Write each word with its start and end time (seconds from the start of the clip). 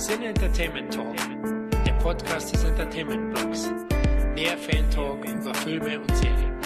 Sin 0.00 0.22
Entertainment 0.22 0.94
Talk, 0.94 1.14
der 1.84 1.92
Podcast 2.02 2.54
des 2.54 2.64
Entertainment 2.64 3.34
Blogs. 3.34 3.70
Mehr 4.34 4.56
Fan 4.56 4.90
Talk 4.90 5.22
über 5.26 5.54
Filme 5.56 6.00
und 6.00 6.16
Serien. 6.16 6.58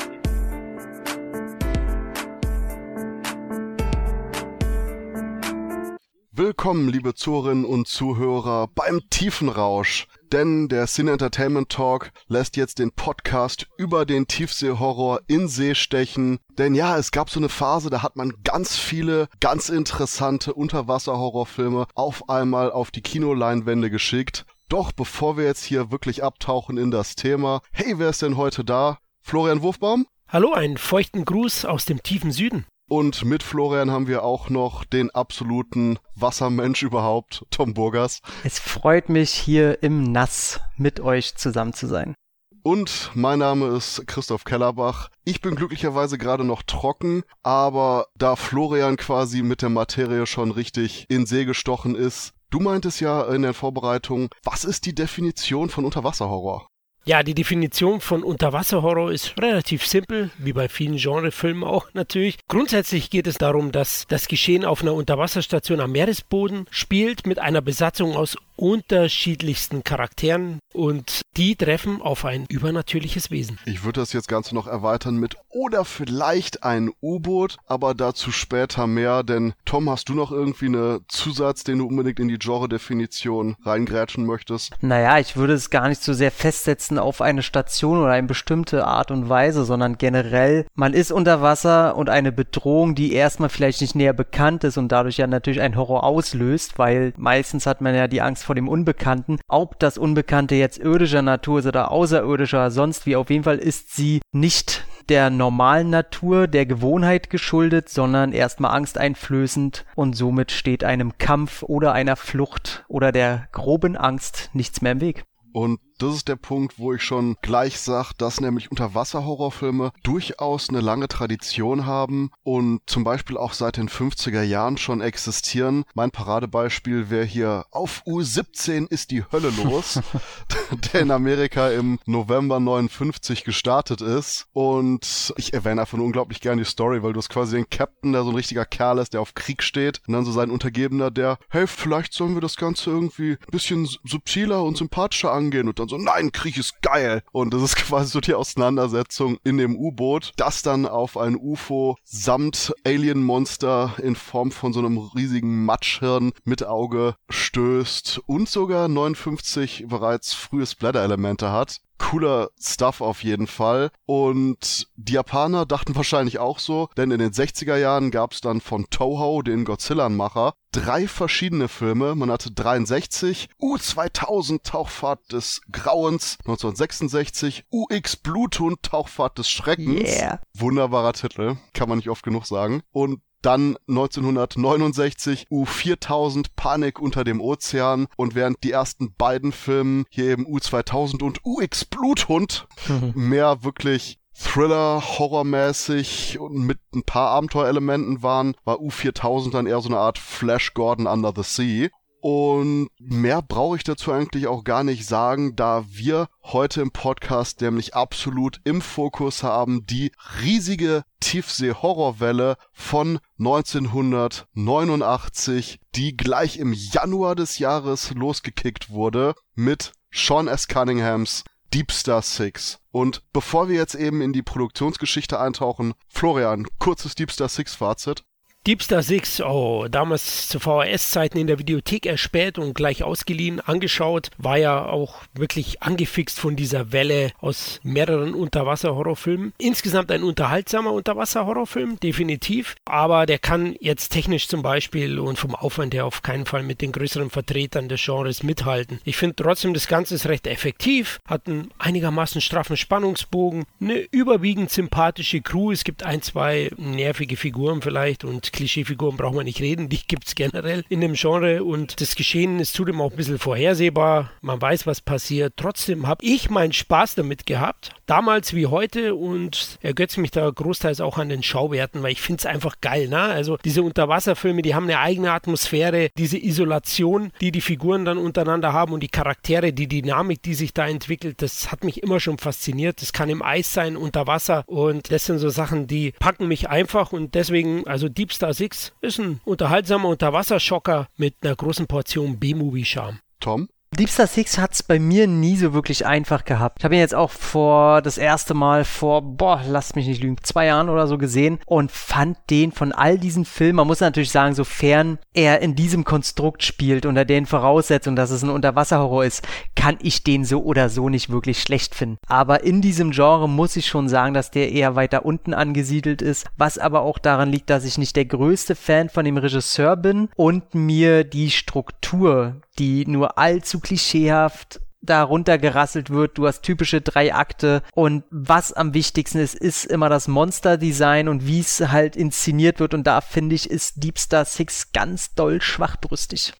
Willkommen, 6.30 6.88
liebe 6.88 7.14
Zuhörerinnen 7.14 7.64
und 7.64 7.88
Zuhörer, 7.88 8.68
beim 8.72 9.00
Tiefenrausch. 9.10 10.06
Denn 10.32 10.68
der 10.68 10.86
Cine 10.86 11.12
Entertainment 11.12 11.68
Talk 11.68 12.10
lässt 12.28 12.56
jetzt 12.56 12.78
den 12.78 12.92
Podcast 12.92 13.66
über 13.78 14.04
den 14.04 14.26
Tiefseehorror 14.26 15.20
in 15.26 15.48
See 15.48 15.74
stechen. 15.74 16.38
Denn 16.58 16.74
ja, 16.74 16.98
es 16.98 17.10
gab 17.10 17.30
so 17.30 17.38
eine 17.40 17.48
Phase, 17.48 17.90
da 17.90 18.02
hat 18.02 18.16
man 18.16 18.32
ganz 18.42 18.76
viele, 18.76 19.28
ganz 19.40 19.68
interessante 19.68 20.54
Unterwasserhorrorfilme 20.54 21.86
auf 21.94 22.28
einmal 22.28 22.72
auf 22.72 22.90
die 22.90 23.02
Kinoleinwände 23.02 23.90
geschickt. 23.90 24.44
Doch 24.68 24.92
bevor 24.92 25.36
wir 25.36 25.44
jetzt 25.44 25.64
hier 25.64 25.90
wirklich 25.90 26.24
abtauchen 26.24 26.78
in 26.78 26.90
das 26.90 27.14
Thema, 27.14 27.60
hey, 27.72 27.98
wer 27.98 28.10
ist 28.10 28.22
denn 28.22 28.36
heute 28.36 28.64
da? 28.64 28.98
Florian 29.20 29.62
Wurfbaum? 29.62 30.06
Hallo, 30.28 30.52
einen 30.52 30.78
feuchten 30.78 31.24
Gruß 31.24 31.64
aus 31.64 31.84
dem 31.84 32.02
tiefen 32.02 32.32
Süden. 32.32 32.66
Und 32.88 33.24
mit 33.24 33.42
Florian 33.42 33.90
haben 33.90 34.08
wir 34.08 34.24
auch 34.24 34.50
noch 34.50 34.84
den 34.84 35.10
absoluten 35.10 35.98
Wassermensch 36.14 36.82
überhaupt, 36.82 37.46
Tom 37.50 37.72
Burgers. 37.72 38.20
Es 38.44 38.58
freut 38.58 39.08
mich, 39.08 39.32
hier 39.32 39.82
im 39.82 40.02
Nass 40.02 40.60
mit 40.76 41.00
euch 41.00 41.34
zusammen 41.36 41.72
zu 41.72 41.86
sein. 41.86 42.14
Und 42.62 43.10
mein 43.14 43.40
Name 43.40 43.66
ist 43.76 44.06
Christoph 44.06 44.44
Kellerbach. 44.44 45.10
Ich 45.24 45.40
bin 45.40 45.54
glücklicherweise 45.54 46.18
gerade 46.18 46.44
noch 46.44 46.62
trocken, 46.62 47.22
aber 47.42 48.06
da 48.16 48.36
Florian 48.36 48.96
quasi 48.96 49.42
mit 49.42 49.60
der 49.60 49.68
Materie 49.68 50.26
schon 50.26 50.50
richtig 50.50 51.06
in 51.08 51.26
See 51.26 51.44
gestochen 51.44 51.94
ist, 51.94 52.32
du 52.48 52.60
meintest 52.60 53.00
ja 53.00 53.22
in 53.22 53.42
der 53.42 53.52
Vorbereitung, 53.52 54.28
was 54.44 54.64
ist 54.64 54.86
die 54.86 54.94
Definition 54.94 55.68
von 55.68 55.84
Unterwasserhorror? 55.84 56.68
Ja, 57.06 57.22
die 57.22 57.34
Definition 57.34 58.00
von 58.00 58.22
Unterwasserhorror 58.22 59.12
ist 59.12 59.34
relativ 59.38 59.86
simpel, 59.86 60.30
wie 60.38 60.54
bei 60.54 60.70
vielen 60.70 60.96
Genrefilmen 60.96 61.62
auch 61.62 61.88
natürlich. 61.92 62.38
Grundsätzlich 62.48 63.10
geht 63.10 63.26
es 63.26 63.36
darum, 63.36 63.72
dass 63.72 64.06
das 64.08 64.26
Geschehen 64.26 64.64
auf 64.64 64.80
einer 64.80 64.94
Unterwasserstation 64.94 65.80
am 65.80 65.92
Meeresboden 65.92 66.64
spielt 66.70 67.26
mit 67.26 67.38
einer 67.38 67.60
Besatzung 67.60 68.16
aus 68.16 68.38
unterschiedlichsten 68.56 69.84
Charakteren 69.84 70.60
und 70.72 71.22
die 71.36 71.56
treffen 71.56 72.00
auf 72.00 72.24
ein 72.24 72.46
übernatürliches 72.48 73.30
Wesen. 73.30 73.58
Ich 73.64 73.84
würde 73.84 74.00
das 74.00 74.12
jetzt 74.12 74.28
Ganze 74.28 74.54
noch 74.54 74.66
erweitern 74.66 75.16
mit 75.16 75.36
oder 75.48 75.84
vielleicht 75.84 76.62
ein 76.62 76.90
U-Boot, 77.02 77.56
aber 77.66 77.94
dazu 77.94 78.30
später 78.32 78.86
mehr, 78.86 79.22
denn 79.22 79.54
Tom, 79.64 79.90
hast 79.90 80.08
du 80.08 80.14
noch 80.14 80.30
irgendwie 80.30 80.66
einen 80.66 81.00
Zusatz, 81.08 81.64
den 81.64 81.78
du 81.78 81.86
unbedingt 81.86 82.20
in 82.20 82.28
die 82.28 82.38
Genre-Definition 82.38 83.56
reingrätschen 83.64 84.26
möchtest? 84.26 84.72
Naja, 84.80 85.18
ich 85.18 85.36
würde 85.36 85.54
es 85.54 85.70
gar 85.70 85.88
nicht 85.88 86.02
so 86.02 86.12
sehr 86.12 86.30
festsetzen 86.30 86.98
auf 86.98 87.20
eine 87.20 87.42
Station 87.42 87.98
oder 87.98 88.12
eine 88.12 88.26
bestimmte 88.26 88.86
Art 88.86 89.10
und 89.10 89.28
Weise, 89.28 89.64
sondern 89.64 89.98
generell, 89.98 90.66
man 90.74 90.92
ist 90.92 91.12
unter 91.12 91.42
Wasser 91.42 91.96
und 91.96 92.08
eine 92.08 92.32
Bedrohung, 92.32 92.94
die 92.94 93.12
erstmal 93.12 93.48
vielleicht 93.48 93.80
nicht 93.80 93.94
näher 93.94 94.12
bekannt 94.12 94.64
ist 94.64 94.76
und 94.76 94.88
dadurch 94.88 95.18
ja 95.18 95.26
natürlich 95.26 95.60
ein 95.60 95.76
Horror 95.76 96.04
auslöst, 96.04 96.78
weil 96.78 97.12
meistens 97.16 97.66
hat 97.66 97.80
man 97.80 97.94
ja 97.94 98.08
die 98.08 98.20
Angst 98.20 98.43
vor 98.44 98.54
dem 98.54 98.68
Unbekannten. 98.68 99.38
Ob 99.48 99.78
das 99.78 99.98
Unbekannte 99.98 100.54
jetzt 100.54 100.78
irdischer 100.78 101.22
Natur 101.22 101.58
ist 101.58 101.66
oder 101.66 101.90
außerirdischer, 101.90 102.70
sonst 102.70 103.06
wie, 103.06 103.16
auf 103.16 103.30
jeden 103.30 103.44
Fall 103.44 103.58
ist 103.58 103.94
sie 103.94 104.20
nicht 104.32 104.86
der 105.08 105.30
normalen 105.30 105.90
Natur, 105.90 106.46
der 106.46 106.66
Gewohnheit 106.66 107.30
geschuldet, 107.30 107.88
sondern 107.88 108.32
erstmal 108.32 108.74
angsteinflößend 108.76 109.84
und 109.94 110.16
somit 110.16 110.50
steht 110.50 110.84
einem 110.84 111.18
Kampf 111.18 111.62
oder 111.62 111.92
einer 111.92 112.16
Flucht 112.16 112.84
oder 112.88 113.12
der 113.12 113.48
groben 113.52 113.96
Angst 113.96 114.50
nichts 114.54 114.80
mehr 114.80 114.92
im 114.92 115.00
Weg. 115.00 115.24
Und 115.52 115.78
das 115.98 116.14
ist 116.16 116.28
der 116.28 116.36
Punkt, 116.36 116.78
wo 116.78 116.92
ich 116.94 117.02
schon 117.02 117.36
gleich 117.42 117.78
sag, 117.78 118.12
dass 118.14 118.40
nämlich 118.40 118.70
Unterwasser-Horrorfilme 118.70 119.92
durchaus 120.02 120.68
eine 120.68 120.80
lange 120.80 121.08
Tradition 121.08 121.86
haben 121.86 122.30
und 122.42 122.80
zum 122.86 123.04
Beispiel 123.04 123.36
auch 123.36 123.52
seit 123.52 123.76
den 123.76 123.88
50er 123.88 124.42
Jahren 124.42 124.76
schon 124.76 125.00
existieren. 125.00 125.84
Mein 125.94 126.10
Paradebeispiel 126.10 127.10
wäre 127.10 127.24
hier 127.24 127.66
auf 127.70 128.02
U17 128.06 128.90
ist 128.90 129.10
die 129.10 129.24
Hölle 129.30 129.50
los, 129.62 130.00
der 130.92 131.00
in 131.00 131.10
Amerika 131.10 131.70
im 131.70 131.98
November 132.06 132.60
59 132.60 133.44
gestartet 133.44 134.00
ist. 134.00 134.46
Und 134.52 135.32
ich 135.36 135.52
erwähne 135.52 135.82
einfach 135.82 135.96
nur 135.96 136.06
unglaublich 136.06 136.40
gerne 136.40 136.62
die 136.62 136.68
Story, 136.68 137.02
weil 137.02 137.12
du 137.12 137.18
hast 137.18 137.30
quasi 137.30 137.56
den 137.56 137.70
Captain, 137.70 138.12
der 138.12 138.24
so 138.24 138.30
ein 138.30 138.36
richtiger 138.36 138.64
Kerl 138.64 138.98
ist, 138.98 139.14
der 139.14 139.20
auf 139.20 139.34
Krieg 139.34 139.62
steht 139.62 140.00
und 140.06 140.14
dann 140.14 140.24
so 140.24 140.32
sein 140.32 140.50
Untergebener, 140.50 141.10
der, 141.10 141.38
hey, 141.50 141.66
vielleicht 141.66 142.12
sollen 142.12 142.34
wir 142.34 142.40
das 142.40 142.56
Ganze 142.56 142.90
irgendwie 142.90 143.32
ein 143.32 143.50
bisschen 143.50 143.88
subtiler 144.04 144.62
und 144.62 144.76
sympathischer 144.76 145.32
angehen 145.32 145.68
und 145.68 145.78
dann 145.84 146.00
so, 146.00 146.04
nein, 146.04 146.32
Krieg 146.32 146.56
ist 146.56 146.80
geil. 146.82 147.22
Und 147.32 147.54
das 147.54 147.62
ist 147.62 147.76
quasi 147.86 148.10
so 148.10 148.20
die 148.20 148.34
Auseinandersetzung 148.34 149.38
in 149.44 149.58
dem 149.58 149.76
U-Boot, 149.76 150.32
das 150.36 150.62
dann 150.62 150.86
auf 150.86 151.16
ein 151.16 151.36
UFO 151.36 151.96
samt 152.04 152.72
Alien-Monster 152.84 153.94
in 154.02 154.16
Form 154.16 154.50
von 154.50 154.72
so 154.72 154.80
einem 154.80 154.98
riesigen 154.98 155.64
Matschhirn 155.64 156.32
mit 156.44 156.64
Auge 156.64 157.16
stößt 157.28 158.22
und 158.26 158.48
sogar 158.48 158.88
59 158.88 159.86
bereits 159.88 160.32
frühe 160.32 160.66
Splatter-Elemente 160.66 161.50
hat 161.50 161.80
cooler 162.04 162.50
Stuff 162.60 163.00
auf 163.00 163.24
jeden 163.24 163.46
Fall. 163.46 163.90
Und 164.06 164.88
die 164.96 165.14
Japaner 165.14 165.66
dachten 165.66 165.96
wahrscheinlich 165.96 166.38
auch 166.38 166.58
so, 166.58 166.88
denn 166.96 167.10
in 167.10 167.18
den 167.18 167.32
60er 167.32 167.76
Jahren 167.76 168.10
gab 168.10 168.32
es 168.32 168.40
dann 168.40 168.60
von 168.60 168.86
Toho, 168.90 169.42
den 169.42 169.64
Godzilla-Macher, 169.64 170.54
drei 170.72 171.08
verschiedene 171.08 171.68
Filme. 171.68 172.14
Man 172.14 172.30
hatte 172.30 172.50
63, 172.50 173.48
U2000 173.60 174.62
Tauchfahrt 174.62 175.32
des 175.32 175.62
Grauens, 175.70 176.36
1966, 176.40 177.64
UX 177.70 178.16
Bluthund 178.16 178.82
Tauchfahrt 178.82 179.38
des 179.38 179.48
Schreckens. 179.48 180.10
Yeah. 180.10 180.40
Wunderbarer 180.54 181.12
Titel, 181.12 181.56
kann 181.72 181.88
man 181.88 181.98
nicht 181.98 182.10
oft 182.10 182.24
genug 182.24 182.46
sagen. 182.46 182.82
Und 182.90 183.20
dann 183.44 183.76
1969 183.88 185.48
U4000 185.50 186.46
Panik 186.56 187.00
unter 187.00 187.24
dem 187.24 187.40
Ozean 187.40 188.06
und 188.16 188.34
während 188.34 188.64
die 188.64 188.72
ersten 188.72 189.14
beiden 189.14 189.52
Filme 189.52 190.04
hier 190.08 190.26
eben 190.26 190.46
U2000 190.46 191.22
und 191.22 191.40
UX 191.44 191.84
Bluthund 191.84 192.66
mehr 193.14 193.62
wirklich 193.62 194.18
Thriller, 194.36 195.00
horrormäßig 195.00 196.40
und 196.40 196.66
mit 196.66 196.78
ein 196.92 197.04
paar 197.04 197.28
Abenteuerelementen 197.30 198.22
waren, 198.22 198.56
war 198.64 198.78
U4000 198.78 199.52
dann 199.52 199.66
eher 199.66 199.80
so 199.80 199.88
eine 199.88 199.98
Art 199.98 200.18
Flash 200.18 200.74
Gordon 200.74 201.06
Under 201.06 201.32
the 201.34 201.42
Sea. 201.44 201.90
Und 202.26 202.88
mehr 202.98 203.42
brauche 203.42 203.76
ich 203.76 203.84
dazu 203.84 204.10
eigentlich 204.10 204.46
auch 204.46 204.64
gar 204.64 204.82
nicht 204.82 205.06
sagen, 205.06 205.56
da 205.56 205.84
wir 205.88 206.28
heute 206.42 206.80
im 206.80 206.90
Podcast 206.90 207.60
nämlich 207.60 207.94
absolut 207.94 208.62
im 208.64 208.80
Fokus 208.80 209.42
haben 209.42 209.84
die 209.84 210.10
riesige 210.40 211.04
Tiefsee-Horrorwelle 211.20 212.56
von 212.72 213.18
1989, 213.38 215.80
die 215.94 216.16
gleich 216.16 216.56
im 216.56 216.72
Januar 216.72 217.34
des 217.34 217.58
Jahres 217.58 218.14
losgekickt 218.14 218.88
wurde 218.88 219.34
mit 219.54 219.92
Sean 220.10 220.48
S. 220.48 220.66
Cunninghams 220.66 221.44
Deep 221.74 221.92
Star 221.92 222.22
Six. 222.22 222.78
Und 222.90 223.22
bevor 223.34 223.68
wir 223.68 223.76
jetzt 223.76 223.96
eben 223.96 224.22
in 224.22 224.32
die 224.32 224.40
Produktionsgeschichte 224.40 225.38
eintauchen, 225.38 225.92
Florian, 226.08 226.64
kurzes 226.78 227.16
Deep 227.16 227.30
Star 227.30 227.50
Six 227.50 227.74
Fazit. 227.74 228.24
Deep 228.66 228.82
Star 228.82 229.02
6, 229.02 229.42
oh, 229.42 229.88
damals 229.90 230.48
zu 230.48 230.58
VHS-Zeiten 230.58 231.36
in 231.36 231.46
der 231.46 231.58
Videothek 231.58 232.06
erspäht 232.06 232.58
und 232.58 232.72
gleich 232.72 233.02
ausgeliehen, 233.02 233.60
angeschaut, 233.60 234.30
war 234.38 234.56
ja 234.56 234.86
auch 234.86 235.16
wirklich 235.34 235.82
angefixt 235.82 236.40
von 236.40 236.56
dieser 236.56 236.90
Welle 236.90 237.32
aus 237.42 237.78
mehreren 237.82 238.32
Unterwasser-Horrorfilmen. 238.32 239.52
Insgesamt 239.58 240.10
ein 240.10 240.22
unterhaltsamer 240.22 240.92
Unterwasser-Horrorfilm, 240.92 242.00
definitiv, 242.00 242.74
aber 242.86 243.26
der 243.26 243.38
kann 243.38 243.76
jetzt 243.80 244.08
technisch 244.14 244.48
zum 244.48 244.62
Beispiel 244.62 245.18
und 245.18 245.38
vom 245.38 245.54
Aufwand 245.54 245.92
her 245.92 246.06
auf 246.06 246.22
keinen 246.22 246.46
Fall 246.46 246.62
mit 246.62 246.80
den 246.80 246.92
größeren 246.92 247.28
Vertretern 247.28 247.90
des 247.90 248.02
Genres 248.02 248.42
mithalten. 248.42 248.98
Ich 249.04 249.18
finde 249.18 249.36
trotzdem, 249.36 249.74
das 249.74 249.88
Ganze 249.88 250.14
ist 250.14 250.24
recht 250.26 250.46
effektiv, 250.46 251.20
hat 251.26 251.48
einen 251.48 251.68
einigermaßen 251.78 252.40
straffen 252.40 252.78
Spannungsbogen, 252.78 253.66
eine 253.78 253.98
überwiegend 254.10 254.70
sympathische 254.70 255.42
Crew, 255.42 255.70
es 255.70 255.84
gibt 255.84 256.02
ein, 256.02 256.22
zwei 256.22 256.70
nervige 256.78 257.36
Figuren 257.36 257.82
vielleicht 257.82 258.24
und 258.24 258.53
Klischeefiguren 258.54 259.16
brauchen 259.16 259.36
wir 259.36 259.44
nicht 259.44 259.60
reden, 259.60 259.88
die 259.88 260.00
gibt 260.06 260.28
es 260.28 260.34
generell 260.34 260.84
in 260.88 261.00
dem 261.00 261.14
Genre 261.14 261.64
und 261.64 262.00
das 262.00 262.14
Geschehen 262.14 262.60
ist 262.60 262.74
zudem 262.74 263.00
auch 263.00 263.10
ein 263.10 263.16
bisschen 263.16 263.38
vorhersehbar. 263.38 264.30
Man 264.40 264.62
weiß, 264.62 264.86
was 264.86 265.00
passiert. 265.00 265.54
Trotzdem 265.56 266.06
habe 266.06 266.24
ich 266.24 266.50
meinen 266.50 266.72
Spaß 266.72 267.16
damit 267.16 267.46
gehabt, 267.46 267.90
damals 268.06 268.54
wie 268.54 268.66
heute 268.66 269.16
und 269.16 269.78
ergötze 269.82 270.20
mich 270.20 270.30
da 270.30 270.48
großteils 270.48 271.00
auch 271.00 271.18
an 271.18 271.28
den 271.28 271.42
Schauwerten, 271.42 272.02
weil 272.02 272.12
ich 272.12 272.20
finde 272.20 272.40
es 272.40 272.46
einfach 272.46 272.80
geil. 272.80 273.08
Ne? 273.08 273.20
Also 273.20 273.58
diese 273.64 273.82
Unterwasserfilme, 273.82 274.62
die 274.62 274.74
haben 274.74 274.84
eine 274.84 275.00
eigene 275.00 275.32
Atmosphäre, 275.32 276.10
diese 276.16 276.38
Isolation, 276.38 277.32
die 277.40 277.50
die 277.50 277.60
Figuren 277.60 278.04
dann 278.04 278.18
untereinander 278.18 278.72
haben 278.72 278.92
und 278.92 279.02
die 279.02 279.08
Charaktere, 279.08 279.72
die 279.72 279.88
Dynamik, 279.88 280.42
die 280.42 280.54
sich 280.54 280.72
da 280.72 280.86
entwickelt, 280.86 281.42
das 281.42 281.72
hat 281.72 281.82
mich 281.82 282.02
immer 282.02 282.20
schon 282.20 282.38
fasziniert. 282.38 283.02
Das 283.02 283.12
kann 283.12 283.28
im 283.28 283.42
Eis 283.42 283.72
sein, 283.72 283.96
unter 283.96 284.28
Wasser 284.28 284.62
und 284.66 285.10
das 285.10 285.26
sind 285.26 285.38
so 285.38 285.48
Sachen, 285.48 285.88
die 285.88 286.12
packen 286.20 286.46
mich 286.46 286.68
einfach 286.68 287.12
und 287.12 287.34
deswegen, 287.34 287.86
also 287.88 288.08
Deep 288.08 288.32
Star 288.32 288.43
Six 288.52 288.92
ist 289.00 289.18
ein 289.18 289.40
unterhaltsamer 289.44 290.08
Unterwasserschocker 290.08 291.08
mit 291.16 291.36
einer 291.42 291.56
großen 291.56 291.86
Portion 291.86 292.38
B-Movie-Charme. 292.38 293.20
Tom? 293.40 293.68
Deep 293.96 294.08
Star 294.08 294.26
Six 294.26 294.58
hat's 294.58 294.82
bei 294.82 294.98
mir 294.98 295.28
nie 295.28 295.56
so 295.56 295.72
wirklich 295.72 296.04
einfach 296.04 296.44
gehabt. 296.44 296.78
Ich 296.80 296.84
habe 296.84 296.96
ihn 296.96 297.00
jetzt 297.00 297.14
auch 297.14 297.30
vor 297.30 298.02
das 298.02 298.18
erste 298.18 298.52
Mal 298.52 298.84
vor, 298.84 299.22
boah, 299.22 299.62
lasst 299.68 299.94
mich 299.94 300.08
nicht 300.08 300.20
lügen, 300.20 300.36
zwei 300.42 300.66
Jahren 300.66 300.88
oder 300.88 301.06
so 301.06 301.16
gesehen 301.16 301.60
und 301.64 301.92
fand 301.92 302.38
den 302.50 302.72
von 302.72 302.90
all 302.90 303.18
diesen 303.18 303.44
Filmen, 303.44 303.76
man 303.76 303.86
muss 303.86 304.00
natürlich 304.00 304.32
sagen, 304.32 304.54
sofern 304.56 305.18
er 305.32 305.62
in 305.62 305.76
diesem 305.76 306.02
Konstrukt 306.02 306.64
spielt, 306.64 307.06
unter 307.06 307.24
den 307.24 307.46
Voraussetzungen, 307.46 308.16
dass 308.16 308.30
es 308.30 308.42
ein 308.42 308.50
Unterwasserhorror 308.50 309.24
ist, 309.24 309.46
kann 309.84 309.98
ich 310.00 310.24
den 310.24 310.46
so 310.46 310.64
oder 310.64 310.88
so 310.88 311.10
nicht 311.10 311.28
wirklich 311.28 311.60
schlecht 311.60 311.94
finden. 311.94 312.16
Aber 312.26 312.62
in 312.62 312.80
diesem 312.80 313.10
Genre 313.10 313.50
muss 313.50 313.76
ich 313.76 313.86
schon 313.86 314.08
sagen, 314.08 314.32
dass 314.32 314.50
der 314.50 314.72
eher 314.72 314.96
weiter 314.96 315.26
unten 315.26 315.52
angesiedelt 315.52 316.22
ist, 316.22 316.46
was 316.56 316.78
aber 316.78 317.02
auch 317.02 317.18
daran 317.18 317.50
liegt, 317.50 317.68
dass 317.68 317.84
ich 317.84 317.98
nicht 317.98 318.16
der 318.16 318.24
größte 318.24 318.76
Fan 318.76 319.10
von 319.10 319.26
dem 319.26 319.36
Regisseur 319.36 319.96
bin 319.96 320.30
und 320.36 320.74
mir 320.74 321.22
die 321.24 321.50
Struktur 321.50 322.62
die 322.78 323.06
nur 323.06 323.38
allzu 323.38 323.78
klischeehaft 323.78 324.80
darunter 325.02 325.58
gerasselt 325.58 326.08
wird. 326.08 326.38
Du 326.38 326.46
hast 326.46 326.62
typische 326.62 327.02
drei 327.02 327.34
Akte 327.34 327.82
und 327.92 328.24
was 328.30 328.72
am 328.72 328.94
wichtigsten 328.94 329.38
ist, 329.38 329.54
ist 329.54 329.84
immer 329.84 330.08
das 330.08 330.28
Monster-Design 330.28 331.28
und 331.28 331.46
wie 331.46 331.60
es 331.60 331.80
halt 331.80 332.16
inszeniert 332.16 332.80
wird 332.80 332.94
und 332.94 333.06
da 333.06 333.20
finde 333.20 333.54
ich, 333.54 333.68
ist 333.70 334.02
Deep 334.02 334.18
Star 334.18 334.46
Six 334.46 334.92
ganz 334.92 335.34
doll 335.34 335.60
schwachbrüstig 335.60 336.54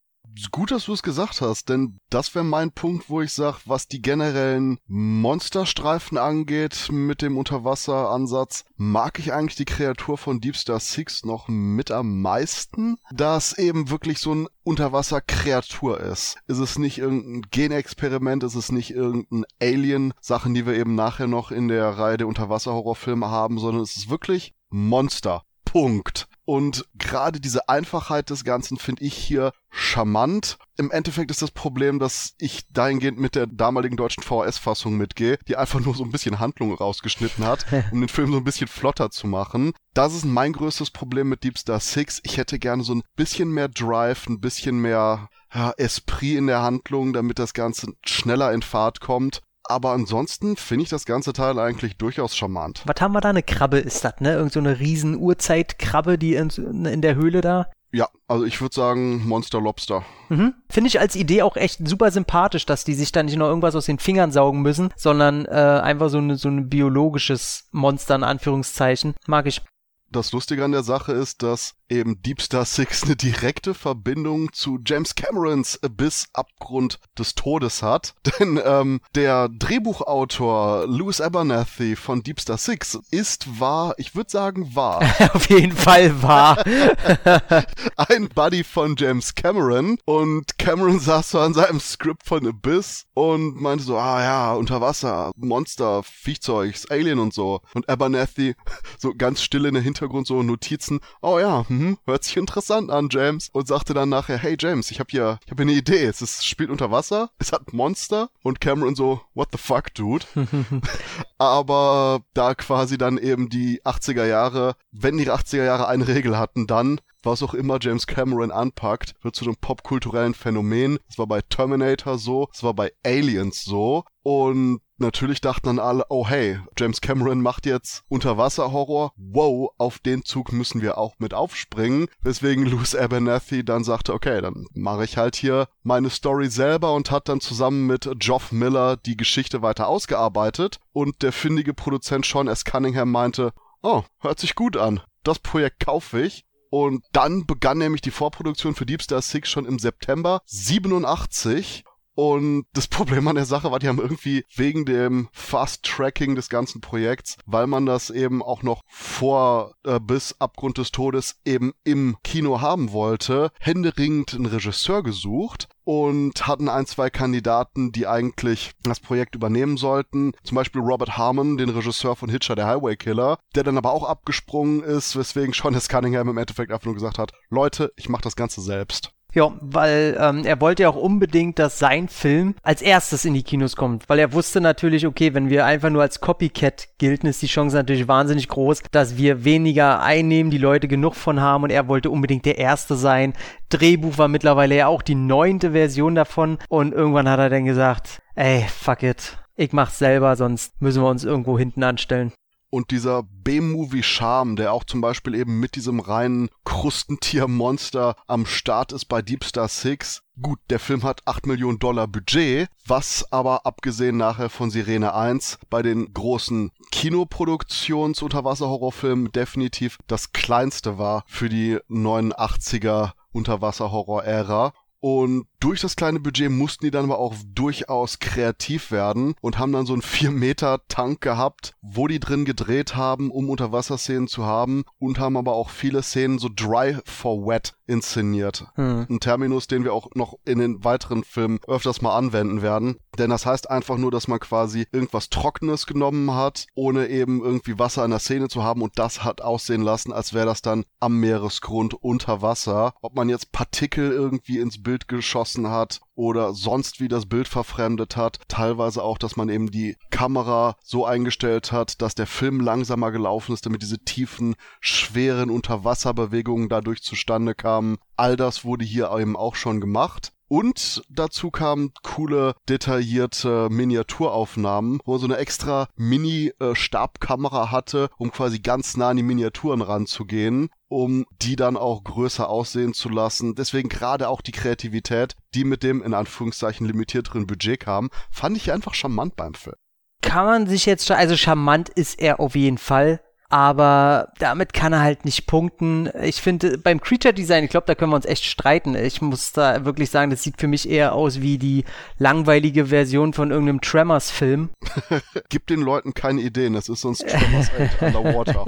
gut, 0.51 0.71
dass 0.71 0.87
du 0.87 0.93
es 0.93 1.03
gesagt 1.03 1.41
hast, 1.41 1.69
denn 1.69 2.01
das 2.11 2.35
wäre 2.35 2.45
mein 2.45 2.73
Punkt, 2.73 3.09
wo 3.09 3.21
ich 3.21 3.33
sage, 3.33 3.59
was 3.67 3.89
die 3.89 4.03
generellen 4.03 4.79
Monsterstreifen 4.87 6.19
angeht 6.19 6.89
mit 6.91 7.23
dem 7.23 7.37
Unterwasseransatz, 7.37 8.65
mag 8.77 9.19
ich 9.19 9.33
eigentlich 9.33 9.57
die 9.57 9.65
Kreatur 9.65 10.19
von 10.19 10.41
Deep 10.41 10.57
Star 10.57 10.81
Six 10.81 11.25
noch 11.25 11.49
mit 11.49 11.91
am 11.91 12.21
meisten, 12.21 12.97
da 13.13 13.37
es 13.37 13.57
eben 13.57 13.91
wirklich 13.91 14.19
so 14.19 14.35
ein 14.35 14.49
Unterwasserkreatur 14.63 16.01
ist. 16.01 16.37
Ist 16.47 16.59
es 16.59 16.79
nicht 16.79 16.99
irgendein 16.99 17.43
Genexperiment, 17.51 18.43
ist 18.45 18.55
es 18.55 18.73
nicht 18.73 18.91
irgendein 18.91 19.45
Alien, 19.61 20.15
Sachen, 20.21 20.55
die 20.55 20.67
wir 20.67 20.75
eben 20.75 20.95
nachher 20.95 21.27
noch 21.27 21.51
in 21.51 21.69
der 21.69 21.91
Reihe 21.91 22.17
der 22.17 22.29
Unterwasserhorrorfilme 22.29 23.29
haben, 23.29 23.59
sondern 23.59 23.83
es 23.83 23.97
ist 23.97 24.11
wirklich 24.11 24.55
Monster. 24.71 25.45
Punkt. 25.75 26.29
Und 26.45 26.87
gerade 26.95 27.41
diese 27.41 27.69
Einfachheit 27.69 28.31
des 28.31 28.45
Ganzen 28.45 28.77
finde 28.77 29.03
ich 29.03 29.15
hier 29.15 29.51
charmant. 29.71 30.57
Im 30.77 30.93
Endeffekt 30.93 31.33
ist 31.33 31.43
das 31.43 31.51
Problem, 31.51 31.99
dass 31.99 32.35
ich 32.39 32.69
dahingehend 32.71 33.19
mit 33.19 33.35
der 33.35 33.49
damaligen 33.49 33.97
deutschen 33.97 34.23
VHS-Fassung 34.23 34.97
mitgehe, 34.97 35.37
die 35.49 35.57
einfach 35.57 35.81
nur 35.81 35.97
so 35.97 36.05
ein 36.05 36.13
bisschen 36.13 36.39
Handlung 36.39 36.73
rausgeschnitten 36.73 37.45
hat, 37.45 37.67
um 37.91 38.01
den 38.01 38.09
Film 38.09 38.31
so 38.31 38.37
ein 38.37 38.45
bisschen 38.45 38.69
flotter 38.69 39.11
zu 39.11 39.27
machen. 39.27 39.73
Das 39.95 40.15
ist 40.15 40.25
mein 40.25 40.53
größtes 40.53 40.93
Problem 40.93 41.29
mit 41.29 41.43
Deep 41.43 41.59
Star 41.59 41.81
Six. 41.81 42.21
Ich 42.23 42.37
hätte 42.37 42.61
gerne 42.61 42.85
so 42.85 42.95
ein 42.95 43.03
bisschen 43.17 43.51
mehr 43.51 43.67
Drive, 43.67 44.29
ein 44.29 44.39
bisschen 44.39 44.79
mehr 44.79 45.29
ja, 45.53 45.73
Esprit 45.77 46.37
in 46.37 46.47
der 46.47 46.63
Handlung, 46.63 47.13
damit 47.13 47.41
das 47.41 47.53
Ganze 47.53 47.95
schneller 48.05 48.53
in 48.53 48.63
Fahrt 48.63 49.01
kommt. 49.01 49.43
Aber 49.65 49.93
ansonsten 49.93 50.57
finde 50.57 50.85
ich 50.85 50.91
das 50.91 51.07
ganze 51.07 51.33
Teil 51.33 51.59
eigentlich 51.59 51.97
durchaus 51.97 52.37
charmant. 52.37 52.83
Was 52.85 53.01
haben 53.01 53.13
wir 53.13 53.21
da? 53.21 53.31
Eine 53.31 53.43
Krabbe 53.43 53.79
ist 53.79 54.05
das, 54.05 54.21
ne? 54.21 54.35
Irgend 54.35 54.53
so 54.53 54.61
eine 54.61 54.79
riesen 54.79 55.17
Urzeit-Krabbe, 55.17 56.19
die 56.19 56.35
in, 56.35 56.51
in 56.85 57.01
der 57.01 57.15
Höhle 57.15 57.41
da. 57.41 57.71
Ja, 57.95 58.09
also 58.27 58.45
ich 58.45 58.61
würde 58.61 58.75
sagen 58.75 59.27
Monster 59.27 59.61
Lobster. 59.61 60.05
Mhm. 60.29 60.55
Finde 60.69 60.89
ich 60.89 60.99
als 60.99 61.15
Idee 61.15 61.43
auch 61.43 61.57
echt 61.57 61.87
super 61.87 62.11
sympathisch, 62.11 62.67
dass 62.67 62.85
die 62.85 62.95
sich 62.95 63.13
da 63.13 63.23
nicht 63.23 63.37
noch 63.37 63.47
irgendwas 63.47 63.77
aus 63.77 63.87
den 63.87 64.01
Fingern 64.01 64.33
saugen 64.33 64.63
müssen, 64.63 64.93
sondern 64.97 65.47
äh, 65.47 65.51
einfach 65.51 66.09
so, 66.09 66.19
eine, 66.19 66.37
so 66.37 66.49
ein 66.49 66.69
biologisches 66.69 67.69
Monster 67.71 68.17
in 68.17 68.25
Anführungszeichen. 68.25 69.15
Mag 69.29 69.47
ich. 69.47 69.63
Das 70.11 70.33
Lustige 70.33 70.65
an 70.65 70.73
der 70.73 70.83
Sache 70.83 71.13
ist, 71.13 71.45
dass 71.45 71.77
eben 71.95 72.21
Deep 72.23 72.43
Star 72.43 72.65
Six 72.65 73.05
eine 73.05 73.17
direkte 73.17 73.75
Verbindung 73.75 74.53
zu 74.53 74.79
James 74.85 75.15
Camerons 75.15 75.83
Abyss 75.83 76.27
Abgrund 76.33 76.99
des 77.19 77.35
Todes 77.35 77.83
hat. 77.83 78.15
Denn 78.41 78.61
ähm, 78.65 79.01
der 79.15 79.49
Drehbuchautor 79.49 80.87
Louis 80.87 81.21
Abernathy 81.21 81.97
von 81.97 82.23
Deep 82.23 82.41
Star 82.41 82.59
Six 82.59 82.99
ist 83.11 83.61
wahr, 83.61 83.95
ich 83.99 84.15
würde 84.15 84.31
sagen 84.31 84.75
wahr. 84.75 85.03
Auf 85.35 85.49
jeden 85.49 85.77
Fall 85.77 86.23
wahr. 86.23 86.65
Ein 87.97 88.29
Buddy 88.29 88.65
von 88.65 88.97
James 88.97 89.35
Cameron 89.35 89.99
und 90.05 90.59
Cameron 90.59 90.99
saß 90.99 91.31
so 91.31 91.41
an 91.41 91.55
seinem 91.55 91.81
Skript 91.81 92.25
von 92.25 92.47
Abyss 92.47 93.07
und 93.15 93.61
meinte 93.61 93.85
so, 93.85 93.97
ah 93.97 94.23
ja, 94.23 94.55
unter 94.55 94.81
Wasser, 94.81 95.33
Monster, 95.37 96.03
Viechzeugs, 96.03 96.91
Alien 96.91 97.19
und 97.19 97.33
so. 97.33 97.61
Und 97.75 97.89
Abernathy 97.89 98.55
so 98.99 99.13
ganz 99.17 99.43
still 99.43 99.67
in 99.67 99.75
der 99.75 99.83
Hintergrund 99.83 100.27
so 100.27 100.43
Notizen, 100.43 101.01
oh 101.23 101.39
ja, 101.39 101.65
hm, 101.69 101.84
hört 102.05 102.25
sich 102.25 102.37
interessant 102.37 102.91
an, 102.91 103.09
James. 103.11 103.49
Und 103.53 103.69
sagte 103.69 103.95
dann 103.95 104.09
nachher, 104.09 104.39
hey 104.39 104.57
James, 104.59 104.91
ich 104.91 105.01
habe 105.01 105.09
hier, 105.11 105.39
ich 105.45 105.51
habe 105.51 105.63
eine 105.63 105.73
Idee. 105.73 106.05
Es 106.05 106.23
ist, 106.23 106.47
spielt 106.47 106.71
unter 106.71 106.91
Wasser, 106.91 107.31
es 107.39 107.53
hat 107.53 107.73
Monster. 107.73 108.31
Und 108.43 108.61
Cameron 108.61 108.95
so, 108.95 109.21
what 109.35 109.49
the 109.53 109.59
fuck, 109.59 109.95
dude? 109.95 110.27
Aber 111.39 112.21
da 112.35 112.55
quasi 112.55 112.99
dann 112.99 113.19
eben 113.19 113.49
die 113.49 113.83
80er 113.83 114.27
Jahre, 114.27 114.77
wenn 114.93 115.19
die 115.19 115.31
80er 115.31 115.65
Jahre 115.65 115.89
eine 115.89 116.09
Regel 116.09 116.39
hatten, 116.39 116.67
dann 116.67 117.01
was 117.25 117.43
auch 117.43 117.55
immer 117.55 117.79
James 117.81 118.07
Cameron 118.07 118.51
anpackt, 118.51 119.15
wird 119.23 119.35
zu 119.35 119.45
einem 119.45 119.57
popkulturellen 119.57 120.35
Phänomen. 120.35 120.99
Das 121.09 121.19
war 121.19 121.27
bei 121.27 121.41
Terminator 121.41 122.19
so, 122.19 122.49
das 122.53 122.63
war 122.63 122.75
bei 122.75 122.93
Aliens 123.03 123.65
so. 123.65 124.05
Und 124.23 124.81
natürlich 124.99 125.41
dachten 125.41 125.67
dann 125.67 125.79
alle, 125.79 126.05
oh 126.09 126.27
hey, 126.27 126.61
James 126.79 127.01
Cameron 127.01 127.41
macht 127.41 127.67
jetzt 127.67 128.05
Unterwasserhorror. 128.09 129.13
Wow, 129.17 129.71
auf 129.79 129.99
den 129.99 130.25
Zug 130.25 130.53
müssen 130.53 130.83
wir 130.83 130.99
auch 130.99 131.15
mit 131.19 131.35
aufspringen. 131.35 132.09
Weswegen 132.23 132.67
Louis 132.67 132.95
Abernathy 132.95 133.65
dann 133.65 133.85
sagte, 133.85 134.13
okay, 134.13 134.41
dann 134.41 134.67
mache 134.75 135.05
ich 135.05 135.17
halt 135.17 135.37
hier 135.37 135.69
meine 135.83 136.11
Story 136.11 136.49
selber 136.49 136.95
und 136.95 137.11
hat 137.11 137.29
dann 137.29 137.41
zusammen 137.41 137.87
mit 137.87 138.09
Geoff 138.19 138.53
Miller 138.53 138.97
die 138.97 139.17
Geschichte 139.17 139.63
weiter 139.63 139.89
ausgearbeitet. 139.89 140.79
Und 140.93 141.23
der 141.23 141.33
findige 141.33 141.75
Produzent 141.75 142.25
Sean 142.25 142.49
S. 142.49 142.65
Cunningham 142.65 143.11
meinte, 143.11 143.53
oh, 143.83 144.03
hört 144.21 144.41
sich 144.41 144.55
gut 144.55 144.77
an. 144.77 145.01
Das 145.23 145.39
Projekt 145.39 145.85
kaufe 145.85 146.21
ich. 146.21 146.45
Und 146.71 147.05
dann 147.13 147.47
begann 147.47 147.79
nämlich 147.79 148.01
die 148.01 148.11
Vorproduktion 148.11 148.75
für 148.75 148.85
Deep 148.85 149.01
Star 149.01 149.23
Six 149.23 149.49
schon 149.49 149.65
im 149.65 149.79
September 149.79 150.43
87 150.47 151.85
und 152.15 152.67
das 152.73 152.89
Problem 152.95 153.27
an 153.29 153.37
der 153.37 153.45
Sache 153.45 153.71
war, 153.71 153.79
die 153.79 153.89
haben 153.89 154.01
irgendwie 154.01 154.45
wegen 154.55 154.85
dem 154.85 155.29
Fast-Tracking 155.33 156.35
des 156.35 156.49
ganzen 156.49 156.81
Projekts, 156.81 157.37
weil 157.47 157.67
man 157.67 157.87
das 157.87 158.11
eben 158.11 158.43
auch 158.43 158.63
noch 158.63 158.83
vor 158.89 159.75
äh, 159.85 160.01
bis 160.01 160.37
Abgrund 160.41 160.79
des 160.79 160.93
Todes 160.93 161.37
eben 161.45 161.73
im 161.85 162.17
Kino 162.23 162.61
haben 162.61 162.93
wollte, 162.93 163.51
händeringend 163.61 164.35
einen 164.35 164.47
Regisseur 164.47 165.03
gesucht 165.03 165.69
und 165.85 166.47
hatten 166.47 166.69
ein, 166.69 166.87
zwei 166.87 167.11
Kandidaten, 167.11 167.93
die 167.93 168.07
eigentlich 168.07 168.73
das 168.83 169.01
Projekt 169.01 169.35
übernehmen 169.35 169.77
sollten. 169.77 170.33
Zum 170.43 170.57
Beispiel 170.57 170.81
Robert 170.81 171.17
Harmon, 171.17 171.57
den 171.57 171.69
Regisseur 171.69 172.17
von 172.17 172.31
Hitcher, 172.31 172.55
der 172.55 172.67
Highway 172.67 172.97
Killer, 172.97 173.39
der 173.55 173.65
dann 173.65 173.79
aber 173.79 173.93
auch 173.93 174.05
abgesprungen 174.05 174.83
ist, 174.83 175.17
weswegen 175.17 175.53
Sean 175.53 175.75
S. 175.75 175.89
Cunningham 175.89 176.29
im 176.29 176.39
Endeffekt 176.39 176.73
einfach 176.73 176.87
nur 176.87 176.95
gesagt 176.95 177.19
hat, 177.19 177.33
Leute, 177.51 177.93
ich 177.97 178.09
mach 178.09 178.23
das 178.23 178.37
Ganze 178.37 178.61
selbst. 178.63 179.14
Ja, 179.35 179.53
weil 179.61 180.17
ähm, 180.21 180.45
er 180.45 180.61
wollte 180.61 180.85
ja 180.85 180.89
auch 180.89 180.97
unbedingt, 180.97 181.59
dass 181.59 181.81
sein 181.81 182.07
Film 182.07 182.55
als 182.63 182.83
erstes 182.83 183.25
in 183.25 183.35
die 183.35 183.43
Kinos 183.43 183.75
kommt, 183.75 184.09
weil 184.09 184.21
er 184.21 184.33
wusste 184.33 184.61
natürlich, 184.61 185.09
okay, 185.09 185.35
wenn 185.35 185.51
wir 185.51 185.67
einfach 185.67 185.91
nur 185.91 186.03
als 186.03 186.21
Copycat 186.21 186.89
gelten, 186.99 187.27
ist 187.27 187.43
die 187.43 187.49
Chance 187.49 187.75
natürlich 187.75 188.07
wahnsinnig 188.07 188.47
groß, 188.47 188.83
dass 188.93 189.17
wir 189.17 189.45
weniger 189.45 190.01
einnehmen, 190.01 190.53
die 190.53 190.59
Leute 190.59 190.87
genug 190.87 191.17
von 191.17 191.41
haben. 191.41 191.65
Und 191.65 191.71
er 191.71 191.89
wollte 191.89 192.11
unbedingt 192.11 192.45
der 192.45 192.59
Erste 192.59 192.95
sein. 192.95 193.33
Drehbuch 193.71 194.19
war 194.19 194.29
mittlerweile 194.29 194.77
ja 194.77 194.87
auch 194.87 195.03
die 195.03 195.17
neunte 195.17 195.73
Version 195.73 196.15
davon. 196.15 196.59
Und 196.69 196.93
irgendwann 196.93 197.29
hat 197.29 197.41
er 197.41 197.51
dann 197.51 197.65
gesagt, 197.65 198.23
ey, 198.37 198.65
fuck 198.69 199.03
it, 199.03 199.37
ich 199.57 199.73
mach's 199.73 199.99
selber, 199.99 200.37
sonst 200.37 200.81
müssen 200.81 201.03
wir 201.03 201.09
uns 201.09 201.25
irgendwo 201.25 201.59
hinten 201.59 201.83
anstellen 201.83 202.33
und 202.75 202.91
dieser 202.91 203.23
B-Movie-Charme, 203.23 204.57
der 204.57 204.73
auch 204.73 204.83
zum 204.83 205.01
Beispiel 205.01 205.37
eben 205.37 205.61
mit 205.61 205.77
diesem 205.77 206.01
reinen 206.01 206.49
Krustentier-Monster 206.65 208.17
am 208.27 208.47
Start 208.47 208.91
ist 208.91 209.05
bei 209.05 209.23
Deep 209.23 209.45
Star 209.45 209.69
Six. 209.69 210.25
Gut, 210.43 210.59
der 210.71 210.81
Film 210.81 211.05
hat 211.05 211.23
8 211.25 211.47
Millionen 211.47 211.79
Dollar 211.79 212.09
Budget, 212.09 212.69
was 212.85 213.31
aber 213.31 213.65
abgesehen 213.65 214.17
nachher 214.17 214.51
von 214.51 214.71
Sirene 214.71 215.15
1 215.15 215.61
bei 215.71 215.83
den 215.83 216.13
großen 216.13 216.73
Kinoproduktions-Unterwasser-Horrorfilmen 216.91 219.31
definitiv 219.31 219.99
das 220.09 220.33
kleinste 220.33 220.99
war 220.99 221.23
für 221.29 221.49
die 221.49 221.79
89er 221.89 223.13
Unterwasser-Horror-Ära. 223.31 224.73
Und 224.99 225.47
durch 225.65 225.81
das 225.81 225.97
kleine 225.97 226.21
Budget 226.21 226.51
mussten 226.51 226.85
die 226.85 226.91
dann 226.91 227.07
aber 227.07 227.19
auch 227.19 227.35
durchaus 227.55 228.19
kreativ 228.19 228.91
werden 228.91 229.35
und 229.41 229.59
haben 229.59 229.73
dann 229.73 229.87
so 229.87 229.95
einen 229.95 230.03
4 230.03 230.31
Meter 230.31 230.83
Tank 230.89 231.23
gehabt, 231.23 231.75
wo 231.81 232.07
die 232.07 232.21
drin 232.21 232.45
gedreht 232.45 232.97
haben, 232.97 233.31
um 233.31 233.49
Unterwasserszenen 233.49 234.29
zu 234.29 234.45
haben 234.45 234.85
und 234.99 235.19
haben 235.19 235.39
aber 235.39 235.55
auch 235.55 235.71
viele 235.71 236.03
Szenen 236.03 236.39
so 236.39 236.51
dry 236.55 236.99
for 237.07 237.47
wet 237.47 237.73
inszeniert. 237.87 238.67
Hm. 238.75 239.07
Ein 239.09 239.21
Terminus, 239.21 239.67
den 239.67 239.85
wir 239.85 239.95
auch 239.95 240.09
noch 240.15 240.35
in 240.45 240.59
den 240.59 240.85
weiteren 240.85 241.25
Filmen 241.25 241.61
öfters 241.67 242.03
mal 242.03 242.15
anwenden 242.15 242.61
werden. 242.61 242.99
Denn 243.19 243.31
das 243.31 243.47
heißt 243.47 243.71
einfach 243.71 243.97
nur, 243.97 244.11
dass 244.11 244.29
man 244.29 244.41
quasi 244.41 244.87
irgendwas 244.93 245.31
Trockenes 245.31 245.87
genommen 245.87 246.35
hat, 246.35 246.67
ohne 246.75 247.09
eben 247.09 247.43
irgendwie 247.43 247.79
Wasser 247.79 248.05
in 248.05 248.11
der 248.11 248.21
Szene 248.21 248.49
zu 248.49 248.65
haben 248.65 248.83
und 248.83 248.99
das 248.99 249.25
hat 249.25 249.41
aussehen 249.41 249.83
lassen, 249.83 250.13
als 250.13 250.35
wäre 250.35 250.47
das 250.47 250.63
dann 250.63 250.85
am 251.01 251.21
Meeresgrund 251.21 251.95
unter 251.95 252.43
Wasser. 252.43 252.95
Ob 253.01 253.15
man 253.15 253.29
jetzt 253.29 253.53
Partikel 253.53 254.11
irgendwie 254.11 254.59
ins 254.59 254.83
Bild 254.83 255.09
geschossen 255.09 255.54
geschossen 255.55 255.71
hat 255.71 256.01
oder 256.15 256.55
sonst 256.55 257.01
wie 257.01 257.09
das 257.09 257.27
Bild 257.27 257.49
verfremdet 257.49 258.17
hat. 258.17 258.39
Teilweise 258.49 259.03
auch, 259.03 259.19
dass 259.19 259.37
man 259.37 259.49
eben 259.49 259.71
die 259.71 259.97
Kamera 260.11 260.77
so 260.83 261.07
eingestellt 261.07 261.73
hat, 261.73 262.01
dass 262.03 262.15
der 262.15 262.27
Film 262.27 262.61
langsamer 262.61 263.11
gelaufen 263.11 263.53
ist, 263.53 263.67
damit 263.67 263.83
diese 263.83 263.99
tiefen, 263.99 264.55
schweren 264.81 265.51
Unterwasserbewegungen 265.51 266.69
dadurch 266.69 267.03
zustande 267.03 267.55
kamen. 267.55 267.99
All 268.17 268.37
das 268.37 268.65
wurde 268.65 268.85
hier 268.85 269.11
eben 269.17 269.37
auch 269.37 269.55
schon 269.57 269.81
gemacht. 269.81 270.33
Und 270.49 271.03
dazu 271.09 271.51
kamen 271.51 271.93
coole, 272.03 272.55
detaillierte 272.69 273.69
Miniaturaufnahmen, 273.71 275.01
wo 275.05 275.13
man 275.13 275.21
so 275.21 275.27
eine 275.27 275.39
extra 275.39 275.89
Mini-Stabkamera 275.97 277.71
hatte, 277.71 278.09
um 278.19 278.31
quasi 278.31 278.61
ganz 278.61 278.97
nah 278.97 279.11
an 279.11 279.17
die 279.17 279.23
Miniaturen 279.23 279.81
ranzugehen, 279.81 280.69
um 280.89 281.25
die 281.43 281.57
dann 281.57 281.77
auch 281.77 282.05
größer 282.05 282.49
aussehen 282.49 282.95
zu 282.95 283.09
lassen. 283.09 283.55
Deswegen 283.55 283.89
gerade 283.89 284.29
auch 284.29 284.43
die 284.43 284.53
Kreativität, 284.53 285.35
die 285.55 285.65
mit 285.65 285.83
dem 285.83 286.03
in 286.03 286.15
Anführungszeichen 286.15 286.87
limitierteren 286.87 287.47
Budget 287.47 287.81
kam, 287.81 288.11
fand 288.31 288.57
ich 288.57 288.71
einfach 288.71 288.95
charmant 288.95 289.37
beim 289.37 289.55
Film. 289.55 289.77
Kann 290.23 290.47
man 290.47 290.67
sich 290.67 290.87
jetzt, 290.87 291.11
also 291.11 291.37
charmant 291.37 291.89
ist 291.89 292.19
er 292.19 292.41
auf 292.41 292.55
jeden 292.55 292.79
Fall 292.79 293.21
aber 293.49 294.29
damit 294.39 294.73
kann 294.73 294.93
er 294.93 295.01
halt 295.01 295.25
nicht 295.25 295.47
punkten. 295.47 296.09
Ich 296.23 296.41
finde, 296.43 296.79
beim 296.79 297.01
Creature 297.01 297.35
Design, 297.35 297.65
ich 297.65 297.71
glaube, 297.71 297.87
da 297.87 297.95
können 297.95 298.11
wir 298.13 298.17
uns 298.17 298.27
echt 298.27 298.45
streiten. 298.45 298.95
Ich 298.95 299.21
muss 299.21 299.53
da 299.53 299.85
wirklich 299.85 300.11
sagen, 300.11 300.31
das 300.31 300.43
sieht 300.43 300.61
für 300.61 300.67
mich 300.67 300.89
eher 300.89 301.15
aus 301.15 301.41
wie 301.41 301.59
die 301.59 301.85
langweilige 302.19 302.87
Version 302.87 303.33
von 303.33 303.51
irgendeinem 303.51 303.81
Tremors-Film. 303.81 304.71
Gib 305.49 305.67
den 305.67 305.81
Leuten 305.81 306.15
keine 306.15 306.41
Ideen, 306.41 306.73
das 306.73 306.89
ist 306.89 307.03
sonst 307.03 307.27
Tremors 307.29 307.71
Underwater. 308.01 308.65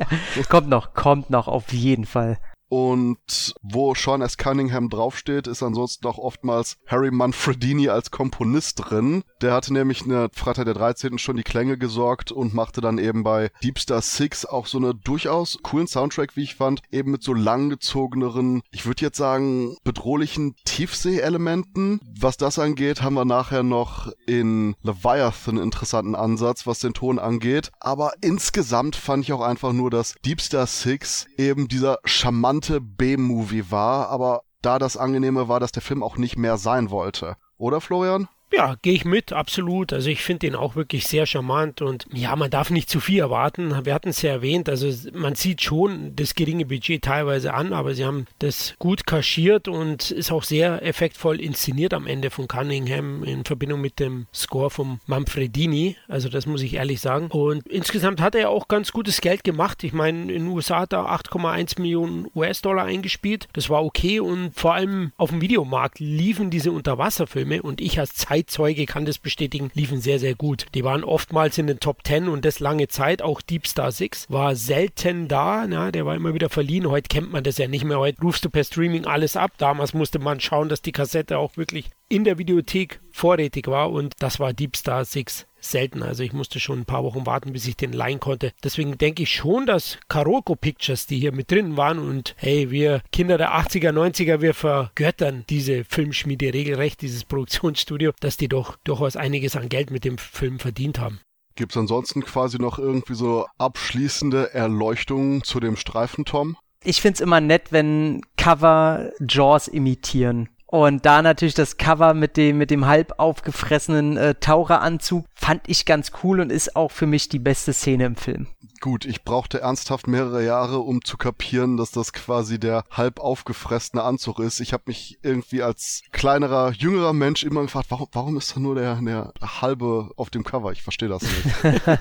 kommt 0.48 0.68
noch, 0.68 0.94
kommt 0.94 1.30
noch, 1.30 1.48
auf 1.48 1.72
jeden 1.72 2.06
Fall. 2.06 2.38
Und 2.68 3.54
wo 3.62 3.94
Sean 3.94 4.22
S. 4.22 4.36
Cunningham 4.36 4.88
draufsteht, 4.88 5.46
ist 5.46 5.62
ansonsten 5.62 6.06
auch 6.06 6.18
oftmals 6.18 6.78
Harry 6.86 7.10
Manfredini 7.10 7.88
als 7.88 8.10
Komponist 8.10 8.90
drin. 8.90 9.22
Der 9.40 9.52
hatte 9.52 9.72
nämlich 9.72 10.02
eine 10.02 10.28
Freitag 10.32 10.64
der 10.64 10.74
13. 10.74 11.18
schon 11.18 11.36
die 11.36 11.44
Klänge 11.44 11.78
gesorgt 11.78 12.32
und 12.32 12.54
machte 12.54 12.80
dann 12.80 12.98
eben 12.98 13.22
bei 13.22 13.50
Deep 13.62 13.78
Star 13.78 14.02
6 14.02 14.46
auch 14.46 14.66
so 14.66 14.78
eine 14.78 14.94
durchaus 14.94 15.58
coolen 15.62 15.86
Soundtrack, 15.86 16.36
wie 16.36 16.42
ich 16.42 16.56
fand, 16.56 16.82
eben 16.90 17.12
mit 17.12 17.22
so 17.22 17.34
langgezogeneren, 17.34 18.62
ich 18.72 18.86
würde 18.86 19.02
jetzt 19.02 19.18
sagen, 19.18 19.76
bedrohlichen 19.84 20.56
Tiefsee-Elementen. 20.64 22.00
Was 22.18 22.36
das 22.36 22.58
angeht, 22.58 23.02
haben 23.02 23.14
wir 23.14 23.24
nachher 23.24 23.62
noch 23.62 24.10
in 24.26 24.74
Leviathan 24.82 25.58
interessanten 25.58 26.14
Ansatz, 26.14 26.66
was 26.66 26.80
den 26.80 26.94
Ton 26.94 27.18
angeht. 27.18 27.70
Aber 27.78 28.12
insgesamt 28.20 28.96
fand 28.96 29.24
ich 29.24 29.32
auch 29.32 29.40
einfach 29.40 29.72
nur, 29.72 29.90
dass 29.90 30.16
Deep 30.24 30.40
Star 30.40 30.66
6 30.66 31.26
eben 31.36 31.68
dieser 31.68 31.98
charmante 32.04 32.55
charmante 32.56 32.80
B-Movie 32.80 33.70
war, 33.70 34.08
aber 34.08 34.42
da 34.62 34.78
das 34.78 34.96
Angenehme 34.96 35.48
war, 35.48 35.60
dass 35.60 35.72
der 35.72 35.82
Film 35.82 36.02
auch 36.02 36.16
nicht 36.16 36.36
mehr 36.36 36.56
sein 36.56 36.90
wollte. 36.90 37.36
Oder 37.58 37.80
Florian? 37.80 38.28
Ja, 38.52 38.76
gehe 38.80 38.94
ich 38.94 39.04
mit, 39.04 39.32
absolut. 39.32 39.92
Also 39.92 40.08
ich 40.08 40.22
finde 40.22 40.46
den 40.46 40.54
auch 40.54 40.76
wirklich 40.76 41.06
sehr 41.06 41.26
charmant 41.26 41.82
und 41.82 42.06
ja, 42.12 42.34
man 42.36 42.50
darf 42.50 42.70
nicht 42.70 42.88
zu 42.88 43.00
viel 43.00 43.18
erwarten. 43.18 43.84
Wir 43.84 43.92
hatten 43.92 44.10
es 44.10 44.22
ja 44.22 44.30
erwähnt, 44.30 44.68
also 44.68 44.88
man 45.12 45.34
sieht 45.34 45.62
schon 45.62 46.14
das 46.14 46.34
geringe 46.34 46.64
Budget 46.64 47.02
teilweise 47.02 47.54
an, 47.54 47.72
aber 47.72 47.94
sie 47.94 48.04
haben 48.04 48.26
das 48.38 48.74
gut 48.78 49.06
kaschiert 49.06 49.66
und 49.66 50.12
ist 50.12 50.30
auch 50.30 50.44
sehr 50.44 50.82
effektvoll 50.84 51.40
inszeniert 51.40 51.92
am 51.92 52.06
Ende 52.06 52.30
von 52.30 52.46
Cunningham 52.46 53.24
in 53.24 53.44
Verbindung 53.44 53.80
mit 53.80 53.98
dem 53.98 54.26
Score 54.32 54.70
von 54.70 55.00
Manfredini. 55.06 55.96
Also 56.06 56.28
das 56.28 56.46
muss 56.46 56.62
ich 56.62 56.74
ehrlich 56.74 57.00
sagen. 57.00 57.26
Und 57.30 57.66
insgesamt 57.66 58.20
hat 58.20 58.36
er 58.36 58.50
auch 58.50 58.68
ganz 58.68 58.92
gutes 58.92 59.20
Geld 59.20 59.42
gemacht. 59.42 59.82
Ich 59.82 59.92
meine, 59.92 60.20
in 60.20 60.28
den 60.28 60.46
USA 60.46 60.80
hat 60.80 60.92
er 60.92 61.10
8,1 61.10 61.80
Millionen 61.80 62.28
US-Dollar 62.34 62.84
eingespielt. 62.84 63.48
Das 63.54 63.68
war 63.68 63.84
okay 63.84 64.20
und 64.20 64.52
vor 64.54 64.74
allem 64.74 65.12
auf 65.16 65.30
dem 65.30 65.40
Videomarkt 65.40 65.98
liefen 65.98 66.50
diese 66.50 66.70
Unterwasserfilme 66.70 67.60
und 67.60 67.80
ich 67.80 67.98
als 67.98 68.14
Zeit 68.14 68.35
Zeitzeuge 68.36 68.84
kann 68.84 69.06
das 69.06 69.18
bestätigen, 69.18 69.70
liefen 69.72 70.00
sehr, 70.00 70.18
sehr 70.18 70.34
gut. 70.34 70.66
Die 70.74 70.84
waren 70.84 71.04
oftmals 71.04 71.56
in 71.56 71.66
den 71.66 71.80
Top 71.80 72.06
10 72.06 72.28
und 72.28 72.44
das 72.44 72.60
lange 72.60 72.86
Zeit. 72.88 73.22
Auch 73.22 73.40
Deep 73.40 73.66
Star 73.66 73.90
6 73.90 74.26
war 74.28 74.54
selten 74.56 75.26
da. 75.26 75.66
Na, 75.66 75.90
der 75.90 76.04
war 76.04 76.14
immer 76.14 76.34
wieder 76.34 76.50
verliehen. 76.50 76.90
Heute 76.90 77.08
kennt 77.08 77.32
man 77.32 77.44
das 77.44 77.56
ja 77.56 77.66
nicht 77.66 77.84
mehr. 77.84 77.98
Heute 77.98 78.20
rufst 78.20 78.44
du 78.44 78.50
per 78.50 78.64
Streaming 78.64 79.06
alles 79.06 79.36
ab. 79.36 79.52
Damals 79.56 79.94
musste 79.94 80.18
man 80.18 80.40
schauen, 80.40 80.68
dass 80.68 80.82
die 80.82 80.92
Kassette 80.92 81.38
auch 81.38 81.56
wirklich 81.56 81.88
in 82.08 82.24
der 82.24 82.38
Videothek 82.38 83.00
vorrätig 83.10 83.66
war 83.66 83.90
und 83.90 84.12
das 84.18 84.38
war 84.38 84.52
Deep 84.52 84.76
Star 84.76 85.04
6 85.04 85.46
selten. 85.60 86.02
Also 86.02 86.22
ich 86.22 86.32
musste 86.32 86.60
schon 86.60 86.80
ein 86.80 86.84
paar 86.84 87.02
Wochen 87.02 87.26
warten, 87.26 87.52
bis 87.52 87.66
ich 87.66 87.76
den 87.76 87.92
leihen 87.92 88.20
konnte. 88.20 88.52
Deswegen 88.62 88.98
denke 88.98 89.24
ich 89.24 89.34
schon, 89.34 89.66
dass 89.66 89.98
Karoko 90.08 90.54
Pictures, 90.54 91.06
die 91.06 91.18
hier 91.18 91.32
mit 91.32 91.50
drin 91.50 91.76
waren 91.76 91.98
und 91.98 92.34
hey, 92.38 92.70
wir 92.70 93.02
Kinder 93.10 93.38
der 93.38 93.54
80er, 93.54 93.90
90er, 93.90 94.40
wir 94.40 94.54
vergöttern 94.54 95.44
diese 95.48 95.84
Filmschmiede 95.84 96.54
regelrecht, 96.54 97.00
dieses 97.00 97.24
Produktionsstudio, 97.24 98.12
dass 98.20 98.36
die 98.36 98.48
doch 98.48 98.76
durchaus 98.84 99.16
einiges 99.16 99.56
an 99.56 99.68
Geld 99.68 99.90
mit 99.90 100.04
dem 100.04 100.18
Film 100.18 100.58
verdient 100.58 101.00
haben. 101.00 101.20
Gibt 101.56 101.72
es 101.72 101.78
ansonsten 101.78 102.22
quasi 102.22 102.58
noch 102.58 102.78
irgendwie 102.78 103.14
so 103.14 103.46
abschließende 103.58 104.52
Erleuchtungen 104.52 105.42
zu 105.42 105.58
dem 105.58 105.76
Streifen, 105.76 106.26
Tom? 106.26 106.56
Ich 106.84 107.00
finde 107.00 107.14
es 107.14 107.20
immer 107.20 107.40
nett, 107.40 107.72
wenn 107.72 108.20
Cover 108.36 109.10
Jaws 109.26 109.66
imitieren. 109.66 110.50
Und 110.66 111.06
da 111.06 111.22
natürlich 111.22 111.54
das 111.54 111.76
Cover 111.76 112.12
mit 112.12 112.36
dem, 112.36 112.58
mit 112.58 112.70
dem 112.70 112.86
halb 112.86 113.14
aufgefressenen 113.18 114.16
äh, 114.16 114.34
Taucheranzug 114.34 115.26
fand 115.34 115.62
ich 115.68 115.86
ganz 115.86 116.10
cool 116.22 116.40
und 116.40 116.50
ist 116.50 116.74
auch 116.74 116.90
für 116.90 117.06
mich 117.06 117.28
die 117.28 117.38
beste 117.38 117.72
Szene 117.72 118.06
im 118.06 118.16
Film. 118.16 118.48
Gut, 118.80 119.04
ich 119.04 119.22
brauchte 119.22 119.60
ernsthaft 119.60 120.06
mehrere 120.06 120.44
Jahre, 120.44 120.78
um 120.78 121.04
zu 121.04 121.16
kapieren, 121.16 121.76
dass 121.76 121.90
das 121.90 122.12
quasi 122.12 122.58
der 122.58 122.84
halb 122.90 123.20
aufgefressene 123.20 124.02
Anzug 124.02 124.38
ist. 124.38 124.60
Ich 124.60 124.72
habe 124.72 124.84
mich 124.86 125.18
irgendwie 125.22 125.62
als 125.62 126.02
kleinerer, 126.12 126.72
jüngerer 126.72 127.12
Mensch 127.12 127.42
immer 127.44 127.62
gefragt, 127.62 127.86
warum, 127.90 128.08
warum 128.12 128.36
ist 128.36 128.54
da 128.54 128.60
nur 128.60 128.74
der, 128.74 128.96
der 128.96 129.32
halbe 129.42 130.10
auf 130.16 130.30
dem 130.30 130.44
Cover? 130.44 130.72
Ich 130.72 130.82
verstehe 130.82 131.08
das 131.08 131.22
nicht. 131.22 131.82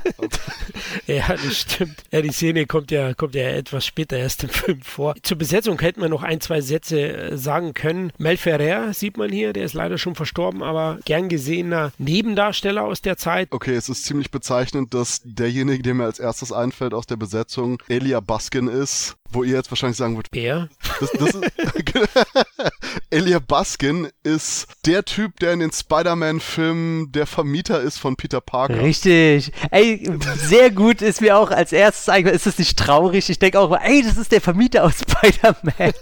ja, 1.08 1.28
das 1.28 1.60
stimmt. 1.60 2.04
Ja, 2.12 2.22
die 2.22 2.32
Szene 2.32 2.66
kommt 2.66 2.92
ja, 2.92 3.14
kommt 3.14 3.36
ja 3.36 3.50
etwas 3.50 3.86
später 3.86 4.18
erst 4.18 4.44
im 4.44 4.50
Film 4.50 4.82
vor. 4.82 5.16
Zur 5.24 5.38
Besetzung 5.38 5.80
hätten 5.80 6.02
wir 6.02 6.10
noch 6.10 6.24
ein, 6.24 6.42
zwei 6.42 6.62
Sätze 6.62 7.32
äh, 7.32 7.38
sagen 7.38 7.74
können. 7.74 8.12
Mel 8.18 8.38
Ferrer 8.38 8.94
sieht 8.94 9.18
man 9.18 9.32
hier, 9.32 9.54
der 9.54 9.66
ist 9.66 9.74
leider 9.74 9.98
schon 9.98 10.16
verstorben, 10.16 10.64
aber 10.64 11.00
gern 11.06 11.30
gesehener 11.30 11.92
Nebendarsteller 11.98 12.84
aus 12.84 13.02
der 13.02 13.18
Zeit. 13.18 13.50
Okay, 13.52 13.76
es 13.76 13.90
ist 13.90 14.06
ziemlich 14.06 14.32
bezeichnend, 14.32 14.94
dass 14.94 15.22
derjenige, 15.24 15.84
der 15.84 15.94
mir 15.94 16.06
als 16.06 16.20
erstes 16.20 16.52
ein 16.52 16.65
einfällt 16.66 16.94
aus 16.94 17.06
der 17.06 17.16
Besetzung, 17.16 17.82
Elia 17.88 18.20
Baskin 18.20 18.68
ist, 18.68 19.16
wo 19.30 19.44
ihr 19.44 19.56
jetzt 19.56 19.72
wahrscheinlich 19.72 19.98
sagen 19.98 20.16
würdet, 20.16 20.32
wer? 20.34 20.70
Das, 21.00 21.12
das 21.12 21.36
ist, 21.36 21.44
Elia 23.10 23.40
Baskin 23.40 24.10
ist 24.24 24.68
der 24.86 25.06
Typ, 25.06 25.40
der 25.40 25.54
in 25.54 25.60
den 25.60 25.72
Spider-Man-Filmen 25.72 27.12
der 27.12 27.28
Vermieter 27.28 27.82
ist 27.82 27.98
von 27.98 28.16
Peter 28.16 28.42
Parker. 28.42 28.82
Richtig. 28.82 29.52
Ey, 29.72 30.10
sehr 30.38 30.72
gut 30.72 31.02
ist 31.02 31.22
mir 31.22 31.38
auch 31.38 31.52
als 31.52 31.72
erstes 31.72 32.10
eigentlich, 32.10 32.36
ist 32.36 32.46
das 32.48 32.58
nicht 32.58 32.78
traurig? 32.78 33.30
Ich 33.30 33.40
denke 33.40 33.60
auch, 33.60 33.78
ey, 33.80 34.04
das 34.04 34.18
ist 34.18 34.32
der 34.32 34.42
Vermieter 34.42 34.84
aus 34.84 34.96
Spider-Man. 35.00 35.94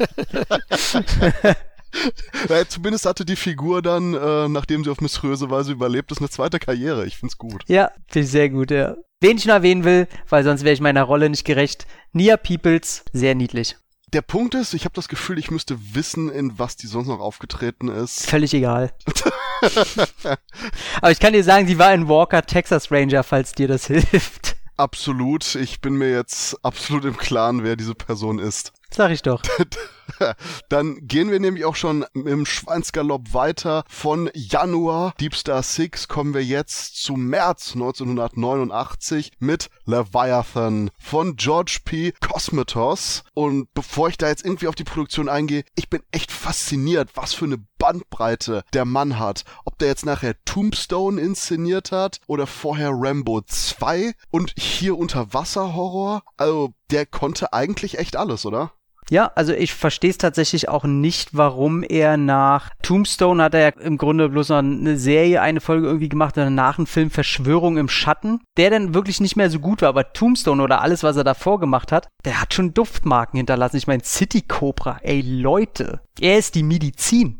Naja, 2.49 2.67
zumindest 2.67 3.05
hatte 3.05 3.25
die 3.25 3.35
Figur 3.35 3.81
dann, 3.81 4.13
äh, 4.13 4.47
nachdem 4.49 4.83
sie 4.83 4.89
auf 4.89 5.01
mysteriöse 5.01 5.49
Weise 5.49 5.71
überlebt 5.71 6.11
ist, 6.11 6.19
eine 6.19 6.29
zweite 6.29 6.59
Karriere. 6.59 7.05
Ich 7.05 7.17
find's 7.17 7.37
gut. 7.37 7.63
Ja, 7.67 7.91
finde 8.07 8.25
ich 8.25 8.31
sehr 8.31 8.49
gut, 8.49 8.71
ja. 8.71 8.95
Wen 9.21 9.37
ich 9.37 9.45
noch 9.45 9.53
erwähnen 9.55 9.85
will, 9.85 10.07
weil 10.29 10.43
sonst 10.43 10.63
wäre 10.63 10.73
ich 10.73 10.81
meiner 10.81 11.03
Rolle 11.03 11.29
nicht 11.29 11.45
gerecht. 11.45 11.87
Nia 12.11 12.35
Peoples, 12.35 13.05
sehr 13.13 13.35
niedlich. 13.35 13.77
Der 14.11 14.21
Punkt 14.21 14.53
ist, 14.53 14.73
ich 14.73 14.85
habe 14.85 14.93
das 14.93 15.07
Gefühl, 15.07 15.39
ich 15.39 15.49
müsste 15.49 15.77
wissen, 15.95 16.29
in 16.29 16.59
was 16.59 16.75
die 16.75 16.85
sonst 16.85 17.07
noch 17.07 17.19
aufgetreten 17.19 17.87
ist. 17.87 18.27
Völlig 18.27 18.53
egal. 18.53 18.91
Aber 21.01 21.11
ich 21.11 21.19
kann 21.19 21.33
dir 21.33 21.43
sagen, 21.43 21.65
sie 21.65 21.79
war 21.79 21.93
in 21.93 22.07
Walker 22.07 22.43
Texas 22.43 22.91
Ranger, 22.91 23.23
falls 23.23 23.53
dir 23.53 23.67
das 23.67 23.87
hilft. 23.87 24.55
Absolut. 24.77 25.55
Ich 25.55 25.81
bin 25.81 25.93
mir 25.93 26.11
jetzt 26.11 26.63
absolut 26.63 27.05
im 27.05 27.17
Klaren, 27.17 27.63
wer 27.63 27.75
diese 27.75 27.95
Person 27.95 28.39
ist. 28.39 28.73
Sag 28.95 29.11
ich 29.11 29.23
doch. 29.23 29.41
Dann 30.69 31.07
gehen 31.07 31.31
wir 31.31 31.39
nämlich 31.39 31.65
auch 31.65 31.75
schon 31.75 32.05
im 32.13 32.45
Schweinsgalopp 32.45 33.33
weiter. 33.33 33.83
Von 33.87 34.29
Januar 34.33 35.13
Deep 35.19 35.35
Star 35.35 35.63
6 35.63 36.07
kommen 36.07 36.33
wir 36.33 36.43
jetzt 36.43 37.01
zu 37.03 37.13
März 37.13 37.71
1989 37.73 39.31
mit 39.39 39.69
Leviathan 39.85 40.91
von 40.99 41.35
George 41.35 41.79
P. 41.85 42.13
Cosmatos. 42.21 43.23
Und 43.33 43.73
bevor 43.73 44.09
ich 44.09 44.17
da 44.17 44.27
jetzt 44.27 44.45
irgendwie 44.45 44.67
auf 44.67 44.75
die 44.75 44.83
Produktion 44.83 45.29
eingehe, 45.29 45.63
ich 45.75 45.89
bin 45.89 46.03
echt 46.11 46.31
fasziniert, 46.31 47.11
was 47.15 47.33
für 47.33 47.45
eine 47.45 47.57
Bandbreite 47.79 48.63
der 48.73 48.85
Mann 48.85 49.19
hat. 49.19 49.43
Ob 49.65 49.77
der 49.79 49.87
jetzt 49.89 50.05
nachher 50.05 50.35
Tombstone 50.45 51.19
inszeniert 51.19 51.91
hat 51.91 52.19
oder 52.27 52.47
vorher 52.47 52.91
Rambo 52.93 53.41
2 53.41 54.13
und 54.29 54.53
hier 54.57 54.97
Unterwasserhorror. 54.97 56.23
Also 56.37 56.73
der 56.91 57.05
konnte 57.05 57.53
eigentlich 57.53 57.97
echt 57.97 58.15
alles, 58.15 58.45
oder? 58.45 58.71
Ja, 59.13 59.31
also 59.35 59.53
ich 59.53 59.75
verstehe 59.75 60.09
es 60.09 60.17
tatsächlich 60.17 60.69
auch 60.69 60.85
nicht, 60.85 61.37
warum 61.37 61.83
er 61.83 62.17
nach 62.17 62.71
Tombstone 62.81 63.43
hat 63.43 63.53
er 63.53 63.59
ja 63.59 63.67
im 63.79 63.99
Grunde 63.99 64.27
bloß 64.27 64.49
noch 64.49 64.57
eine 64.57 64.97
Serie, 64.97 65.39
eine 65.39 65.61
Folge 65.61 65.85
irgendwie 65.85 66.09
gemacht 66.09 66.35
und 66.35 66.45
danach 66.45 66.79
einen 66.79 66.87
Film 66.87 67.11
Verschwörung 67.11 67.77
im 67.77 67.89
Schatten, 67.89 68.39
der 68.57 68.71
dann 68.71 68.95
wirklich 68.95 69.21
nicht 69.21 69.35
mehr 69.35 69.51
so 69.51 69.59
gut 69.59 69.83
war, 69.83 69.89
aber 69.89 70.13
Tombstone 70.13 70.63
oder 70.63 70.81
alles, 70.81 71.03
was 71.03 71.15
er 71.15 71.23
davor 71.23 71.59
gemacht 71.59 71.91
hat, 71.91 72.07
der 72.25 72.41
hat 72.41 72.55
schon 72.55 72.73
Duftmarken 72.73 73.37
hinterlassen. 73.37 73.77
Ich 73.77 73.85
meine, 73.85 74.03
City 74.03 74.41
Cobra, 74.41 74.97
ey 75.03 75.21
Leute, 75.21 76.01
er 76.19 76.37
ist 76.37 76.55
die 76.55 76.63
Medizin. 76.63 77.37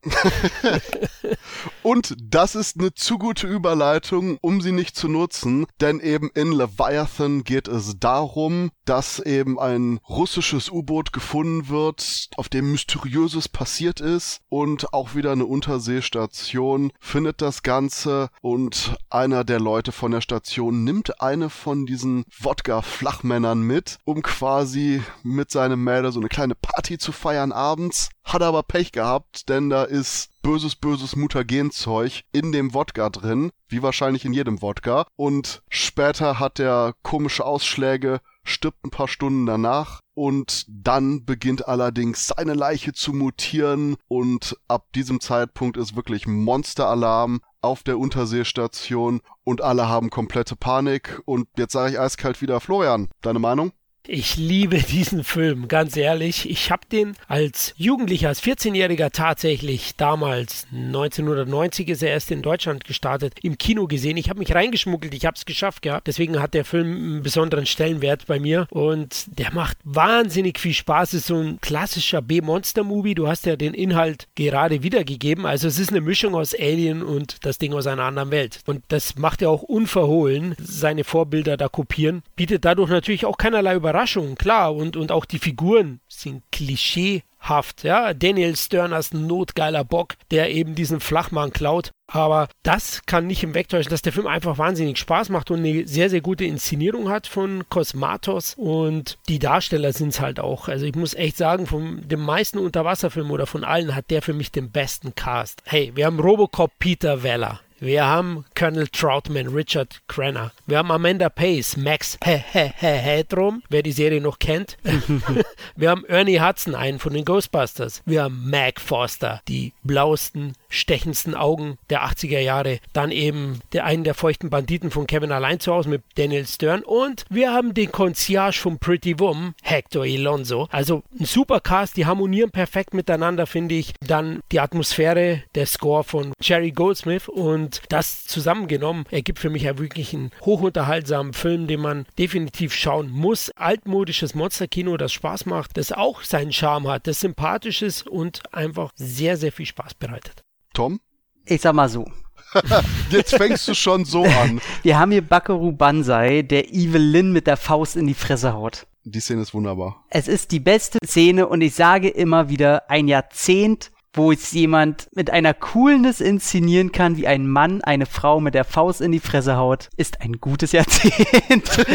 und 1.84 2.16
das 2.22 2.56
ist 2.56 2.80
eine 2.80 2.94
zu 2.94 3.18
gute 3.18 3.48
Überleitung, 3.48 4.38
um 4.42 4.62
sie 4.62 4.72
nicht 4.72 4.96
zu 4.96 5.08
nutzen, 5.08 5.66
denn 5.80 6.00
eben 6.00 6.30
in 6.34 6.52
Leviathan 6.52 7.44
geht 7.44 7.68
es 7.68 8.00
darum, 8.00 8.72
dass 8.86 9.20
eben 9.20 9.60
ein 9.60 10.00
russisches 10.10 10.72
U-Boot 10.72 11.14
gefunden 11.14 11.63
wird, 11.70 12.30
auf 12.38 12.50
dem 12.50 12.72
mysteriöses 12.72 13.50
passiert 13.50 14.00
ist 14.00 14.42
und 14.50 14.94
auch 14.94 15.16
wieder 15.16 15.32
eine 15.32 15.46
Unterseestation 15.46 16.92
findet 17.00 17.42
das 17.42 17.64
Ganze 17.64 18.30
und 18.42 18.96
einer 19.10 19.44
der 19.44 19.60
Leute 19.60 19.92
von 19.92 20.12
der 20.12 20.22
Station 20.22 20.84
nimmt 20.84 21.22
eine 21.22 21.50
von 21.50 21.86
diesen 21.86 22.26
Wodka-Flachmännern 22.40 23.62
mit, 23.62 24.00
um 24.06 24.22
quasi 24.22 25.02
mit 25.24 25.52
seinem 25.52 25.84
Mädel 25.84 26.12
so 26.12 26.20
eine 26.20 26.30
kleine 26.30 26.56
Party 26.56 26.98
zu 26.98 27.12
feiern 27.12 27.52
abends 27.52 28.10
hat 28.24 28.42
aber 28.42 28.64
Pech 28.64 28.92
gehabt, 28.92 29.50
denn 29.50 29.70
da 29.70 29.84
ist 29.84 30.30
böses, 30.42 30.76
böses 30.76 31.16
Mutagenzeug 31.16 32.24
in 32.32 32.52
dem 32.52 32.74
Wodka 32.74 33.10
drin, 33.10 33.52
wie 33.68 33.84
wahrscheinlich 33.84 34.26
in 34.26 34.34
jedem 34.34 34.62
Wodka. 34.62 35.06
Und 35.16 35.62
später 35.70 36.40
hat 36.40 36.60
er 36.60 36.94
komische 37.04 37.46
Ausschläge, 37.46 38.22
stirbt 38.44 38.84
ein 38.86 38.90
paar 38.90 39.08
Stunden 39.08 39.46
danach 39.46 40.00
und 40.14 40.66
dann 40.68 41.26
beginnt 41.26 41.68
allerdings 41.68 42.28
seine 42.28 42.54
Leiche 42.54 42.94
zu 42.94 43.14
mutieren 43.14 43.96
und 44.08 44.58
ab 44.68 44.92
diesem 44.94 45.20
Zeitpunkt 45.20 45.78
ist 45.78 45.96
wirklich 45.96 46.28
Monsteralarm 46.28 47.42
auf 47.62 47.84
der 47.84 47.98
Unterseestation 47.98 49.22
und 49.44 49.62
alle 49.62 49.88
haben 49.88 50.10
komplette 50.10 50.56
Panik 50.56 51.22
und 51.26 51.48
jetzt 51.58 51.74
sage 51.74 51.94
ich 51.94 52.00
eiskalt 52.00 52.42
wieder 52.42 52.60
Florian, 52.60 53.10
deine 53.22 53.40
Meinung? 53.40 53.72
Ich 54.06 54.36
liebe 54.36 54.80
diesen 54.80 55.24
Film, 55.24 55.70
ganz 55.70 55.96
ehrlich. 55.96 56.50
Ich 56.50 56.72
habe 56.72 56.82
den 56.92 57.14
als 57.30 57.74
Jugendlicher, 57.78 58.28
als 58.28 58.44
14-Jähriger 58.44 59.12
tatsächlich 59.14 59.96
damals, 59.96 60.68
1990 60.74 61.88
ist 61.88 62.04
er 62.04 62.10
erst 62.10 62.30
in 62.30 62.42
Deutschland 62.42 62.84
gestartet, 62.84 63.36
im 63.44 63.58
Kino 63.58 63.88
gesehen. 63.88 64.18
Ich 64.18 64.30
habe 64.30 64.40
mich 64.40 64.54
reingeschmuggelt, 64.54 65.14
ich 65.14 65.26
habe 65.26 65.36
es 65.38 65.46
geschafft 65.46 65.84
gehabt. 65.84 66.08
Deswegen 66.08 66.42
hat 66.42 66.54
der 66.54 66.66
Film 66.66 66.88
einen 66.88 67.24
besonderen 67.24 67.66
Stellenwert 67.66 68.28
bei 68.28 68.42
mir 68.42 68.68
und 68.72 69.26
der 69.40 69.54
macht 69.54 69.78
wahnsinnig 69.86 70.60
viel 70.60 70.74
Spaß. 70.74 71.14
Ist 71.14 71.28
so 71.28 71.38
ein 71.38 71.62
klassischer 71.62 72.22
B-Monster-Movie. 72.22 73.16
Du 73.16 73.30
hast 73.30 73.46
ja 73.46 73.56
den 73.56 73.74
Inhalt 73.74 74.28
gerade 74.36 74.84
wiedergegeben. 74.84 75.46
Also 75.46 75.70
es 75.70 75.80
ist 75.80 75.92
eine 75.92 76.02
Mischung 76.02 76.36
aus 76.36 76.54
Alien 76.54 77.04
und 77.04 77.38
das 77.46 77.58
Ding 77.58 77.74
aus 77.74 77.88
einer 77.88 78.04
anderen 78.04 78.32
Welt. 78.32 78.60
Und 78.66 78.84
das 78.90 79.16
macht 79.16 79.42
er 79.42 79.50
auch 79.50 79.64
unverhohlen, 79.64 80.58
seine 80.60 81.06
Vorbilder 81.06 81.56
da 81.56 81.70
kopieren. 81.70 82.22
Bietet 82.36 82.66
dadurch 82.66 82.90
natürlich 82.90 83.26
auch 83.26 83.38
keinerlei 83.38 83.76
Überraschung 83.76 83.93
Überraschung, 83.94 84.34
klar. 84.34 84.74
Und, 84.74 84.98
und 84.98 85.12
auch 85.12 85.24
die 85.24 85.38
Figuren 85.38 86.00
sind 86.08 86.42
klischeehaft. 86.52 87.84
Ja, 87.84 88.16
Daniel 88.16 88.56
Stern 88.56 88.92
als 88.92 89.14
notgeiler 89.14 89.84
Bock, 89.84 90.16
der 90.32 90.50
eben 90.50 90.74
diesen 90.74 91.00
Flachmann 91.00 91.54
klaut. 91.54 91.92
Aber 92.12 92.48
das 92.64 93.04
kann 93.06 93.28
nicht 93.28 93.44
im 93.44 93.54
wegtäuschen, 93.54 93.92
dass 93.92 94.02
der 94.02 94.12
Film 94.12 94.26
einfach 94.26 94.58
wahnsinnig 94.58 94.98
Spaß 94.98 95.30
macht 95.30 95.52
und 95.52 95.60
eine 95.60 95.88
sehr, 95.88 96.10
sehr 96.10 96.22
gute 96.22 96.44
Inszenierung 96.44 97.10
hat 97.10 97.28
von 97.28 97.70
Cosmatos. 97.70 98.56
Und 98.58 99.20
die 99.30 99.38
Darsteller 99.38 99.94
sind 99.94 100.10
es 100.10 100.20
halt 100.20 100.40
auch. 100.40 100.70
Also 100.70 100.88
ich 100.88 100.96
muss 100.96 101.14
echt 101.14 101.38
sagen, 101.38 101.68
von 101.68 102.02
den 102.08 102.20
meisten 102.20 102.58
Unterwasserfilmen 102.58 103.32
oder 103.32 103.46
von 103.46 103.64
allen 103.64 103.96
hat 103.96 104.10
der 104.10 104.24
für 104.24 104.34
mich 104.34 104.52
den 104.52 104.72
besten 104.72 105.14
Cast. 105.14 105.62
Hey, 105.66 105.92
wir 105.94 106.08
haben 106.08 106.20
Robocop 106.20 106.72
Peter 106.80 107.22
Weller. 107.22 107.60
Wir 107.84 108.06
haben 108.06 108.46
Colonel 108.58 108.88
Troutman, 108.88 109.48
Richard 109.48 110.04
Crenner. 110.08 110.54
Wir 110.66 110.78
haben 110.78 110.90
Amanda 110.90 111.28
Pace, 111.28 111.76
Max 111.76 112.18
Headroom, 112.22 113.62
wer 113.68 113.84
die 113.84 113.92
Serie 113.92 114.22
noch 114.22 114.40
kennt. 114.40 114.78
wir 115.76 115.90
haben 115.90 116.06
Ernie 116.06 116.40
Hudson, 116.40 116.76
einen 116.76 117.00
von 117.00 117.12
den 117.12 117.26
Ghostbusters. 117.26 118.02
Wir 118.06 118.24
haben 118.24 118.50
Mac 118.50 118.80
Foster, 118.80 119.42
die 119.50 119.74
blauesten, 119.84 120.54
stechendsten 120.70 121.36
Augen 121.36 121.78
der 121.90 122.06
80er 122.06 122.40
Jahre. 122.40 122.80
Dann 122.94 123.12
eben 123.12 123.60
der 123.74 123.84
einen 123.84 124.06
der 124.06 124.14
feuchten 124.14 124.50
Banditen 124.50 124.90
von 124.90 125.06
Kevin 125.06 125.34
allein 125.34 125.60
zu 125.60 125.74
Hause 125.74 125.90
mit 125.90 126.04
Daniel 126.16 126.48
Stern. 126.48 126.84
Und 126.84 127.26
wir 127.30 127.52
haben 127.52 127.74
den 127.74 127.92
Concierge 127.92 128.60
von 128.60 128.80
Pretty 128.80 129.20
Woman, 129.20 129.56
Hector 129.62 130.06
Alonso. 130.06 130.70
Also 130.72 131.04
ein 131.20 131.26
super 131.26 131.60
Cast, 131.60 131.98
die 131.98 132.06
harmonieren 132.06 132.52
perfekt 132.52 132.94
miteinander, 132.94 133.46
finde 133.46 133.76
ich. 133.76 133.92
Dann 134.00 134.40
die 134.54 134.62
Atmosphäre, 134.62 135.44
der 135.54 135.66
Score 135.66 136.06
von 136.06 136.32
Jerry 136.40 136.72
Goldsmith 136.72 137.28
und 137.28 137.73
und 137.74 137.92
das 137.92 138.26
zusammengenommen 138.26 139.06
ergibt 139.10 139.40
für 139.40 139.50
mich 139.50 139.64
ja 139.64 139.78
wirklich 139.78 140.14
einen 140.14 140.32
hochunterhaltsamen 140.42 141.34
Film, 141.34 141.68
den 141.68 141.82
man 141.82 142.06
definitiv 142.18 142.74
schauen 142.74 143.10
muss. 143.10 143.52
Altmodisches 143.56 144.36
Monsterkino, 144.36 144.98
das 144.98 145.12
Spaß 145.14 145.46
macht, 145.46 145.78
das 145.78 145.92
auch 145.92 146.22
seinen 146.22 146.52
Charme 146.52 146.88
hat, 146.88 147.08
das 147.08 147.20
sympathisch 147.20 147.82
ist 147.82 148.08
und 148.08 148.42
einfach 148.54 148.92
sehr, 148.96 149.38
sehr 149.38 149.52
viel 149.52 149.66
Spaß 149.66 149.96
bereitet. 149.96 150.44
Tom? 150.74 151.00
Ich 151.46 151.62
sag 151.62 151.74
mal 151.74 151.90
so. 151.90 152.06
Jetzt 153.10 153.36
fängst 153.36 153.68
du 153.68 153.74
schon 153.74 154.06
so 154.06 154.24
an. 154.24 154.62
Wir 154.84 155.00
haben 155.00 155.12
hier 155.12 155.22
Bakaru 155.22 155.72
Banzai, 155.72 156.44
der 156.44 156.72
Evelyn 156.72 157.32
mit 157.32 157.48
der 157.48 157.58
Faust 157.58 157.96
in 157.96 158.08
die 158.08 158.14
Fresse 158.14 158.54
haut. 158.54 158.86
Die 159.06 159.20
Szene 159.20 159.42
ist 159.42 159.54
wunderbar. 159.54 160.06
Es 160.10 160.28
ist 160.28 160.52
die 160.52 160.60
beste 160.62 161.00
Szene 161.04 161.48
und 161.48 161.62
ich 161.62 161.74
sage 161.74 162.08
immer 162.08 162.50
wieder, 162.50 162.90
ein 162.90 163.08
Jahrzehnt 163.08 163.92
wo 164.14 164.32
es 164.32 164.52
jemand 164.52 165.10
mit 165.14 165.30
einer 165.32 165.54
Coolness 165.54 166.22
inszenieren 166.22 166.92
kann, 166.92 167.18
wie 167.18 167.28
ein 167.28 167.48
Mann 167.48 167.82
eine 167.82 168.06
Frau 168.06 168.40
mit 168.40 168.54
der 168.54 168.64
Faust 168.64 169.02
in 169.02 169.12
die 169.12 169.20
Fresse 169.20 169.58
haut, 169.58 169.90
ist 169.98 170.22
ein 170.22 170.34
gutes 170.34 170.72
Jahrzehnt. 170.72 171.70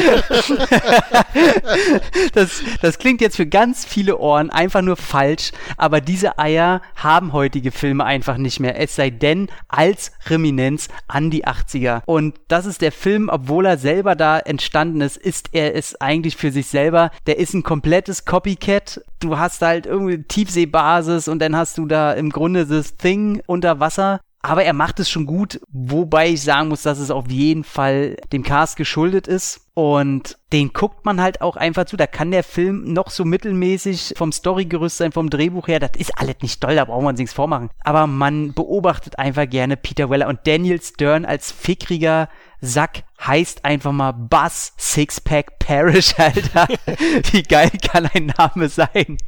das, 2.34 2.62
das 2.82 2.98
klingt 2.98 3.20
jetzt 3.20 3.36
für 3.36 3.46
ganz 3.46 3.84
viele 3.84 4.18
Ohren 4.18 4.50
einfach 4.50 4.82
nur 4.82 4.96
falsch, 4.96 5.52
aber 5.76 6.00
diese 6.00 6.38
Eier 6.38 6.82
haben 6.96 7.32
heutige 7.32 7.70
Filme 7.70 8.04
einfach 8.04 8.36
nicht 8.36 8.58
mehr, 8.60 8.80
es 8.80 8.96
sei 8.96 9.10
denn 9.10 9.48
als 9.68 10.12
Reminenz 10.26 10.88
an 11.06 11.30
die 11.30 11.46
80er. 11.46 12.02
Und 12.06 12.40
das 12.48 12.66
ist 12.66 12.82
der 12.82 12.92
Film, 12.92 13.28
obwohl 13.28 13.66
er 13.66 13.78
selber 13.78 14.16
da 14.16 14.38
entstanden 14.38 15.00
ist, 15.00 15.16
ist 15.16 15.50
er 15.52 15.74
es 15.76 16.00
eigentlich 16.00 16.36
für 16.36 16.50
sich 16.50 16.66
selber. 16.66 17.10
Der 17.26 17.38
ist 17.38 17.54
ein 17.54 17.62
komplettes 17.62 18.24
Copycat. 18.24 19.00
Du 19.20 19.38
hast 19.38 19.62
halt 19.62 19.86
irgendwie 19.86 20.22
Tiefseebasis 20.22 21.28
und 21.28 21.40
dann 21.40 21.56
hast 21.56 21.78
du 21.78 21.86
da 21.86 22.12
im 22.12 22.30
Grunde 22.30 22.66
das 22.66 22.96
Thing 22.96 23.42
unter 23.46 23.80
Wasser. 23.80 24.20
Aber 24.40 24.62
er 24.62 24.72
macht 24.72 25.00
es 25.00 25.10
schon 25.10 25.26
gut, 25.26 25.60
wobei 25.68 26.28
ich 26.28 26.42
sagen 26.42 26.68
muss, 26.68 26.82
dass 26.82 27.00
es 27.00 27.10
auf 27.10 27.28
jeden 27.28 27.64
Fall 27.64 28.16
dem 28.32 28.44
Cast 28.44 28.76
geschuldet 28.76 29.26
ist. 29.26 29.62
Und 29.74 30.38
den 30.52 30.72
guckt 30.72 31.04
man 31.04 31.20
halt 31.20 31.40
auch 31.40 31.56
einfach 31.56 31.86
zu. 31.86 31.96
Da 31.96 32.06
kann 32.06 32.30
der 32.30 32.44
Film 32.44 32.92
noch 32.92 33.10
so 33.10 33.24
mittelmäßig 33.24 34.14
vom 34.16 34.32
Storygerüst 34.32 34.98
sein, 34.98 35.12
vom 35.12 35.28
Drehbuch 35.28 35.66
her. 35.68 35.80
Das 35.80 35.92
ist 35.98 36.16
alles 36.18 36.36
nicht 36.40 36.60
toll, 36.60 36.76
da 36.76 36.84
braucht 36.84 37.02
man 37.02 37.16
nichts 37.16 37.32
vormachen. 37.32 37.70
Aber 37.84 38.06
man 38.06 38.52
beobachtet 38.52 39.18
einfach 39.18 39.48
gerne 39.48 39.76
Peter 39.76 40.08
Weller 40.08 40.28
und 40.28 40.40
Daniel 40.46 40.80
Stern 40.80 41.24
als 41.24 41.50
fickriger 41.50 42.28
Sack 42.60 43.04
heißt 43.26 43.64
einfach 43.64 43.92
mal 43.92 44.12
Buzz 44.12 44.72
Sixpack 44.78 45.58
Parish, 45.58 46.14
Alter. 46.18 46.68
Wie 47.32 47.42
geil 47.42 47.70
kann 47.82 48.08
ein 48.12 48.32
Name 48.38 48.68
sein? 48.68 49.18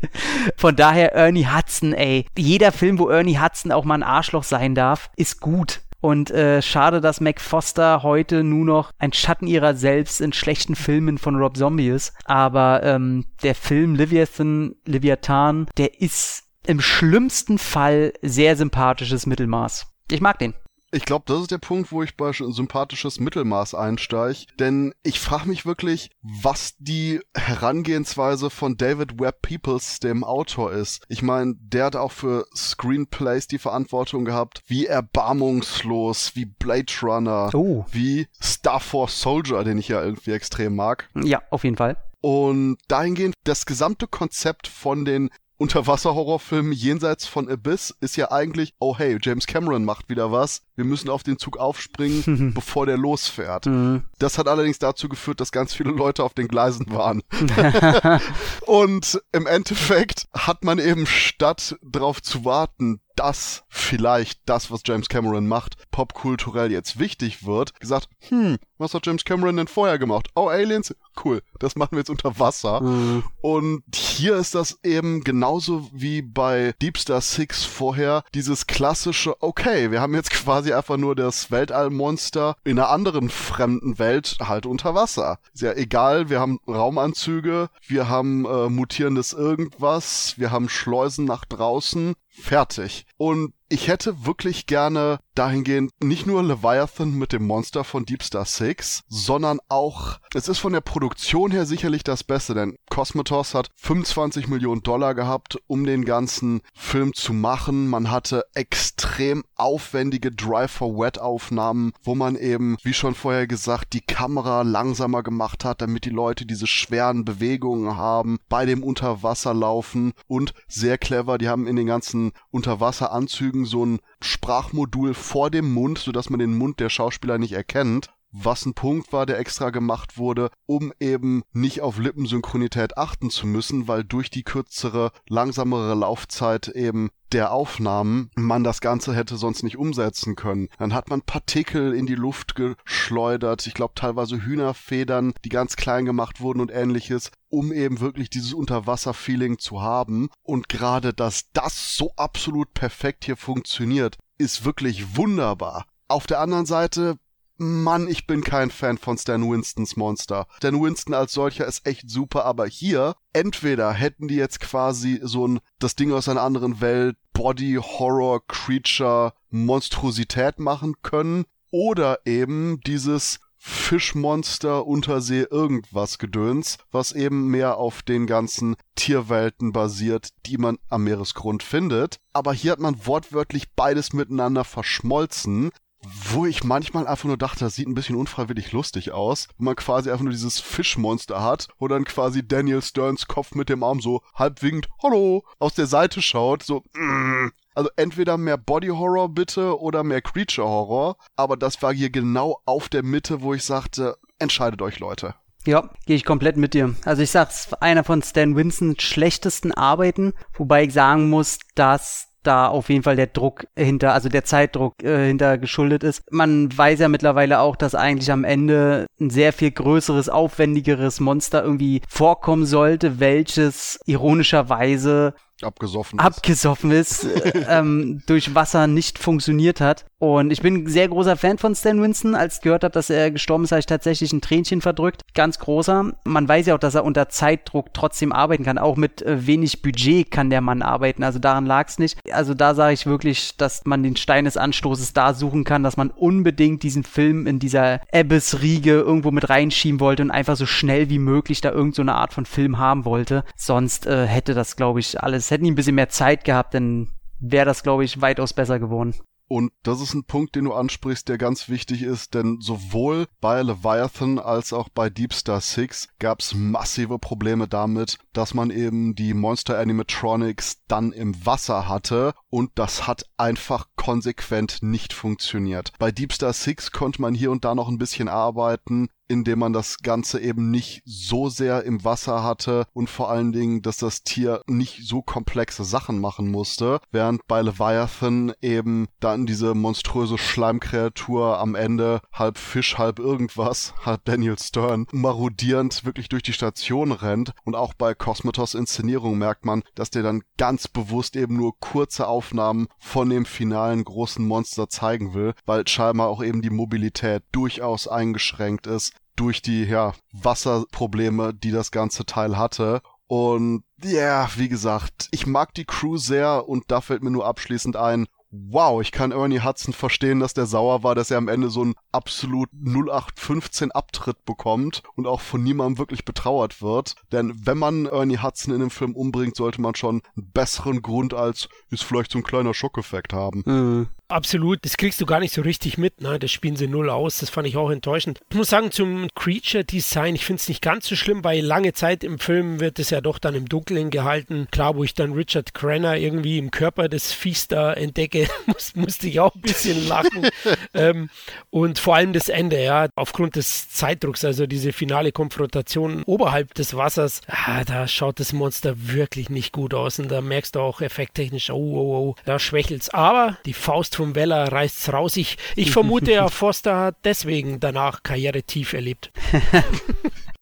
Von 0.56 0.76
daher 0.76 1.14
Ernie 1.14 1.46
Hudson, 1.46 1.92
ey. 1.92 2.26
Jeder 2.36 2.72
Film, 2.72 2.98
wo 2.98 3.08
Ernie 3.08 3.38
Hudson 3.38 3.72
auch 3.72 3.84
mal 3.84 3.94
ein 3.94 4.02
Arschloch 4.02 4.44
sein 4.44 4.74
darf, 4.74 5.10
ist 5.16 5.40
gut. 5.40 5.80
Und 6.00 6.30
äh, 6.30 6.62
schade, 6.62 7.00
dass 7.00 7.20
Mac 7.20 7.40
Foster 7.40 8.02
heute 8.02 8.42
nur 8.42 8.64
noch 8.64 8.90
ein 8.98 9.12
Schatten 9.12 9.46
ihrer 9.46 9.74
selbst 9.74 10.20
in 10.20 10.32
schlechten 10.32 10.74
Filmen 10.74 11.18
von 11.18 11.36
Rob 11.36 11.56
Zombie 11.56 11.88
ist. 11.88 12.14
Aber 12.24 12.82
ähm, 12.82 13.26
der 13.42 13.54
Film 13.54 13.94
Leviathan, 13.94 14.76
Leviathan, 14.86 15.66
der 15.76 16.00
ist 16.00 16.44
im 16.66 16.80
schlimmsten 16.80 17.58
Fall 17.58 18.14
sehr 18.22 18.56
sympathisches 18.56 19.26
Mittelmaß. 19.26 19.86
Ich 20.10 20.20
mag 20.20 20.38
den. 20.38 20.54
Ich 20.92 21.04
glaube, 21.04 21.24
das 21.26 21.42
ist 21.42 21.50
der 21.50 21.58
Punkt, 21.58 21.92
wo 21.92 22.02
ich 22.02 22.16
bei 22.16 22.32
sympathisches 22.32 23.20
Mittelmaß 23.20 23.74
einsteige. 23.74 24.46
Denn 24.58 24.92
ich 25.02 25.20
frage 25.20 25.48
mich 25.48 25.64
wirklich, 25.64 26.10
was 26.22 26.74
die 26.78 27.20
Herangehensweise 27.34 28.50
von 28.50 28.76
David 28.76 29.20
Webb 29.20 29.42
Peoples, 29.42 30.00
dem 30.00 30.24
Autor, 30.24 30.72
ist. 30.72 31.04
Ich 31.08 31.22
meine, 31.22 31.54
der 31.60 31.86
hat 31.86 31.96
auch 31.96 32.12
für 32.12 32.46
Screenplays 32.56 33.46
die 33.46 33.58
Verantwortung 33.58 34.24
gehabt, 34.24 34.62
wie 34.66 34.86
erbarmungslos, 34.86 36.32
wie 36.34 36.46
Blade 36.46 36.92
Runner, 37.02 37.50
oh. 37.54 37.84
wie 37.90 38.26
Star 38.42 38.80
Force 38.80 39.20
Soldier, 39.20 39.62
den 39.62 39.78
ich 39.78 39.88
ja 39.88 40.02
irgendwie 40.02 40.32
extrem 40.32 40.74
mag. 40.74 41.08
Ja, 41.14 41.42
auf 41.50 41.64
jeden 41.64 41.76
Fall. 41.76 41.96
Und 42.20 42.78
dahingehend 42.88 43.34
das 43.44 43.64
gesamte 43.64 44.06
Konzept 44.06 44.68
von 44.68 45.04
den 45.04 45.30
Unterwasser-Horrorfilm 45.60 46.72
jenseits 46.72 47.26
von 47.26 47.46
Abyss 47.46 47.94
ist 48.00 48.16
ja 48.16 48.30
eigentlich, 48.30 48.72
oh 48.78 48.96
hey, 48.96 49.18
James 49.20 49.46
Cameron 49.46 49.84
macht 49.84 50.08
wieder 50.08 50.32
was. 50.32 50.62
Wir 50.74 50.86
müssen 50.86 51.10
auf 51.10 51.22
den 51.22 51.38
Zug 51.38 51.58
aufspringen, 51.58 52.54
bevor 52.54 52.86
der 52.86 52.96
losfährt. 52.96 53.66
Mhm. 53.66 54.04
Das 54.18 54.38
hat 54.38 54.48
allerdings 54.48 54.78
dazu 54.78 55.10
geführt, 55.10 55.38
dass 55.38 55.52
ganz 55.52 55.74
viele 55.74 55.90
Leute 55.90 56.24
auf 56.24 56.32
den 56.32 56.48
Gleisen 56.48 56.86
waren. 56.90 57.22
Und 58.66 59.20
im 59.32 59.46
Endeffekt 59.46 60.28
hat 60.32 60.64
man 60.64 60.78
eben 60.78 61.04
statt 61.06 61.76
drauf 61.82 62.22
zu 62.22 62.46
warten, 62.46 63.00
dass 63.16 63.64
vielleicht 63.68 64.40
das, 64.46 64.70
was 64.70 64.82
James 64.84 65.08
Cameron 65.08 65.46
macht, 65.46 65.76
popkulturell 65.90 66.70
jetzt 66.72 66.98
wichtig 66.98 67.44
wird, 67.44 67.78
gesagt, 67.80 68.08
hm, 68.28 68.58
was 68.78 68.94
hat 68.94 69.06
James 69.06 69.24
Cameron 69.24 69.56
denn 69.58 69.68
vorher 69.68 69.98
gemacht? 69.98 70.28
Oh, 70.34 70.48
Aliens? 70.48 70.94
Cool, 71.22 71.42
das 71.58 71.76
machen 71.76 71.92
wir 71.92 71.98
jetzt 71.98 72.08
unter 72.08 72.38
Wasser. 72.38 72.80
Mhm. 72.80 73.24
Und 73.42 73.82
hier 73.94 74.36
ist 74.36 74.54
das 74.54 74.78
eben 74.82 75.22
genauso 75.22 75.90
wie 75.92 76.22
bei 76.22 76.72
Deep 76.80 76.96
Star 76.96 77.20
Six 77.20 77.64
vorher 77.64 78.24
dieses 78.34 78.66
klassische, 78.66 79.34
okay, 79.42 79.90
wir 79.90 80.00
haben 80.00 80.14
jetzt 80.14 80.30
quasi 80.30 80.72
einfach 80.72 80.96
nur 80.96 81.14
das 81.14 81.50
Weltallmonster 81.50 82.56
in 82.64 82.78
einer 82.78 82.88
anderen 82.88 83.28
fremden 83.28 83.98
Welt 83.98 84.38
halt 84.40 84.64
unter 84.64 84.94
Wasser. 84.94 85.38
Ist 85.52 85.62
ja 85.62 85.74
egal, 85.74 86.30
wir 86.30 86.40
haben 86.40 86.58
Raumanzüge, 86.66 87.68
wir 87.86 88.08
haben 88.08 88.46
äh, 88.46 88.70
mutierendes 88.70 89.32
irgendwas, 89.34 90.34
wir 90.38 90.50
haben 90.50 90.70
Schleusen 90.70 91.26
nach 91.26 91.44
draußen, 91.44 92.14
fertig. 92.40 93.06
Und 93.16 93.54
ich 93.72 93.86
hätte 93.86 94.26
wirklich 94.26 94.66
gerne 94.66 95.20
dahingehend 95.36 95.92
nicht 96.02 96.26
nur 96.26 96.42
Leviathan 96.42 97.14
mit 97.14 97.32
dem 97.32 97.46
Monster 97.46 97.84
von 97.84 98.04
Deep 98.04 98.24
Star 98.24 98.44
6, 98.44 99.04
sondern 99.08 99.60
auch, 99.68 100.18
es 100.34 100.48
ist 100.48 100.58
von 100.58 100.72
der 100.72 100.80
Produktion 100.80 101.52
her 101.52 101.64
sicherlich 101.64 102.02
das 102.02 102.24
Beste, 102.24 102.54
denn 102.54 102.76
Cosmatos 102.90 103.54
hat 103.54 103.68
25 103.76 104.48
Millionen 104.48 104.82
Dollar 104.82 105.14
gehabt, 105.14 105.56
um 105.68 105.86
den 105.86 106.04
ganzen 106.04 106.62
Film 106.74 107.14
zu 107.14 107.32
machen. 107.32 107.88
Man 107.88 108.10
hatte 108.10 108.44
extrem 108.54 109.44
aufwendige 109.54 110.32
Drive 110.32 110.72
for 110.72 110.98
Wet 110.98 111.20
Aufnahmen, 111.20 111.92
wo 112.02 112.16
man 112.16 112.34
eben, 112.34 112.76
wie 112.82 112.92
schon 112.92 113.14
vorher 113.14 113.46
gesagt, 113.46 113.92
die 113.92 114.00
Kamera 114.00 114.62
langsamer 114.62 115.22
gemacht 115.22 115.64
hat, 115.64 115.80
damit 115.80 116.04
die 116.04 116.10
Leute 116.10 116.44
diese 116.44 116.66
schweren 116.66 117.24
Bewegungen 117.24 117.96
haben 117.96 118.40
bei 118.48 118.66
dem 118.66 118.82
Unterwasserlaufen 118.82 120.12
und 120.26 120.54
sehr 120.66 120.98
clever, 120.98 121.38
die 121.38 121.48
haben 121.48 121.68
in 121.68 121.76
den 121.76 121.86
ganzen 121.86 122.32
Unterwasseranzügen 122.50 123.59
So 123.64 123.84
ein 123.84 124.00
Sprachmodul 124.20 125.14
vor 125.14 125.50
dem 125.50 125.72
Mund, 125.72 125.98
sodass 125.98 126.30
man 126.30 126.40
den 126.40 126.56
Mund 126.56 126.80
der 126.80 126.90
Schauspieler 126.90 127.38
nicht 127.38 127.52
erkennt 127.52 128.10
was 128.32 128.64
ein 128.66 128.74
Punkt 128.74 129.12
war, 129.12 129.26
der 129.26 129.38
extra 129.38 129.70
gemacht 129.70 130.18
wurde, 130.18 130.50
um 130.66 130.92
eben 131.00 131.42
nicht 131.52 131.80
auf 131.80 131.98
Lippensynchronität 131.98 132.96
achten 132.96 133.30
zu 133.30 133.46
müssen, 133.46 133.88
weil 133.88 134.04
durch 134.04 134.30
die 134.30 134.44
kürzere, 134.44 135.12
langsamere 135.28 135.94
Laufzeit 135.94 136.68
eben 136.68 137.10
der 137.32 137.52
Aufnahmen 137.52 138.30
man 138.34 138.64
das 138.64 138.80
Ganze 138.80 139.14
hätte 139.14 139.36
sonst 139.36 139.62
nicht 139.62 139.76
umsetzen 139.76 140.34
können. 140.34 140.68
Dann 140.78 140.94
hat 140.94 141.10
man 141.10 141.22
Partikel 141.22 141.94
in 141.94 142.06
die 142.06 142.14
Luft 142.14 142.54
geschleudert, 142.54 143.66
ich 143.66 143.74
glaube 143.74 143.94
teilweise 143.94 144.42
Hühnerfedern, 144.44 145.34
die 145.44 145.48
ganz 145.48 145.76
klein 145.76 146.04
gemacht 146.04 146.40
wurden 146.40 146.60
und 146.60 146.72
ähnliches, 146.72 147.30
um 147.48 147.72
eben 147.72 148.00
wirklich 148.00 148.30
dieses 148.30 148.52
Unterwasser-Feeling 148.52 149.58
zu 149.58 149.80
haben. 149.80 150.28
Und 150.42 150.68
gerade, 150.68 151.12
dass 151.12 151.52
das 151.52 151.96
so 151.96 152.12
absolut 152.16 152.74
perfekt 152.74 153.24
hier 153.24 153.36
funktioniert, 153.36 154.18
ist 154.38 154.64
wirklich 154.64 155.16
wunderbar. 155.16 155.86
Auf 156.08 156.26
der 156.26 156.40
anderen 156.40 156.66
Seite 156.66 157.16
Mann, 157.62 158.08
ich 158.08 158.26
bin 158.26 158.42
kein 158.42 158.70
Fan 158.70 158.96
von 158.96 159.18
Stan 159.18 159.42
Winstons 159.42 159.94
Monster. 159.94 160.46
Stan 160.56 160.82
Winston 160.82 161.12
als 161.12 161.32
solcher 161.32 161.66
ist 161.66 161.86
echt 161.86 162.08
super, 162.08 162.46
aber 162.46 162.66
hier, 162.66 163.16
entweder 163.34 163.92
hätten 163.92 164.28
die 164.28 164.36
jetzt 164.36 164.60
quasi 164.60 165.20
so 165.22 165.46
ein, 165.46 165.60
das 165.78 165.94
Ding 165.94 166.10
aus 166.10 166.26
einer 166.30 166.40
anderen 166.40 166.80
Welt, 166.80 167.18
Body, 167.34 167.74
Horror, 167.74 168.40
Creature, 168.46 169.34
Monstrosität 169.50 170.58
machen 170.58 170.94
können, 171.02 171.44
oder 171.70 172.20
eben 172.24 172.80
dieses 172.86 173.40
Fischmonster, 173.58 174.86
Untersee, 174.86 175.46
irgendwas 175.50 176.16
Gedöns, 176.16 176.78
was 176.90 177.12
eben 177.12 177.48
mehr 177.48 177.76
auf 177.76 178.00
den 178.00 178.26
ganzen 178.26 178.74
Tierwelten 178.94 179.72
basiert, 179.72 180.30
die 180.46 180.56
man 180.56 180.78
am 180.88 181.04
Meeresgrund 181.04 181.62
findet. 181.62 182.16
Aber 182.32 182.54
hier 182.54 182.72
hat 182.72 182.80
man 182.80 183.06
wortwörtlich 183.06 183.74
beides 183.74 184.14
miteinander 184.14 184.64
verschmolzen 184.64 185.72
wo 186.02 186.46
ich 186.46 186.64
manchmal 186.64 187.06
einfach 187.06 187.26
nur 187.26 187.36
dachte, 187.36 187.60
das 187.60 187.74
sieht 187.74 187.88
ein 187.88 187.94
bisschen 187.94 188.16
unfreiwillig 188.16 188.72
lustig 188.72 189.12
aus, 189.12 189.48
wo 189.58 189.64
man 189.64 189.76
quasi 189.76 190.10
einfach 190.10 190.24
nur 190.24 190.32
dieses 190.32 190.58
Fischmonster 190.58 191.42
hat, 191.42 191.68
wo 191.78 191.88
dann 191.88 192.04
quasi 192.04 192.46
Daniel 192.46 192.82
Sterns 192.82 193.26
Kopf 193.26 193.54
mit 193.54 193.68
dem 193.68 193.82
Arm 193.82 194.00
so 194.00 194.22
halb 194.34 194.62
winkt, 194.62 194.88
hallo, 195.02 195.44
aus 195.58 195.74
der 195.74 195.86
Seite 195.86 196.22
schaut, 196.22 196.62
so, 196.62 196.82
mm. 196.94 197.50
Also 197.74 197.88
entweder 197.96 198.36
mehr 198.36 198.58
Body 198.58 198.88
Horror 198.88 199.28
bitte 199.28 199.80
oder 199.80 200.02
mehr 200.02 200.20
Creature 200.20 200.68
Horror, 200.68 201.16
aber 201.36 201.56
das 201.56 201.80
war 201.82 201.94
hier 201.94 202.10
genau 202.10 202.60
auf 202.66 202.88
der 202.88 203.02
Mitte, 203.02 203.42
wo 203.42 203.54
ich 203.54 203.64
sagte, 203.64 204.16
entscheidet 204.38 204.82
euch 204.82 204.98
Leute. 204.98 205.34
Ja, 205.66 205.90
gehe 206.06 206.16
ich 206.16 206.24
komplett 206.24 206.56
mit 206.56 206.74
dir. 206.74 206.94
Also 207.04 207.22
ich 207.22 207.30
sag's, 207.30 207.72
einer 207.74 208.02
von 208.02 208.22
Stan 208.22 208.56
Winsons 208.56 209.02
schlechtesten 209.02 209.72
Arbeiten, 209.72 210.32
wobei 210.54 210.84
ich 210.84 210.92
sagen 210.92 211.28
muss, 211.28 211.58
dass 211.74 212.29
da 212.42 212.68
auf 212.68 212.88
jeden 212.88 213.02
Fall 213.02 213.16
der 213.16 213.26
Druck 213.26 213.66
hinter, 213.76 214.14
also 214.14 214.28
der 214.28 214.44
Zeitdruck 214.44 215.02
äh, 215.02 215.26
hinter 215.26 215.58
geschuldet 215.58 216.04
ist. 216.04 216.22
Man 216.30 216.76
weiß 216.76 217.00
ja 217.00 217.08
mittlerweile 217.08 217.60
auch, 217.60 217.76
dass 217.76 217.94
eigentlich 217.94 218.32
am 218.32 218.44
Ende 218.44 219.06
ein 219.20 219.30
sehr 219.30 219.52
viel 219.52 219.70
größeres, 219.70 220.28
aufwendigeres 220.28 221.20
Monster 221.20 221.62
irgendwie 221.62 222.02
vorkommen 222.08 222.66
sollte, 222.66 223.20
welches 223.20 224.00
ironischerweise 224.06 225.34
abgesoffen 225.64 226.18
ist, 226.18 226.24
abgesoffen 226.24 226.90
ist 226.90 227.26
ähm, 227.68 228.22
durch 228.26 228.54
Wasser 228.54 228.86
nicht 228.86 229.18
funktioniert 229.18 229.80
hat. 229.80 230.04
Und 230.18 230.50
ich 230.50 230.60
bin 230.60 230.74
ein 230.74 230.86
sehr 230.86 231.08
großer 231.08 231.36
Fan 231.36 231.56
von 231.56 231.74
Stan 231.74 232.00
Winston. 232.02 232.34
Als 232.34 232.56
ich 232.56 232.60
gehört 232.60 232.84
habe, 232.84 232.92
dass 232.92 233.08
er 233.08 233.30
gestorben 233.30 233.64
ist, 233.64 233.72
habe 233.72 233.80
ich 233.80 233.86
tatsächlich 233.86 234.34
ein 234.34 234.42
Tränchen 234.42 234.82
verdrückt. 234.82 235.22
Ganz 235.34 235.58
großer. 235.58 236.12
Man 236.24 236.46
weiß 236.46 236.66
ja 236.66 236.74
auch, 236.74 236.78
dass 236.78 236.94
er 236.94 237.04
unter 237.04 237.30
Zeitdruck 237.30 237.94
trotzdem 237.94 238.30
arbeiten 238.30 238.64
kann. 238.64 238.76
Auch 238.76 238.96
mit 238.96 239.22
äh, 239.22 239.46
wenig 239.46 239.80
Budget 239.80 240.30
kann 240.30 240.50
der 240.50 240.60
Mann 240.60 240.82
arbeiten. 240.82 241.22
Also 241.22 241.38
daran 241.38 241.64
lag 241.64 241.88
es 241.88 241.98
nicht. 241.98 242.18
Also 242.32 242.52
da 242.52 242.74
sage 242.74 242.92
ich 242.92 243.06
wirklich, 243.06 243.56
dass 243.56 243.86
man 243.86 244.02
den 244.02 244.14
Stein 244.16 244.44
des 244.44 244.58
Anstoßes 244.58 245.14
da 245.14 245.32
suchen 245.32 245.64
kann, 245.64 245.82
dass 245.82 245.96
man 245.96 246.10
unbedingt 246.10 246.82
diesen 246.82 247.02
Film 247.02 247.46
in 247.46 247.58
dieser 247.58 248.00
Abyss-Riege 248.12 248.92
irgendwo 248.92 249.30
mit 249.30 249.48
reinschieben 249.48 250.00
wollte 250.00 250.22
und 250.22 250.30
einfach 250.30 250.56
so 250.56 250.66
schnell 250.66 251.08
wie 251.08 251.18
möglich 251.18 251.62
da 251.62 251.70
irgendeine 251.70 252.12
so 252.12 252.16
Art 252.18 252.34
von 252.34 252.44
Film 252.44 252.76
haben 252.76 253.06
wollte. 253.06 253.44
Sonst 253.56 254.06
äh, 254.06 254.26
hätte 254.26 254.52
das, 254.52 254.76
glaube 254.76 255.00
ich, 255.00 255.22
alles, 255.22 255.49
hätten 255.50 255.64
die 255.64 255.70
ein 255.70 255.76
bisschen 255.76 255.94
mehr 255.94 256.08
Zeit 256.08 256.44
gehabt, 256.44 256.74
dann 256.74 257.08
wäre 257.38 257.66
das, 257.66 257.82
glaube 257.82 258.04
ich, 258.04 258.20
weitaus 258.20 258.52
besser 258.52 258.78
geworden. 258.78 259.14
Und 259.52 259.72
das 259.82 260.00
ist 260.00 260.14
ein 260.14 260.22
Punkt, 260.22 260.54
den 260.54 260.66
du 260.66 260.72
ansprichst, 260.72 261.28
der 261.28 261.36
ganz 261.36 261.68
wichtig 261.68 262.04
ist, 262.04 262.34
denn 262.34 262.58
sowohl 262.60 263.26
bei 263.40 263.60
Leviathan 263.62 264.38
als 264.38 264.72
auch 264.72 264.88
bei 264.88 265.10
Deep 265.10 265.34
Star 265.34 265.60
6 265.60 266.10
gab 266.20 266.38
es 266.38 266.54
massive 266.54 267.18
Probleme 267.18 267.66
damit, 267.66 268.18
dass 268.32 268.54
man 268.54 268.70
eben 268.70 269.16
die 269.16 269.34
Monster 269.34 269.76
Animatronics 269.76 270.82
dann 270.86 271.10
im 271.10 271.34
Wasser 271.44 271.88
hatte 271.88 272.32
und 272.50 272.70
das 272.74 273.06
hat 273.06 273.24
einfach 273.36 273.86
konsequent 273.96 274.82
nicht 274.82 275.12
funktioniert. 275.12 275.92
Bei 275.98 276.10
Deep 276.10 276.32
Star 276.32 276.52
6 276.52 276.92
konnte 276.92 277.22
man 277.22 277.34
hier 277.34 277.50
und 277.50 277.64
da 277.64 277.74
noch 277.74 277.88
ein 277.88 277.98
bisschen 277.98 278.28
arbeiten, 278.28 279.08
indem 279.30 279.60
man 279.60 279.72
das 279.72 279.98
Ganze 279.98 280.40
eben 280.40 280.72
nicht 280.72 281.02
so 281.04 281.48
sehr 281.48 281.84
im 281.84 282.04
Wasser 282.04 282.42
hatte 282.42 282.86
und 282.92 283.08
vor 283.08 283.30
allen 283.30 283.52
Dingen, 283.52 283.80
dass 283.80 283.98
das 283.98 284.24
Tier 284.24 284.62
nicht 284.66 285.06
so 285.06 285.22
komplexe 285.22 285.84
Sachen 285.84 286.18
machen 286.18 286.50
musste, 286.50 287.00
während 287.12 287.46
bei 287.46 287.62
Leviathan 287.62 288.52
eben 288.60 289.06
dann 289.20 289.46
diese 289.46 289.74
monströse 289.74 290.36
Schleimkreatur 290.36 291.60
am 291.60 291.76
Ende 291.76 292.20
halb 292.32 292.58
Fisch, 292.58 292.98
halb 292.98 293.20
irgendwas, 293.20 293.94
halb 294.04 294.24
Daniel 294.24 294.58
Stern, 294.58 295.06
marodierend 295.12 296.04
wirklich 296.04 296.28
durch 296.28 296.42
die 296.42 296.52
Station 296.52 297.12
rennt 297.12 297.52
und 297.64 297.76
auch 297.76 297.94
bei 297.94 298.14
Cosmatos 298.14 298.74
Inszenierung 298.74 299.38
merkt 299.38 299.64
man, 299.64 299.84
dass 299.94 300.10
der 300.10 300.24
dann 300.24 300.42
ganz 300.56 300.88
bewusst 300.88 301.36
eben 301.36 301.56
nur 301.56 301.78
kurze 301.78 302.26
Aufnahmen 302.40 302.88
von 302.98 303.28
dem 303.28 303.44
finalen 303.44 304.02
großen 304.02 304.46
Monster 304.46 304.88
zeigen 304.88 305.34
will, 305.34 305.52
weil 305.66 305.86
scheinbar 305.86 306.28
auch 306.28 306.42
eben 306.42 306.62
die 306.62 306.70
Mobilität 306.70 307.42
durchaus 307.52 308.08
eingeschränkt 308.08 308.86
ist 308.86 309.12
durch 309.36 309.60
die 309.60 309.84
ja, 309.84 310.14
Wasserprobleme, 310.32 311.52
die 311.52 311.70
das 311.70 311.90
ganze 311.90 312.24
Teil 312.24 312.56
hatte. 312.56 313.02
Und 313.26 313.84
ja, 314.02 314.48
wie 314.56 314.70
gesagt, 314.70 315.28
ich 315.32 315.46
mag 315.46 315.74
die 315.74 315.84
Crew 315.84 316.16
sehr 316.16 316.66
und 316.66 316.84
da 316.88 317.02
fällt 317.02 317.22
mir 317.22 317.30
nur 317.30 317.44
abschließend 317.44 317.96
ein, 317.96 318.26
wow, 318.50 319.00
ich 319.00 319.12
kann 319.12 319.32
Ernie 319.32 319.60
Hudson 319.60 319.94
verstehen, 319.94 320.40
dass 320.40 320.54
der 320.54 320.66
sauer 320.66 321.02
war, 321.02 321.14
dass 321.14 321.30
er 321.30 321.38
am 321.38 321.48
Ende 321.48 321.70
so 321.70 321.82
einen 321.82 321.94
absolut 322.12 322.68
0815 322.72 323.92
Abtritt 323.92 324.44
bekommt 324.44 325.02
und 325.14 325.26
auch 325.26 325.40
von 325.40 325.62
niemandem 325.62 325.98
wirklich 325.98 326.24
betrauert 326.24 326.82
wird. 326.82 327.14
Denn 327.32 327.52
wenn 327.64 327.78
man 327.78 328.06
Ernie 328.06 328.38
Hudson 328.38 328.74
in 328.74 328.80
dem 328.80 328.90
Film 328.90 329.14
umbringt, 329.14 329.56
sollte 329.56 329.80
man 329.80 329.94
schon 329.94 330.22
einen 330.36 330.50
besseren 330.52 331.02
Grund 331.02 331.34
als 331.34 331.68
ist 331.90 332.04
vielleicht 332.04 332.32
so 332.32 332.38
ein 332.38 332.44
kleiner 332.44 332.74
Schockeffekt 332.74 333.32
haben. 333.32 333.62
Mhm. 333.66 334.08
Absolut, 334.30 334.84
das 334.84 334.96
kriegst 334.96 335.20
du 335.20 335.26
gar 335.26 335.40
nicht 335.40 335.52
so 335.52 335.60
richtig 335.60 335.98
mit, 335.98 336.20
ne? 336.20 336.38
Das 336.38 336.52
spielen 336.52 336.76
sie 336.76 336.86
null 336.86 337.10
aus, 337.10 337.38
das 337.38 337.50
fand 337.50 337.66
ich 337.66 337.76
auch 337.76 337.90
enttäuschend. 337.90 338.38
Ich 338.50 338.56
muss 338.56 338.70
sagen, 338.70 338.92
zum 338.92 339.26
Creature 339.34 339.84
Design, 339.84 340.36
ich 340.36 340.44
finde 340.44 340.60
es 340.60 340.68
nicht 340.68 340.82
ganz 340.82 341.08
so 341.08 341.16
schlimm, 341.16 341.42
weil 341.42 341.64
lange 341.64 341.94
Zeit 341.94 342.22
im 342.22 342.38
Film 342.38 342.78
wird 342.78 343.00
es 343.00 343.10
ja 343.10 343.20
doch 343.20 343.40
dann 343.40 343.56
im 343.56 343.68
Dunkeln 343.68 344.10
gehalten. 344.10 344.68
Klar, 344.70 344.94
wo 344.94 345.02
ich 345.02 345.14
dann 345.14 345.32
Richard 345.32 345.74
Crenner 345.74 346.16
irgendwie 346.16 346.58
im 346.58 346.70
Körper 346.70 347.08
des 347.08 347.32
Viehs 347.32 347.66
da 347.66 347.92
entdecke, 347.92 348.39
muss, 348.66 348.94
musste 348.94 349.28
ich 349.28 349.40
auch 349.40 349.54
ein 349.54 349.60
bisschen 349.60 350.06
lachen. 350.06 350.48
ähm, 350.94 351.30
und 351.70 351.98
vor 351.98 352.16
allem 352.16 352.32
das 352.32 352.48
Ende, 352.48 352.82
ja, 352.82 353.08
aufgrund 353.14 353.56
des 353.56 353.90
Zeitdrucks, 353.90 354.44
also 354.44 354.66
diese 354.66 354.92
finale 354.92 355.32
Konfrontation 355.32 356.22
oberhalb 356.24 356.74
des 356.74 356.96
Wassers, 356.96 357.40
ah, 357.48 357.84
da 357.84 358.08
schaut 358.08 358.40
das 358.40 358.52
Monster 358.52 358.94
wirklich 358.96 359.50
nicht 359.50 359.72
gut 359.72 359.94
aus 359.94 360.18
und 360.18 360.28
da 360.28 360.40
merkst 360.40 360.76
du 360.76 360.80
auch 360.80 361.00
effekttechnisch, 361.00 361.70
oh, 361.70 361.74
oh, 361.74 362.30
oh, 362.30 362.34
da 362.44 362.58
schwächelt's. 362.58 363.10
Aber 363.10 363.58
die 363.64 363.74
Faust 363.74 364.16
vom 364.16 364.34
Weller 364.34 364.70
reißt's 364.70 365.12
raus. 365.12 365.36
Ich, 365.36 365.56
ich 365.76 365.90
vermute 365.90 366.32
ja, 366.32 366.48
Foster 366.60 366.98
hat 366.98 367.16
deswegen 367.24 367.80
danach 367.80 368.22
Karriere 368.22 368.62
tief 368.62 368.92
erlebt. 368.92 369.30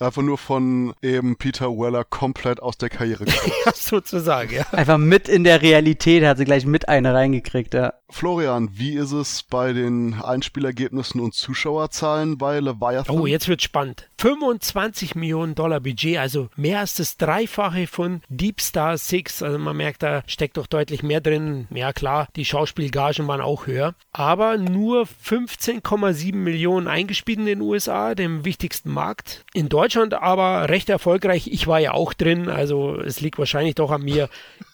Einfach 0.00 0.22
nur 0.22 0.38
von 0.38 0.94
eben 1.02 1.37
Peter 1.37 1.70
Weller 1.70 2.04
komplett 2.04 2.62
aus 2.62 2.78
der 2.78 2.88
Karriere 2.88 3.24
gekommen. 3.26 3.52
ja, 3.66 3.72
sozusagen, 3.74 4.54
ja. 4.54 4.64
Einfach 4.70 4.98
mit 4.98 5.28
in 5.28 5.42
der 5.42 5.61
Realität, 5.61 6.24
hat 6.24 6.38
sie 6.38 6.44
gleich 6.44 6.66
mit 6.66 6.88
eine 6.88 7.12
reingekriegt, 7.14 7.74
ja. 7.74 7.94
Florian, 8.11 8.70
wie 8.72 8.94
ist 8.94 9.12
es 9.12 9.42
bei 9.42 9.72
den 9.72 10.14
Einspielergebnissen 10.14 11.20
und 11.20 11.34
Zuschauerzahlen 11.34 12.38
bei 12.38 12.58
Leviathan? 12.61 13.18
Oh, 13.18 13.26
jetzt 13.26 13.48
wird 13.48 13.61
spannend. 13.61 14.08
25 14.18 15.14
Millionen 15.14 15.54
Dollar 15.54 15.80
Budget, 15.80 16.16
also 16.16 16.48
mehr 16.56 16.78
als 16.78 16.94
das 16.94 17.18
Dreifache 17.18 17.87
von 17.87 18.22
Deep 18.30 18.62
Star 18.62 18.96
6. 18.96 19.42
Also 19.42 19.58
man 19.58 19.76
merkt, 19.76 20.02
da 20.02 20.22
steckt 20.26 20.56
doch 20.56 20.66
deutlich 20.66 21.02
mehr 21.02 21.20
drin. 21.20 21.66
Ja 21.70 21.92
klar, 21.92 22.28
die 22.34 22.46
Schauspielgagen 22.46 23.26
waren 23.28 23.42
auch 23.42 23.66
höher. 23.66 23.94
Aber 24.12 24.56
nur 24.56 25.02
15,7 25.02 26.34
Millionen 26.34 26.88
eingespielt 26.88 27.40
in 27.40 27.46
den 27.46 27.61
USA, 27.61 28.14
dem 28.14 28.46
wichtigsten 28.46 28.90
Markt. 28.90 29.44
In 29.52 29.68
Deutschland 29.68 29.88
aber 29.96 30.68
recht 30.68 30.88
erfolgreich. 30.88 31.48
Ich 31.48 31.66
war 31.66 31.79
ja 31.79 31.92
auch 31.92 32.12
drin, 32.12 32.48
also 32.48 33.01
es 33.01 33.20
liegt 33.20 33.38
wahrscheinlich 33.38 33.74
doch 33.74 33.90
an 33.90 34.03
mir. 34.03 34.29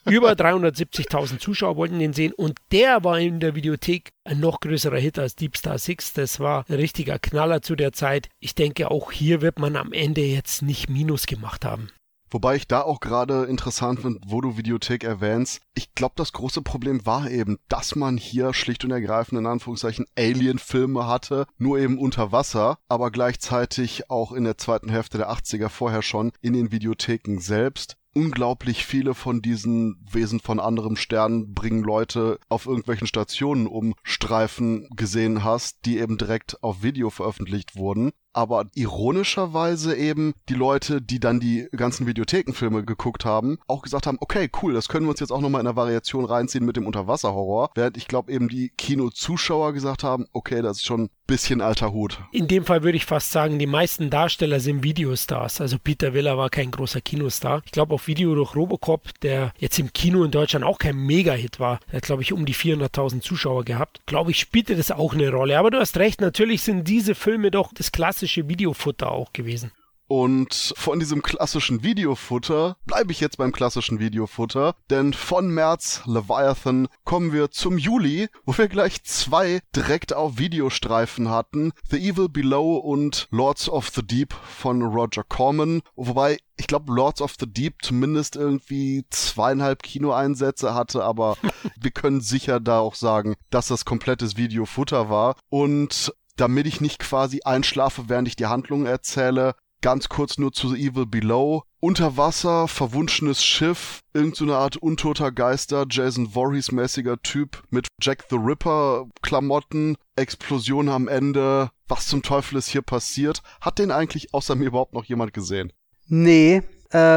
Über 0.04 0.32
370.000 0.32 1.38
Zuschauer 1.38 1.76
wollten 1.76 1.98
den 1.98 2.12
sehen 2.12 2.32
und 2.32 2.58
der 2.72 3.04
war 3.04 3.18
in 3.18 3.40
der 3.40 3.54
Videothek 3.54 4.12
ein 4.24 4.40
noch 4.40 4.60
größerer 4.60 4.98
Hit 4.98 5.18
als 5.18 5.36
Deep 5.36 5.56
Star 5.56 5.78
6. 5.78 6.14
Das 6.14 6.40
war 6.40 6.64
ein 6.68 6.74
richtiger 6.74 7.18
Knaller 7.18 7.62
zu 7.62 7.76
der 7.76 7.92
Zeit. 7.92 8.28
Ich 8.40 8.54
denke, 8.54 8.90
auch 8.90 9.12
hier 9.12 9.40
wird 9.40 9.58
man 9.58 9.76
am 9.76 9.92
Ende 9.92 10.22
jetzt 10.22 10.62
nicht 10.62 10.88
Minus 10.88 11.26
gemacht 11.26 11.64
haben. 11.64 11.90
Wobei 12.34 12.56
ich 12.56 12.66
da 12.66 12.80
auch 12.80 12.98
gerade 12.98 13.44
interessant 13.44 14.00
finde, 14.00 14.18
wo 14.26 14.40
du 14.40 14.56
Videothek 14.56 15.04
erwähnst. 15.04 15.60
Ich 15.72 15.94
glaube, 15.94 16.14
das 16.16 16.32
große 16.32 16.62
Problem 16.62 17.06
war 17.06 17.30
eben, 17.30 17.60
dass 17.68 17.94
man 17.94 18.16
hier 18.16 18.52
schlicht 18.52 18.84
und 18.84 18.90
ergreifend 18.90 19.38
in 19.38 19.46
Anführungszeichen 19.46 20.06
Alien-Filme 20.18 21.06
hatte, 21.06 21.46
nur 21.58 21.78
eben 21.78 21.96
unter 21.96 22.32
Wasser, 22.32 22.78
aber 22.88 23.12
gleichzeitig 23.12 24.10
auch 24.10 24.32
in 24.32 24.42
der 24.42 24.58
zweiten 24.58 24.88
Hälfte 24.88 25.16
der 25.16 25.30
80er 25.30 25.68
vorher 25.68 26.02
schon 26.02 26.32
in 26.40 26.54
den 26.54 26.72
Videotheken 26.72 27.38
selbst 27.38 27.98
unglaublich 28.16 28.84
viele 28.84 29.14
von 29.14 29.40
diesen 29.40 30.04
Wesen 30.10 30.40
von 30.40 30.58
anderem 30.58 30.96
Stern 30.96 31.52
bringen 31.52 31.82
Leute 31.82 32.38
auf 32.48 32.66
irgendwelchen 32.66 33.06
Stationen 33.06 33.66
um 33.68 33.94
Streifen 34.02 34.88
gesehen 34.96 35.44
hast, 35.44 35.84
die 35.84 35.98
eben 35.98 36.16
direkt 36.16 36.62
auf 36.62 36.82
Video 36.82 37.10
veröffentlicht 37.10 37.76
wurden 37.76 38.12
aber 38.34 38.66
ironischerweise 38.74 39.96
eben 39.96 40.34
die 40.48 40.54
Leute, 40.54 41.00
die 41.00 41.20
dann 41.20 41.40
die 41.40 41.68
ganzen 41.76 42.06
Videothekenfilme 42.06 42.84
geguckt 42.84 43.24
haben, 43.24 43.58
auch 43.66 43.82
gesagt 43.82 44.06
haben, 44.06 44.18
okay, 44.20 44.50
cool, 44.62 44.74
das 44.74 44.88
können 44.88 45.06
wir 45.06 45.10
uns 45.10 45.20
jetzt 45.20 45.32
auch 45.32 45.40
nochmal 45.40 45.60
in 45.60 45.66
der 45.66 45.76
Variation 45.76 46.24
reinziehen 46.24 46.64
mit 46.64 46.76
dem 46.76 46.86
Unterwasserhorror, 46.86 47.70
während 47.74 47.96
ich 47.96 48.08
glaube 48.08 48.32
eben 48.32 48.48
die 48.48 48.70
Kinozuschauer 48.76 49.72
gesagt 49.72 50.04
haben, 50.04 50.26
okay, 50.32 50.62
das 50.62 50.78
ist 50.78 50.86
schon 50.86 51.04
ein 51.04 51.10
bisschen 51.26 51.62
alter 51.62 51.92
Hut. 51.92 52.20
In 52.32 52.48
dem 52.48 52.64
Fall 52.66 52.82
würde 52.82 52.96
ich 52.96 53.06
fast 53.06 53.30
sagen, 53.30 53.58
die 53.58 53.66
meisten 53.66 54.10
Darsteller 54.10 54.60
sind 54.60 54.82
Videostars. 54.82 55.60
Also 55.60 55.78
Peter 55.82 56.12
Willer 56.12 56.36
war 56.36 56.50
kein 56.50 56.70
großer 56.70 57.00
Kinostar. 57.00 57.62
Ich 57.64 57.72
glaube 57.72 57.94
auf 57.94 58.06
Video 58.08 58.34
durch 58.34 58.54
Robocop, 58.54 59.18
der 59.22 59.54
jetzt 59.58 59.78
im 59.78 59.92
Kino 59.92 60.22
in 60.24 60.30
Deutschland 60.30 60.66
auch 60.66 60.78
kein 60.78 60.96
Mega-Hit 60.96 61.60
war, 61.60 61.80
der 61.90 61.98
hat 61.98 62.04
glaube 62.04 62.22
ich 62.22 62.32
um 62.32 62.44
die 62.44 62.54
400.000 62.54 63.22
Zuschauer 63.22 63.64
gehabt. 63.64 64.00
Glaube 64.04 64.32
ich, 64.32 64.38
spielte 64.38 64.76
das 64.76 64.90
auch 64.90 65.14
eine 65.14 65.30
Rolle. 65.30 65.58
Aber 65.58 65.70
du 65.70 65.78
hast 65.78 65.96
recht, 65.96 66.20
natürlich 66.20 66.62
sind 66.62 66.86
diese 66.88 67.14
Filme 67.14 67.50
doch 67.50 67.72
das 67.72 67.90
klassische 67.90 68.23
klassische 68.24 68.48
Videofutter 68.48 69.12
auch 69.12 69.34
gewesen. 69.34 69.70
Und 70.06 70.74
von 70.76 70.98
diesem 70.98 71.22
klassischen 71.22 71.82
Videofutter 71.82 72.76
bleibe 72.84 73.12
ich 73.12 73.20
jetzt 73.20 73.38
beim 73.38 73.52
klassischen 73.52 73.98
Videofutter, 73.98 74.74
denn 74.90 75.12
von 75.12 75.48
März 75.48 76.02
Leviathan 76.06 76.88
kommen 77.04 77.32
wir 77.32 77.50
zum 77.50 77.78
Juli, 77.78 78.28
wo 78.44 78.56
wir 78.56 78.68
gleich 78.68 79.02
zwei 79.04 79.60
direkt 79.74 80.12
auf 80.12 80.38
Videostreifen 80.38 81.30
hatten, 81.30 81.72
The 81.90 81.96
Evil 81.96 82.28
Below 82.28 82.76
und 82.76 83.28
Lords 83.30 83.68
of 83.68 83.88
the 83.94 84.02
Deep 84.02 84.34
von 84.34 84.82
Roger 84.82 85.24
Corman, 85.24 85.82
wobei 85.96 86.38
ich 86.56 86.66
glaube 86.66 86.92
Lords 86.92 87.22
of 87.22 87.34
the 87.40 87.46
Deep 87.46 87.76
zumindest 87.82 88.36
irgendwie 88.36 89.04
zweieinhalb 89.10 89.82
Kinoeinsätze 89.82 90.74
hatte, 90.74 91.02
aber 91.02 91.36
wir 91.80 91.90
können 91.90 92.20
sicher 92.20 92.60
da 92.60 92.78
auch 92.78 92.94
sagen, 92.94 93.34
dass 93.50 93.68
das 93.68 93.86
komplettes 93.86 94.36
Videofutter 94.36 95.08
war 95.08 95.36
und 95.48 96.12
damit 96.36 96.66
ich 96.66 96.80
nicht 96.80 96.98
quasi 96.98 97.40
einschlafe, 97.44 98.04
während 98.08 98.28
ich 98.28 98.36
die 98.36 98.46
Handlung 98.46 98.86
erzähle. 98.86 99.54
Ganz 99.80 100.08
kurz 100.08 100.38
nur 100.38 100.52
zu 100.52 100.70
The 100.70 100.88
Evil 100.88 101.06
Below. 101.06 101.64
Unter 101.80 102.16
Wasser, 102.16 102.68
verwunschenes 102.68 103.44
Schiff, 103.44 104.00
irgendeine 104.14 104.52
so 104.52 104.56
Art 104.56 104.76
untoter 104.78 105.30
Geister, 105.30 105.84
Jason 105.90 106.28
Voorhees-mäßiger 106.28 107.20
Typ 107.22 107.62
mit 107.68 107.88
Jack 108.00 108.24
the 108.30 108.36
Ripper-Klamotten, 108.36 109.96
Explosion 110.16 110.88
am 110.88 111.08
Ende. 111.08 111.70
Was 111.86 112.06
zum 112.06 112.22
Teufel 112.22 112.56
ist 112.56 112.68
hier 112.68 112.80
passiert? 112.80 113.42
Hat 113.60 113.78
den 113.78 113.90
eigentlich 113.90 114.32
außer 114.32 114.54
mir 114.54 114.68
überhaupt 114.68 114.94
noch 114.94 115.04
jemand 115.04 115.34
gesehen? 115.34 115.70
Nee, 116.06 116.62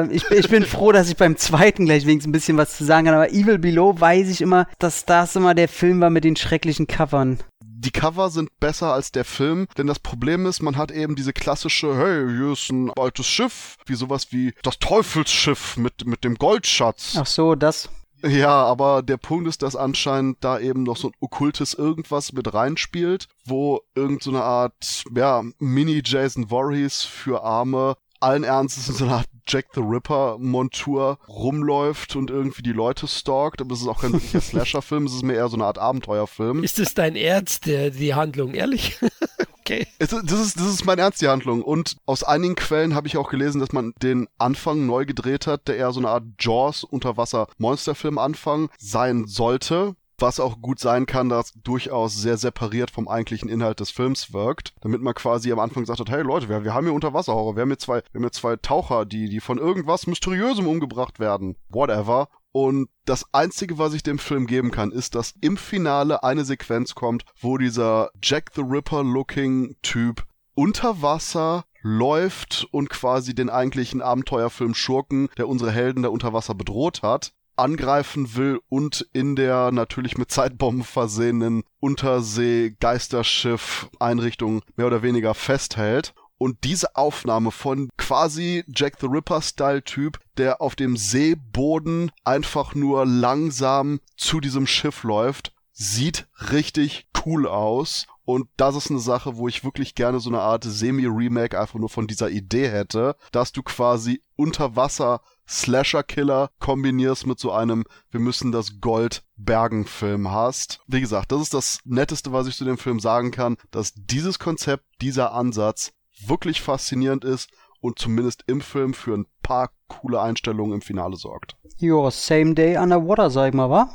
ich, 0.09 0.29
ich, 0.31 0.49
bin 0.49 0.63
froh, 0.65 0.91
dass 0.91 1.07
ich 1.07 1.17
beim 1.17 1.37
zweiten 1.37 1.85
gleich 1.85 2.05
wenigstens 2.05 2.29
ein 2.29 2.31
bisschen 2.31 2.57
was 2.57 2.75
zu 2.75 2.83
sagen 2.83 3.05
kann. 3.05 3.15
Aber 3.15 3.29
Evil 3.29 3.59
Below 3.59 3.99
weiß 3.99 4.27
ich 4.29 4.41
immer, 4.41 4.67
dass 4.79 5.05
das 5.05 5.35
immer 5.35 5.53
der 5.53 5.67
Film 5.67 6.01
war 6.01 6.09
mit 6.09 6.23
den 6.23 6.35
schrecklichen 6.35 6.87
Covern 6.87 7.37
die 7.79 7.91
Cover 7.91 8.29
sind 8.29 8.59
besser 8.59 8.93
als 8.93 9.11
der 9.11 9.25
Film, 9.25 9.67
denn 9.77 9.87
das 9.87 9.99
Problem 9.99 10.45
ist, 10.45 10.61
man 10.61 10.77
hat 10.77 10.91
eben 10.91 11.15
diese 11.15 11.33
klassische, 11.33 11.95
hey, 11.95 12.27
hier 12.27 12.53
ist 12.53 12.71
ein 12.71 12.91
altes 12.91 13.27
Schiff, 13.27 13.77
wie 13.85 13.95
sowas 13.95 14.31
wie 14.31 14.53
das 14.63 14.79
Teufelsschiff 14.79 15.77
mit, 15.77 16.05
mit 16.05 16.23
dem 16.23 16.35
Goldschatz. 16.35 17.15
Ach 17.17 17.25
so, 17.25 17.55
das. 17.55 17.89
Ja, 18.23 18.63
aber 18.65 19.03
der 19.03 19.17
Punkt 19.17 19.47
ist, 19.47 19.61
dass 19.61 19.75
anscheinend 19.75 20.37
da 20.43 20.59
eben 20.59 20.81
noch 20.83 20.97
so 20.97 21.09
ein 21.09 21.13
okkultes 21.19 21.75
irgendwas 21.75 22.33
mit 22.33 22.51
reinspielt, 22.51 23.27
wo 23.45 23.81
irgendeine 23.93 24.37
so 24.37 24.43
Art, 24.43 25.03
ja, 25.15 25.43
Mini-Jason 25.59 26.49
Voorhees 26.49 27.03
für 27.03 27.43
Arme 27.43 27.95
allen 28.19 28.43
Ernstes 28.43 28.89
in 28.89 28.95
so 28.95 29.05
einer 29.05 29.15
Art 29.17 29.27
Jack 29.47 29.67
the 29.73 29.81
Ripper 29.81 30.37
Montur 30.39 31.19
rumläuft 31.27 32.15
und 32.15 32.29
irgendwie 32.29 32.61
die 32.61 32.73
Leute 32.73 33.07
stalkt, 33.07 33.61
aber 33.61 33.73
es 33.73 33.81
ist 33.81 33.87
auch 33.87 34.01
kein 34.01 34.13
wirklicher 34.13 34.41
Slasher-Film, 34.41 35.05
es 35.05 35.13
ist 35.13 35.23
mehr 35.23 35.37
eher 35.37 35.47
so 35.47 35.55
eine 35.55 35.65
Art 35.65 35.77
Abenteuerfilm. 35.77 36.63
Ist 36.63 36.79
es 36.79 36.93
dein 36.93 37.15
Ernst, 37.15 37.65
der, 37.65 37.91
die 37.91 38.13
Handlung, 38.13 38.53
ehrlich? 38.53 38.99
okay. 39.59 39.87
Es, 39.99 40.09
das, 40.09 40.39
ist, 40.39 40.57
das 40.57 40.67
ist 40.67 40.85
mein 40.85 40.99
Ernst, 40.99 41.21
die 41.21 41.27
Handlung. 41.27 41.61
Und 41.61 41.97
aus 42.05 42.23
einigen 42.23 42.55
Quellen 42.55 42.93
habe 42.93 43.07
ich 43.07 43.17
auch 43.17 43.29
gelesen, 43.29 43.59
dass 43.59 43.71
man 43.71 43.93
den 44.01 44.27
Anfang 44.37 44.85
neu 44.85 45.05
gedreht 45.05 45.47
hat, 45.47 45.67
der 45.67 45.77
eher 45.77 45.91
so 45.91 45.99
eine 45.99 46.09
Art 46.09 46.23
Jaws 46.39 46.83
Unterwasser-Monsterfilm 46.83 48.17
Anfang 48.17 48.69
sein 48.77 49.27
sollte 49.27 49.95
was 50.19 50.39
auch 50.39 50.61
gut 50.61 50.79
sein 50.79 51.05
kann, 51.05 51.29
dass 51.29 51.53
durchaus 51.63 52.15
sehr 52.15 52.37
separiert 52.37 52.91
vom 52.91 53.07
eigentlichen 53.07 53.49
Inhalt 53.49 53.79
des 53.79 53.91
Films 53.91 54.33
wirkt, 54.33 54.73
damit 54.81 55.01
man 55.01 55.13
quasi 55.13 55.51
am 55.51 55.59
Anfang 55.59 55.85
sagt, 55.85 56.09
hey 56.09 56.23
Leute, 56.23 56.49
wir, 56.49 56.63
wir 56.63 56.73
haben 56.73 56.85
hier 56.85 56.93
Unterwasserhorror, 56.93 57.55
wir 57.55 57.61
haben 57.61 57.69
hier 57.69 57.77
zwei, 57.77 57.97
wir 58.11 58.19
haben 58.19 58.23
hier 58.23 58.31
zwei 58.31 58.55
Taucher, 58.55 59.05
die, 59.05 59.29
die 59.29 59.39
von 59.39 59.57
irgendwas 59.57 60.07
Mysteriösem 60.07 60.67
umgebracht 60.67 61.19
werden. 61.19 61.55
Whatever. 61.69 62.29
Und 62.51 62.89
das 63.05 63.25
Einzige, 63.33 63.77
was 63.77 63.93
ich 63.93 64.01
dem 64.01 64.17
Film 64.17 64.47
geben 64.47 64.71
kann, 64.71 64.91
ist, 64.91 65.13
dass 65.13 65.35
im 65.41 65.57
Finale 65.57 66.23
eine 66.23 66.43
Sequenz 66.43 66.95
kommt, 66.95 67.23
wo 67.39 67.57
dieser 67.57 68.09
Jack 68.23 68.51
the 68.55 68.61
Ripper-looking 68.61 69.75
Typ 69.83 70.25
unter 70.55 71.03
Wasser 71.03 71.65
läuft 71.83 72.67
und 72.71 72.89
quasi 72.89 73.35
den 73.35 73.51
eigentlichen 73.51 74.01
Abenteuerfilm 74.01 74.73
Schurken, 74.73 75.29
der 75.37 75.47
unsere 75.47 75.71
Helden 75.71 76.01
da 76.01 76.09
unter 76.09 76.33
Wasser 76.33 76.55
bedroht 76.55 77.03
hat, 77.03 77.33
angreifen 77.57 78.35
will 78.35 78.59
und 78.69 79.07
in 79.13 79.35
der 79.35 79.71
natürlich 79.71 80.17
mit 80.17 80.31
Zeitbomben 80.31 80.83
versehenen 80.83 81.63
Untersee-Geisterschiff-Einrichtung 81.79 84.63
mehr 84.75 84.87
oder 84.87 85.03
weniger 85.03 85.33
festhält. 85.33 86.13
Und 86.37 86.63
diese 86.63 86.95
Aufnahme 86.95 87.51
von 87.51 87.89
quasi 87.97 88.63
Jack 88.67 88.97
the 88.99 89.07
Ripper-Style-Typ, 89.07 90.19
der 90.37 90.61
auf 90.61 90.75
dem 90.75 90.95
Seeboden 90.95 92.11
einfach 92.23 92.75
nur 92.75 93.07
langsam 93.07 93.99
zu 94.15 94.39
diesem 94.39 94.67
Schiff 94.67 95.03
läuft, 95.03 95.51
sieht 95.73 96.27
richtig 96.51 97.07
cool 97.25 97.47
aus. 97.47 98.05
Und 98.23 98.47
das 98.57 98.75
ist 98.75 98.91
eine 98.91 98.99
Sache, 98.99 99.37
wo 99.37 99.47
ich 99.47 99.63
wirklich 99.63 99.95
gerne 99.95 100.19
so 100.19 100.29
eine 100.29 100.41
Art 100.41 100.63
Semi-Remake 100.63 101.59
einfach 101.59 101.79
nur 101.79 101.89
von 101.89 102.05
dieser 102.07 102.29
Idee 102.29 102.69
hätte, 102.69 103.15
dass 103.31 103.51
du 103.51 103.63
quasi 103.63 104.21
unter 104.35 104.75
Wasser 104.75 105.21
Slasher-Killer 105.47 106.49
kombinierst 106.59 107.25
mit 107.25 107.39
so 107.39 107.51
einem 107.51 107.85
Wir 108.11 108.19
müssen 108.19 108.51
das 108.51 108.79
Gold 108.81 109.23
bergen 109.37 109.85
Film 109.85 110.31
hast. 110.31 110.79
Wie 110.87 111.01
gesagt, 111.01 111.31
das 111.31 111.41
ist 111.41 111.53
das 111.53 111.79
Netteste, 111.85 112.33
was 112.33 112.47
ich 112.47 112.55
zu 112.55 112.65
dem 112.65 112.77
Film 112.77 112.99
sagen 112.99 113.31
kann, 113.31 113.57
dass 113.71 113.93
dieses 113.95 114.39
Konzept, 114.39 114.83
dieser 115.01 115.33
Ansatz 115.33 115.91
wirklich 116.25 116.61
faszinierend 116.61 117.23
ist 117.23 117.49
und 117.79 117.99
zumindest 117.99 118.43
im 118.47 118.61
Film 118.61 118.93
für 118.93 119.13
ein 119.13 119.27
paar 119.43 119.69
coole 119.87 120.21
Einstellungen 120.21 120.75
im 120.75 120.81
Finale 120.81 121.15
sorgt. 121.15 121.55
Jo, 121.77 122.09
same 122.09 122.53
day 122.53 122.77
underwater, 122.77 123.29
sag 123.29 123.49
ich 123.49 123.53
mal, 123.53 123.69
wa? 123.69 123.89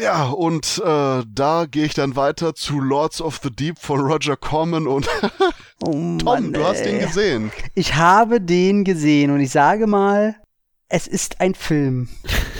Ja, 0.00 0.28
und 0.28 0.80
äh, 0.84 1.22
da 1.26 1.66
gehe 1.68 1.84
ich 1.84 1.94
dann 1.94 2.14
weiter 2.14 2.54
zu 2.54 2.80
Lords 2.80 3.20
of 3.20 3.40
the 3.42 3.50
Deep 3.50 3.78
von 3.78 4.00
Roger 4.00 4.36
Corman 4.36 4.86
und 4.86 5.08
oh 5.82 5.90
Tom, 5.90 6.16
Mann, 6.18 6.52
du 6.52 6.64
hast 6.64 6.84
den 6.84 7.00
gesehen. 7.00 7.50
Ich 7.74 7.96
habe 7.96 8.40
den 8.40 8.84
gesehen 8.84 9.32
und 9.32 9.40
ich 9.40 9.50
sage 9.50 9.88
mal, 9.88 10.36
es 10.90 11.06
ist 11.06 11.40
ein 11.40 11.54
Film. 11.54 12.08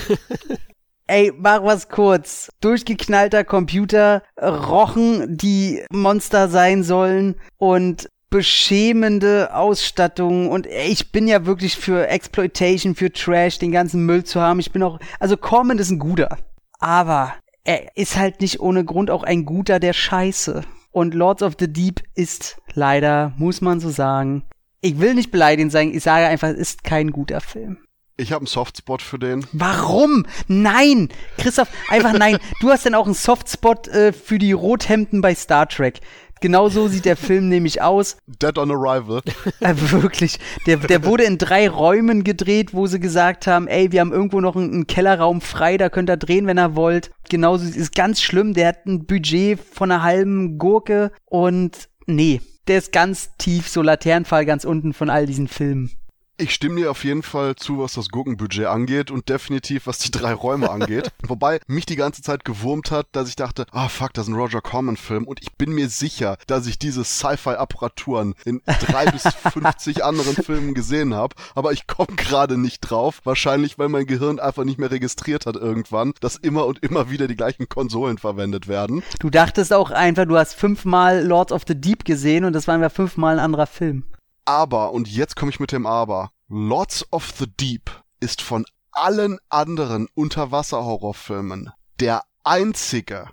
Ey, 1.06 1.32
mach 1.36 1.64
was 1.64 1.88
kurz. 1.88 2.50
Durchgeknallter 2.60 3.44
Computer, 3.44 4.22
Rochen, 4.40 5.36
die 5.36 5.82
Monster 5.90 6.48
sein 6.48 6.84
sollen 6.84 7.34
und 7.58 8.08
beschämende 8.30 9.52
Ausstattung 9.52 10.48
und 10.48 10.66
ich 10.66 11.10
bin 11.10 11.26
ja 11.26 11.46
wirklich 11.46 11.76
für 11.76 12.06
Exploitation, 12.06 12.94
für 12.94 13.12
Trash, 13.12 13.58
den 13.58 13.72
ganzen 13.72 14.06
Müll 14.06 14.22
zu 14.22 14.40
haben. 14.40 14.60
Ich 14.60 14.70
bin 14.70 14.84
auch, 14.84 15.00
also 15.18 15.36
Corman 15.36 15.78
ist 15.78 15.90
ein 15.90 15.98
guter. 15.98 16.38
Aber 16.78 17.34
er 17.64 17.96
ist 17.96 18.16
halt 18.16 18.40
nicht 18.40 18.60
ohne 18.60 18.84
Grund 18.84 19.10
auch 19.10 19.24
ein 19.24 19.44
guter 19.44 19.80
der 19.80 19.92
Scheiße. 19.92 20.62
Und 20.92 21.14
Lords 21.14 21.42
of 21.42 21.54
the 21.58 21.72
Deep 21.72 22.02
ist 22.14 22.60
leider, 22.74 23.32
muss 23.36 23.60
man 23.60 23.80
so 23.80 23.90
sagen, 23.90 24.44
ich 24.80 25.00
will 25.00 25.14
nicht 25.14 25.32
beleidigend 25.32 25.72
sein, 25.72 25.92
ich 25.92 26.04
sage 26.04 26.26
einfach, 26.26 26.48
es 26.48 26.58
ist 26.58 26.84
kein 26.84 27.10
guter 27.10 27.40
Film. 27.40 27.78
Ich 28.20 28.32
habe 28.32 28.40
einen 28.40 28.46
Softspot 28.46 29.00
für 29.00 29.18
den. 29.18 29.46
Warum? 29.52 30.26
Nein! 30.46 31.08
Christoph, 31.38 31.68
einfach 31.88 32.12
nein. 32.12 32.36
Du 32.60 32.68
hast 32.68 32.84
dann 32.84 32.94
auch 32.94 33.06
einen 33.06 33.14
Softspot 33.14 33.88
äh, 33.88 34.12
für 34.12 34.38
die 34.38 34.52
Rothemden 34.52 35.22
bei 35.22 35.34
Star 35.34 35.66
Trek. 35.66 36.00
Genau 36.42 36.68
so 36.68 36.88
sieht 36.88 37.06
der 37.06 37.16
Film 37.16 37.48
nämlich 37.48 37.80
aus. 37.80 38.18
Dead 38.26 38.56
on 38.58 38.70
Arrival. 38.70 39.22
Äh, 39.60 39.74
wirklich. 39.92 40.38
Der, 40.66 40.78
der 40.78 41.04
wurde 41.04 41.24
in 41.24 41.36
drei 41.36 41.68
Räumen 41.68 42.24
gedreht, 42.24 42.72
wo 42.72 42.86
sie 42.86 42.98
gesagt 42.98 43.46
haben, 43.46 43.68
ey, 43.68 43.92
wir 43.92 44.00
haben 44.00 44.12
irgendwo 44.12 44.40
noch 44.40 44.56
einen, 44.56 44.72
einen 44.72 44.86
Kellerraum 44.86 45.42
frei, 45.42 45.76
da 45.76 45.90
könnt 45.90 46.08
ihr 46.08 46.16
drehen, 46.16 46.46
wenn 46.46 46.58
ihr 46.58 46.76
wollt. 46.76 47.10
Genauso 47.28 47.66
ist 47.66 47.94
ganz 47.94 48.22
schlimm. 48.22 48.54
Der 48.54 48.68
hat 48.68 48.86
ein 48.86 49.06
Budget 49.06 49.60
von 49.60 49.90
einer 49.90 50.02
halben 50.02 50.56
Gurke 50.56 51.12
und 51.26 51.88
nee, 52.06 52.40
der 52.68 52.78
ist 52.78 52.92
ganz 52.92 53.30
tief, 53.36 53.68
so 53.68 53.82
Laternenfall 53.82 54.46
ganz 54.46 54.64
unten 54.64 54.94
von 54.94 55.10
all 55.10 55.26
diesen 55.26 55.48
Filmen. 55.48 55.90
Ich 56.40 56.54
stimme 56.54 56.76
dir 56.76 56.90
auf 56.90 57.04
jeden 57.04 57.22
Fall 57.22 57.54
zu, 57.54 57.80
was 57.80 57.92
das 57.92 58.08
Gurkenbudget 58.08 58.64
angeht 58.64 59.10
und 59.10 59.28
definitiv, 59.28 59.86
was 59.86 59.98
die 59.98 60.10
drei 60.10 60.32
Räume 60.32 60.70
angeht. 60.70 61.12
Wobei 61.28 61.60
mich 61.66 61.84
die 61.84 61.96
ganze 61.96 62.22
Zeit 62.22 62.46
gewurmt 62.46 62.90
hat, 62.90 63.08
dass 63.12 63.28
ich 63.28 63.36
dachte, 63.36 63.66
ah 63.72 63.90
fuck, 63.90 64.14
das 64.14 64.26
ist 64.26 64.32
ein 64.32 64.40
Roger 64.40 64.62
Corman-Film 64.62 65.24
und 65.24 65.42
ich 65.42 65.52
bin 65.58 65.72
mir 65.72 65.90
sicher, 65.90 66.38
dass 66.46 66.66
ich 66.66 66.78
diese 66.78 67.04
Sci-Fi-Apparaturen 67.04 68.34
in 68.46 68.62
drei 68.64 69.04
bis 69.04 69.24
50 69.52 70.02
anderen 70.02 70.34
Filmen 70.34 70.72
gesehen 70.72 71.12
habe, 71.12 71.36
aber 71.54 71.72
ich 71.72 71.86
komme 71.86 72.16
gerade 72.16 72.56
nicht 72.56 72.80
drauf. 72.80 73.20
Wahrscheinlich, 73.24 73.78
weil 73.78 73.90
mein 73.90 74.06
Gehirn 74.06 74.40
einfach 74.40 74.64
nicht 74.64 74.78
mehr 74.78 74.90
registriert 74.90 75.44
hat 75.44 75.56
irgendwann, 75.56 76.14
dass 76.20 76.36
immer 76.36 76.64
und 76.64 76.82
immer 76.82 77.10
wieder 77.10 77.28
die 77.28 77.36
gleichen 77.36 77.68
Konsolen 77.68 78.16
verwendet 78.16 78.66
werden. 78.66 79.02
Du 79.18 79.28
dachtest 79.28 79.74
auch 79.74 79.90
einfach, 79.90 80.24
du 80.24 80.38
hast 80.38 80.54
fünfmal 80.54 81.22
Lords 81.22 81.52
of 81.52 81.64
the 81.68 81.78
Deep 81.78 82.06
gesehen 82.06 82.46
und 82.46 82.54
das 82.54 82.66
war 82.66 82.76
einfach 82.76 82.92
fünfmal 82.92 83.34
ein 83.34 83.44
anderer 83.44 83.66
Film. 83.66 84.04
Aber, 84.50 84.90
und 84.90 85.06
jetzt 85.06 85.36
komme 85.36 85.52
ich 85.52 85.60
mit 85.60 85.70
dem 85.70 85.86
Aber, 85.86 86.32
Lords 86.48 87.06
of 87.12 87.30
the 87.38 87.46
Deep 87.46 87.88
ist 88.18 88.42
von 88.42 88.66
allen 88.90 89.38
anderen 89.48 90.08
Unterwasser-Horrorfilmen 90.14 91.70
der 92.00 92.24
einzige, 92.42 93.28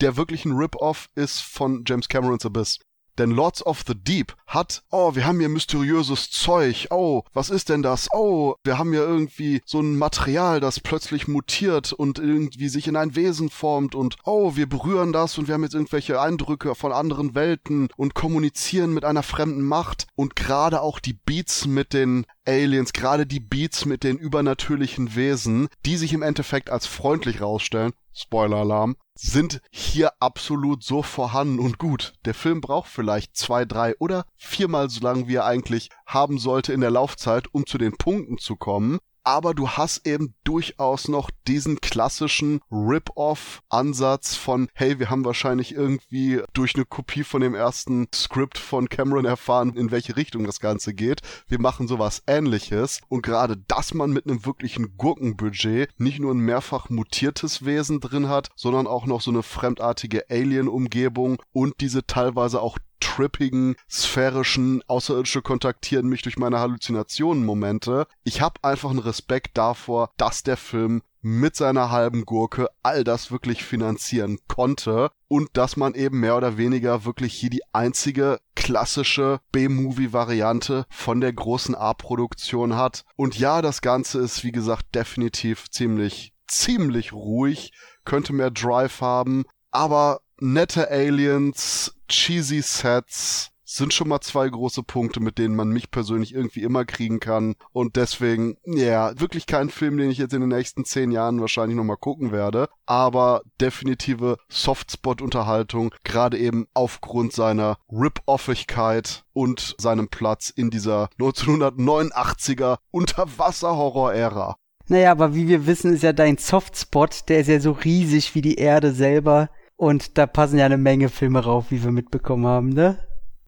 der 0.00 0.16
wirklich 0.16 0.44
ein 0.44 0.56
Rip-Off 0.56 1.10
ist 1.14 1.42
von 1.42 1.84
James 1.86 2.08
Camerons 2.08 2.44
Abyss. 2.44 2.80
Denn 3.18 3.30
Lords 3.30 3.64
of 3.66 3.82
the 3.86 3.94
Deep 3.94 4.34
hat, 4.46 4.82
oh, 4.90 5.14
wir 5.14 5.26
haben 5.26 5.40
hier 5.40 5.48
mysteriöses 5.48 6.30
Zeug, 6.30 6.86
oh, 6.90 7.22
was 7.32 7.50
ist 7.50 7.68
denn 7.68 7.82
das? 7.82 8.08
Oh, 8.12 8.54
wir 8.64 8.78
haben 8.78 8.92
hier 8.92 9.02
irgendwie 9.02 9.60
so 9.66 9.80
ein 9.80 9.98
Material, 9.98 10.60
das 10.60 10.80
plötzlich 10.80 11.28
mutiert 11.28 11.92
und 11.92 12.18
irgendwie 12.18 12.68
sich 12.68 12.86
in 12.86 12.96
ein 12.96 13.16
Wesen 13.16 13.50
formt 13.50 13.94
und 13.94 14.16
oh, 14.24 14.56
wir 14.56 14.68
berühren 14.68 15.12
das 15.12 15.36
und 15.36 15.48
wir 15.48 15.54
haben 15.54 15.64
jetzt 15.64 15.74
irgendwelche 15.74 16.20
Eindrücke 16.20 16.74
von 16.74 16.92
anderen 16.92 17.34
Welten 17.34 17.88
und 17.96 18.14
kommunizieren 18.14 18.94
mit 18.94 19.04
einer 19.04 19.22
fremden 19.22 19.62
Macht 19.62 20.06
und 20.14 20.36
gerade 20.36 20.80
auch 20.80 21.00
die 21.00 21.12
Beats 21.12 21.66
mit 21.66 21.92
den 21.92 22.24
Aliens, 22.46 22.92
gerade 22.92 23.26
die 23.26 23.40
Beats 23.40 23.84
mit 23.84 24.04
den 24.04 24.16
übernatürlichen 24.16 25.14
Wesen, 25.14 25.68
die 25.84 25.96
sich 25.96 26.12
im 26.12 26.22
Endeffekt 26.22 26.70
als 26.70 26.86
freundlich 26.86 27.40
rausstellen, 27.40 27.92
Spoiler-Alarm, 28.18 28.96
sind 29.14 29.60
hier 29.70 30.12
absolut 30.20 30.82
so 30.82 31.02
vorhanden 31.02 31.58
und 31.58 31.78
gut. 31.78 32.14
Der 32.24 32.34
Film 32.34 32.60
braucht 32.60 32.88
vielleicht 32.88 33.36
zwei, 33.36 33.64
drei 33.64 33.96
oder 33.98 34.26
viermal 34.36 34.90
so 34.90 35.00
lang, 35.00 35.28
wie 35.28 35.36
er 35.36 35.44
eigentlich 35.44 35.90
haben 36.06 36.38
sollte 36.38 36.72
in 36.72 36.80
der 36.80 36.90
Laufzeit, 36.90 37.52
um 37.52 37.66
zu 37.66 37.78
den 37.78 37.96
Punkten 37.96 38.38
zu 38.38 38.56
kommen. 38.56 38.98
Aber 39.28 39.52
du 39.52 39.68
hast 39.68 40.06
eben 40.06 40.32
durchaus 40.42 41.06
noch 41.06 41.30
diesen 41.46 41.82
klassischen 41.82 42.62
Rip-Off-Ansatz 42.72 44.36
von, 44.36 44.70
hey, 44.72 44.98
wir 44.98 45.10
haben 45.10 45.26
wahrscheinlich 45.26 45.74
irgendwie 45.74 46.40
durch 46.54 46.74
eine 46.76 46.86
Kopie 46.86 47.24
von 47.24 47.42
dem 47.42 47.54
ersten 47.54 48.08
Skript 48.14 48.56
von 48.56 48.88
Cameron 48.88 49.26
erfahren, 49.26 49.76
in 49.76 49.90
welche 49.90 50.16
Richtung 50.16 50.44
das 50.44 50.60
Ganze 50.60 50.94
geht. 50.94 51.20
Wir 51.46 51.60
machen 51.60 51.88
sowas 51.88 52.22
ähnliches. 52.26 53.02
Und 53.10 53.20
gerade, 53.20 53.58
dass 53.58 53.92
man 53.92 54.12
mit 54.12 54.24
einem 54.24 54.46
wirklichen 54.46 54.96
Gurkenbudget 54.96 55.90
nicht 55.98 56.20
nur 56.20 56.32
ein 56.32 56.38
mehrfach 56.38 56.88
mutiertes 56.88 57.66
Wesen 57.66 58.00
drin 58.00 58.30
hat, 58.30 58.48
sondern 58.56 58.86
auch 58.86 59.04
noch 59.04 59.20
so 59.20 59.30
eine 59.30 59.42
fremdartige 59.42 60.30
Alien-Umgebung 60.30 61.42
und 61.52 61.74
diese 61.82 62.06
teilweise 62.06 62.62
auch 62.62 62.78
trippigen, 63.00 63.76
sphärischen, 63.88 64.82
Außerirdische 64.86 65.42
kontaktieren 65.42 66.08
mich 66.08 66.22
durch 66.22 66.38
meine 66.38 66.58
Halluzinationen-Momente. 66.58 68.06
Ich 68.24 68.40
habe 68.40 68.62
einfach 68.62 68.90
einen 68.90 68.98
Respekt 68.98 69.56
davor, 69.58 70.10
dass 70.16 70.42
der 70.42 70.56
Film 70.56 71.02
mit 71.20 71.56
seiner 71.56 71.90
halben 71.90 72.24
Gurke 72.24 72.68
all 72.82 73.04
das 73.04 73.30
wirklich 73.30 73.64
finanzieren 73.64 74.38
konnte 74.46 75.10
und 75.26 75.48
dass 75.54 75.76
man 75.76 75.94
eben 75.94 76.20
mehr 76.20 76.36
oder 76.36 76.56
weniger 76.56 77.04
wirklich 77.04 77.34
hier 77.34 77.50
die 77.50 77.62
einzige 77.72 78.40
klassische 78.54 79.40
B-Movie-Variante 79.52 80.86
von 80.88 81.20
der 81.20 81.32
großen 81.32 81.74
A-Produktion 81.74 82.76
hat. 82.76 83.04
Und 83.16 83.38
ja, 83.38 83.62
das 83.62 83.80
Ganze 83.80 84.20
ist, 84.20 84.44
wie 84.44 84.52
gesagt, 84.52 84.94
definitiv 84.94 85.68
ziemlich, 85.70 86.32
ziemlich 86.46 87.12
ruhig, 87.12 87.72
könnte 88.04 88.32
mehr 88.32 88.50
Drive 88.50 89.00
haben, 89.00 89.44
aber 89.70 90.20
nette 90.40 90.90
Aliens, 90.90 91.94
cheesy 92.08 92.62
Sets 92.62 93.50
sind 93.70 93.92
schon 93.92 94.08
mal 94.08 94.20
zwei 94.20 94.48
große 94.48 94.82
Punkte, 94.82 95.20
mit 95.20 95.36
denen 95.36 95.54
man 95.54 95.68
mich 95.68 95.90
persönlich 95.90 96.34
irgendwie 96.34 96.62
immer 96.62 96.86
kriegen 96.86 97.20
kann. 97.20 97.54
Und 97.72 97.96
deswegen, 97.96 98.56
ja, 98.64 99.18
wirklich 99.20 99.46
kein 99.46 99.68
Film, 99.68 99.98
den 99.98 100.10
ich 100.10 100.18
jetzt 100.18 100.32
in 100.32 100.40
den 100.40 100.48
nächsten 100.48 100.86
zehn 100.86 101.10
Jahren 101.10 101.40
wahrscheinlich 101.40 101.76
nochmal 101.76 101.98
gucken 101.98 102.32
werde. 102.32 102.68
Aber 102.86 103.42
definitive 103.60 104.38
Softspot-Unterhaltung, 104.48 105.94
gerade 106.02 106.38
eben 106.38 106.66
aufgrund 106.72 107.34
seiner 107.34 107.76
Rip-Offigkeit 107.92 109.24
und 109.34 109.76
seinem 109.78 110.08
Platz 110.08 110.48
in 110.48 110.70
dieser 110.70 111.10
1989er 111.18 112.78
Unterwasser-Horror-Ära. 112.90 114.56
Naja, 114.86 115.10
aber 115.12 115.34
wie 115.34 115.48
wir 115.48 115.66
wissen, 115.66 115.92
ist 115.92 116.02
ja 116.02 116.14
dein 116.14 116.38
Softspot, 116.38 117.28
der 117.28 117.40
ist 117.40 117.48
ja 117.48 117.60
so 117.60 117.72
riesig 117.72 118.34
wie 118.34 118.40
die 118.40 118.56
Erde 118.56 118.92
selber. 118.92 119.50
Und 119.78 120.18
da 120.18 120.26
passen 120.26 120.58
ja 120.58 120.66
eine 120.66 120.76
Menge 120.76 121.08
Filme 121.08 121.38
rauf, 121.38 121.66
wie 121.70 121.84
wir 121.84 121.92
mitbekommen 121.92 122.46
haben, 122.46 122.70
ne? 122.70 122.98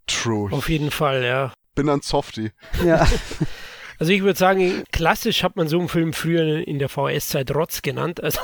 True. 0.07 0.53
Auf 0.53 0.69
jeden 0.69 0.93
Fall, 0.93 1.25
ja. 1.25 1.53
Bin 1.75 1.89
ein 1.89 2.03
Softie. 2.03 2.53
Ja. 2.85 3.05
Also 4.01 4.15
ich 4.15 4.23
würde 4.23 4.39
sagen, 4.39 4.83
klassisch 4.93 5.43
hat 5.43 5.57
man 5.57 5.69
so 5.69 5.79
einen 5.79 5.89
Film 5.89 6.15
früher 6.15 6.67
in 6.67 6.79
der 6.79 6.89
VS-Zeit 6.89 7.55
Rotz 7.55 7.83
genannt. 7.83 8.21
Also 8.31 8.41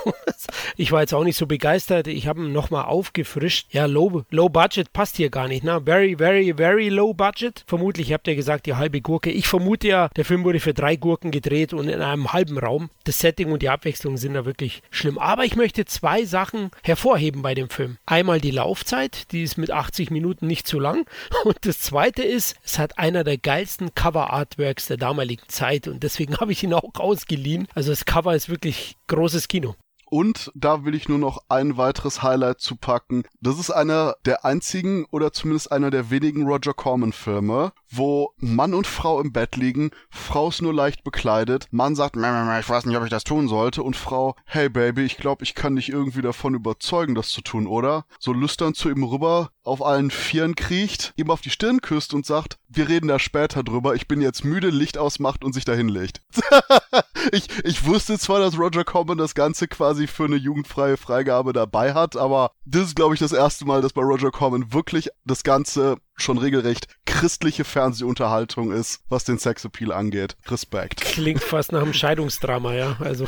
ich 0.76 0.90
war 0.90 1.00
jetzt 1.00 1.14
auch 1.14 1.22
nicht 1.22 1.36
so 1.36 1.46
begeistert. 1.46 2.08
Ich 2.08 2.26
habe 2.26 2.40
ihn 2.40 2.52
nochmal 2.52 2.86
aufgefrischt. 2.86 3.68
Ja, 3.72 3.86
low, 3.86 4.24
low 4.30 4.48
Budget 4.48 4.92
passt 4.92 5.16
hier 5.16 5.30
gar 5.30 5.46
nicht. 5.46 5.62
Ne? 5.62 5.80
Very, 5.84 6.16
very, 6.16 6.52
very 6.56 6.88
low 6.88 7.14
Budget. 7.14 7.62
Vermutlich 7.68 8.12
habt 8.12 8.26
ihr 8.26 8.34
gesagt, 8.34 8.66
die 8.66 8.74
halbe 8.74 9.00
Gurke. 9.00 9.30
Ich 9.30 9.46
vermute 9.46 9.86
ja, 9.86 10.08
der 10.16 10.24
Film 10.24 10.42
wurde 10.42 10.58
für 10.58 10.74
drei 10.74 10.96
Gurken 10.96 11.30
gedreht 11.30 11.72
und 11.72 11.88
in 11.88 12.00
einem 12.00 12.32
halben 12.32 12.58
Raum. 12.58 12.90
Das 13.04 13.20
Setting 13.20 13.52
und 13.52 13.62
die 13.62 13.68
Abwechslung 13.68 14.16
sind 14.16 14.34
da 14.34 14.44
wirklich 14.44 14.82
schlimm. 14.90 15.18
Aber 15.18 15.44
ich 15.44 15.54
möchte 15.54 15.84
zwei 15.84 16.24
Sachen 16.24 16.70
hervorheben 16.82 17.42
bei 17.42 17.54
dem 17.54 17.70
Film. 17.70 17.98
Einmal 18.06 18.40
die 18.40 18.50
Laufzeit, 18.50 19.30
die 19.30 19.44
ist 19.44 19.56
mit 19.56 19.70
80 19.70 20.10
Minuten 20.10 20.48
nicht 20.48 20.66
zu 20.66 20.80
lang. 20.80 21.06
Und 21.44 21.58
das 21.62 21.78
zweite 21.78 22.24
ist, 22.24 22.56
es 22.64 22.78
hat 22.78 22.98
einer 22.98 23.22
der 23.22 23.38
geilsten 23.38 23.94
Cover-Artworks 23.94 24.86
der 24.86 24.96
damaligen 24.96 25.45
Zeit 25.48 25.88
und 25.88 26.02
deswegen 26.02 26.36
habe 26.40 26.52
ich 26.52 26.62
ihn 26.62 26.74
auch 26.74 26.94
ausgeliehen. 26.94 27.68
Also 27.74 27.90
das 27.90 28.04
Cover 28.04 28.34
ist 28.34 28.48
wirklich 28.48 28.96
großes 29.08 29.48
Kino. 29.48 29.74
Und 30.08 30.52
da 30.54 30.84
will 30.84 30.94
ich 30.94 31.08
nur 31.08 31.18
noch 31.18 31.42
ein 31.48 31.76
weiteres 31.76 32.22
Highlight 32.22 32.60
zu 32.60 32.76
packen. 32.76 33.24
Das 33.40 33.58
ist 33.58 33.70
einer 33.70 34.14
der 34.24 34.44
einzigen 34.44 35.04
oder 35.10 35.32
zumindest 35.32 35.72
einer 35.72 35.90
der 35.90 36.10
wenigen 36.10 36.46
Roger 36.46 36.74
Corman 36.74 37.12
Filme, 37.12 37.72
wo 37.90 38.32
Mann 38.36 38.72
und 38.72 38.86
Frau 38.86 39.20
im 39.20 39.32
Bett 39.32 39.56
liegen, 39.56 39.90
Frau 40.08 40.48
ist 40.48 40.62
nur 40.62 40.72
leicht 40.72 41.02
bekleidet, 41.02 41.66
Mann 41.72 41.96
sagt, 41.96 42.16
ich 42.16 42.22
weiß 42.22 42.86
nicht, 42.86 42.96
ob 42.96 43.04
ich 43.04 43.10
das 43.10 43.24
tun 43.24 43.48
sollte 43.48 43.82
und 43.82 43.96
Frau, 43.96 44.36
hey 44.44 44.68
Baby, 44.68 45.02
ich 45.02 45.16
glaube, 45.16 45.42
ich 45.42 45.56
kann 45.56 45.74
dich 45.74 45.88
irgendwie 45.88 46.22
davon 46.22 46.54
überzeugen, 46.54 47.16
das 47.16 47.30
zu 47.30 47.40
tun, 47.40 47.66
oder? 47.66 48.06
So 48.20 48.32
lüstern 48.32 48.74
zu 48.74 48.88
ihm 48.88 49.02
rüber, 49.02 49.50
auf 49.64 49.84
allen 49.84 50.12
Vieren 50.12 50.54
kriecht, 50.54 51.14
ihm 51.16 51.30
auf 51.30 51.40
die 51.40 51.50
Stirn 51.50 51.80
küsst 51.80 52.14
und 52.14 52.24
sagt, 52.24 52.58
wir 52.68 52.88
reden 52.88 53.08
da 53.08 53.18
später 53.18 53.62
drüber, 53.62 53.94
ich 53.94 54.08
bin 54.08 54.20
jetzt 54.20 54.44
müde, 54.44 54.70
Licht 54.70 54.98
ausmacht 54.98 55.44
und 55.44 55.52
sich 55.52 55.64
dahin 55.64 55.88
legt. 55.88 56.20
ich, 57.32 57.48
ich 57.64 57.84
wusste 57.84 58.18
zwar, 58.18 58.40
dass 58.40 58.58
Roger 58.58 58.84
Corman 58.84 59.18
das 59.18 59.34
Ganze 59.34 59.68
quasi 59.68 60.06
für 60.06 60.24
eine 60.24 60.36
jugendfreie 60.36 60.96
Freigabe 60.96 61.52
dabei 61.52 61.94
hat, 61.94 62.16
aber 62.16 62.50
das 62.64 62.88
ist, 62.88 62.96
glaube 62.96 63.14
ich, 63.14 63.20
das 63.20 63.32
erste 63.32 63.64
Mal, 63.64 63.82
dass 63.82 63.92
bei 63.92 64.02
Roger 64.02 64.30
Corman 64.30 64.72
wirklich 64.72 65.08
das 65.24 65.42
Ganze 65.42 65.96
schon 66.16 66.38
regelrecht 66.38 66.88
christliche 67.04 67.64
Fernsehunterhaltung 67.64 68.72
ist, 68.72 69.00
was 69.08 69.24
den 69.24 69.38
Sexappeal 69.38 69.92
angeht. 69.92 70.36
Respekt. 70.48 71.00
Klingt 71.00 71.42
fast 71.42 71.72
nach 71.72 71.82
einem 71.82 71.92
Scheidungsdrama, 71.94 72.74
ja. 72.74 72.96
Also. 73.00 73.26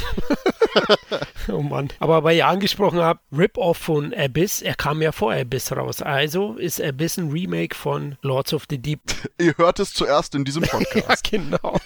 oh 1.49 1.63
Mann. 1.63 1.89
Aber 1.99 2.25
weil 2.25 2.37
ihr 2.37 2.47
angesprochen 2.47 3.01
habt, 3.01 3.23
Rip-Off 3.33 3.79
von 3.79 4.13
Abyss, 4.15 4.63
er 4.63 4.75
kam 4.75 5.01
ja 5.03 5.13
vor 5.13 5.33
Abyss 5.33 5.73
raus. 5.73 6.03
Also 6.03 6.55
ist 6.55 6.83
Abyss 6.83 7.19
ein 7.19 7.31
Remake 7.31 7.75
von 7.75 8.17
Lords 8.23 8.53
of 8.53 8.65
the 8.69 8.79
Deep. 8.79 9.01
ihr 9.39 9.55
hört 9.57 9.79
es 9.81 9.93
zuerst 9.93 10.35
in 10.35 10.45
diesem 10.45 10.63
Podcast. 10.63 11.31
ja, 11.31 11.39
genau. 11.39 11.81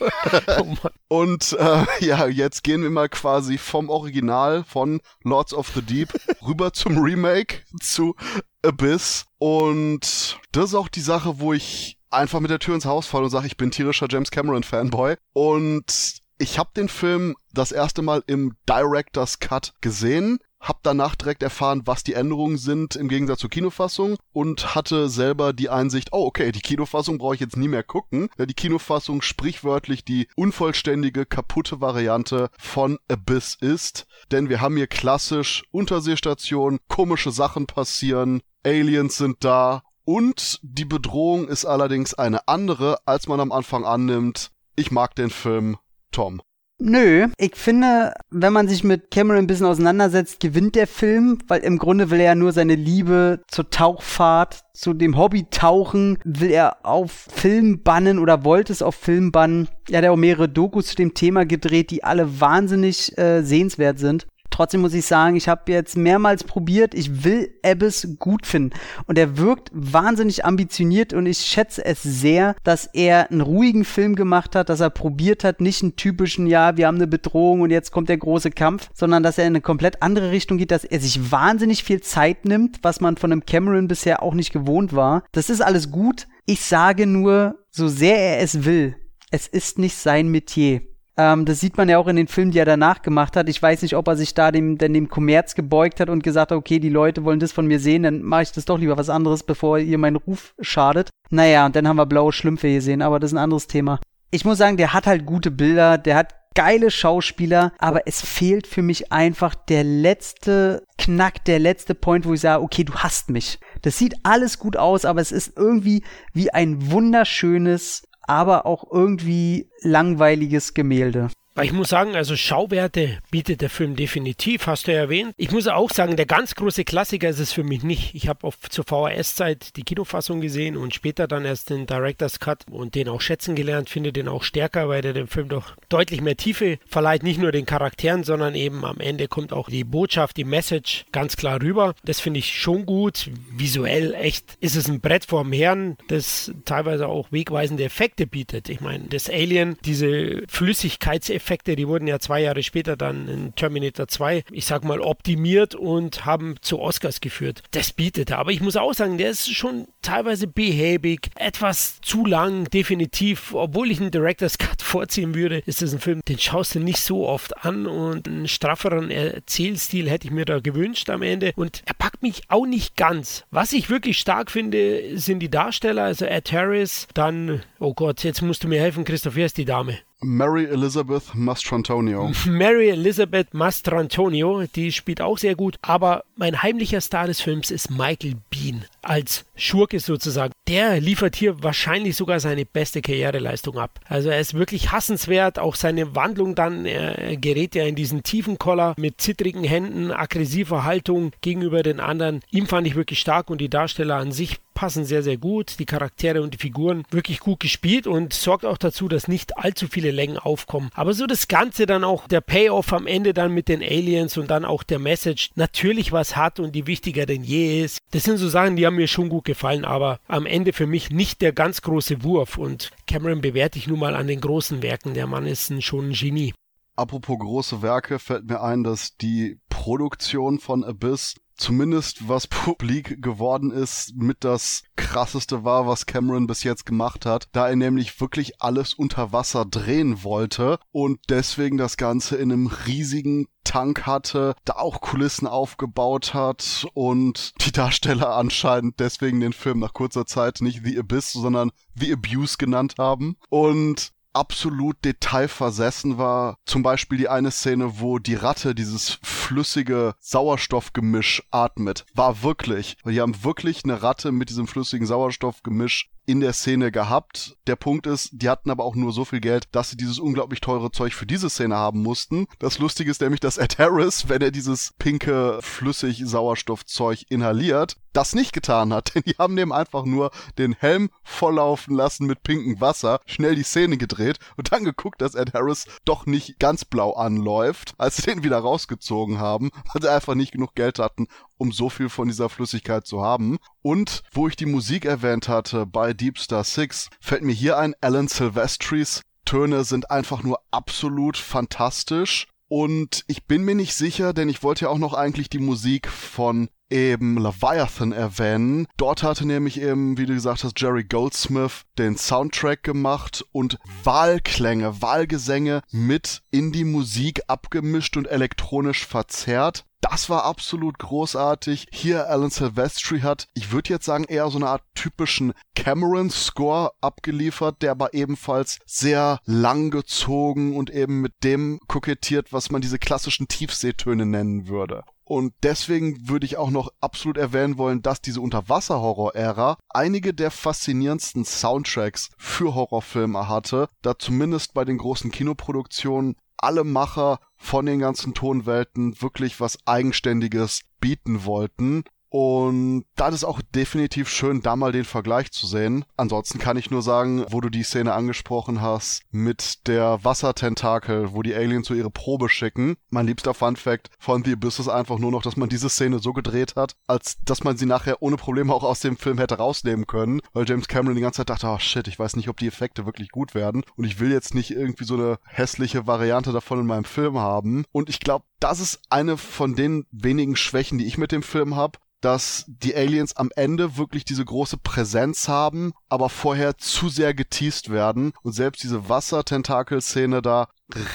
oh 0.61 0.65
Mann. 0.65 0.93
Und 1.09 1.57
äh, 1.59 1.85
ja, 2.01 2.27
jetzt 2.27 2.65
gehen 2.65 2.83
wir 2.83 2.91
mal 2.91 3.09
quasi 3.09 3.59
vom 3.59 3.91
Original 3.91 4.65
von 4.65 5.01
Lords 5.23 5.55
of 5.55 5.71
the 5.75 5.83
Deep 5.83 6.09
rüber 6.47 6.73
zum 6.73 6.99
Remake 6.99 7.61
zu 7.81 8.17
Abyss. 8.63 9.27
Und 9.39 10.39
das 10.53 10.65
ist 10.67 10.75
auch 10.75 10.89
die 10.89 11.01
Sache, 11.01 11.41
wo 11.41 11.53
ich 11.53 11.99
einfach 12.11 12.41
mit 12.41 12.51
der 12.51 12.59
Tür 12.59 12.75
ins 12.75 12.87
Haus 12.87 13.07
falle 13.07 13.25
und 13.25 13.31
sage, 13.31 13.47
ich 13.47 13.57
bin 13.57 13.71
tierischer 13.71 14.07
James 14.11 14.31
Cameron 14.31 14.63
Fanboy. 14.63 15.17
Und 15.33 16.23
ich 16.39 16.59
habe 16.59 16.71
den 16.77 16.89
Film 16.89 17.37
das 17.53 17.73
erste 17.73 18.03
Mal 18.03 18.23
im 18.27 18.57
Director's 18.69 19.39
Cut 19.39 19.75
gesehen, 19.81 20.39
hab 20.63 20.83
danach 20.83 21.17
direkt 21.17 21.43
erfahren, 21.43 21.83
was 21.85 22.05
die 22.05 22.15
Änderungen 22.15 22.57
sind 22.57 22.97
im 22.97 23.09
Gegensatz 23.09 23.41
zur 23.41 23.51
Kinofassung 23.51 24.17
und 24.33 24.75
hatte 24.75 25.09
selber 25.09 25.53
die 25.53 25.69
Einsicht, 25.69 26.11
oh 26.13 26.25
okay, 26.25 26.53
die 26.53 26.61
Kinofassung 26.61 27.19
brauche 27.19 27.35
ich 27.35 27.41
jetzt 27.41 27.57
nie 27.57 27.69
mehr 27.69 27.83
gucken. 27.83 28.31
Die 28.39 28.55
Kinofassung 28.55 29.23
sprichwörtlich 29.23 30.05
die 30.05 30.29
unvollständige, 30.37 31.27
kaputte 31.27 31.81
Variante 31.81 32.51
von 32.59 32.99
Abyss 33.11 33.57
ist, 33.61 34.07
denn 34.31 34.49
wir 34.49 34.61
haben 34.61 34.77
hier 34.77 34.87
klassisch 34.87 35.65
Unterseestation, 35.73 36.79
komische 36.89 37.33
Sachen 37.33 37.67
passieren, 37.67 38.41
Aliens 38.65 39.17
sind 39.17 39.39
da 39.45 39.83
und 40.05 40.61
die 40.63 40.85
Bedrohung 40.85 41.49
ist 41.49 41.65
allerdings 41.65 42.15
eine 42.15 42.47
andere, 42.47 42.99
als 43.05 43.27
man 43.27 43.41
am 43.41 43.53
Anfang 43.53 43.85
annimmt. 43.85 44.51
Ich 44.77 44.91
mag 44.91 45.15
den 45.17 45.31
Film. 45.31 45.77
Tom. 46.13 46.43
Nö, 46.85 47.29
ich 47.39 47.55
finde, 47.55 48.13
wenn 48.31 48.53
man 48.53 48.67
sich 48.67 48.83
mit 48.83 49.13
Cameron 49.13 49.45
ein 49.45 49.47
bisschen 49.47 49.67
auseinandersetzt, 49.67 50.41
gewinnt 50.41 50.75
der 50.75 50.89
Film, 50.89 51.39
weil 51.47 51.61
im 51.61 51.79
Grunde 51.79 52.11
will 52.11 52.19
er 52.19 52.27
ja 52.27 52.35
nur 52.35 52.51
seine 52.51 52.75
Liebe 52.75 53.39
zur 53.47 53.71
Tauchfahrt, 53.71 54.65
zu 54.73 54.93
dem 54.93 55.17
Hobby 55.17 55.47
Tauchen, 55.49 56.19
will 56.25 56.51
er 56.51 56.85
auf 56.85 57.13
Film 57.33 57.85
bannen 57.85 58.19
oder 58.19 58.45
wollte 58.45 58.73
es 58.73 58.83
auf 58.83 58.97
Film 58.97 59.31
bannen. 59.31 59.69
Er 59.89 59.99
hat 59.99 60.05
ja 60.05 60.11
auch 60.11 60.17
mehrere 60.17 60.49
Dokus 60.49 60.87
zu 60.87 60.97
dem 60.97 61.15
Thema 61.15 61.47
gedreht, 61.47 61.93
die 61.93 62.03
alle 62.03 62.41
wahnsinnig 62.41 63.17
äh, 63.17 63.43
sehenswert 63.43 64.01
sind. 64.01 64.27
Trotzdem 64.53 64.83
muss 64.83 64.93
ich 64.93 65.07
sagen, 65.07 65.35
ich 65.35 65.49
habe 65.49 65.73
jetzt 65.73 65.97
mehrmals 65.97 66.45
probiert, 66.45 66.95
ich 66.95 67.25
will 67.25 67.51
Abyss 67.65 68.17
gut 68.19 68.47
finden. 68.47 68.79
Und 69.07 69.19
er 69.19 69.39
wirkt 69.39 69.71
wahnsinnig 69.73 70.45
ambitioniert 70.45 71.15
und 71.15 71.27
ich 71.27 71.39
schätze 71.39 71.85
es 71.85 72.03
sehr, 72.03 72.55
dass 72.63 72.87
er 72.93 73.31
einen 73.31 73.41
ruhigen 73.41 73.85
Film 73.85 74.15
gemacht 74.15 74.55
hat, 74.55 74.69
dass 74.69 74.81
er 74.81 74.91
probiert 74.91 75.43
hat, 75.43 75.61
nicht 75.63 75.83
einen 75.83 75.97
typischen, 75.97 76.47
ja, 76.47 76.77
wir 76.77 76.87
haben 76.87 76.97
eine 76.97 77.07
Bedrohung 77.07 77.63
und 77.63 77.71
jetzt 77.71 77.93
kommt 77.93 78.11
der 78.11 78.19
große 78.19 78.51
Kampf, 78.51 78.91
sondern 78.93 79.23
dass 79.23 79.39
er 79.39 79.45
in 79.45 79.53
eine 79.53 79.63
komplett 79.63 80.03
andere 80.03 80.31
Richtung 80.31 80.59
geht, 80.59 80.71
dass 80.71 80.85
er 80.85 81.01
sich 81.01 81.33
wahnsinnig 81.33 81.83
viel 81.83 82.03
Zeit 82.03 82.45
nimmt, 82.45 82.81
was 82.83 83.01
man 83.01 83.17
von 83.17 83.33
einem 83.33 83.47
Cameron 83.47 83.89
bisher 83.89 84.23
auch 84.23 84.35
nicht 84.35 84.53
gewohnt 84.53 84.95
war. 84.95 85.25
Das 85.33 85.49
ist 85.49 85.63
alles 85.63 85.91
gut. 85.91 86.29
Ich 86.45 86.61
sage 86.61 87.07
nur, 87.07 87.59
so 87.71 87.89
sehr 87.89 88.19
er 88.19 88.41
es 88.41 88.65
will, 88.65 88.97
es 89.31 89.47
ist 89.47 89.79
nicht 89.79 89.97
sein 89.97 90.29
Metier. 90.29 90.83
Ähm, 91.17 91.45
das 91.45 91.61
sieht 91.61 91.77
man 91.77 91.89
ja 91.89 91.99
auch 91.99 92.09
in 92.09 92.17
den 92.17 92.29
Filmen, 92.29 92.53
die 92.53 92.59
er 92.59 92.65
danach 92.65 93.03
gemacht 93.03 93.37
hat. 93.37 93.49
Ich 93.49 93.61
weiß 93.61 93.83
nicht, 93.83 93.97
ob 93.97 94.09
er 94.09 94.17
sich 94.17 94.35
da 94.35 94.51
dem, 94.51 94.79
denn 94.79 94.95
dem 94.95 95.09
Kommerz 95.09 95.55
gebeugt 95.55 96.01
hat 96.01 96.09
und 96.09 96.23
gesagt 96.23 96.51
hat, 96.51 96.59
okay, 96.59 96.79
die 96.79 96.89
Leute 96.89 97.25
wollen 97.25 97.41
das 97.41 97.53
von 97.53 97.67
mir 97.67 97.81
sehen, 97.81 98.03
dann 98.05 98.23
mache 98.23 98.43
ich 98.43 98.53
das 98.53 98.65
doch 98.65 98.79
lieber 98.79 98.97
was 98.97 99.11
anderes, 99.11 99.43
bevor 99.43 99.79
ihr 99.79 99.99
meinen 99.99 100.17
Ruf 100.17 100.55
schadet. 100.61 101.11
Naja, 101.31 101.67
und 101.67 101.77
dann 101.77 101.87
haben 101.87 101.97
wir 101.97 102.07
blaue 102.07 102.33
Schlümpfe 102.33 102.73
gesehen, 102.73 103.03
aber 103.03 103.21
das 103.21 103.33
ist 103.33 103.37
ein 103.37 103.43
anderes 103.45 103.67
Thema. 103.67 104.01
Ich 104.31 104.45
muss 104.45 104.59
sagen, 104.59 104.79
der 104.79 104.95
hat 104.95 105.07
halt 105.07 105.27
gute 105.27 105.51
Bilder, 105.51 105.99
der 105.99 106.17
hat 106.17 106.35
geile 106.55 106.91
Schauspieler, 106.91 107.73
aber 107.79 108.07
es 108.07 108.21
fehlt 108.21 108.67
für 108.67 108.83
mich 108.83 109.13
einfach 109.13 109.55
der 109.55 109.85
letzte 109.85 110.85
Knack, 110.99 111.45
der 111.45 111.59
letzte 111.59 111.95
Point, 111.95 112.27
wo 112.27 112.35
ich 112.35 112.41
sage, 112.41 112.63
okay, 112.63 112.85
du 112.85 112.95
hast 112.95 113.31
mich. 113.31 113.59
Das 113.83 113.99
sieht 113.99 114.15
alles 114.23 114.59
gut 114.59 114.77
aus, 114.77 115.05
aber 115.05 115.21
es 115.21 115.33
ist 115.33 115.57
irgendwie 115.57 116.03
wie 116.33 116.51
ein 116.51 116.91
wunderschönes 116.91 118.03
aber 118.23 118.67
auch 118.67 118.91
irgendwie 118.91 119.71
langweiliges 119.83 120.75
Gemälde. 120.75 121.29
Ich 121.61 121.73
muss 121.73 121.91
sagen, 121.91 122.17
also 122.17 122.35
Schauwerte 122.35 123.19
bietet 123.31 123.61
der 123.61 123.69
Film 123.69 123.95
definitiv, 123.95 124.67
hast 124.67 124.87
du 124.87 124.93
ja 124.93 125.01
erwähnt. 125.01 125.35
Ich 125.37 125.51
muss 125.51 125.69
auch 125.69 125.91
sagen, 125.91 126.17
der 126.17 126.25
ganz 126.25 126.55
große 126.55 126.83
Klassiker 126.85 127.29
ist 127.29 127.41
es 127.41 127.53
für 127.53 127.63
mich 127.63 127.83
nicht. 127.83 128.15
Ich 128.15 128.27
habe 128.27 128.47
oft 128.47 128.73
zur 128.73 128.85
VHS-Zeit 128.85 129.77
die 129.77 129.83
Kinofassung 129.83 130.41
gesehen 130.41 130.79
und 130.79 130.95
später 130.95 131.29
dann 131.29 131.45
erst 131.45 131.69
den 131.69 131.87
Director's 131.87 132.41
Cut 132.41 132.65
und 132.71 132.95
den 132.95 133.11
auch 133.11 133.21
schätzen 133.21 133.55
gelernt, 133.55 133.91
finde 133.91 134.15
den 134.15 134.29
auch 134.29 134.45
stärker, 134.45 134.89
weil 134.89 135.03
der 135.03 135.13
dem 135.13 135.29
Film 135.29 135.51
doch 135.51 135.77
deutlich 135.91 136.23
mehr 136.23 136.39
Tiefe 136.39 136.79
verleiht, 136.87 137.23
nicht 137.23 137.39
nur 137.39 137.53
den 137.53 137.67
Charakteren, 137.67 138.25
sondern 138.25 138.55
eben 138.55 138.87
am 138.87 138.99
Ende 138.99 139.29
kommt 139.29 139.53
auch 139.53 139.69
die 139.69 139.85
Botschaft, 139.85 140.39
die 140.39 140.45
Message 140.45 141.05
ganz 141.13 141.37
klar 141.37 141.61
rüber. 141.61 141.95
Das 142.03 142.19
finde 142.19 142.39
ich 142.39 142.59
schon 142.59 142.87
gut. 142.87 143.31
Visuell 143.55 144.15
echt 144.15 144.57
ist 144.61 144.75
es 144.75 144.89
ein 144.89 145.03
Brett 145.03 145.27
vorm 145.27 145.53
Herrn, 145.53 145.99
das 146.09 146.51
teilweise 146.65 147.09
auch 147.09 147.31
wegweisende 147.31 147.85
Effekte 147.85 148.27
bietet. 148.27 148.71
Ich 148.71 148.81
meine, 148.81 149.05
das 149.09 149.29
Alien, 149.29 149.77
diese 149.85 150.45
Flüssigkeitseffekte, 150.49 151.42
Effekte, 151.43 151.75
die 151.75 151.89
wurden 151.89 152.07
ja 152.07 152.21
zwei 152.21 152.41
Jahre 152.41 152.63
später 152.63 152.97
dann 152.97 153.27
in 153.27 153.55
Terminator 153.57 154.07
2, 154.07 154.45
ich 154.53 154.65
sag 154.65 154.85
mal, 154.85 155.01
optimiert 155.01 155.75
und 155.75 156.25
haben 156.25 156.55
zu 156.61 156.79
Oscars 156.79 157.21
geführt. 157.21 157.65
Das 157.73 157.93
bietet 157.93 158.31
er. 158.31 158.39
Aber 158.39 158.53
ich 158.53 158.61
muss 158.61 158.77
auch 158.77 158.95
sagen, 158.95 159.19
der 159.19 159.31
ist 159.31 159.53
schon 159.53 159.89
teilweise 160.03 160.47
behäbig, 160.47 161.31
etwas 161.35 162.01
zu 162.01 162.25
lang, 162.25 162.71
definitiv. 162.71 163.55
Obwohl 163.55 163.91
ich 163.91 164.01
einen 164.01 164.13
Director's 164.13 164.57
Cut 164.57 164.83
vorziehen 164.83 165.35
würde, 165.35 165.63
ist 165.67 165.83
das 165.83 165.93
ein 165.93 165.99
Film, 165.99 166.21
den 166.29 166.39
schaust 166.39 166.77
du 166.77 166.81
nicht 166.81 167.01
so 167.01 167.27
oft 167.29 167.65
an 167.65 167.87
und 167.87 168.29
einen 168.29 168.47
strafferen 168.47 169.11
Erzählstil 169.11 170.09
hätte 170.09 170.29
ich 170.29 170.33
mir 170.33 170.45
da 170.45 170.61
gewünscht 170.61 171.11
am 171.11 171.23
Ende. 171.23 171.53
Und 171.57 171.83
er 171.87 171.95
packt 171.95 172.23
mich 172.23 172.43
auch 172.49 172.67
nicht 172.67 172.97
ganz. 172.97 173.45
Was 173.51 173.73
ich 173.73 173.91
wirklich 173.91 174.19
stark 174.19 174.51
finde, 174.53 175.19
sind 175.19 175.41
die 175.41 175.51
Darsteller, 175.51 176.05
also 176.05 176.25
Ed 176.25 176.53
Harris, 176.53 177.09
dann, 177.15 177.63
oh 177.81 177.95
Gott, 177.95 178.23
jetzt 178.23 178.43
musst 178.43 178.63
du 178.63 178.69
mir 178.69 178.81
helfen, 178.81 179.05
Christoph, 179.05 179.35
wer 179.35 179.47
ist 179.47 179.59
die 179.59 179.65
Dame? 179.65 179.99
Mary 180.23 180.65
Elizabeth 180.65 181.35
Mastrantonio. 181.35 182.31
Mary 182.47 182.91
Elizabeth 182.91 183.53
Mastrantonio, 183.53 184.65
die 184.75 184.93
spielt 184.93 185.21
auch 185.21 185.39
sehr 185.39 185.55
gut, 185.55 185.79
aber 185.83 186.25
mein 186.37 186.63
heimlicher 186.63 187.01
Star 187.01 187.27
des 187.27 187.41
Films 187.41 187.71
ist 187.71 187.91
Michael 187.91 188.37
Bean 188.51 188.85
als 189.03 189.45
Schurke 189.55 190.01
sozusagen. 190.01 190.53
Der 190.69 191.01
liefert 191.01 191.37
hier 191.37 191.63
wahrscheinlich 191.63 192.17
sogar 192.17 192.41
seine 192.41 192.65
beste 192.65 193.03
Karriereleistung 193.03 193.79
ab. 193.79 194.01
Also 194.09 194.31
er 194.31 194.41
ist 194.41 194.55
wirklich 194.55 194.93
hassenswert, 194.93 195.59
auch 195.59 195.75
seine 195.75 196.15
Wandlung 196.15 196.55
dann, 196.55 196.87
er 196.87 197.37
gerät 197.37 197.75
ja 197.75 197.85
in 197.85 197.95
diesen 197.95 198.23
tiefen 198.23 198.59
Koller 198.59 198.95
mit 198.97 199.21
zittrigen 199.21 199.65
Händen, 199.65 200.11
aggressiver 200.11 200.85
Haltung 200.85 201.33
gegenüber 201.41 201.83
den 201.83 202.01
anderen. 202.01 202.41
Ihm 202.51 202.67
fand 202.67 202.87
ich 202.87 202.95
wirklich 202.95 203.19
stark 203.19 203.51
und 203.51 203.61
die 203.61 203.69
Darsteller 203.69 204.17
an 204.17 204.33
sich 204.33 204.59
passen 204.75 205.05
sehr, 205.05 205.23
sehr 205.23 205.37
gut. 205.37 205.79
Die 205.79 205.87
Charaktere 205.87 206.43
und 206.43 206.55
die 206.55 206.59
Figuren 206.59 207.05
wirklich 207.11 207.41
gut 207.41 207.61
gespielt 207.61 208.07
und 208.07 208.33
sorgt 208.33 208.65
auch 208.65 208.79
dazu, 208.79 209.09
dass 209.09 209.29
nicht 209.29 209.59
allzu 209.59 209.87
viele 209.89 210.11
Längen 210.11 210.39
aufkommen. 210.39 210.91
Aber 210.95 211.13
so 211.15 211.27
das 211.27 211.49
Ganze 211.49 211.87
dann 211.87 212.05
auch, 212.05 212.27
der 212.29 212.41
Payoff 212.41 212.93
am 212.93 213.07
Ende 213.07 213.35
dann 213.35 213.53
mit 213.53 213.69
den 213.69 213.83
Aliens 213.83 214.37
und 214.37 214.51
dann 214.51 214.65
auch 214.65 214.83
der 214.83 214.99
Message 214.99 215.51
natürlich 215.55 216.13
was 216.13 216.37
hat 216.37 216.61
und 216.61 216.73
die 216.75 216.87
wichtiger 216.87 217.27
denn 217.27 217.45
je 217.45 217.83
ist. 217.83 217.99
Das 218.13 218.25
sind 218.25 218.39
so 218.39 218.49
Sachen, 218.49 218.77
die 218.77 218.87
haben 218.87 218.92
mir 218.93 219.09
schon 219.09 219.29
gut 219.29 219.45
gefallen, 219.45 219.85
aber 219.85 220.21
am 220.29 220.47
Ende 220.47 220.73
für 220.73 220.87
mich 220.87 221.11
nicht 221.11 221.43
der 221.43 221.53
ganz 221.53 221.83
große 221.83 222.23
Wurf 222.23 222.59
und 222.59 222.91
Cameron 223.07 223.41
bewerte 223.41 223.79
ich 223.79 223.87
nun 223.87 223.99
mal 223.99 224.15
an 224.15 224.27
den 224.27 224.41
großen 224.41 224.83
Werken. 224.83 225.15
Der 225.15 225.27
Mann 225.27 225.47
ist 225.47 225.71
ein, 225.71 225.83
schon 225.83 226.11
ein 226.11 226.13
Genie. 226.13 226.55
Apropos 226.95 227.39
große 227.39 227.83
Werke 227.83 228.19
fällt 228.19 228.47
mir 228.49 228.61
ein, 228.61 228.85
dass 228.85 229.17
die 229.17 229.59
Produktion 229.71 230.59
von 230.59 230.85
Abyss 230.85 231.37
zumindest 231.57 232.29
was 232.29 232.47
publik 232.49 233.23
geworden 233.23 233.71
ist, 233.71 234.15
mit 234.17 234.45
das 234.45 234.83
krasseste 234.97 235.65
war, 235.65 235.87
was 235.87 236.07
Cameron 236.07 236.47
bis 236.47 236.63
jetzt 236.63 236.87
gemacht 236.87 237.27
hat, 237.27 237.49
da 237.53 237.69
er 237.69 237.77
nämlich 237.77 238.21
wirklich 238.21 238.61
alles 238.61 238.95
unter 238.95 239.33
Wasser 239.33 239.65
drehen 239.65 240.25
wollte 240.25 240.79
und 240.91 241.21
deswegen 241.29 241.77
das 241.77 241.97
Ganze 241.97 242.37
in 242.37 242.53
einem 242.53 242.67
riesigen 242.67 243.47
Tank 243.65 244.07
hatte, 244.07 244.55
da 244.65 244.75
auch 244.75 245.01
Kulissen 245.01 245.47
aufgebaut 245.47 246.35
hat 246.35 246.87
und 246.95 247.55
die 247.65 247.73
Darsteller 247.73 248.31
anscheinend 248.37 248.99
deswegen 249.01 249.41
den 249.41 249.53
Film 249.53 249.79
nach 249.79 249.93
kurzer 249.93 250.27
Zeit 250.27 250.61
nicht 250.61 250.85
The 250.85 250.99
Abyss, 250.99 251.33
sondern 251.33 251.71
The 251.95 252.13
Abuse 252.13 252.57
genannt 252.59 252.95
haben. 252.99 253.37
Und 253.49 254.13
absolut 254.33 255.05
detailversessen 255.05 256.19
war. 256.19 256.57
Zum 256.65 256.83
Beispiel 256.83 257.19
die 257.19 257.29
eine 257.29 257.51
Szene, 257.51 258.01
wo 258.01 258.19
die 258.19 258.35
Ratte 258.35 258.75
dieses 258.75 259.19
flüssige 259.23 260.15
Sauerstoffgemisch 260.21 261.43
atmet. 261.51 262.05
War 262.15 262.43
wirklich. 262.43 262.97
Die 263.05 263.21
haben 263.21 263.45
wirklich 263.45 263.85
eine 263.85 264.03
Ratte 264.03 264.33
mit 264.33 264.51
diesem 264.51 264.67
flüssigen 264.67 265.07
Sauerstoffgemisch 265.07 266.11
in 266.25 266.41
der 266.41 266.53
Szene 266.53 266.93
gehabt. 266.93 267.57
Der 267.67 267.77
Punkt 267.77 268.07
ist, 268.07 268.31
die 268.33 268.49
hatten 268.49 268.71
aber 268.71 268.85
auch 268.85 268.95
nur 268.95 269.13
so 269.13 269.25
viel 269.25 269.41
Geld, 269.41 269.69
dass 269.73 269.91
sie 269.91 269.97
dieses 269.97 270.19
unglaublich 270.19 270.61
teure 270.61 270.93
Zeug 270.93 271.15
für 271.15 271.27
diese 271.27 271.51
Szene 271.51 271.75
haben 271.75 272.01
mussten. 272.03 272.47
Das 272.59 272.79
Lustige 272.79 273.11
ist 273.11 273.21
nämlich, 273.21 273.41
dass 273.41 273.59
Ed 273.59 273.79
Harris, 273.79 274.29
wenn 274.29 274.41
er 274.41 274.53
dieses 274.53 274.95
pinke 274.99 275.59
flüssig 275.63 276.23
Sauerstoffzeug 276.25 277.25
inhaliert, 277.29 277.97
das 278.13 278.35
nicht 278.35 278.53
getan 278.53 278.93
hat, 278.93 279.15
denn 279.15 279.23
die 279.27 279.37
haben 279.39 279.57
dem 279.57 279.73
einfach 279.73 280.05
nur 280.05 280.31
den 280.59 280.75
Helm 280.75 281.11
volllaufen 281.25 281.97
lassen 281.97 282.27
mit 282.27 282.43
pinkem 282.43 282.81
Wasser, 282.81 283.21
schnell 283.27 283.57
die 283.57 283.65
Szene 283.65 283.97
gedreht 283.97 284.22
und 284.57 284.73
dann 284.73 284.85
geguckt, 284.85 285.21
dass 285.21 285.35
Ed 285.35 285.55
Harris 285.55 285.87
doch 286.05 286.27
nicht 286.27 286.59
ganz 286.59 286.85
blau 286.85 287.13
anläuft, 287.13 287.95
als 287.99 288.17
sie 288.17 288.23
den 288.23 288.43
wieder 288.45 288.59
rausgezogen 288.59 289.39
haben, 289.39 289.71
weil 289.93 290.03
sie 290.03 290.11
einfach 290.11 290.35
nicht 290.35 290.53
genug 290.53 290.75
Geld 290.75 290.99
hatten, 290.99 291.29
um 291.59 291.73
so 291.73 291.89
viel 291.89 292.09
von 292.09 292.29
dieser 292.29 292.49
Flüssigkeit 292.49 293.07
zu 293.07 293.23
haben. 293.23 293.59
Und 293.83 294.23
wo 294.33 294.49
ich 294.49 294.57
die 294.57 294.67
Musik 294.67 295.05
erwähnt 295.05 295.49
hatte 295.49 295.87
bei 295.87 296.13
Deep 296.13 296.39
Star 296.39 296.65
6, 296.65 297.11
fällt 297.21 297.43
mir 297.43 297.53
hier 297.53 297.79
ein 297.79 297.95
Alan 298.01 298.29
Silvestris 298.29 299.23
Töne 299.45 299.85
sind 299.85 300.11
einfach 300.11 300.43
nur 300.43 300.61
absolut 300.71 301.37
fantastisch. 301.37 302.49
Und 302.69 303.25
ich 303.27 303.45
bin 303.45 303.65
mir 303.65 303.75
nicht 303.75 303.95
sicher, 303.95 304.33
denn 304.33 304.49
ich 304.49 304.63
wollte 304.63 304.87
ja 304.87 304.91
auch 304.91 304.99
noch 304.99 305.13
eigentlich 305.13 305.51
die 305.51 305.59
Musik 305.59 306.09
von 306.09 306.71
eben 306.93 307.39
Leviathan 307.39 308.13
erwähnen. 308.13 308.87
Dort 308.97 309.23
hatte 309.23 309.47
nämlich 309.47 309.81
eben, 309.81 310.19
wie 310.19 310.27
du 310.27 310.35
gesagt 310.35 310.63
hast, 310.63 310.81
Jerry 310.81 311.05
Goldsmith 311.05 311.83
den 311.99 312.17
Soundtrack 312.17 312.83
gemacht 312.83 313.45
und 313.51 313.79
Wahlklänge, 314.05 315.01
Wahlgesänge 315.03 315.83
mit 315.91 316.43
in 316.51 316.71
die 316.71 316.85
Musik 316.85 317.43
abgemischt 317.49 318.17
und 318.17 318.27
elektronisch 318.27 319.07
verzerrt. 319.07 319.85
Das 320.03 320.29
war 320.29 320.45
absolut 320.45 320.99
großartig. 320.99 321.87
Hier 321.93 322.29
Alan 322.29 322.51
Silvestri 322.51 323.21
hat, 323.21 323.47
ich 323.55 323.71
würde 323.71 323.91
jetzt 323.91 324.05
sagen, 324.05 324.25
eher 324.25 324.51
so 324.51 324.59
eine 324.59 324.67
Art 324.67 324.83
typischen 324.97 325.53
Cameron-Score 325.77 326.91
abgeliefert, 327.01 327.83
der 327.83 327.93
aber 327.93 328.13
ebenfalls 328.13 328.81
sehr 328.85 329.39
langgezogen 329.45 330.75
und 330.75 330.91
eben 330.91 331.21
mit 331.21 331.45
dem 331.45 331.79
kokettiert, 331.87 332.53
was 332.53 332.71
man 332.71 332.83
diese 332.83 332.99
klassischen 332.99 333.47
Tiefseetöne 333.47 334.27
nennen 334.27 334.67
würde. 334.67 335.05
Und 335.33 335.55
deswegen 335.63 336.29
würde 336.29 336.45
ich 336.45 336.59
auch 336.59 336.69
noch 336.69 336.93
absolut 337.01 337.39
erwähnen 337.39 337.79
wollen, 337.79 338.03
dass 338.03 338.21
diese 338.21 338.43
Unterwasser-Horror-Ära 338.43 339.79
einige 339.89 340.35
der 340.35 340.51
faszinierendsten 340.51 341.47
Soundtracks 341.47 342.29
für 342.37 342.75
Horrorfilme 342.75 343.49
hatte, 343.49 343.89
da 344.03 344.19
zumindest 344.19 344.75
bei 344.75 344.85
den 344.85 344.99
großen 344.99 345.31
Kinoproduktionen 345.31 346.37
alle 346.59 346.85
Macher 346.85 347.39
von 347.57 347.87
den 347.87 348.01
ganzen 348.01 348.35
Tonwelten 348.35 349.23
wirklich 349.23 349.59
was 349.59 349.79
Eigenständiges 349.87 350.83
bieten 351.01 351.47
wollten. 351.47 352.05
Und 352.35 353.05
das 353.15 353.35
ist 353.35 353.45
auch 353.45 353.61
definitiv 353.75 354.31
schön, 354.31 354.63
da 354.63 354.75
mal 354.75 354.91
den 354.91 355.05
Vergleich 355.05 355.53
zu 355.53 355.67
sehen. 355.67 356.07
Ansonsten 356.17 356.59
kann 356.59 356.79
ich 356.79 356.91
nur 356.91 357.03
sagen, 357.03 357.45
wo 357.51 357.61
du 357.61 357.69
die 357.69 357.83
Szene 357.83 358.15
angesprochen 358.15 358.81
hast, 358.81 359.25
mit 359.33 359.87
der 359.87 360.25
Wassertentakel, 360.25 361.35
wo 361.35 361.43
die 361.43 361.55
Aliens 361.55 361.89
so 361.89 361.93
ihre 361.93 362.11
Probe 362.11 362.49
schicken. 362.49 362.97
Mein 363.11 363.27
liebster 363.27 363.53
Fun 363.53 363.77
Fact 363.77 364.09
von 364.19 364.43
The 364.43 364.55
Abyss 364.55 364.79
ist 364.79 364.89
einfach 364.89 365.19
nur 365.19 365.31
noch, 365.31 365.43
dass 365.43 365.59
man 365.59 365.69
diese 365.69 365.91
Szene 365.91 366.21
so 366.21 366.33
gedreht 366.33 366.75
hat, 366.75 366.97
als 367.07 367.37
dass 367.45 367.65
man 367.65 367.77
sie 367.77 367.85
nachher 367.85 368.23
ohne 368.23 368.39
Probleme 368.39 368.73
auch 368.73 368.83
aus 368.83 369.01
dem 369.01 369.19
Film 369.19 369.37
hätte 369.37 369.59
rausnehmen 369.59 370.07
können, 370.07 370.41
weil 370.55 370.67
James 370.67 370.89
Cameron 370.89 371.17
die 371.17 371.21
ganze 371.21 371.41
Zeit 371.41 371.51
dachte, 371.51 371.67
oh 371.67 371.79
shit, 371.79 372.09
ich 372.09 372.19
weiß 372.19 372.37
nicht, 372.37 372.49
ob 372.49 372.57
die 372.57 372.69
Effekte 372.69 373.05
wirklich 373.05 373.29
gut 373.29 373.55
werden 373.55 373.85
und 373.97 374.05
ich 374.05 374.21
will 374.21 374.33
jetzt 374.33 374.55
nicht 374.55 374.71
irgendwie 374.71 375.05
so 375.05 375.17
eine 375.17 375.39
hässliche 375.45 376.07
Variante 376.07 376.53
davon 376.53 376.81
in 376.81 376.87
meinem 376.87 377.05
Film 377.05 377.37
haben. 377.37 377.85
Und 377.93 378.09
ich 378.09 378.21
glaube, 378.21 378.47
das 378.59 378.81
ist 378.81 379.01
eine 379.11 379.37
von 379.37 379.75
den 379.75 380.07
wenigen 380.13 380.57
Schwächen, 380.57 380.97
die 380.97 381.05
ich 381.05 381.19
mit 381.19 381.33
dem 381.33 381.43
Film 381.43 381.77
habe 381.77 381.99
dass 382.25 382.65
die 382.67 382.95
Aliens 382.95 383.37
am 383.37 383.51
Ende 383.55 383.97
wirklich 383.97 384.25
diese 384.25 384.45
große 384.45 384.79
Präsenz 384.79 385.49
haben, 385.49 385.93
aber 386.09 386.29
vorher 386.29 386.79
zu 386.79 387.09
sehr 387.09 387.35
geteased 387.35 387.91
werden 387.91 388.33
und 388.43 388.53
selbst 388.53 388.83
diese 388.83 389.09
Wassertentakel-Szene 389.09 390.43
da 390.43 390.69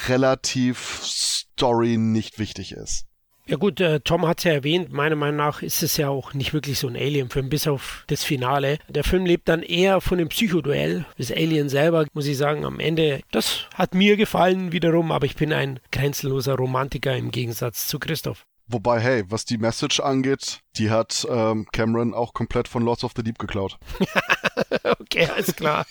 relativ 0.08 1.02
Story 1.04 1.98
nicht 1.98 2.40
wichtig 2.40 2.72
ist. 2.72 3.08
Ja 3.50 3.56
gut, 3.56 3.80
äh, 3.80 4.02
Tom 4.02 4.28
hat 4.28 4.40
es 4.40 4.44
ja 4.44 4.52
erwähnt, 4.52 4.92
meiner 4.92 5.16
Meinung 5.16 5.38
nach 5.38 5.62
ist 5.62 5.82
es 5.82 5.96
ja 5.96 6.10
auch 6.10 6.34
nicht 6.34 6.54
wirklich 6.54 6.80
so 6.80 6.90
ein 6.90 6.98
Alien-Film, 6.98 7.48
bis 7.48 7.66
auf 7.66 8.04
das 8.08 8.26
Finale. 8.26 8.78
Der 8.90 9.06
Film 9.06 9.26
lebt 9.26 9.48
dann 9.48 9.64
eher 9.64 10.02
von 10.02 10.18
dem 10.18 10.28
Psychoduell. 10.28 11.06
Das 11.18 11.32
Alien 11.32 11.70
selber, 11.70 12.06
muss 12.12 12.28
ich 12.28 12.36
sagen, 12.36 12.66
am 12.66 12.82
Ende, 12.82 13.22
das 13.32 13.68
hat 13.74 13.96
mir 13.96 14.18
gefallen 14.18 14.74
wiederum, 14.74 15.14
aber 15.14 15.26
ich 15.26 15.38
bin 15.38 15.54
ein 15.54 15.80
grenzenloser 15.94 16.56
Romantiker 16.56 17.16
im 17.16 17.32
Gegensatz 17.32 17.88
zu 17.88 18.00
Christoph. 18.00 18.46
Wobei, 18.70 19.00
hey, 19.00 19.24
was 19.30 19.46
die 19.46 19.58
Message 19.58 20.02
angeht, 20.02 20.60
die 20.76 20.90
hat 20.90 21.26
ähm, 21.30 21.68
Cameron 21.72 22.14
auch 22.14 22.34
komplett 22.34 22.68
von 22.68 22.84
Lords 22.84 23.04
of 23.06 23.14
the 23.16 23.24
Deep 23.24 23.40
geklaut. 23.40 23.78
okay, 25.00 25.26
alles 25.34 25.56
klar. 25.56 25.86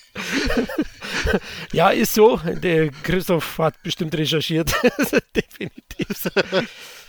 ja, 1.72 1.88
ist 1.88 2.12
so. 2.12 2.36
Der 2.36 2.90
Christoph 2.90 3.58
hat 3.58 3.82
bestimmt 3.82 4.14
recherchiert. 4.14 4.74
Definitiv. 5.34 6.30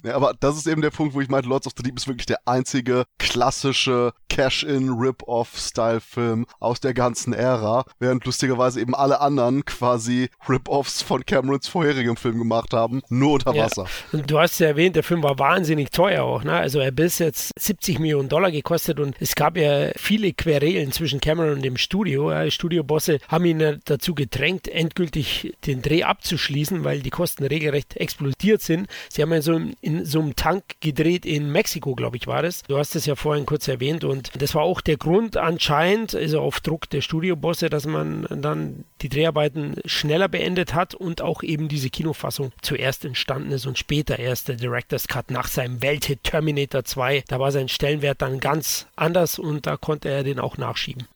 Ja, 0.04 0.16
aber 0.16 0.34
das 0.40 0.58
ist 0.58 0.68
eben 0.68 0.82
der 0.82 0.92
Punkt, 0.92 1.14
wo 1.14 1.22
ich 1.22 1.30
meinte, 1.30 1.50
Lords 1.50 1.68
of 1.68 1.74
the 1.78 1.84
Deep 1.84 1.98
ist 1.98 2.08
wirklich 2.08 2.26
der 2.26 2.40
einzige 2.46 3.06
klassische 3.18 4.14
Cash-in, 4.30 4.90
Rip-off-Style-Film 4.90 6.46
aus 6.60 6.80
der 6.80 6.94
ganzen 6.94 7.34
Ära, 7.34 7.86
während 8.00 8.26
lustigerweise 8.26 8.80
eben 8.82 8.96
alle 8.96 9.22
anderen 9.22 9.66
quasi 9.66 10.30
Rip-offs 10.48 11.02
von 11.02 11.26
Camerons 11.26 11.68
vorherigem 11.68 12.18
Film 12.18 12.38
gemacht 12.38 12.74
haben, 12.74 13.02
nur 13.10 13.34
unter 13.34 13.56
Wasser. 13.56 13.86
Ja. 14.12 14.20
Du 14.22 14.40
hast 14.40 14.60
ja 14.60 14.68
erwähnt, 14.68 14.96
der 14.96 15.04
Film 15.04 15.24
war 15.24 15.40
wahnsinnig 15.40 15.90
teuer 15.90 16.24
auch, 16.24 16.44
ne? 16.44 16.54
Also 16.54 16.80
er 16.80 16.92
bis 16.92 17.20
jetzt 17.20 17.52
70 17.60 18.00
Millionen 18.00 18.30
Dollar 18.30 18.52
gekostet 18.52 19.00
und 19.00 19.16
es 19.20 19.36
gab 19.36 19.58
ja 19.58 19.90
viele 19.96 20.34
Querelen 20.34 20.92
zwischen 20.92 21.22
Cameron 21.22 21.54
und 21.54 21.62
dem 21.64 21.78
Studio. 21.78 22.32
Ja, 22.32 22.50
Studiobosse 22.50 23.20
haben 23.28 23.46
ihn 23.46 23.80
dazu 23.86 24.16
gedrängt, 24.16 24.68
endgültig 24.68 25.54
den 25.66 25.82
Dreh 25.82 26.04
abzuschließen, 26.04 26.84
weil 26.84 27.02
die 27.02 27.10
Kosten 27.10 27.46
regelrecht 27.46 27.98
explodiert 27.98 28.62
sind. 28.62 28.88
Sie 29.10 29.22
haben 29.22 29.34
ja 29.34 29.42
so 29.42 29.60
in 29.88 30.04
so 30.04 30.20
einem 30.20 30.36
Tank 30.36 30.64
gedreht 30.82 31.26
in 31.26 31.50
Mexiko, 31.50 31.96
glaube 31.96 32.18
ich, 32.18 32.28
war 32.28 32.42
das. 32.42 32.62
Du 32.64 32.78
hast 32.78 32.94
es 32.98 33.06
ja 33.06 33.16
vorhin 33.16 33.46
kurz 33.46 33.70
erwähnt 33.70 34.04
und 34.04 34.32
das 34.38 34.54
war 34.54 34.64
auch 34.64 34.82
der 34.82 34.98
Grund 34.98 35.38
anscheinend, 35.38 36.14
also 36.14 36.42
auf 36.42 36.60
Druck 36.60 36.90
der 36.90 37.00
Studiobosse, 37.00 37.70
dass 37.70 37.86
man 37.86 38.28
dann 38.30 38.84
die 39.02 39.08
Dreharbeiten 39.08 39.76
schneller 39.86 40.28
beendet 40.28 40.74
hat 40.74 40.94
und 40.94 41.22
auch 41.22 41.42
eben 41.42 41.70
diese 41.70 41.90
Kinofassung 41.90 42.52
zuerst 42.62 43.06
entstanden 43.06 43.52
ist 43.52 43.66
und 43.66 43.78
später 43.78 44.20
erst 44.20 44.50
der 44.50 44.58
Director's 44.58 45.08
Cut 45.08 45.32
nach 45.32 45.48
seinem 45.48 45.82
Welthit 45.82 46.22
Terminator 46.24 46.84
2. 46.84 47.24
Da 47.30 47.40
war 47.40 47.54
sein 47.54 47.70
Stellenwert 47.70 48.22
dann 48.22 48.42
ganz 48.42 48.88
anders 48.98 49.40
und 49.40 49.68
da 49.68 49.78
konnte 49.78 50.10
er 50.10 50.24
den 50.24 50.42
auch 50.42 50.58
nachschieben. 50.58 51.08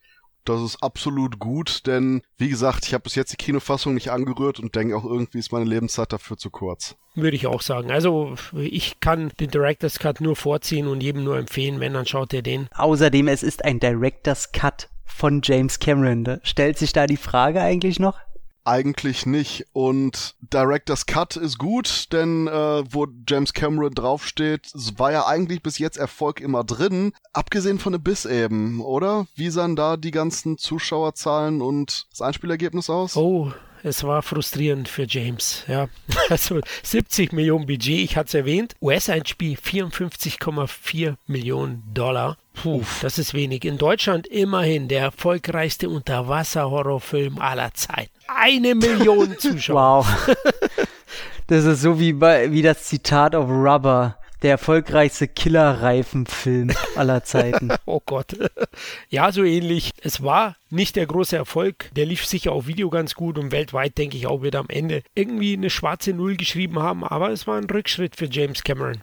Das 0.45 0.61
ist 0.61 0.81
absolut 0.81 1.39
gut, 1.39 1.85
denn 1.85 2.23
wie 2.37 2.49
gesagt, 2.49 2.85
ich 2.85 2.93
habe 2.93 3.03
bis 3.03 3.15
jetzt 3.15 3.31
die 3.31 3.37
Kinofassung 3.37 3.93
nicht 3.93 4.11
angerührt 4.11 4.59
und 4.59 4.75
denke 4.75 4.97
auch 4.97 5.05
irgendwie 5.05 5.39
ist 5.39 5.51
meine 5.51 5.65
Lebenszeit 5.65 6.11
dafür 6.11 6.37
zu 6.37 6.49
kurz. 6.49 6.95
Würde 7.13 7.35
ich 7.35 7.45
auch 7.45 7.61
sagen. 7.61 7.91
Also 7.91 8.35
ich 8.55 8.99
kann 8.99 9.31
den 9.39 9.51
Director's 9.51 9.99
Cut 9.99 10.21
nur 10.21 10.35
vorziehen 10.35 10.87
und 10.87 11.03
jedem 11.03 11.23
nur 11.23 11.37
empfehlen, 11.37 11.79
wenn, 11.79 11.93
dann 11.93 12.05
schaut 12.05 12.33
er 12.33 12.41
den. 12.41 12.69
Außerdem, 12.73 13.27
es 13.27 13.43
ist 13.43 13.63
ein 13.65 13.79
Director's 13.79 14.51
Cut 14.51 14.89
von 15.05 15.41
James 15.43 15.79
Cameron. 15.79 16.23
Da 16.23 16.39
stellt 16.43 16.77
sich 16.77 16.93
da 16.93 17.05
die 17.05 17.17
Frage 17.17 17.61
eigentlich 17.61 17.99
noch? 17.99 18.17
Eigentlich 18.63 19.25
nicht. 19.25 19.65
Und 19.73 20.35
Director's 20.41 21.05
Cut 21.05 21.35
ist 21.35 21.57
gut, 21.57 22.11
denn 22.11 22.47
äh, 22.47 22.83
wo 22.91 23.07
James 23.27 23.53
Cameron 23.53 23.93
draufsteht, 23.93 24.71
war 24.97 25.11
ja 25.11 25.25
eigentlich 25.25 25.63
bis 25.63 25.79
jetzt 25.79 25.97
Erfolg 25.97 26.39
immer 26.39 26.63
drin, 26.63 27.13
abgesehen 27.33 27.79
von 27.79 27.95
Abyss 27.95 28.25
eben, 28.25 28.81
oder? 28.81 29.27
Wie 29.35 29.49
sahen 29.49 29.75
da 29.75 29.97
die 29.97 30.11
ganzen 30.11 30.57
Zuschauerzahlen 30.57 31.61
und 31.61 32.05
das 32.11 32.21
Einspielergebnis 32.21 32.89
aus? 32.89 33.17
Oh, 33.17 33.51
es 33.83 34.03
war 34.03 34.21
frustrierend 34.21 34.87
für 34.87 35.05
James. 35.07 35.63
Ja. 35.67 35.87
Also 36.29 36.61
70 36.83 37.33
Millionen 37.33 37.65
Budget, 37.65 37.99
ich 37.99 38.15
hatte 38.15 38.27
es 38.27 38.33
erwähnt. 38.33 38.75
US-Einspiel 38.81 39.57
54,4 39.57 41.15
Millionen 41.27 41.83
Dollar. 41.93 42.37
Puh, 42.61 42.83
das 43.01 43.17
ist 43.17 43.33
wenig. 43.33 43.65
In 43.65 43.77
Deutschland 43.77 44.27
immerhin 44.27 44.87
der 44.87 45.01
erfolgreichste 45.01 45.89
Unterwasser-Horrorfilm 45.89 47.39
aller 47.39 47.73
Zeiten. 47.73 48.11
Eine 48.27 48.75
Million 48.75 49.37
Zuschauer. 49.39 50.05
wow. 50.05 50.35
Das 51.47 51.65
ist 51.65 51.81
so 51.81 51.99
wie, 51.99 52.13
bei, 52.13 52.51
wie 52.51 52.61
das 52.61 52.83
Zitat 52.83 53.35
auf 53.35 53.49
Rubber 53.49 54.17
der 54.41 54.51
erfolgreichste 54.51 55.27
Killerreifenfilm 55.27 56.71
aller 56.95 57.23
Zeiten. 57.23 57.71
oh 57.85 58.01
Gott. 58.05 58.37
Ja, 59.09 59.31
so 59.31 59.43
ähnlich. 59.43 59.91
Es 60.01 60.23
war 60.23 60.55
nicht 60.69 60.95
der 60.95 61.05
große 61.05 61.35
Erfolg. 61.35 61.89
Der 61.95 62.05
lief 62.05 62.25
sicher 62.25 62.51
auf 62.51 62.67
Video 62.67 62.89
ganz 62.89 63.15
gut 63.15 63.37
und 63.37 63.51
weltweit, 63.51 63.97
denke 63.97 64.17
ich, 64.17 64.27
auch 64.27 64.41
wird 64.41 64.55
am 64.55 64.69
Ende 64.69 65.03
irgendwie 65.15 65.53
eine 65.53 65.69
schwarze 65.69 66.13
Null 66.13 66.37
geschrieben 66.37 66.79
haben. 66.79 67.03
Aber 67.03 67.31
es 67.31 67.47
war 67.47 67.57
ein 67.57 67.69
Rückschritt 67.69 68.15
für 68.15 68.27
James 68.29 68.63
Cameron. 68.63 69.01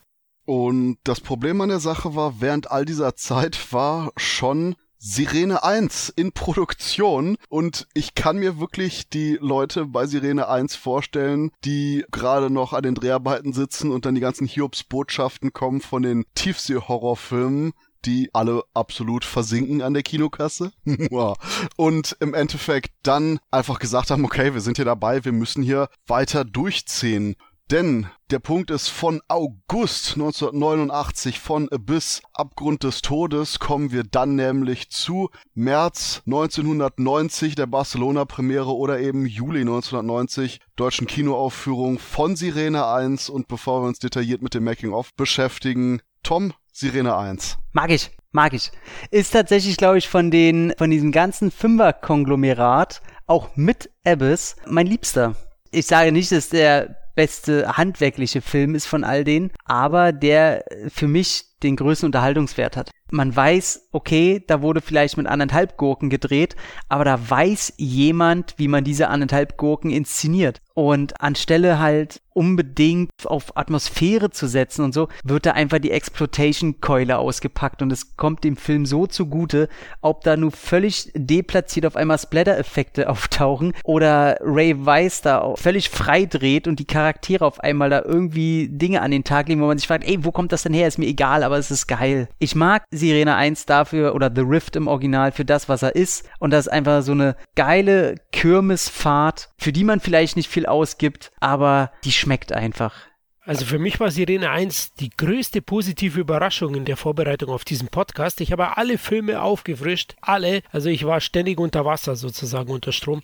Und 0.49 0.97
das 1.03 1.21
Problem 1.21 1.61
an 1.61 1.69
der 1.69 1.79
Sache 1.79 2.15
war, 2.15 2.41
während 2.41 2.71
all 2.71 2.83
dieser 2.83 3.15
Zeit 3.15 3.71
war 3.71 4.11
schon 4.17 4.75
Sirene 4.97 5.63
1 5.63 6.09
in 6.09 6.31
Produktion 6.31 7.37
und 7.49 7.87
ich 7.93 8.15
kann 8.15 8.39
mir 8.39 8.59
wirklich 8.59 9.09
die 9.09 9.37
Leute 9.39 9.85
bei 9.85 10.07
Sirene 10.07 10.49
1 10.49 10.75
vorstellen, 10.75 11.51
die 11.65 12.03
gerade 12.09 12.49
noch 12.49 12.73
an 12.73 12.81
den 12.81 12.95
Dreharbeiten 12.95 13.53
sitzen 13.53 13.91
und 13.91 14.07
dann 14.07 14.15
die 14.15 14.21
ganzen 14.21 14.47
Hiobs-Botschaften 14.47 15.53
kommen 15.53 15.81
von 15.81 16.01
den 16.01 16.25
Tiefsee-Horrorfilmen, 16.33 17.73
die 18.05 18.31
alle 18.33 18.63
absolut 18.73 19.25
versinken 19.25 19.83
an 19.83 19.93
der 19.93 20.01
Kinokasse. 20.01 20.71
und 21.75 22.17
im 22.21 22.33
Endeffekt 22.33 22.91
dann 23.03 23.39
einfach 23.51 23.77
gesagt 23.77 24.09
haben, 24.09 24.25
okay, 24.25 24.55
wir 24.55 24.61
sind 24.61 24.77
hier 24.77 24.85
dabei, 24.85 25.23
wir 25.25 25.31
müssen 25.31 25.61
hier 25.61 25.89
weiter 26.07 26.43
durchziehen. 26.43 27.35
Denn 27.71 28.07
der 28.31 28.39
Punkt 28.39 28.71
ist, 28.71 28.87
von 28.87 29.21
August 29.27 30.13
1989, 30.13 31.39
von 31.39 31.69
Abyss, 31.71 32.23
Abgrund 32.33 32.83
des 32.83 33.03
Todes, 33.03 33.59
kommen 33.59 33.91
wir 33.91 34.03
dann 34.03 34.33
nämlich 34.35 34.89
zu 34.89 35.29
März 35.53 36.23
1990, 36.25 37.53
der 37.53 37.67
Barcelona-Premiere 37.67 38.75
oder 38.75 38.99
eben 38.99 39.27
Juli 39.27 39.61
1990, 39.61 40.61
deutschen 40.77 41.05
Kinoaufführung 41.05 41.99
von 41.99 42.35
Sirene 42.35 42.87
1. 42.87 43.29
Und 43.29 43.47
bevor 43.47 43.83
wir 43.83 43.87
uns 43.87 43.99
detailliert 43.99 44.41
mit 44.41 44.55
dem 44.55 44.63
Making-of 44.63 45.13
beschäftigen, 45.13 46.01
Tom, 46.23 46.53
Sirene 46.73 47.15
1. 47.15 47.59
Mag 47.73 47.91
ich, 47.91 48.09
mag 48.31 48.53
ich. 48.53 48.71
Ist 49.11 49.29
tatsächlich, 49.31 49.77
glaube 49.77 49.99
ich, 49.99 50.09
von 50.09 50.31
den, 50.31 50.73
von 50.75 50.89
diesem 50.89 51.11
ganzen 51.11 51.51
Fünfer-Konglomerat, 51.51 53.03
auch 53.27 53.55
mit 53.55 53.91
Abyss, 54.03 54.55
mein 54.65 54.87
Liebster. 54.87 55.35
Ich 55.69 55.85
sage 55.85 56.11
nicht, 56.11 56.31
dass 56.31 56.49
der 56.49 56.95
beste 57.19 57.75
handwerkliche 57.75 58.39
Film 58.39 58.75
ist 58.75 58.85
von 58.85 59.03
all 59.03 59.25
denen, 59.25 59.51
aber 59.65 60.13
der 60.13 60.63
für 60.87 61.09
mich 61.09 61.43
den 61.63 61.75
größten 61.75 62.07
Unterhaltungswert 62.07 62.77
hat. 62.77 62.91
Man 63.11 63.35
weiß, 63.35 63.89
okay, 63.91 64.43
da 64.45 64.61
wurde 64.61 64.81
vielleicht 64.81 65.17
mit 65.17 65.27
anderthalb 65.27 65.77
Gurken 65.77 66.09
gedreht, 66.09 66.55
aber 66.87 67.05
da 67.05 67.19
weiß 67.29 67.73
jemand, 67.77 68.55
wie 68.57 68.67
man 68.67 68.83
diese 68.83 69.09
anderthalb 69.09 69.57
Gurken 69.57 69.91
inszeniert. 69.91 70.61
Und 70.73 71.19
anstelle 71.21 71.79
halt 71.79 72.21
unbedingt 72.39 73.11
auf 73.25 73.57
Atmosphäre 73.57 74.29
zu 74.29 74.47
setzen 74.47 74.85
und 74.85 74.93
so, 74.93 75.09
wird 75.25 75.45
da 75.45 75.51
einfach 75.51 75.79
die 75.79 75.91
Exploitation-Keule 75.91 77.17
ausgepackt 77.17 77.81
und 77.81 77.91
es 77.91 78.15
kommt 78.15 78.45
dem 78.45 78.55
Film 78.55 78.85
so 78.85 79.07
zugute, 79.07 79.67
ob 79.99 80.23
da 80.23 80.37
nur 80.37 80.51
völlig 80.51 81.11
deplatziert 81.13 81.85
auf 81.85 81.97
einmal 81.97 82.17
Splatter-Effekte 82.17 83.09
auftauchen 83.09 83.73
oder 83.83 84.37
Ray 84.39 84.85
Weiss 84.85 85.21
da 85.21 85.53
völlig 85.55 85.89
frei 85.89 86.25
dreht 86.25 86.65
und 86.65 86.79
die 86.79 86.85
Charaktere 86.85 87.45
auf 87.45 87.59
einmal 87.59 87.89
da 87.89 88.03
irgendwie 88.05 88.69
Dinge 88.69 89.01
an 89.01 89.11
den 89.11 89.25
Tag 89.25 89.49
legen, 89.49 89.61
wo 89.61 89.67
man 89.67 89.77
sich 89.77 89.87
fragt, 89.87 90.07
ey, 90.07 90.23
wo 90.23 90.31
kommt 90.31 90.53
das 90.53 90.63
denn 90.63 90.73
her? 90.73 90.87
Ist 90.87 90.97
mir 90.97 91.07
egal, 91.07 91.43
aber 91.43 91.57
es 91.57 91.71
ist 91.71 91.87
geil. 91.87 92.29
Ich 92.39 92.55
mag 92.55 92.83
Sirene 92.99 93.35
1 93.35 93.65
dafür 93.65 94.13
oder 94.13 94.31
The 94.33 94.41
Rift 94.41 94.75
im 94.75 94.87
Original 94.87 95.31
für 95.31 95.45
das, 95.45 95.69
was 95.69 95.81
er 95.81 95.95
ist 95.95 96.29
und 96.39 96.51
das 96.51 96.67
ist 96.67 96.71
einfach 96.71 97.01
so 97.01 97.13
eine 97.13 97.35
geile 97.55 98.15
Kirmesfahrt, 98.31 99.49
für 99.57 99.71
die 99.71 99.83
man 99.83 99.99
vielleicht 99.99 100.35
nicht 100.35 100.49
viel 100.49 100.65
ausgibt, 100.65 101.31
aber 101.39 101.91
die 102.03 102.11
schmeckt 102.11 102.53
einfach. 102.53 103.08
Also 103.49 103.65
für 103.65 103.79
mich 103.79 103.99
war 103.99 104.11
Sirene 104.11 104.51
1 104.51 104.93
die 104.93 105.09
größte 105.09 105.63
positive 105.63 106.19
Überraschung 106.19 106.75
in 106.75 106.85
der 106.85 106.97
Vorbereitung 106.97 107.49
auf 107.49 107.65
diesen 107.65 107.87
Podcast. 107.87 108.41
Ich 108.41 108.51
habe 108.51 108.77
alle 108.77 108.99
Filme 108.99 109.41
aufgefrischt, 109.41 110.13
alle. 110.21 110.61
Also 110.71 110.89
ich 110.89 111.03
war 111.03 111.19
ständig 111.19 111.59
unter 111.59 111.83
Wasser 111.83 112.15
sozusagen 112.15 112.71
unter 112.71 112.91
Strom 112.91 113.23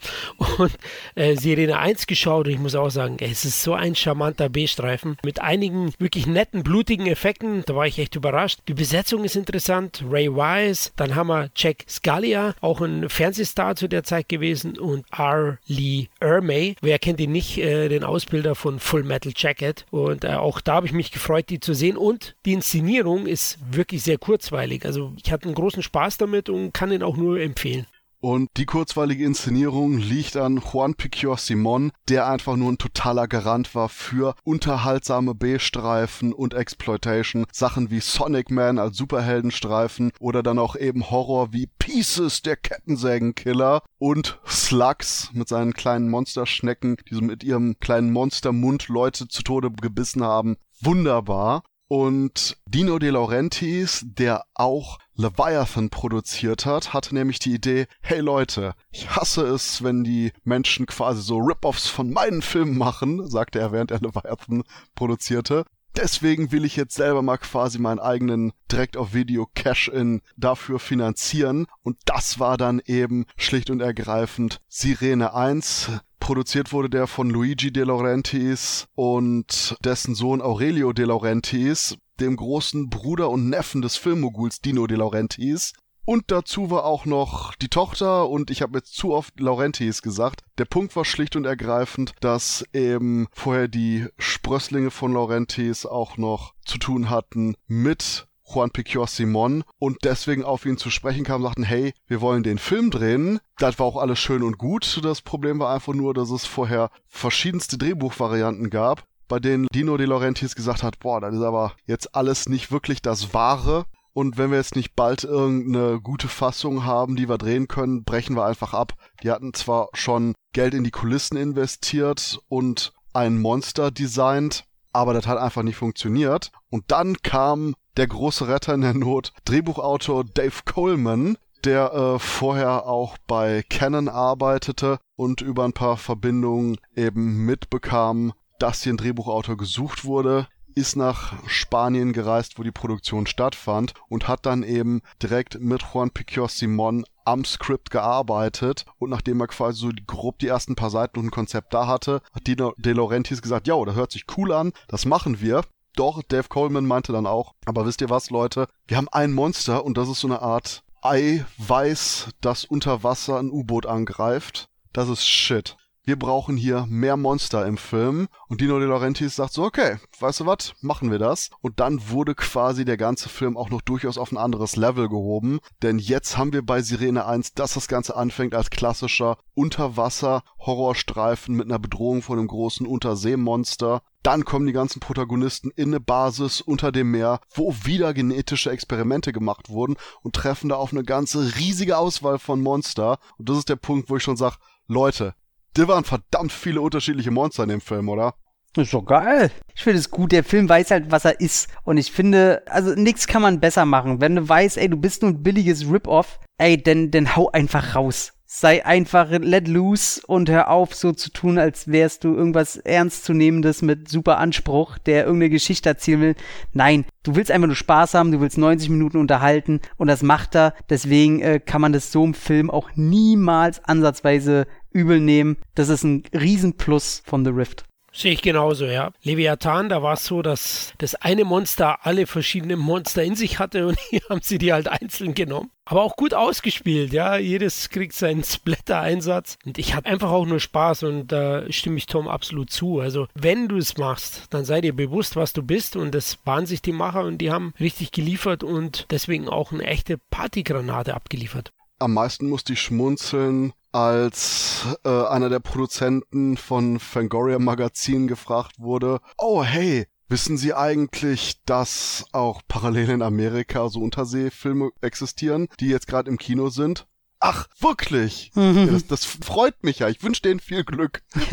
und 0.57 0.71
äh, 1.13 1.35
Sirene 1.35 1.77
1 1.77 2.07
geschaut 2.07 2.47
und 2.47 2.53
ich 2.53 2.57
muss 2.57 2.73
auch 2.73 2.89
sagen, 2.89 3.17
es 3.19 3.45
ist 3.45 3.61
so 3.61 3.75
ein 3.75 3.93
charmanter 3.93 4.49
B-Streifen 4.49 5.17
mit 5.23 5.41
einigen 5.41 5.93
wirklich 5.99 6.25
netten, 6.25 6.63
blutigen 6.63 7.05
Effekten. 7.05 7.61
Da 7.67 7.75
war 7.75 7.85
ich 7.85 7.99
echt 7.99 8.15
überrascht. 8.15 8.61
Die 8.67 8.73
Besetzung 8.73 9.25
ist 9.25 9.35
interessant. 9.35 10.03
Ray 10.09 10.33
Wise, 10.33 10.89
dann 10.95 11.13
haben 11.13 11.27
wir 11.27 11.51
Jack 11.55 11.85
Scalia, 11.87 12.55
auch 12.61 12.81
ein 12.81 13.09
Fernsehstar 13.09 13.75
zu 13.75 13.87
der 13.87 14.03
Zeit 14.03 14.27
gewesen 14.27 14.79
und 14.79 15.05
R. 15.15 15.59
Lee 15.67 16.07
Ermey. 16.19 16.77
Wer 16.81 16.97
kennt 16.97 17.19
ihn 17.19 17.31
nicht, 17.31 17.59
äh, 17.59 17.89
den 17.89 18.03
Ausbilder 18.03 18.55
von 18.55 18.79
Full 18.79 19.03
Metal 19.03 19.31
Jacket 19.35 19.85
und 19.91 20.14
und 20.15 20.23
äh, 20.23 20.35
auch 20.35 20.61
da 20.61 20.75
habe 20.75 20.87
ich 20.87 20.93
mich 20.93 21.11
gefreut, 21.11 21.49
die 21.49 21.59
zu 21.59 21.73
sehen. 21.73 21.97
Und 21.97 22.35
die 22.45 22.53
Inszenierung 22.53 23.27
ist 23.27 23.57
wirklich 23.69 24.01
sehr 24.01 24.17
kurzweilig. 24.17 24.85
Also 24.85 25.11
ich 25.21 25.29
hatte 25.31 25.45
einen 25.45 25.55
großen 25.55 25.83
Spaß 25.83 26.17
damit 26.17 26.47
und 26.47 26.73
kann 26.73 26.91
ihn 26.91 27.03
auch 27.03 27.17
nur 27.17 27.39
empfehlen. 27.41 27.85
Und 28.27 28.49
die 28.57 28.65
kurzweilige 28.65 29.23
Inszenierung 29.23 29.99
liegt 29.99 30.35
an 30.35 30.57
Juan 30.57 30.95
Picor 30.95 31.37
Simon, 31.37 31.91
der 32.09 32.27
einfach 32.27 32.55
nur 32.55 32.71
ein 32.71 32.79
totaler 32.79 33.27
Garant 33.27 33.75
war 33.75 33.87
für 33.87 34.33
unterhaltsame 34.43 35.35
B-Streifen 35.35 36.33
und 36.33 36.55
Exploitation. 36.55 37.45
Sachen 37.51 37.91
wie 37.91 37.99
Sonic 37.99 38.49
Man 38.49 38.79
als 38.79 38.97
Superheldenstreifen 38.97 40.11
oder 40.19 40.41
dann 40.41 40.57
auch 40.57 40.75
eben 40.75 41.11
Horror 41.11 41.53
wie 41.53 41.69
Pieces, 41.77 42.41
der 42.41 42.55
Kettensägenkiller 42.55 43.83
und 43.99 44.39
Slugs 44.47 45.29
mit 45.33 45.47
seinen 45.47 45.73
kleinen 45.73 46.09
Monsterschnecken, 46.09 46.97
die 47.07 47.13
so 47.13 47.21
mit 47.21 47.43
ihrem 47.43 47.79
kleinen 47.79 48.11
Monstermund 48.11 48.87
Leute 48.87 49.27
zu 49.27 49.43
Tode 49.43 49.69
gebissen 49.69 50.23
haben. 50.23 50.57
Wunderbar. 50.81 51.61
Und 51.87 52.57
Dino 52.65 52.97
De 52.97 53.11
Laurentiis, 53.11 54.03
der 54.07 54.45
auch 54.55 54.97
Leviathan 55.13 55.91
produziert 55.91 56.65
hat, 56.65 56.93
hatte 56.93 57.13
nämlich 57.13 57.37
die 57.37 57.53
Idee, 57.53 57.85
hey 58.01 58.19
Leute, 58.19 58.73
ich 58.91 59.15
hasse 59.15 59.45
es, 59.45 59.83
wenn 59.83 60.03
die 60.03 60.31
Menschen 60.43 60.87
quasi 60.87 61.21
so 61.21 61.37
Rip-Offs 61.37 61.87
von 61.87 62.09
meinen 62.09 62.41
Filmen 62.41 62.77
machen, 62.77 63.29
sagte 63.29 63.59
er, 63.59 63.71
während 63.71 63.91
er 63.91 63.99
Leviathan 63.99 64.63
produzierte. 64.95 65.65
Deswegen 65.95 66.51
will 66.51 66.65
ich 66.65 66.75
jetzt 66.75 66.95
selber 66.95 67.21
mal 67.21 67.37
quasi 67.37 67.79
meinen 67.79 67.99
eigenen 67.99 68.51
Direct-auf-Video 68.69 69.47
Cash-In 69.55 70.21
dafür 70.35 70.79
finanzieren. 70.79 71.67
Und 71.83 71.97
das 72.05 72.39
war 72.39 72.57
dann 72.57 72.81
eben 72.85 73.25
schlicht 73.37 73.69
und 73.69 73.79
ergreifend 73.79 74.59
Sirene 74.67 75.33
1. 75.33 75.91
Produziert 76.25 76.73
wurde 76.73 76.89
der 76.89 77.05
von 77.05 77.29
Luigi 77.29 77.71
De 77.71 77.83
Laurentiis 77.83 78.87
und 78.95 79.77
dessen 79.85 80.15
Sohn 80.15 80.41
Aurelio 80.41 80.91
De 80.91 81.05
Laurentiis, 81.05 81.99
dem 82.19 82.35
großen 82.35 82.89
Bruder 82.89 83.29
und 83.29 83.47
Neffen 83.47 83.83
des 83.83 83.95
Filmmoguls 83.95 84.59
Dino 84.59 84.87
De 84.87 84.97
Laurentiis. 84.97 85.73
Und 86.03 86.31
dazu 86.31 86.71
war 86.71 86.83
auch 86.83 87.05
noch 87.05 87.53
die 87.53 87.69
Tochter 87.69 88.27
und 88.27 88.49
ich 88.49 88.63
habe 88.63 88.79
jetzt 88.79 88.95
zu 88.95 89.13
oft 89.13 89.39
Laurentis 89.39 90.01
gesagt. 90.01 90.41
Der 90.57 90.65
Punkt 90.65 90.95
war 90.95 91.05
schlicht 91.05 91.35
und 91.35 91.45
ergreifend, 91.45 92.13
dass 92.21 92.65
eben 92.73 93.27
vorher 93.31 93.67
die 93.67 94.07
Sprösslinge 94.17 94.89
von 94.89 95.13
Laurentis 95.13 95.85
auch 95.85 96.17
noch 96.17 96.55
zu 96.65 96.79
tun 96.79 97.11
hatten 97.11 97.53
mit 97.67 98.27
Juan 98.55 98.71
Picor 98.71 99.07
Simon 99.07 99.65
und 99.79 99.97
deswegen 100.05 100.45
auf 100.45 100.65
ihn 100.65 100.77
zu 100.77 100.89
sprechen 100.89 101.25
kam, 101.25 101.43
sagten, 101.43 101.63
hey, 101.63 101.93
wir 102.07 102.21
wollen 102.21 102.41
den 102.41 102.57
Film 102.57 102.89
drehen. 102.89 103.39
Das 103.57 103.77
war 103.79 103.85
auch 103.85 103.97
alles 103.97 104.17
schön 104.17 104.43
und 104.43 104.57
gut. 104.57 105.01
Das 105.03 105.21
Problem 105.21 105.59
war 105.59 105.73
einfach 105.73 105.93
nur, 105.93 106.13
dass 106.13 106.29
es 106.29 106.45
vorher 106.45 106.89
verschiedenste 107.07 107.77
Drehbuchvarianten 107.77 108.69
gab, 108.69 109.03
bei 109.27 109.39
denen 109.39 109.67
Dino 109.73 109.97
De 109.97 110.05
Laurentiis 110.07 110.55
gesagt 110.55 110.83
hat, 110.83 110.99
boah, 110.99 111.19
das 111.19 111.35
ist 111.35 111.41
aber 111.41 111.75
jetzt 111.85 112.15
alles 112.15 112.47
nicht 112.47 112.71
wirklich 112.71 113.01
das 113.01 113.33
Wahre. 113.33 113.85
Und 114.13 114.37
wenn 114.37 114.51
wir 114.51 114.57
jetzt 114.57 114.77
nicht 114.77 114.95
bald 114.95 115.25
irgendeine 115.25 115.99
gute 115.99 116.29
Fassung 116.29 116.85
haben, 116.85 117.17
die 117.17 117.27
wir 117.27 117.37
drehen 117.37 117.67
können, 117.67 118.05
brechen 118.05 118.37
wir 118.37 118.45
einfach 118.45 118.73
ab. 118.73 118.93
Die 119.21 119.29
hatten 119.29 119.53
zwar 119.53 119.89
schon 119.93 120.33
Geld 120.53 120.73
in 120.73 120.85
die 120.85 120.91
Kulissen 120.91 121.35
investiert 121.35 122.39
und 122.47 122.93
ein 123.11 123.41
Monster 123.41 123.91
designt, 123.91 124.63
aber 124.93 125.13
das 125.13 125.27
hat 125.27 125.37
einfach 125.37 125.63
nicht 125.63 125.75
funktioniert. 125.75 126.51
Und 126.69 126.85
dann 126.87 127.17
kam 127.23 127.75
der 127.97 128.07
große 128.07 128.47
Retter 128.47 128.73
in 128.73 128.81
der 128.81 128.93
Not, 128.93 129.33
Drehbuchautor 129.45 130.23
Dave 130.23 130.61
Coleman, 130.65 131.37
der 131.63 131.93
äh, 131.93 132.19
vorher 132.19 132.85
auch 132.85 133.17
bei 133.27 133.63
Canon 133.69 134.09
arbeitete 134.09 134.99
und 135.15 135.41
über 135.41 135.65
ein 135.65 135.73
paar 135.73 135.97
Verbindungen 135.97 136.77
eben 136.95 137.45
mitbekam, 137.45 138.33
dass 138.59 138.83
hier 138.83 138.93
ein 138.93 138.97
Drehbuchautor 138.97 139.57
gesucht 139.57 140.05
wurde 140.05 140.47
ist 140.75 140.97
nach 140.97 141.33
Spanien 141.47 142.11
gereist, 142.11 142.59
wo 142.59 142.63
die 142.63 142.71
Produktion 142.71 143.27
stattfand 143.27 143.93
und 144.09 144.27
hat 144.27 144.45
dann 144.45 144.61
eben 144.61 145.01
direkt 145.23 145.59
mit 145.59 145.81
Juan 145.81 146.11
Picor 146.11 146.49
Simon 146.49 147.05
am 147.23 147.45
Skript 147.45 147.89
gearbeitet 147.89 148.85
und 148.99 149.09
nachdem 149.09 149.39
er 149.39 149.47
quasi 149.47 149.79
so 149.79 149.89
grob 150.05 150.37
die 150.39 150.47
ersten 150.47 150.75
paar 150.75 150.89
Seiten 150.89 151.17
und 151.17 151.27
ein 151.27 151.31
Konzept 151.31 151.73
da 151.73 151.87
hatte, 151.87 152.21
hat 152.33 152.45
Dino 152.45 152.73
De 152.77 152.93
Laurentiis 152.93 153.41
gesagt, 153.41 153.67
ja, 153.67 153.83
das 153.85 153.95
hört 153.95 154.11
sich 154.11 154.25
cool 154.37 154.51
an, 154.51 154.73
das 154.87 155.05
machen 155.05 155.39
wir. 155.39 155.63
Doch, 155.95 156.21
Dave 156.23 156.49
Coleman 156.49 156.85
meinte 156.85 157.13
dann 157.13 157.25
auch, 157.25 157.53
aber 157.65 157.85
wisst 157.85 158.01
ihr 158.01 158.09
was, 158.09 158.29
Leute, 158.29 158.67
wir 158.87 158.97
haben 158.97 159.09
ein 159.09 159.33
Monster 159.33 159.85
und 159.85 159.97
das 159.97 160.09
ist 160.09 160.19
so 160.19 160.27
eine 160.27 160.41
Art 160.41 160.83
Eiweiß, 161.01 162.29
das 162.41 162.65
unter 162.65 163.03
Wasser 163.03 163.39
ein 163.39 163.49
U-Boot 163.49 163.85
angreift. 163.85 164.69
Das 164.91 165.09
ist 165.09 165.25
Shit 165.25 165.77
wir 166.05 166.17
brauchen 166.17 166.55
hier 166.55 166.85
mehr 166.87 167.17
Monster 167.17 167.65
im 167.65 167.75
Film. 167.77 168.27
Und 168.47 168.61
Dino 168.61 168.79
De 168.79 168.87
Laurentiis 168.87 169.35
sagt 169.35 169.51
so, 169.53 169.63
okay, 169.63 169.97
weißt 170.19 170.41
du 170.41 170.45
was, 170.45 170.75
machen 170.81 171.09
wir 171.11 171.17
das. 171.19 171.49
Und 171.61 171.79
dann 171.79 172.09
wurde 172.09 172.35
quasi 172.35 172.85
der 172.85 172.97
ganze 172.97 173.27
Film 173.27 173.57
auch 173.57 173.71
noch 173.71 173.81
durchaus 173.81 174.19
auf 174.19 174.31
ein 174.31 174.37
anderes 174.37 174.75
Level 174.75 175.09
gehoben. 175.09 175.59
Denn 175.81 175.97
jetzt 175.97 176.37
haben 176.37 176.53
wir 176.53 176.63
bei 176.63 176.81
Sirene 176.81 177.25
1, 177.25 177.53
dass 177.53 177.73
das 177.73 177.87
Ganze 177.87 178.15
anfängt 178.15 178.53
als 178.53 178.69
klassischer 178.69 179.37
Unterwasser-Horrorstreifen 179.55 181.55
mit 181.55 181.65
einer 181.65 181.79
Bedrohung 181.79 182.21
von 182.21 182.37
einem 182.37 182.47
großen 182.47 182.85
Unterseemonster. 182.85 184.03
Dann 184.25 184.43
kommen 184.43 184.65
die 184.65 184.73
ganzen 184.73 184.99
Protagonisten 184.99 185.69
in 185.75 185.89
eine 185.89 185.99
Basis 185.99 186.59
unter 186.59 186.91
dem 186.91 187.11
Meer, 187.11 187.39
wo 187.53 187.75
wieder 187.83 188.11
genetische 188.11 188.71
Experimente 188.71 189.31
gemacht 189.31 189.69
wurden 189.69 189.97
und 190.23 190.35
treffen 190.35 190.69
da 190.69 190.77
auf 190.77 190.91
eine 190.91 191.03
ganze 191.03 191.55
riesige 191.57 191.99
Auswahl 191.99 192.39
von 192.39 192.59
Monster. 192.59 193.19
Und 193.37 193.49
das 193.49 193.59
ist 193.59 193.69
der 193.69 193.75
Punkt, 193.75 194.09
wo 194.09 194.17
ich 194.17 194.23
schon 194.23 194.35
sage, 194.35 194.55
Leute, 194.87 195.35
da 195.75 195.87
waren 195.87 196.05
verdammt 196.05 196.51
viele 196.51 196.81
unterschiedliche 196.81 197.29
Monster 197.29 197.63
in 197.63 197.69
dem 197.69 197.81
Film, 197.81 198.09
oder? 198.09 198.33
ist 198.77 198.95
doch 198.95 199.05
geil. 199.05 199.51
Ich 199.75 199.83
finde 199.83 199.99
es 199.99 200.09
gut. 200.09 200.31
Der 200.31 200.43
Film 200.43 200.67
weiß 200.67 200.89
halt, 200.89 201.11
was 201.11 201.25
er 201.25 201.39
ist. 201.39 201.69
Und 201.83 201.97
ich 201.97 202.11
finde, 202.11 202.63
also 202.65 202.95
nichts 202.95 203.27
kann 203.27 203.43
man 203.43 203.59
besser 203.59 203.85
machen. 203.85 204.21
Wenn 204.21 204.35
du 204.35 204.49
weißt, 204.49 204.77
ey, 204.77 204.89
du 204.89 204.97
bist 204.97 205.21
nur 205.21 205.31
ein 205.31 205.43
billiges 205.43 205.87
Rip-Off, 205.87 206.39
ey, 206.57 206.81
dann, 206.81 207.11
dann 207.11 207.35
hau 207.35 207.51
einfach 207.51 207.95
raus. 207.95 208.33
Sei 208.57 208.85
einfach 208.85 209.31
let 209.31 209.67
loose 209.67 210.21
und 210.25 210.49
hör 210.49 210.69
auf, 210.69 210.95
so 210.95 211.11
zu 211.11 211.29
tun, 211.29 211.57
als 211.57 211.89
wärst 211.89 212.23
du 212.23 212.33
irgendwas 212.33 212.77
Ernstzunehmendes 212.77 213.81
mit 213.81 214.07
super 214.07 214.37
Anspruch, 214.37 214.97
der 214.97 215.25
irgendeine 215.25 215.49
Geschichte 215.49 215.89
erzählen 215.89 216.21
will. 216.21 216.35
Nein, 216.71 217.03
du 217.23 217.35
willst 217.35 217.51
einfach 217.51 217.67
nur 217.67 217.75
Spaß 217.75 218.13
haben, 218.13 218.31
du 218.31 218.39
willst 218.39 218.57
90 218.57 218.89
Minuten 218.91 219.17
unterhalten 219.17 219.81
und 219.97 220.07
das 220.07 220.23
macht 220.23 220.55
er. 220.55 220.73
Deswegen 220.89 221.41
äh, 221.41 221.59
kann 221.59 221.81
man 221.81 221.91
das 221.91 222.13
so 222.13 222.23
im 222.23 222.33
Film 222.33 222.71
auch 222.71 222.91
niemals 222.95 223.83
ansatzweise 223.83 224.67
übel 224.89 225.19
nehmen. 225.19 225.57
Das 225.75 225.89
ist 225.89 226.05
ein 226.05 226.23
Riesenplus 226.33 227.23
von 227.25 227.43
The 227.43 227.51
Rift. 227.51 227.83
Sehe 228.17 228.31
ich 228.31 228.41
genauso, 228.41 228.85
ja. 228.85 229.11
Leviathan, 229.23 229.89
da 229.89 230.01
war 230.01 230.13
es 230.13 230.23
so, 230.23 230.41
dass 230.41 230.93
das 230.99 231.15
eine 231.15 231.43
Monster 231.43 232.05
alle 232.05 232.27
verschiedenen 232.27 232.79
Monster 232.79 233.23
in 233.23 233.35
sich 233.35 233.59
hatte 233.59 233.87
und 233.87 233.99
hier 234.09 234.21
haben 234.29 234.39
sie 234.41 234.57
die 234.57 234.71
halt 234.71 234.87
einzeln 234.87 235.33
genommen. 235.33 235.69
Aber 235.83 236.01
auch 236.01 236.15
gut 236.15 236.33
ausgespielt, 236.33 237.11
ja. 237.11 237.35
Jedes 237.35 237.89
kriegt 237.89 238.13
seinen 238.13 238.45
Splatter-Einsatz. 238.45 239.57
Und 239.65 239.77
ich 239.77 239.95
habe 239.95 240.07
einfach 240.07 240.31
auch 240.31 240.45
nur 240.45 240.61
Spaß 240.61 241.03
und 241.03 241.27
da 241.27 241.69
stimme 241.69 241.97
ich 241.97 242.05
Tom 242.05 242.29
absolut 242.29 242.69
zu. 242.69 243.01
Also, 243.01 243.27
wenn 243.33 243.67
du 243.67 243.75
es 243.75 243.97
machst, 243.97 244.45
dann 244.49 244.63
sei 244.63 244.79
dir 244.79 244.95
bewusst, 244.95 245.35
was 245.35 245.51
du 245.51 245.61
bist. 245.61 245.97
Und 245.97 246.15
das 246.15 246.39
waren 246.45 246.65
sich 246.65 246.81
die 246.81 246.93
Macher 246.93 247.25
und 247.25 247.39
die 247.39 247.51
haben 247.51 247.73
richtig 247.81 248.13
geliefert 248.13 248.63
und 248.63 249.07
deswegen 249.11 249.49
auch 249.49 249.73
eine 249.73 249.83
echte 249.83 250.17
Partygranate 250.17 251.13
abgeliefert. 251.13 251.73
Am 251.99 252.13
meisten 252.13 252.49
musste 252.49 252.73
ich 252.73 252.81
schmunzeln, 252.81 253.73
als 253.91 254.85
äh, 255.05 255.27
einer 255.27 255.49
der 255.49 255.59
Produzenten 255.59 256.57
von 256.57 256.99
Fangoria 256.99 257.59
Magazin 257.59 258.27
gefragt 258.27 258.79
wurde, 258.79 259.21
oh 259.37 259.63
hey, 259.63 260.05
wissen 260.27 260.57
Sie 260.57 260.73
eigentlich, 260.73 261.63
dass 261.65 262.25
auch 262.33 262.61
parallel 262.67 263.11
in 263.11 263.21
Amerika 263.21 263.87
so 263.87 264.01
Unterseefilme 264.01 264.89
existieren, 264.99 265.69
die 265.79 265.87
jetzt 265.87 266.07
gerade 266.07 266.29
im 266.29 266.37
Kino 266.37 266.69
sind? 266.69 267.07
Ach, 267.39 267.67
wirklich? 267.79 268.51
ja, 268.55 268.85
das, 268.87 269.07
das, 269.07 269.23
freut 269.23 269.83
mich 269.83 269.99
ja. 269.99 270.09
Ich 270.09 270.23
wünsche 270.23 270.41
denen 270.41 270.59
viel 270.59 270.83
Glück. 270.83 271.21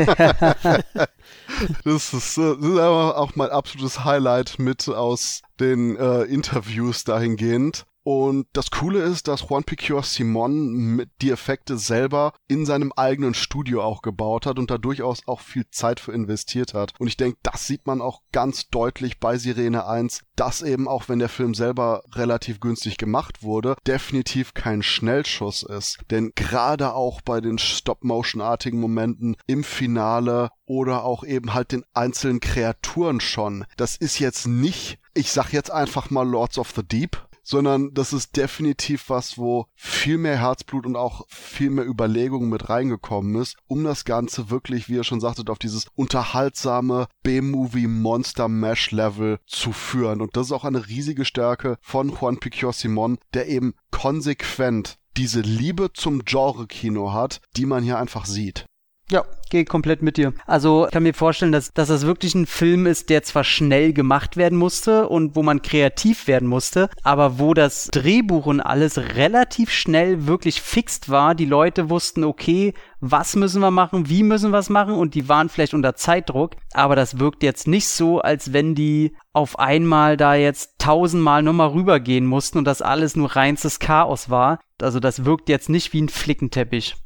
das, 1.84 2.14
ist, 2.14 2.38
äh, 2.38 2.56
das 2.56 2.64
ist 2.64 2.78
auch 2.80 3.36
mein 3.36 3.50
absolutes 3.50 4.04
Highlight 4.04 4.58
mit 4.58 4.88
aus 4.88 5.42
den 5.60 5.96
äh, 5.96 6.22
Interviews 6.22 7.04
dahingehend. 7.04 7.86
Und 8.04 8.46
das 8.52 8.70
Coole 8.70 9.00
ist, 9.00 9.28
dass 9.28 9.48
Juan 9.48 9.64
Picure 9.64 10.02
Simon 10.02 10.72
mit 10.72 11.10
die 11.20 11.30
Effekte 11.30 11.78
selber 11.78 12.32
in 12.48 12.66
seinem 12.66 12.92
eigenen 12.92 13.34
Studio 13.34 13.82
auch 13.82 14.02
gebaut 14.02 14.46
hat 14.46 14.58
und 14.58 14.70
da 14.70 14.78
durchaus 14.78 15.26
auch 15.26 15.40
viel 15.40 15.66
Zeit 15.70 16.00
für 16.00 16.12
investiert 16.12 16.74
hat. 16.74 16.94
Und 16.98 17.06
ich 17.06 17.16
denke, 17.16 17.38
das 17.42 17.66
sieht 17.66 17.86
man 17.86 18.00
auch 18.00 18.22
ganz 18.32 18.68
deutlich 18.68 19.20
bei 19.20 19.38
Sirene 19.38 19.86
1, 19.86 20.22
dass 20.34 20.62
eben 20.62 20.88
auch 20.88 21.08
wenn 21.08 21.20
der 21.20 21.28
Film 21.28 21.54
selber 21.54 22.02
relativ 22.12 22.58
günstig 22.58 22.96
gemacht 22.96 23.42
wurde, 23.42 23.76
definitiv 23.86 24.54
kein 24.54 24.82
Schnellschuss 24.82 25.62
ist. 25.62 25.98
Denn 26.10 26.32
gerade 26.34 26.94
auch 26.94 27.20
bei 27.20 27.40
den 27.40 27.58
Stop-Motion-artigen 27.58 28.80
Momenten 28.80 29.36
im 29.46 29.62
Finale 29.62 30.50
oder 30.64 31.04
auch 31.04 31.22
eben 31.22 31.54
halt 31.54 31.72
den 31.72 31.84
einzelnen 31.92 32.40
Kreaturen 32.40 33.20
schon, 33.20 33.64
das 33.76 33.96
ist 33.96 34.18
jetzt 34.18 34.46
nicht, 34.46 34.98
ich 35.14 35.30
sag 35.30 35.52
jetzt 35.52 35.70
einfach 35.70 36.10
mal 36.10 36.28
Lords 36.28 36.58
of 36.58 36.72
the 36.74 36.82
Deep, 36.82 37.16
sondern 37.52 37.92
das 37.92 38.12
ist 38.12 38.36
definitiv 38.36 39.10
was, 39.10 39.36
wo 39.36 39.66
viel 39.74 40.16
mehr 40.16 40.40
Herzblut 40.40 40.86
und 40.86 40.96
auch 40.96 41.26
viel 41.28 41.68
mehr 41.70 41.86
Überlegung 41.86 42.48
mit 42.48 42.70
reingekommen 42.70 43.40
ist, 43.40 43.56
um 43.68 43.84
das 43.84 44.04
Ganze 44.04 44.50
wirklich, 44.50 44.88
wie 44.88 44.94
ihr 44.94 45.04
schon 45.04 45.20
sagtet, 45.20 45.50
auf 45.50 45.58
dieses 45.58 45.86
unterhaltsame 45.94 47.08
B-Movie 47.22 47.86
Monster 47.86 48.48
Mesh 48.48 48.90
Level 48.90 49.38
zu 49.46 49.72
führen. 49.72 50.22
Und 50.22 50.34
das 50.36 50.46
ist 50.46 50.52
auch 50.52 50.64
eine 50.64 50.88
riesige 50.88 51.26
Stärke 51.26 51.76
von 51.82 52.08
Juan 52.08 52.38
Picor 52.38 52.72
Simon, 52.72 53.18
der 53.34 53.48
eben 53.48 53.74
konsequent 53.90 54.96
diese 55.18 55.42
Liebe 55.42 55.92
zum 55.92 56.24
Genre-Kino 56.24 57.12
hat, 57.12 57.42
die 57.58 57.66
man 57.66 57.84
hier 57.84 57.98
einfach 57.98 58.24
sieht. 58.24 58.64
Ja, 59.12 59.26
gehe 59.50 59.66
komplett 59.66 60.00
mit 60.00 60.16
dir. 60.16 60.32
Also 60.46 60.86
ich 60.86 60.90
kann 60.90 61.02
mir 61.02 61.12
vorstellen, 61.12 61.52
dass, 61.52 61.74
dass 61.74 61.88
das 61.88 62.06
wirklich 62.06 62.34
ein 62.34 62.46
Film 62.46 62.86
ist, 62.86 63.10
der 63.10 63.22
zwar 63.22 63.44
schnell 63.44 63.92
gemacht 63.92 64.38
werden 64.38 64.56
musste 64.56 65.06
und 65.06 65.36
wo 65.36 65.42
man 65.42 65.60
kreativ 65.60 66.26
werden 66.26 66.48
musste, 66.48 66.88
aber 67.02 67.38
wo 67.38 67.52
das 67.52 67.88
Drehbuch 67.88 68.46
und 68.46 68.62
alles 68.62 68.96
relativ 68.96 69.70
schnell 69.70 70.26
wirklich 70.26 70.62
fixt 70.62 71.10
war. 71.10 71.34
Die 71.34 71.44
Leute 71.44 71.90
wussten, 71.90 72.24
okay, 72.24 72.72
was 73.00 73.36
müssen 73.36 73.60
wir 73.60 73.70
machen, 73.70 74.08
wie 74.08 74.22
müssen 74.22 74.50
wir 74.50 74.58
es 74.58 74.70
machen 74.70 74.94
und 74.94 75.14
die 75.14 75.28
waren 75.28 75.50
vielleicht 75.50 75.74
unter 75.74 75.94
Zeitdruck, 75.94 76.52
aber 76.72 76.96
das 76.96 77.18
wirkt 77.18 77.42
jetzt 77.42 77.68
nicht 77.68 77.88
so, 77.88 78.22
als 78.22 78.54
wenn 78.54 78.74
die 78.74 79.14
auf 79.34 79.58
einmal 79.58 80.16
da 80.16 80.34
jetzt 80.34 80.78
tausendmal 80.78 81.42
nochmal 81.42 81.68
rübergehen 81.68 82.24
mussten 82.24 82.56
und 82.56 82.64
das 82.64 82.80
alles 82.80 83.16
nur 83.16 83.36
reinstes 83.36 83.78
Chaos 83.78 84.30
war. 84.30 84.58
Also 84.80 85.00
das 85.00 85.26
wirkt 85.26 85.50
jetzt 85.50 85.68
nicht 85.68 85.92
wie 85.92 86.00
ein 86.00 86.08
Flickenteppich 86.08 86.96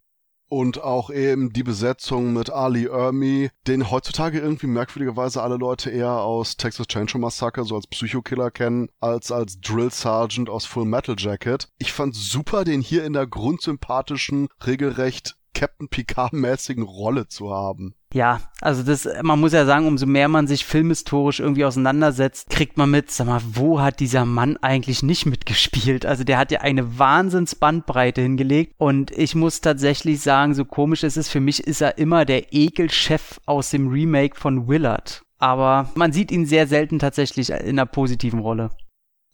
und 0.48 0.82
auch 0.82 1.10
eben 1.10 1.52
die 1.52 1.62
Besetzung 1.62 2.32
mit 2.32 2.50
Ali 2.50 2.86
Ermi, 2.86 3.50
den 3.66 3.90
heutzutage 3.90 4.38
irgendwie 4.38 4.66
merkwürdigerweise 4.66 5.42
alle 5.42 5.56
Leute 5.56 5.90
eher 5.90 6.20
aus 6.20 6.56
Texas 6.56 6.86
Chainsaw 6.86 7.18
Massacre 7.18 7.64
so 7.64 7.76
als 7.76 7.86
Psychokiller 7.86 8.50
kennen, 8.50 8.88
als 9.00 9.32
als 9.32 9.60
Drill 9.60 9.90
Sergeant 9.90 10.48
aus 10.48 10.64
Full 10.64 10.84
Metal 10.84 11.16
Jacket. 11.18 11.68
Ich 11.78 11.92
fand 11.92 12.14
super, 12.14 12.64
den 12.64 12.80
hier 12.80 13.04
in 13.04 13.12
der 13.12 13.26
grundsympathischen, 13.26 14.48
regelrecht 14.64 15.36
Captain 15.56 15.88
Picard-mäßigen 15.88 16.84
Rolle 16.84 17.28
zu 17.28 17.50
haben. 17.50 17.94
Ja, 18.12 18.40
also 18.60 18.82
das, 18.82 19.08
man 19.22 19.40
muss 19.40 19.54
ja 19.54 19.64
sagen, 19.64 19.86
umso 19.86 20.04
mehr 20.04 20.28
man 20.28 20.46
sich 20.46 20.66
filmhistorisch 20.66 21.40
irgendwie 21.40 21.64
auseinandersetzt, 21.64 22.50
kriegt 22.50 22.76
man 22.76 22.90
mit, 22.90 23.10
sag 23.10 23.26
mal, 23.26 23.40
wo 23.54 23.80
hat 23.80 24.00
dieser 24.00 24.26
Mann 24.26 24.58
eigentlich 24.58 25.02
nicht 25.02 25.24
mitgespielt? 25.24 26.04
Also 26.04 26.24
der 26.24 26.36
hat 26.36 26.50
ja 26.50 26.60
eine 26.60 26.98
Wahnsinnsbandbreite 26.98 28.20
hingelegt 28.20 28.74
und 28.76 29.10
ich 29.12 29.34
muss 29.34 29.62
tatsächlich 29.62 30.20
sagen, 30.20 30.54
so 30.54 30.66
komisch 30.66 31.04
es 31.04 31.16
ist, 31.16 31.30
für 31.30 31.40
mich 31.40 31.66
ist 31.66 31.80
er 31.80 31.96
immer 31.96 32.26
der 32.26 32.52
Ekelchef 32.52 33.40
aus 33.46 33.70
dem 33.70 33.88
Remake 33.88 34.38
von 34.38 34.68
Willard. 34.68 35.22
Aber 35.38 35.90
man 35.94 36.12
sieht 36.12 36.30
ihn 36.30 36.44
sehr 36.44 36.66
selten 36.66 36.98
tatsächlich 36.98 37.48
in 37.50 37.78
einer 37.78 37.86
positiven 37.86 38.40
Rolle. 38.40 38.70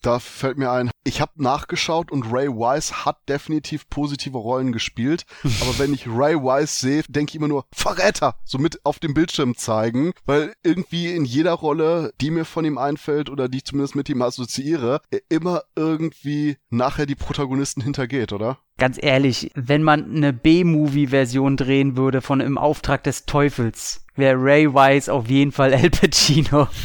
Da 0.03 0.19
fällt 0.19 0.59
mir 0.59 0.71
ein, 0.71 0.91
ich 1.05 1.21
habe 1.21 1.33
nachgeschaut 1.37 2.11
und 2.11 2.25
Ray 2.33 2.49
Wise 2.49 3.05
hat 3.05 3.29
definitiv 3.29 3.89
positive 3.89 4.37
Rollen 4.37 4.73
gespielt. 4.73 5.25
aber 5.61 5.79
wenn 5.79 5.95
ich 5.95 6.09
Ray 6.09 6.35
Wise 6.37 6.81
sehe, 6.81 7.05
denke 7.09 7.31
ich 7.31 7.37
immer 7.37 7.49
nur 7.49 7.65
Verräter, 7.73 8.35
so 8.45 8.59
mit 8.59 8.85
auf 8.85 8.99
dem 8.99 9.15
Bildschirm 9.15 9.57
zeigen, 9.57 10.13
weil 10.27 10.55
irgendwie 10.65 11.13
in 11.13 11.25
jeder 11.25 11.53
Rolle, 11.53 12.13
die 12.21 12.33
mir 12.33 12.45
von 12.45 12.65
ihm 12.65 12.79
einfällt 12.79 13.31
oder 13.31 13.49
die 13.49 13.59
ich 13.59 13.65
zumindest 13.65 13.95
mit 13.95 14.09
ihm 14.09 14.23
assoziiere, 14.23 15.01
er 15.11 15.21
immer 15.29 15.63
irgendwie 15.77 16.57
nachher 16.69 17.07
die 17.07 17.15
Protagonisten 17.15 17.81
hintergeht, 17.81 18.33
oder? 18.33 18.59
Ganz 18.79 18.99
ehrlich, 19.01 19.53
wenn 19.55 19.85
man 19.85 20.17
eine 20.17 20.33
B-Movie-Version 20.33 21.57
drehen 21.57 21.97
würde 21.97 22.21
von 22.21 22.41
Im 22.41 22.59
Auftrag 22.59 23.05
des 23.05 23.27
Teufels, 23.27 24.02
wäre 24.17 24.37
Ray 24.37 24.73
Wise 24.73 25.13
auf 25.13 25.29
jeden 25.29 25.53
Fall 25.53 25.73
El 25.73 25.91
Pacino. 25.91 26.69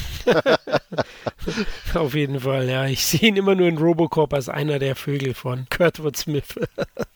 Auf 1.94 2.14
jeden 2.14 2.42
Fall, 2.42 2.70
ja. 2.70 2.86
Ich 2.86 3.06
sehe 3.06 3.30
ihn 3.30 3.38
immer 3.38 3.56
nur 3.56 3.68
in 3.68 3.78
Robocop 3.78 4.34
als 4.34 4.50
einer 4.50 4.80
der 4.80 4.96
Vögel 4.96 5.34
von 5.34 5.68
Kurtwood 5.70 6.18
Smith. 6.18 6.56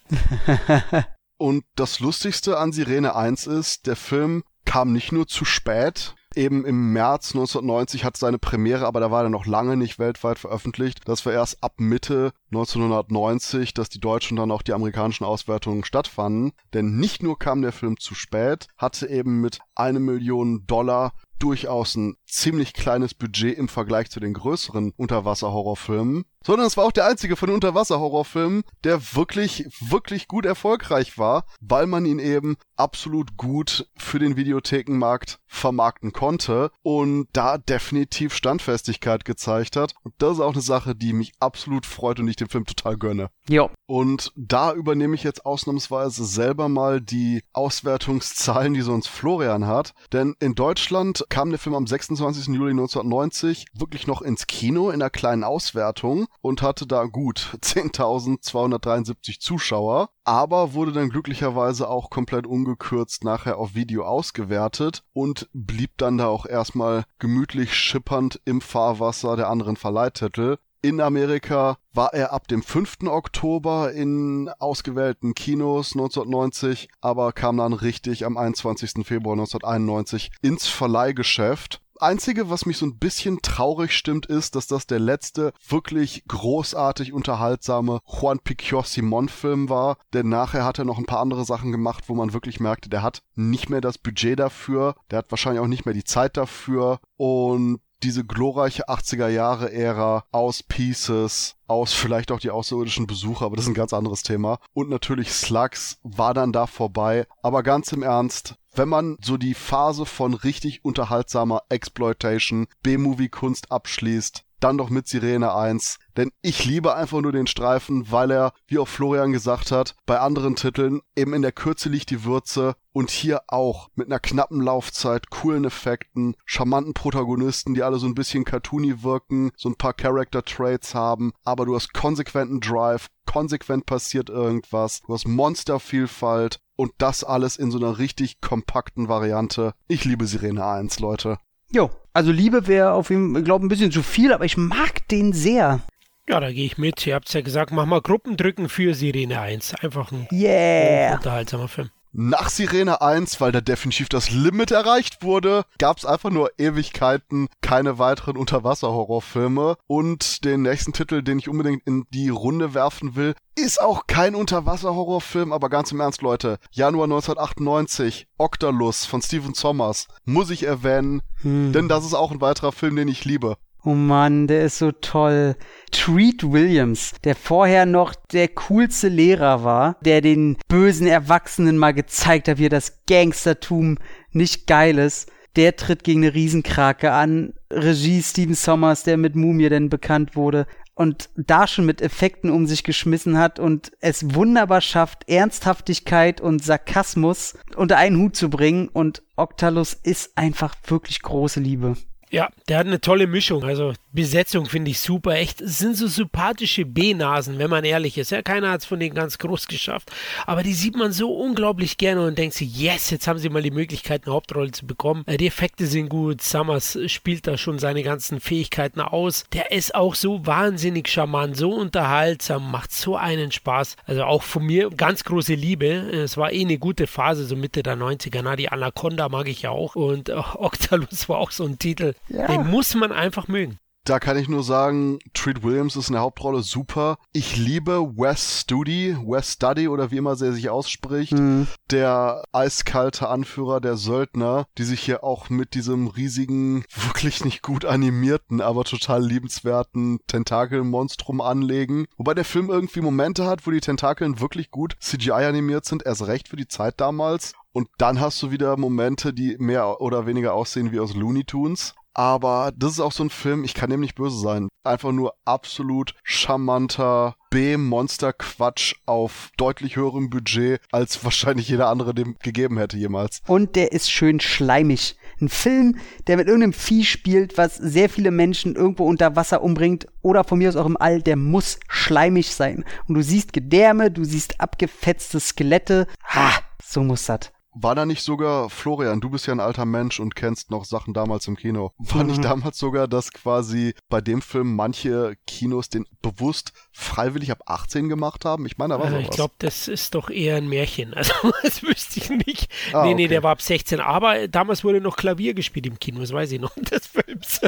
Und 1.38 1.66
das 1.76 1.99
Lustigste 1.99 2.57
an 2.57 2.72
Sirene 2.72 3.16
1 3.16 3.47
ist, 3.47 3.88
der 3.88 3.95
Film 3.95 4.43
kam 4.64 4.93
nicht 4.93 5.12
nur 5.12 5.28
zu 5.28 5.43
spät, 5.43 6.16
eben 6.36 6.65
im 6.65 6.93
März 6.93 7.34
1990 7.34 8.03
hat 8.03 8.17
seine 8.17 8.38
Premiere, 8.38 8.86
aber 8.86 8.99
da 8.99 9.11
war 9.11 9.23
er 9.23 9.29
noch 9.29 9.45
lange 9.45 9.77
nicht 9.77 9.99
weltweit 9.99 10.39
veröffentlicht. 10.39 11.01
Das 11.05 11.25
war 11.25 11.34
erst 11.34 11.63
ab 11.63 11.75
Mitte 11.77 12.32
1990, 12.51 13.73
dass 13.73 13.89
die 13.89 13.99
deutschen 13.99 14.38
dann 14.38 14.51
auch 14.51 14.61
die 14.61 14.73
amerikanischen 14.73 15.25
Auswertungen 15.25 15.84
stattfanden. 15.84 16.51
Denn 16.73 16.97
nicht 16.97 17.23
nur 17.23 17.39
kam 17.39 17.61
der 17.61 17.71
Film 17.71 17.99
zu 17.99 18.15
spät, 18.15 18.67
hatte 18.77 19.07
eben 19.07 19.41
mit 19.41 19.59
eine 19.75 19.99
Million 19.99 20.65
Dollar 20.67 21.13
durchaus 21.41 21.95
ein 21.95 22.17
ziemlich 22.25 22.73
kleines 22.73 23.13
Budget 23.13 23.57
im 23.57 23.67
Vergleich 23.67 24.11
zu 24.11 24.19
den 24.19 24.34
größeren 24.34 24.93
Unterwasser-Horrorfilmen. 24.95 26.25
Sondern 26.45 26.67
es 26.67 26.77
war 26.77 26.85
auch 26.85 26.91
der 26.91 27.07
einzige 27.07 27.35
von 27.35 27.47
den 27.47 27.55
Unterwasser-Horrorfilmen, 27.55 28.63
der 28.83 29.15
wirklich, 29.15 29.67
wirklich 29.79 30.27
gut 30.27 30.45
erfolgreich 30.45 31.17
war, 31.17 31.45
weil 31.59 31.87
man 31.87 32.05
ihn 32.05 32.19
eben 32.19 32.57
absolut 32.75 33.37
gut 33.37 33.87
für 33.95 34.19
den 34.19 34.35
Videothekenmarkt 34.35 35.39
vermarkten 35.45 36.13
konnte 36.13 36.71
und 36.81 37.27
da 37.33 37.57
definitiv 37.57 38.33
Standfestigkeit 38.33 39.25
gezeigt 39.25 39.75
hat. 39.75 39.93
Und 40.03 40.13
das 40.17 40.33
ist 40.33 40.39
auch 40.39 40.53
eine 40.53 40.61
Sache, 40.61 40.95
die 40.95 41.13
mich 41.13 41.33
absolut 41.39 41.85
freut 41.85 42.19
und 42.19 42.27
ich 42.27 42.37
dem 42.37 42.49
Film 42.49 42.65
total 42.65 42.97
gönne. 42.97 43.29
Jo. 43.47 43.69
Und 43.85 44.31
da 44.35 44.73
übernehme 44.73 45.15
ich 45.15 45.23
jetzt 45.23 45.45
ausnahmsweise 45.45 46.25
selber 46.25 46.69
mal 46.69 47.01
die 47.01 47.43
Auswertungszahlen, 47.53 48.73
die 48.73 48.81
sonst 48.81 49.07
Florian 49.07 49.67
hat. 49.67 49.93
Denn 50.11 50.35
in 50.39 50.55
Deutschland 50.55 51.25
kam 51.29 51.49
der 51.49 51.59
Film 51.59 51.75
am 51.75 51.85
26. 51.85 52.47
Juli 52.47 52.71
1990 52.71 53.65
wirklich 53.73 54.07
noch 54.07 54.21
ins 54.21 54.47
Kino 54.47 54.89
in 54.89 55.01
einer 55.01 55.09
kleinen 55.09 55.43
Auswertung 55.43 56.27
und 56.41 56.61
hatte 56.61 56.88
da 56.88 57.05
gut 57.05 57.57
10.273 57.61 59.39
Zuschauer, 59.39 60.09
aber 60.23 60.73
wurde 60.73 60.91
dann 60.91 61.09
glücklicherweise 61.09 61.89
auch 61.89 62.09
komplett 62.09 62.47
ungekürzt 62.47 63.23
nachher 63.23 63.57
auf 63.57 63.75
Video 63.75 64.05
ausgewertet 64.05 65.03
und 65.13 65.49
blieb 65.53 65.97
dann 65.97 66.17
da 66.17 66.27
auch 66.27 66.45
erstmal 66.45 67.03
gemütlich 67.19 67.73
schippernd 67.73 68.39
im 68.45 68.61
Fahrwasser 68.61 69.36
der 69.36 69.49
anderen 69.49 69.75
Verleihtitel. 69.75 70.57
In 70.84 70.99
Amerika 70.99 71.77
war 71.93 72.11
er 72.15 72.34
ab 72.34 72.47
dem 72.47 72.63
5. 72.63 73.03
Oktober 73.05 73.91
in 73.91 74.49
ausgewählten 74.57 75.36
Kinos 75.36 75.93
1990, 75.93 76.89
aber 77.01 77.34
kam 77.34 77.57
dann 77.57 77.73
richtig 77.73 78.25
am 78.25 78.36
21. 78.36 79.05
Februar 79.05 79.34
1991 79.34 80.32
ins 80.41 80.67
Verleihgeschäft 80.67 81.82
Einzige, 82.01 82.49
was 82.49 82.65
mich 82.65 82.77
so 82.77 82.85
ein 82.85 82.97
bisschen 82.97 83.41
traurig 83.41 83.91
stimmt, 83.95 84.25
ist, 84.25 84.55
dass 84.55 84.67
das 84.67 84.87
der 84.87 84.99
letzte 84.99 85.53
wirklich 85.67 86.23
großartig 86.27 87.13
unterhaltsame 87.13 87.99
Juan 88.05 88.39
Picor 88.39 88.83
Simon 88.83 89.29
Film 89.29 89.69
war. 89.69 89.97
Denn 90.13 90.29
nachher 90.29 90.65
hat 90.65 90.79
er 90.79 90.85
noch 90.85 90.97
ein 90.97 91.05
paar 91.05 91.19
andere 91.19 91.45
Sachen 91.45 91.71
gemacht, 91.71 92.05
wo 92.07 92.15
man 92.15 92.33
wirklich 92.33 92.59
merkte, 92.59 92.89
der 92.89 93.03
hat 93.03 93.21
nicht 93.35 93.69
mehr 93.69 93.81
das 93.81 93.97
Budget 93.97 94.39
dafür. 94.39 94.95
Der 95.09 95.19
hat 95.19 95.31
wahrscheinlich 95.31 95.61
auch 95.61 95.67
nicht 95.67 95.85
mehr 95.85 95.93
die 95.93 96.03
Zeit 96.03 96.37
dafür. 96.37 96.99
Und 97.17 97.79
diese 98.03 98.25
glorreiche 98.25 98.89
80er 98.89 99.27
Jahre 99.27 99.71
Ära 99.71 100.25
aus 100.31 100.63
Pieces, 100.63 101.55
aus 101.67 101.93
vielleicht 101.93 102.31
auch 102.31 102.39
die 102.39 102.49
außerirdischen 102.49 103.07
Besucher, 103.07 103.45
aber 103.45 103.55
das 103.55 103.65
ist 103.65 103.71
ein 103.71 103.75
ganz 103.75 103.93
anderes 103.93 104.23
Thema. 104.23 104.59
Und 104.73 104.89
natürlich 104.89 105.31
Slugs 105.31 105.99
war 106.03 106.33
dann 106.33 106.51
da 106.51 106.67
vorbei. 106.67 107.27
Aber 107.43 107.63
ganz 107.63 107.91
im 107.91 108.03
Ernst, 108.03 108.55
wenn 108.74 108.89
man 108.89 109.17
so 109.22 109.38
die 109.38 109.53
Phase 109.53 110.05
von 110.05 110.34
richtig 110.34 110.86
unterhaltsamer 110.86 111.63
Exploitation, 111.69 112.67
B-Movie-Kunst 112.84 113.72
abschließt, 113.72 114.43
dann 114.61 114.78
doch 114.78 114.89
mit 114.89 115.07
Sirene 115.07 115.53
1. 115.53 115.99
Denn 116.17 116.32
ich 116.41 116.65
liebe 116.65 116.95
einfach 116.95 117.22
nur 117.22 117.32
den 117.32 117.47
Streifen, 117.47 118.11
weil 118.11 118.32
er, 118.32 118.53
wie 118.67 118.78
auch 118.78 118.88
Florian 118.88 119.32
gesagt 119.32 119.72
hat, 119.72 119.95
bei 120.05 120.19
anderen 120.19 120.55
Titeln 120.55 121.01
eben 121.15 121.34
in 121.34 121.41
der 121.41 121.51
Kürze 121.51 121.89
liegt 121.89 122.09
die 122.09 122.24
Würze 122.24 122.76
und 122.93 123.09
hier 123.09 123.41
auch 123.47 123.89
mit 123.95 124.07
einer 124.07 124.19
knappen 124.19 124.61
Laufzeit, 124.61 125.30
coolen 125.30 125.65
Effekten, 125.65 126.36
charmanten 126.45 126.93
Protagonisten, 126.93 127.74
die 127.74 127.84
alle 127.84 127.97
so 127.97 128.07
ein 128.07 128.15
bisschen 128.15 128.43
cartoony 128.43 129.03
wirken, 129.03 129.51
so 129.55 129.69
ein 129.69 129.76
paar 129.76 129.93
Character 129.93 130.43
Traits 130.43 130.93
haben, 130.93 131.32
aber 131.43 131.65
du 131.65 131.76
hast 131.76 131.93
konsequenten 131.93 132.59
Drive, 132.59 133.07
konsequent 133.26 133.86
passiert 133.86 134.30
irgendwas, 134.30 135.01
du 135.07 135.13
hast 135.13 135.28
Monstervielfalt 135.28 136.59
und 136.82 136.93
das 136.97 137.23
alles 137.23 137.57
in 137.57 137.69
so 137.69 137.77
einer 137.77 137.99
richtig 137.99 138.41
kompakten 138.41 139.07
Variante. 139.07 139.75
Ich 139.88 140.03
liebe 140.03 140.25
Sirene 140.25 140.65
1, 140.65 140.99
Leute. 140.99 141.38
Jo, 141.71 141.91
also 142.11 142.32
Liebe 142.32 142.65
wäre 142.65 142.93
auf 142.93 143.11
jeden 143.11 143.34
Fall, 143.34 143.43
glaube 143.43 143.63
ein 143.63 143.69
bisschen 143.69 143.91
zu 143.91 144.01
viel, 144.01 144.34
aber 144.34 144.45
ich 144.45 144.57
mag 144.57 145.07
den 145.09 145.32
sehr. 145.32 145.82
Ja, 146.27 146.39
da 146.39 146.51
gehe 146.51 146.65
ich 146.65 146.79
mit. 146.79 147.05
Ihr 147.05 147.13
habt 147.13 147.27
es 147.27 147.34
ja 147.36 147.41
gesagt, 147.41 147.71
mach 147.71 147.86
mal 147.86 148.01
Gruppendrücken 148.01 148.67
für 148.67 148.95
Sirene 148.95 149.39
1. 149.39 149.75
Einfach 149.75 150.11
ein 150.11 150.27
yeah. 150.32 151.13
unterhaltsamer 151.17 151.67
Film. 151.67 151.91
Nach 152.14 152.49
Sirene 152.49 153.01
1, 153.01 153.39
weil 153.39 153.53
da 153.53 153.62
definitiv 153.62 154.09
das 154.09 154.32
Limit 154.32 154.72
erreicht 154.72 155.24
wurde, 155.24 155.64
gab 155.78 155.97
es 155.97 156.05
einfach 156.05 156.30
nur 156.30 156.51
Ewigkeiten 156.57 157.47
keine 157.62 157.99
weiteren 157.99 158.36
Unterwasser-Horrorfilme. 158.36 159.78
Und 159.88 160.43
den 160.43 160.64
nächsten 160.64 160.91
Titel, 160.91 161.22
den 161.22 161.39
ich 161.39 161.47
unbedingt 161.47 161.88
in 161.88 162.05
die 162.14 162.28
Runde 162.28 162.74
werfen 162.74 163.16
will, 163.16 163.34
ist 163.55 163.82
auch 163.82 164.07
kein 164.07 164.36
Unterwasser-Horrorfilm, 164.36 165.53
aber 165.53 165.70
ganz 165.70 165.93
im 165.93 166.01
Ernst, 166.01 166.22
Leute. 166.22 166.59
Januar 166.72 167.05
1998, 167.05 168.28
Octalus 168.38 169.05
von 169.05 169.22
Stephen 169.22 169.53
Sommers, 169.53 170.07
muss 170.26 170.49
ich 170.49 170.64
erwähnen, 170.64 171.22
hm. 171.41 171.72
denn 171.72 171.88
das 171.88 172.05
ist 172.05 172.14
auch 172.14 172.32
ein 172.32 172.41
weiterer 172.41 172.74
Film, 172.74 172.97
den 172.97 173.07
ich 173.07 173.24
liebe. 173.24 173.55
Oh 173.84 173.95
Mann, 173.95 174.45
der 174.45 174.65
ist 174.65 174.77
so 174.77 174.91
toll. 174.91 175.55
Treat 175.91 176.43
Williams, 176.43 177.13
der 177.23 177.36
vorher 177.36 177.88
noch 177.88 178.13
der 178.13 178.47
coolste 178.49 179.07
Lehrer 179.07 179.63
war, 179.63 179.97
der 180.01 180.21
den 180.21 180.57
bösen 180.67 181.07
Erwachsenen 181.07 181.77
mal 181.77 181.93
gezeigt 181.93 182.47
hat, 182.47 182.59
wie 182.59 182.67
er 182.67 182.69
das 182.69 183.03
Gangstertum 183.07 183.97
nicht 184.32 184.67
geil 184.67 184.99
ist. 184.99 185.32
Der 185.55 185.75
tritt 185.75 186.03
gegen 186.03 186.23
eine 186.23 186.34
Riesenkrake 186.34 187.11
an. 187.11 187.53
Regie 187.71 188.21
Steven 188.21 188.53
Sommers, 188.53 189.03
der 189.03 189.17
mit 189.17 189.36
Mumie 189.36 189.69
denn 189.69 189.89
bekannt 189.89 190.36
wurde 190.36 190.67
und 190.93 191.29
da 191.36 191.65
schon 191.65 191.86
mit 191.86 192.01
Effekten 192.01 192.51
um 192.51 192.67
sich 192.67 192.84
geschmissen 192.84 193.38
hat 193.38 193.59
und 193.59 193.91
es 194.01 194.36
wunderbar 194.36 194.82
schafft, 194.82 195.27
Ernsthaftigkeit 195.27 196.39
und 196.41 196.63
Sarkasmus 196.63 197.57
unter 197.75 197.97
einen 197.97 198.17
Hut 198.19 198.36
zu 198.36 198.49
bringen 198.49 198.88
und 198.88 199.23
Octalus 199.36 199.93
ist 199.93 200.38
einfach 200.38 200.75
wirklich 200.86 201.21
große 201.21 201.59
Liebe. 201.59 201.95
Ja, 202.32 202.49
der 202.69 202.77
hat 202.77 202.88
eine 202.88 203.01
tolle 203.01 203.27
Mischung. 203.27 203.65
Also 203.65 203.91
Besetzung 204.13 204.65
finde 204.65 204.91
ich 204.91 205.01
super. 205.01 205.34
Echt, 205.34 205.59
es 205.59 205.79
sind 205.79 205.97
so 205.97 206.07
sympathische 206.07 206.86
B-Nasen, 206.86 207.59
wenn 207.59 207.69
man 207.69 207.84
ehrlich 207.84 208.17
ist. 208.17 208.32
Ja, 208.32 208.41
keiner 208.41 208.71
hat 208.71 208.82
es 208.82 208.86
von 208.86 209.01
denen 209.01 209.15
ganz 209.15 209.38
groß 209.38 209.67
geschafft. 209.67 210.09
Aber 210.45 210.63
die 210.63 210.73
sieht 210.73 210.95
man 210.95 211.11
so 211.11 211.34
unglaublich 211.34 211.97
gerne 211.97 212.25
und 212.25 212.38
denkt 212.38 212.55
sich, 212.55 212.73
yes, 212.79 213.09
jetzt 213.09 213.27
haben 213.27 213.38
sie 213.38 213.49
mal 213.49 213.61
die 213.61 213.71
Möglichkeit, 213.71 214.25
eine 214.25 214.34
Hauptrolle 214.34 214.71
zu 214.71 214.88
bekommen. 214.88 215.23
Äh, 215.27 215.36
die 215.36 215.47
Effekte 215.47 215.86
sind 215.88 216.07
gut. 216.07 216.41
Summers 216.41 216.97
spielt 217.07 217.47
da 217.47 217.57
schon 217.57 217.79
seine 217.79 218.01
ganzen 218.01 218.39
Fähigkeiten 218.39 219.01
aus. 219.01 219.43
Der 219.51 219.73
ist 219.73 219.93
auch 219.93 220.15
so 220.15 220.45
wahnsinnig 220.45 221.09
charmant, 221.09 221.57
so 221.57 221.73
unterhaltsam, 221.73 222.71
macht 222.71 222.93
so 222.93 223.17
einen 223.17 223.51
Spaß. 223.51 223.97
Also 224.05 224.23
auch 224.23 224.43
von 224.43 224.65
mir 224.65 224.89
ganz 224.89 225.25
große 225.25 225.55
Liebe. 225.55 225.88
Es 225.88 226.38
war 226.38 226.53
eh 226.53 226.61
eine 226.61 226.77
gute 226.77 227.07
Phase, 227.07 227.43
so 227.43 227.57
Mitte 227.57 227.84
der 227.84 227.97
90er. 227.97 228.39
Na, 228.41 228.55
die 228.55 228.69
Anaconda 228.69 229.27
mag 229.27 229.49
ich 229.49 229.63
ja 229.63 229.71
auch. 229.71 229.95
Und 229.97 230.29
äh, 230.29 230.34
Octalus 230.55 231.27
war 231.27 231.38
auch 231.38 231.51
so 231.51 231.65
ein 231.65 231.77
Titel 231.77 232.13
ja. 232.28 232.47
Den 232.47 232.67
muss 232.67 232.95
man 232.95 233.11
einfach 233.11 233.47
mögen. 233.47 233.80
Da 234.03 234.19
kann 234.19 234.36
ich 234.36 234.49
nur 234.49 234.63
sagen, 234.63 235.19
Treat 235.36 235.61
Williams 235.61 235.95
ist 235.95 236.09
in 236.09 236.13
der 236.13 236.24
Hauptrolle 236.24 236.63
super. 236.63 237.19
Ich 237.34 237.55
liebe 237.55 238.13
Wes 238.17 238.61
Studi, 238.61 239.15
Wes 239.24 239.53
Study 239.53 239.88
oder 239.88 240.09
wie 240.09 240.17
immer 240.17 240.32
er 240.32 240.53
sich 240.53 240.72
ausspricht. 240.72 241.34
Mhm. 241.34 241.67
Der 241.91 242.43
eiskalte 242.51 243.30
Anführer 243.30 243.80
der 243.80 243.97
Söldner, 243.97 244.65
die 244.80 244.86
sich 244.86 245.01
hier 245.01 245.24
auch 245.24 245.51
mit 245.51 245.76
diesem 245.76 246.07
riesigen, 246.07 246.84
wirklich 246.95 247.45
nicht 247.45 247.61
gut 247.61 247.86
animierten, 247.86 248.59
aber 248.59 248.86
total 248.86 249.24
liebenswerten 249.24 250.19
Tentakelmonstrum 250.26 251.39
anlegen. 251.39 252.07
Wobei 252.17 252.34
der 252.34 252.45
Film 252.45 252.72
irgendwie 252.72 253.01
Momente 253.01 253.45
hat, 253.45 253.67
wo 253.67 253.72
die 253.72 253.82
Tentakeln 253.82 254.39
wirklich 254.39 254.72
gut 254.72 254.95
CGI 254.99 255.32
animiert 255.32 255.86
sind, 255.86 256.03
erst 256.03 256.26
recht 256.26 256.47
für 256.47 256.55
die 256.55 256.67
Zeit 256.67 256.99
damals. 256.99 257.53
Und 257.72 257.88
dann 257.99 258.19
hast 258.19 258.41
du 258.41 258.51
wieder 258.51 258.76
Momente, 258.78 259.32
die 259.32 259.55
mehr 259.59 260.01
oder 260.01 260.26
weniger 260.26 260.53
aussehen 260.53 260.91
wie 260.91 260.99
aus 260.99 261.13
Looney 261.13 261.45
Tunes. 261.45 261.93
Aber 262.14 262.72
das 262.76 262.93
ist 262.93 262.99
auch 262.99 263.12
so 263.12 263.24
ein 263.24 263.30
Film, 263.30 263.64
ich 263.64 263.74
kann 263.74 263.89
dem 263.89 264.01
nicht 264.01 264.16
böse 264.16 264.38
sein. 264.38 264.68
Einfach 264.84 265.12
nur 265.12 265.34
absolut 265.45 266.14
charmanter 266.24 267.36
B-Monster-Quatsch 267.51 268.95
auf 269.05 269.49
deutlich 269.57 269.95
höherem 269.95 270.30
Budget, 270.30 270.82
als 270.91 271.24
wahrscheinlich 271.24 271.70
jeder 271.70 271.88
andere 271.88 272.14
dem 272.14 272.36
gegeben 272.41 272.78
hätte 272.78 272.97
jemals. 272.97 273.41
Und 273.47 273.76
der 273.76 273.91
ist 273.91 274.12
schön 274.12 274.39
schleimig. 274.39 275.16
Ein 275.39 275.49
Film, 275.49 275.97
der 276.28 276.38
mit 276.38 276.47
irgendeinem 276.47 276.74
Vieh 276.74 277.03
spielt, 277.03 277.57
was 277.57 277.76
sehr 277.76 278.09
viele 278.09 278.32
Menschen 278.32 278.76
irgendwo 278.76 279.05
unter 279.05 279.36
Wasser 279.36 279.64
umbringt 279.64 280.07
oder 280.22 280.43
von 280.43 280.59
mir 280.59 280.70
aus 280.70 280.76
auch 280.76 280.86
im 280.86 280.97
All, 280.97 281.22
der 281.22 281.36
muss 281.36 281.80
schleimig 281.88 282.53
sein. 282.53 282.86
Und 283.07 283.16
du 283.16 283.24
siehst 283.24 283.53
Gedärme, 283.53 284.12
du 284.12 284.24
siehst 284.24 284.59
abgefetzte 284.59 285.39
Skelette. 285.39 286.07
Ha, 286.26 286.51
so 286.84 287.03
muss 287.03 287.26
das. 287.26 287.51
War 287.74 287.95
da 287.95 288.05
nicht 288.05 288.22
sogar, 288.22 288.69
Florian, 288.69 289.22
du 289.22 289.30
bist 289.30 289.47
ja 289.47 289.53
ein 289.53 289.61
alter 289.61 289.86
Mensch 289.86 290.19
und 290.19 290.36
kennst 290.36 290.72
noch 290.72 290.84
Sachen 290.84 291.13
damals 291.13 291.47
im 291.47 291.55
Kino. 291.55 291.93
War 291.97 292.26
nicht 292.26 292.39
mhm. 292.39 292.43
damals 292.43 292.78
sogar, 292.78 293.07
dass 293.07 293.32
quasi 293.32 293.93
bei 294.09 294.19
dem 294.19 294.41
Film 294.41 294.76
manche 294.76 295.36
Kinos 295.47 295.88
den 295.88 296.05
bewusst 296.22 296.74
freiwillig 296.91 297.49
ab 297.49 297.63
18 297.67 298.09
gemacht 298.09 298.43
haben? 298.43 298.65
Ich 298.65 298.78
meine, 298.78 298.95
da 298.95 298.99
war 298.99 299.05
also 299.05 299.17
sowas. 299.17 299.30
Ich 299.30 299.36
glaube, 299.36 299.53
das 299.59 299.88
ist 299.88 300.15
doch 300.15 300.30
eher 300.30 300.57
ein 300.57 300.67
Märchen. 300.67 301.15
Also, 301.22 301.34
das 301.61 301.84
wüsste 301.84 302.19
ich 302.19 302.30
nicht. 302.32 302.67
Ah, 302.93 303.05
nee, 303.05 303.13
nee, 303.13 303.28
der 303.28 303.43
war 303.43 303.51
ab 303.51 303.61
16. 303.61 303.99
Aber 303.99 304.47
damals 304.47 304.84
wurde 304.84 305.01
noch 305.01 305.17
Klavier 305.17 305.53
gespielt 305.53 305.86
im 305.86 305.99
Kino, 305.99 306.19
das 306.19 306.34
weiß 306.34 306.51
ich 306.51 306.59
noch, 306.59 306.74
des 306.91 307.05
Films. 307.05 307.61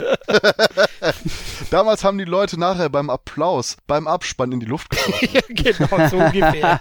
damals 1.70 2.04
haben 2.04 2.18
die 2.18 2.26
Leute 2.26 2.60
nachher 2.60 2.90
beim 2.90 3.12
Applaus, 3.12 3.78
beim 3.86 4.08
Abspann 4.08 4.52
in 4.52 4.60
die 4.60 4.66
Luft 4.66 4.90
geklappt. 4.90 5.30
ja, 5.34 5.42
genau, 5.50 6.10
so 6.10 6.18
ungefähr. 6.18 6.80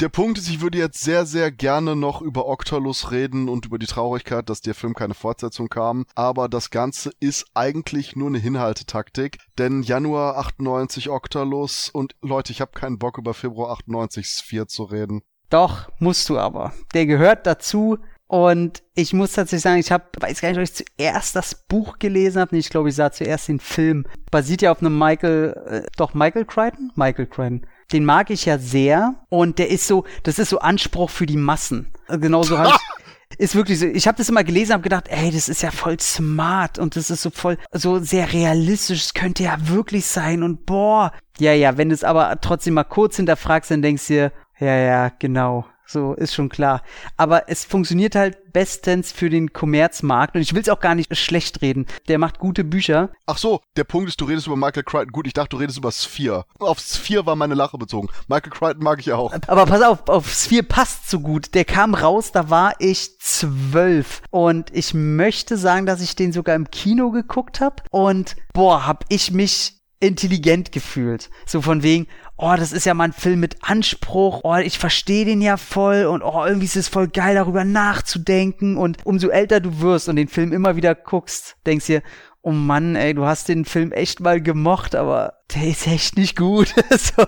Der 0.00 0.08
Punkt 0.08 0.38
ist, 0.38 0.48
ich 0.48 0.60
würde 0.60 0.78
jetzt 0.78 1.02
sehr, 1.02 1.26
sehr 1.26 1.50
gerne 1.50 1.96
noch 1.96 2.22
über 2.22 2.46
Octalus 2.46 3.10
reden 3.10 3.48
und 3.48 3.66
über 3.66 3.80
die 3.80 3.86
Traurigkeit, 3.86 4.48
dass 4.48 4.60
der 4.60 4.76
Film 4.76 4.94
keine 4.94 5.14
Fortsetzung 5.14 5.68
kam. 5.68 6.06
Aber 6.14 6.48
das 6.48 6.70
Ganze 6.70 7.10
ist 7.18 7.46
eigentlich 7.54 8.14
nur 8.14 8.28
eine 8.28 8.38
Hinhaltetaktik. 8.38 9.38
Denn 9.58 9.82
Januar 9.82 10.36
98 10.38 11.10
Octalus 11.10 11.90
und 11.90 12.14
Leute, 12.22 12.52
ich 12.52 12.60
habe 12.60 12.78
keinen 12.78 13.00
Bock 13.00 13.18
über 13.18 13.34
Februar 13.34 13.72
98 13.72 14.24
Sphere 14.28 14.68
zu 14.68 14.84
reden. 14.84 15.22
Doch, 15.50 15.88
musst 15.98 16.28
du 16.28 16.38
aber. 16.38 16.72
Der 16.94 17.06
gehört 17.06 17.48
dazu. 17.48 17.98
Und 18.28 18.84
ich 18.94 19.14
muss 19.14 19.32
tatsächlich 19.32 19.62
sagen, 19.62 19.80
ich 19.80 19.90
habe, 19.90 20.04
weiß 20.20 20.40
gar 20.40 20.50
nicht, 20.50 20.58
ob 20.58 20.62
ich 20.62 20.74
zuerst 20.74 21.34
das 21.34 21.66
Buch 21.66 21.98
gelesen 21.98 22.40
habe. 22.40 22.54
Nee, 22.54 22.60
ich 22.60 22.70
glaube, 22.70 22.90
ich 22.90 22.94
sah 22.94 23.10
zuerst 23.10 23.48
den 23.48 23.58
Film. 23.58 24.06
Basiert 24.30 24.62
ja 24.62 24.70
auf 24.70 24.80
einem 24.80 24.96
Michael, 24.96 25.54
äh, 25.66 25.90
doch 25.96 26.14
Michael 26.14 26.44
Crichton? 26.44 26.92
Michael 26.94 27.26
Crichton. 27.26 27.66
Den 27.92 28.04
mag 28.04 28.30
ich 28.30 28.44
ja 28.44 28.58
sehr. 28.58 29.14
Und 29.28 29.58
der 29.58 29.70
ist 29.70 29.86
so, 29.86 30.04
das 30.22 30.38
ist 30.38 30.50
so 30.50 30.58
Anspruch 30.58 31.10
für 31.10 31.26
die 31.26 31.36
Massen. 31.36 31.92
Äh, 32.08 32.18
genauso 32.18 32.58
habe 32.58 32.70
ich, 32.70 33.38
ist 33.38 33.54
wirklich 33.54 33.78
so. 33.78 33.86
Ich 33.86 34.06
habe 34.06 34.18
das 34.18 34.28
immer 34.28 34.44
gelesen, 34.44 34.72
habe 34.72 34.82
gedacht, 34.82 35.08
ey, 35.08 35.30
das 35.30 35.48
ist 35.48 35.62
ja 35.62 35.70
voll 35.70 35.98
smart 36.00 36.78
und 36.78 36.96
das 36.96 37.10
ist 37.10 37.22
so 37.22 37.30
voll, 37.30 37.56
so 37.72 37.98
sehr 37.98 38.32
realistisch. 38.32 39.04
Es 39.04 39.14
könnte 39.14 39.44
ja 39.44 39.56
wirklich 39.68 40.06
sein 40.06 40.42
und 40.42 40.66
boah. 40.66 41.12
Ja, 41.38 41.52
ja, 41.52 41.76
wenn 41.76 41.88
du 41.88 41.94
es 41.94 42.04
aber 42.04 42.40
trotzdem 42.40 42.74
mal 42.74 42.84
kurz 42.84 43.16
hinterfragst, 43.16 43.70
dann 43.70 43.82
denkst 43.82 44.08
du 44.08 44.12
dir, 44.14 44.32
ja, 44.58 44.76
ja, 44.76 45.12
genau. 45.18 45.66
So, 45.90 46.12
ist 46.12 46.34
schon 46.34 46.50
klar. 46.50 46.82
Aber 47.16 47.48
es 47.48 47.64
funktioniert 47.64 48.14
halt 48.14 48.52
bestens 48.52 49.10
für 49.10 49.30
den 49.30 49.54
Kommerzmarkt 49.54 50.34
und 50.34 50.42
ich 50.42 50.52
will 50.52 50.60
es 50.60 50.68
auch 50.68 50.80
gar 50.80 50.94
nicht 50.94 51.16
schlecht 51.16 51.62
reden. 51.62 51.86
Der 52.08 52.18
macht 52.18 52.38
gute 52.38 52.62
Bücher. 52.62 53.08
Ach 53.24 53.38
so, 53.38 53.62
der 53.74 53.84
Punkt 53.84 54.10
ist, 54.10 54.20
du 54.20 54.26
redest 54.26 54.46
über 54.46 54.56
Michael 54.56 54.82
Crichton. 54.82 55.12
Gut, 55.12 55.26
ich 55.26 55.32
dachte, 55.32 55.50
du 55.50 55.56
redest 55.56 55.78
über 55.78 55.90
Sphere. 55.90 56.44
Auf 56.58 56.78
Sphere 56.78 57.24
war 57.24 57.36
meine 57.36 57.54
Lache 57.54 57.78
bezogen. 57.78 58.08
Michael 58.28 58.50
Crichton 58.50 58.84
mag 58.84 59.00
ich 59.00 59.06
ja 59.06 59.16
auch. 59.16 59.32
Aber 59.46 59.64
pass 59.64 59.80
auf, 59.80 60.06
auf 60.10 60.30
Sphere 60.30 60.62
passt 60.62 61.08
so 61.08 61.20
gut. 61.20 61.54
Der 61.54 61.64
kam 61.64 61.94
raus, 61.94 62.32
da 62.32 62.50
war 62.50 62.74
ich 62.80 63.18
zwölf. 63.18 64.20
Und 64.30 64.70
ich 64.76 64.92
möchte 64.92 65.56
sagen, 65.56 65.86
dass 65.86 66.02
ich 66.02 66.14
den 66.14 66.34
sogar 66.34 66.54
im 66.54 66.70
Kino 66.70 67.12
geguckt 67.12 67.62
habe. 67.62 67.76
Und 67.90 68.36
boah, 68.52 68.86
hab 68.86 69.06
ich 69.08 69.30
mich 69.30 69.78
intelligent 70.00 70.70
gefühlt. 70.72 71.30
So 71.46 71.62
von 71.62 71.82
wegen, 71.82 72.06
oh, 72.38 72.54
das 72.56 72.72
ist 72.72 72.86
ja 72.86 72.94
mal 72.94 73.04
ein 73.04 73.12
Film 73.12 73.40
mit 73.40 73.56
Anspruch, 73.62 74.40
oh, 74.44 74.56
ich 74.56 74.78
verstehe 74.78 75.24
den 75.24 75.42
ja 75.42 75.56
voll 75.56 76.06
und 76.06 76.22
oh, 76.22 76.44
irgendwie 76.46 76.66
ist 76.66 76.76
es 76.76 76.88
voll 76.88 77.08
geil, 77.08 77.34
darüber 77.34 77.64
nachzudenken. 77.64 78.76
Und 78.76 79.04
umso 79.04 79.28
älter 79.28 79.60
du 79.60 79.80
wirst 79.80 80.08
und 80.08 80.16
den 80.16 80.28
Film 80.28 80.52
immer 80.52 80.76
wieder 80.76 80.94
guckst, 80.94 81.56
denkst 81.66 81.86
dir, 81.86 82.02
oh 82.42 82.52
Mann, 82.52 82.96
ey, 82.96 83.12
du 83.12 83.24
hast 83.26 83.48
den 83.48 83.64
Film 83.64 83.92
echt 83.92 84.20
mal 84.20 84.40
gemocht, 84.40 84.94
aber 84.94 85.34
der 85.54 85.68
ist 85.68 85.86
echt 85.86 86.16
nicht 86.16 86.36
gut. 86.36 86.74
so. 86.90 87.24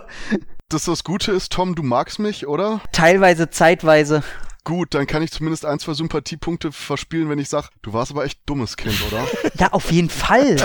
Das 0.68 0.84
das 0.84 1.02
Gute 1.02 1.32
ist, 1.32 1.52
Tom, 1.52 1.74
du 1.74 1.82
magst 1.82 2.20
mich, 2.20 2.46
oder? 2.46 2.80
Teilweise, 2.92 3.50
zeitweise. 3.50 4.22
Gut, 4.64 4.94
dann 4.94 5.06
kann 5.06 5.22
ich 5.22 5.30
zumindest 5.30 5.64
ein, 5.64 5.78
zwei 5.78 5.94
Sympathiepunkte 5.94 6.70
verspielen, 6.70 7.30
wenn 7.30 7.38
ich 7.38 7.48
sag, 7.48 7.70
du 7.82 7.94
warst 7.94 8.10
aber 8.10 8.24
echt 8.24 8.40
dummes 8.46 8.76
Kind, 8.76 8.96
oder? 9.10 9.26
Ja, 9.58 9.72
auf 9.72 9.90
jeden 9.90 10.10
Fall. 10.10 10.56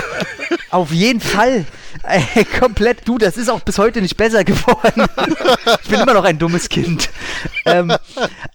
auf 0.70 0.90
jeden 0.90 1.20
Fall. 1.20 1.66
Ey, 2.02 2.44
komplett. 2.44 3.06
Du, 3.06 3.18
das 3.18 3.36
ist 3.36 3.50
auch 3.50 3.60
bis 3.60 3.78
heute 3.78 4.00
nicht 4.00 4.16
besser 4.16 4.44
geworden. 4.44 5.06
ich 5.82 5.88
bin 5.88 6.00
immer 6.00 6.14
noch 6.14 6.24
ein 6.24 6.38
dummes 6.38 6.68
Kind. 6.68 7.10
Ähm, 7.64 7.92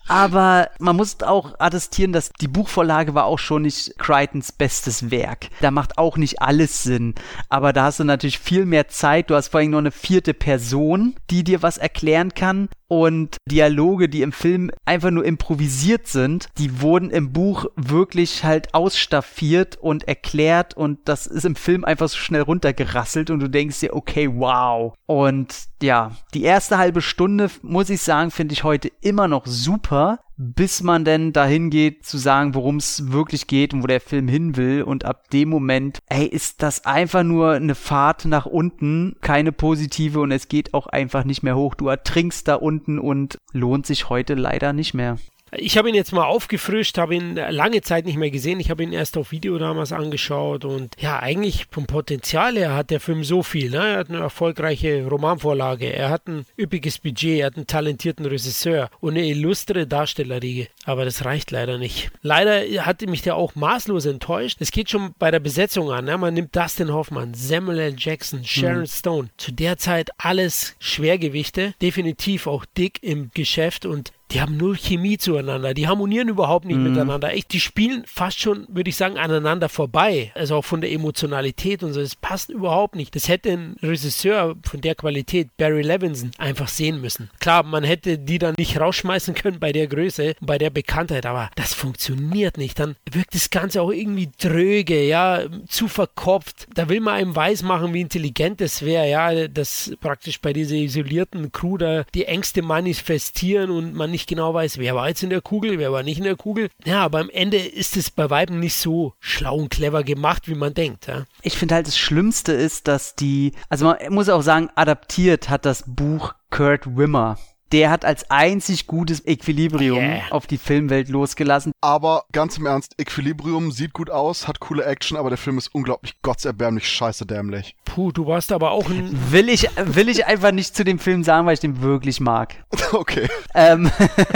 aber 0.07 0.69
man 0.79 0.95
muss 0.95 1.21
auch 1.21 1.59
attestieren, 1.59 2.13
dass 2.13 2.31
die 2.39 2.47
Buchvorlage 2.47 3.13
war 3.13 3.25
auch 3.25 3.39
schon 3.39 3.63
nicht 3.63 3.97
Crichtons 3.99 4.51
bestes 4.51 5.11
Werk. 5.11 5.49
Da 5.59 5.69
macht 5.69 5.97
auch 5.97 6.17
nicht 6.17 6.41
alles 6.41 6.83
Sinn. 6.83 7.13
Aber 7.49 7.73
da 7.73 7.85
hast 7.85 7.99
du 7.99 8.03
natürlich 8.03 8.39
viel 8.39 8.65
mehr 8.65 8.87
Zeit. 8.87 9.29
Du 9.29 9.35
hast 9.35 9.49
vor 9.49 9.59
allem 9.59 9.71
noch 9.71 9.79
eine 9.79 9.91
vierte 9.91 10.33
Person, 10.33 11.15
die 11.29 11.43
dir 11.43 11.61
was 11.61 11.77
erklären 11.77 12.33
kann 12.33 12.69
und 12.91 13.37
Dialoge, 13.49 14.09
die 14.09 14.21
im 14.21 14.33
Film 14.33 14.69
einfach 14.83 15.11
nur 15.11 15.23
improvisiert 15.23 16.07
sind, 16.07 16.49
die 16.57 16.81
wurden 16.81 17.09
im 17.09 17.31
Buch 17.31 17.67
wirklich 17.77 18.43
halt 18.43 18.73
ausstaffiert 18.73 19.77
und 19.77 20.09
erklärt 20.09 20.75
und 20.75 20.99
das 21.05 21.25
ist 21.25 21.45
im 21.45 21.55
Film 21.55 21.85
einfach 21.85 22.09
so 22.09 22.17
schnell 22.17 22.41
runtergerasselt 22.41 23.29
und 23.29 23.39
du 23.39 23.47
denkst 23.47 23.79
dir, 23.79 23.95
okay, 23.95 24.29
wow. 24.29 24.93
Und 25.05 25.55
ja, 25.81 26.11
die 26.33 26.43
erste 26.43 26.77
halbe 26.79 27.01
Stunde, 27.01 27.49
muss 27.61 27.89
ich 27.89 28.01
sagen, 28.01 28.29
finde 28.29 28.51
ich 28.51 28.65
heute 28.65 28.89
immer 28.99 29.29
noch 29.29 29.45
super, 29.45 30.19
bis 30.41 30.81
man 30.81 31.05
denn 31.05 31.33
dahin 31.33 31.69
geht 31.69 32.03
zu 32.03 32.17
sagen, 32.17 32.55
worum 32.55 32.77
es 32.77 33.11
wirklich 33.11 33.45
geht 33.45 33.73
und 33.73 33.83
wo 33.83 33.87
der 33.87 34.01
Film 34.01 34.27
hin 34.27 34.57
will. 34.57 34.81
Und 34.81 35.05
ab 35.05 35.29
dem 35.29 35.49
Moment, 35.49 35.99
ey, 36.09 36.25
ist 36.25 36.63
das 36.63 36.85
einfach 36.85 37.23
nur 37.23 37.51
eine 37.51 37.75
Fahrt 37.75 38.25
nach 38.25 38.47
unten, 38.47 39.15
keine 39.21 39.51
positive 39.51 40.19
und 40.19 40.31
es 40.31 40.47
geht 40.47 40.73
auch 40.73 40.87
einfach 40.87 41.25
nicht 41.25 41.43
mehr 41.43 41.55
hoch. 41.55 41.75
Du 41.75 41.87
ertrinkst 41.87 42.47
da 42.47 42.55
unten 42.55 42.97
und 42.97 43.37
lohnt 43.51 43.85
sich 43.85 44.09
heute 44.09 44.33
leider 44.33 44.73
nicht 44.73 44.95
mehr. 44.95 45.17
Ich 45.57 45.77
habe 45.77 45.89
ihn 45.89 45.95
jetzt 45.95 46.13
mal 46.13 46.23
aufgefrischt, 46.23 46.97
habe 46.97 47.15
ihn 47.15 47.35
lange 47.35 47.81
Zeit 47.81 48.05
nicht 48.05 48.17
mehr 48.17 48.31
gesehen. 48.31 48.61
Ich 48.61 48.69
habe 48.69 48.83
ihn 48.83 48.93
erst 48.93 49.17
auf 49.17 49.31
Video 49.31 49.57
damals 49.57 49.91
angeschaut 49.91 50.63
und 50.63 50.95
ja, 50.97 51.19
eigentlich 51.19 51.67
vom 51.69 51.87
Potenzial 51.87 52.55
her 52.55 52.73
hat 52.73 52.89
der 52.89 53.01
Film 53.01 53.25
so 53.25 53.43
viel. 53.43 53.69
Ne? 53.69 53.85
Er 53.85 53.97
hat 53.99 54.09
eine 54.09 54.19
erfolgreiche 54.19 55.05
Romanvorlage, 55.05 55.91
er 55.91 56.09
hat 56.09 56.27
ein 56.27 56.45
üppiges 56.57 56.99
Budget, 56.99 57.39
er 57.39 57.47
hat 57.47 57.57
einen 57.57 57.67
talentierten 57.67 58.25
Regisseur 58.25 58.89
und 59.01 59.17
eine 59.17 59.27
illustre 59.27 59.87
Darstellerriege. 59.87 60.67
Aber 60.85 61.03
das 61.03 61.25
reicht 61.25 61.51
leider 61.51 61.77
nicht. 61.77 62.11
Leider 62.21 62.61
hat 62.85 63.01
mich 63.01 63.21
der 63.21 63.35
auch 63.35 63.53
maßlos 63.55 64.05
enttäuscht. 64.05 64.57
Es 64.61 64.71
geht 64.71 64.89
schon 64.89 65.13
bei 65.19 65.31
der 65.31 65.41
Besetzung 65.41 65.91
an. 65.91 66.05
Ne? 66.05 66.17
Man 66.17 66.33
nimmt 66.33 66.55
Dustin 66.55 66.93
Hoffmann, 66.93 67.33
Samuel 67.33 67.79
L. 67.79 67.95
Jackson, 67.97 68.45
Sharon 68.45 68.81
mhm. 68.81 68.87
Stone. 68.87 69.29
Zu 69.35 69.51
der 69.51 69.77
Zeit 69.77 70.11
alles 70.17 70.75
Schwergewichte, 70.79 71.73
definitiv 71.81 72.47
auch 72.47 72.65
dick 72.77 72.99
im 73.01 73.31
Geschäft 73.33 73.85
und 73.85 74.13
die 74.31 74.41
haben 74.41 74.57
null 74.57 74.77
Chemie 74.77 75.17
zueinander, 75.17 75.73
die 75.73 75.87
harmonieren 75.87 76.29
überhaupt 76.29 76.65
nicht 76.65 76.77
mhm. 76.77 76.91
miteinander. 76.91 77.33
Echt, 77.33 77.51
die 77.51 77.59
spielen 77.59 78.03
fast 78.05 78.39
schon, 78.39 78.65
würde 78.69 78.89
ich 78.89 78.95
sagen, 78.95 79.17
aneinander 79.17 79.69
vorbei. 79.69 80.31
Also 80.35 80.55
auch 80.55 80.65
von 80.65 80.81
der 80.81 80.91
Emotionalität 80.91 81.83
und 81.83 81.93
so. 81.93 82.01
Das 82.01 82.15
passt 82.15 82.49
überhaupt 82.49 82.95
nicht. 82.95 83.15
Das 83.15 83.27
hätte 83.27 83.51
ein 83.51 83.75
Regisseur 83.81 84.55
von 84.63 84.81
der 84.81 84.95
Qualität, 84.95 85.49
Barry 85.57 85.81
Levinson, 85.81 86.31
einfach 86.37 86.67
sehen 86.67 87.01
müssen. 87.01 87.29
Klar, 87.39 87.63
man 87.63 87.83
hätte 87.83 88.17
die 88.17 88.39
dann 88.39 88.55
nicht 88.57 88.79
rausschmeißen 88.79 89.33
können 89.33 89.59
bei 89.59 89.71
der 89.71 89.87
Größe, 89.87 90.35
bei 90.39 90.57
der 90.57 90.69
Bekanntheit, 90.69 91.25
aber 91.25 91.49
das 91.55 91.73
funktioniert 91.73 92.57
nicht. 92.57 92.79
Dann 92.79 92.95
wirkt 93.11 93.35
das 93.35 93.49
Ganze 93.49 93.81
auch 93.81 93.91
irgendwie 93.91 94.29
dröge, 94.39 95.05
ja, 95.05 95.43
zu 95.67 95.87
verkopft. 95.87 96.67
Da 96.73 96.87
will 96.89 97.01
man 97.01 97.15
einem 97.15 97.35
weismachen, 97.35 97.93
wie 97.93 98.01
intelligent 98.01 98.61
es 98.61 98.81
wäre, 98.83 99.09
ja, 99.09 99.47
dass 99.47 99.91
praktisch 99.99 100.39
bei 100.39 100.53
dieser 100.53 100.75
isolierten 100.75 101.51
Crew 101.51 101.77
da 101.77 102.05
die 102.13 102.25
Ängste 102.25 102.61
manifestieren 102.61 103.71
und 103.71 103.93
man 103.93 104.11
nicht 104.11 104.20
nicht 104.21 104.29
genau 104.29 104.53
weiß, 104.53 104.77
wer 104.77 104.93
war 104.93 105.07
jetzt 105.07 105.23
in 105.23 105.31
der 105.31 105.41
Kugel, 105.41 105.79
wer 105.79 105.91
war 105.91 106.03
nicht 106.03 106.19
in 106.19 106.25
der 106.25 106.35
Kugel. 106.35 106.69
Ja, 106.85 107.03
aber 107.03 107.19
am 107.19 107.29
Ende 107.31 107.57
ist 107.57 107.97
es 107.97 108.11
bei 108.11 108.29
Weiben 108.29 108.59
nicht 108.59 108.75
so 108.75 109.13
schlau 109.19 109.55
und 109.55 109.69
clever 109.69 110.03
gemacht, 110.03 110.47
wie 110.47 110.53
man 110.53 110.75
denkt. 110.75 111.07
Ja. 111.07 111.25
Ich 111.41 111.57
finde 111.57 111.75
halt 111.75 111.87
das 111.87 111.97
Schlimmste 111.97 112.51
ist, 112.51 112.87
dass 112.87 113.15
die, 113.15 113.53
also 113.67 113.85
man 113.85 113.97
muss 114.09 114.29
auch 114.29 114.43
sagen, 114.43 114.69
adaptiert 114.75 115.49
hat 115.49 115.65
das 115.65 115.83
Buch 115.87 116.35
Kurt 116.51 116.95
Wimmer 116.95 117.39
der 117.71 117.89
hat 117.89 118.05
als 118.05 118.29
einzig 118.29 118.87
gutes 118.87 119.25
Equilibrium 119.25 119.99
yeah. 119.99 120.21
auf 120.31 120.47
die 120.47 120.57
Filmwelt 120.57 121.09
losgelassen. 121.09 121.71
Aber 121.81 122.25
ganz 122.31 122.57
im 122.57 122.65
Ernst, 122.65 122.95
Equilibrium 122.99 123.71
sieht 123.71 123.93
gut 123.93 124.09
aus, 124.09 124.47
hat 124.47 124.59
coole 124.59 124.85
Action, 124.85 125.17
aber 125.17 125.29
der 125.29 125.37
Film 125.37 125.57
ist 125.57 125.73
unglaublich 125.73 126.21
gottserbärmlich 126.21 126.87
scheiße 126.87 127.25
dämlich. 127.25 127.75
Puh, 127.85 128.11
du 128.11 128.27
warst 128.27 128.51
aber 128.51 128.71
auch 128.71 128.89
ein... 128.89 129.31
Will 129.31 129.49
ich, 129.49 129.69
will 129.77 130.09
ich 130.09 130.25
einfach 130.25 130.51
nicht 130.51 130.75
zu 130.75 130.83
dem 130.83 130.99
Film 130.99 131.23
sagen, 131.23 131.47
weil 131.47 131.53
ich 131.53 131.59
den 131.59 131.81
wirklich 131.81 132.19
mag. 132.19 132.55
Okay. 132.93 133.29
Ähm, 133.55 133.89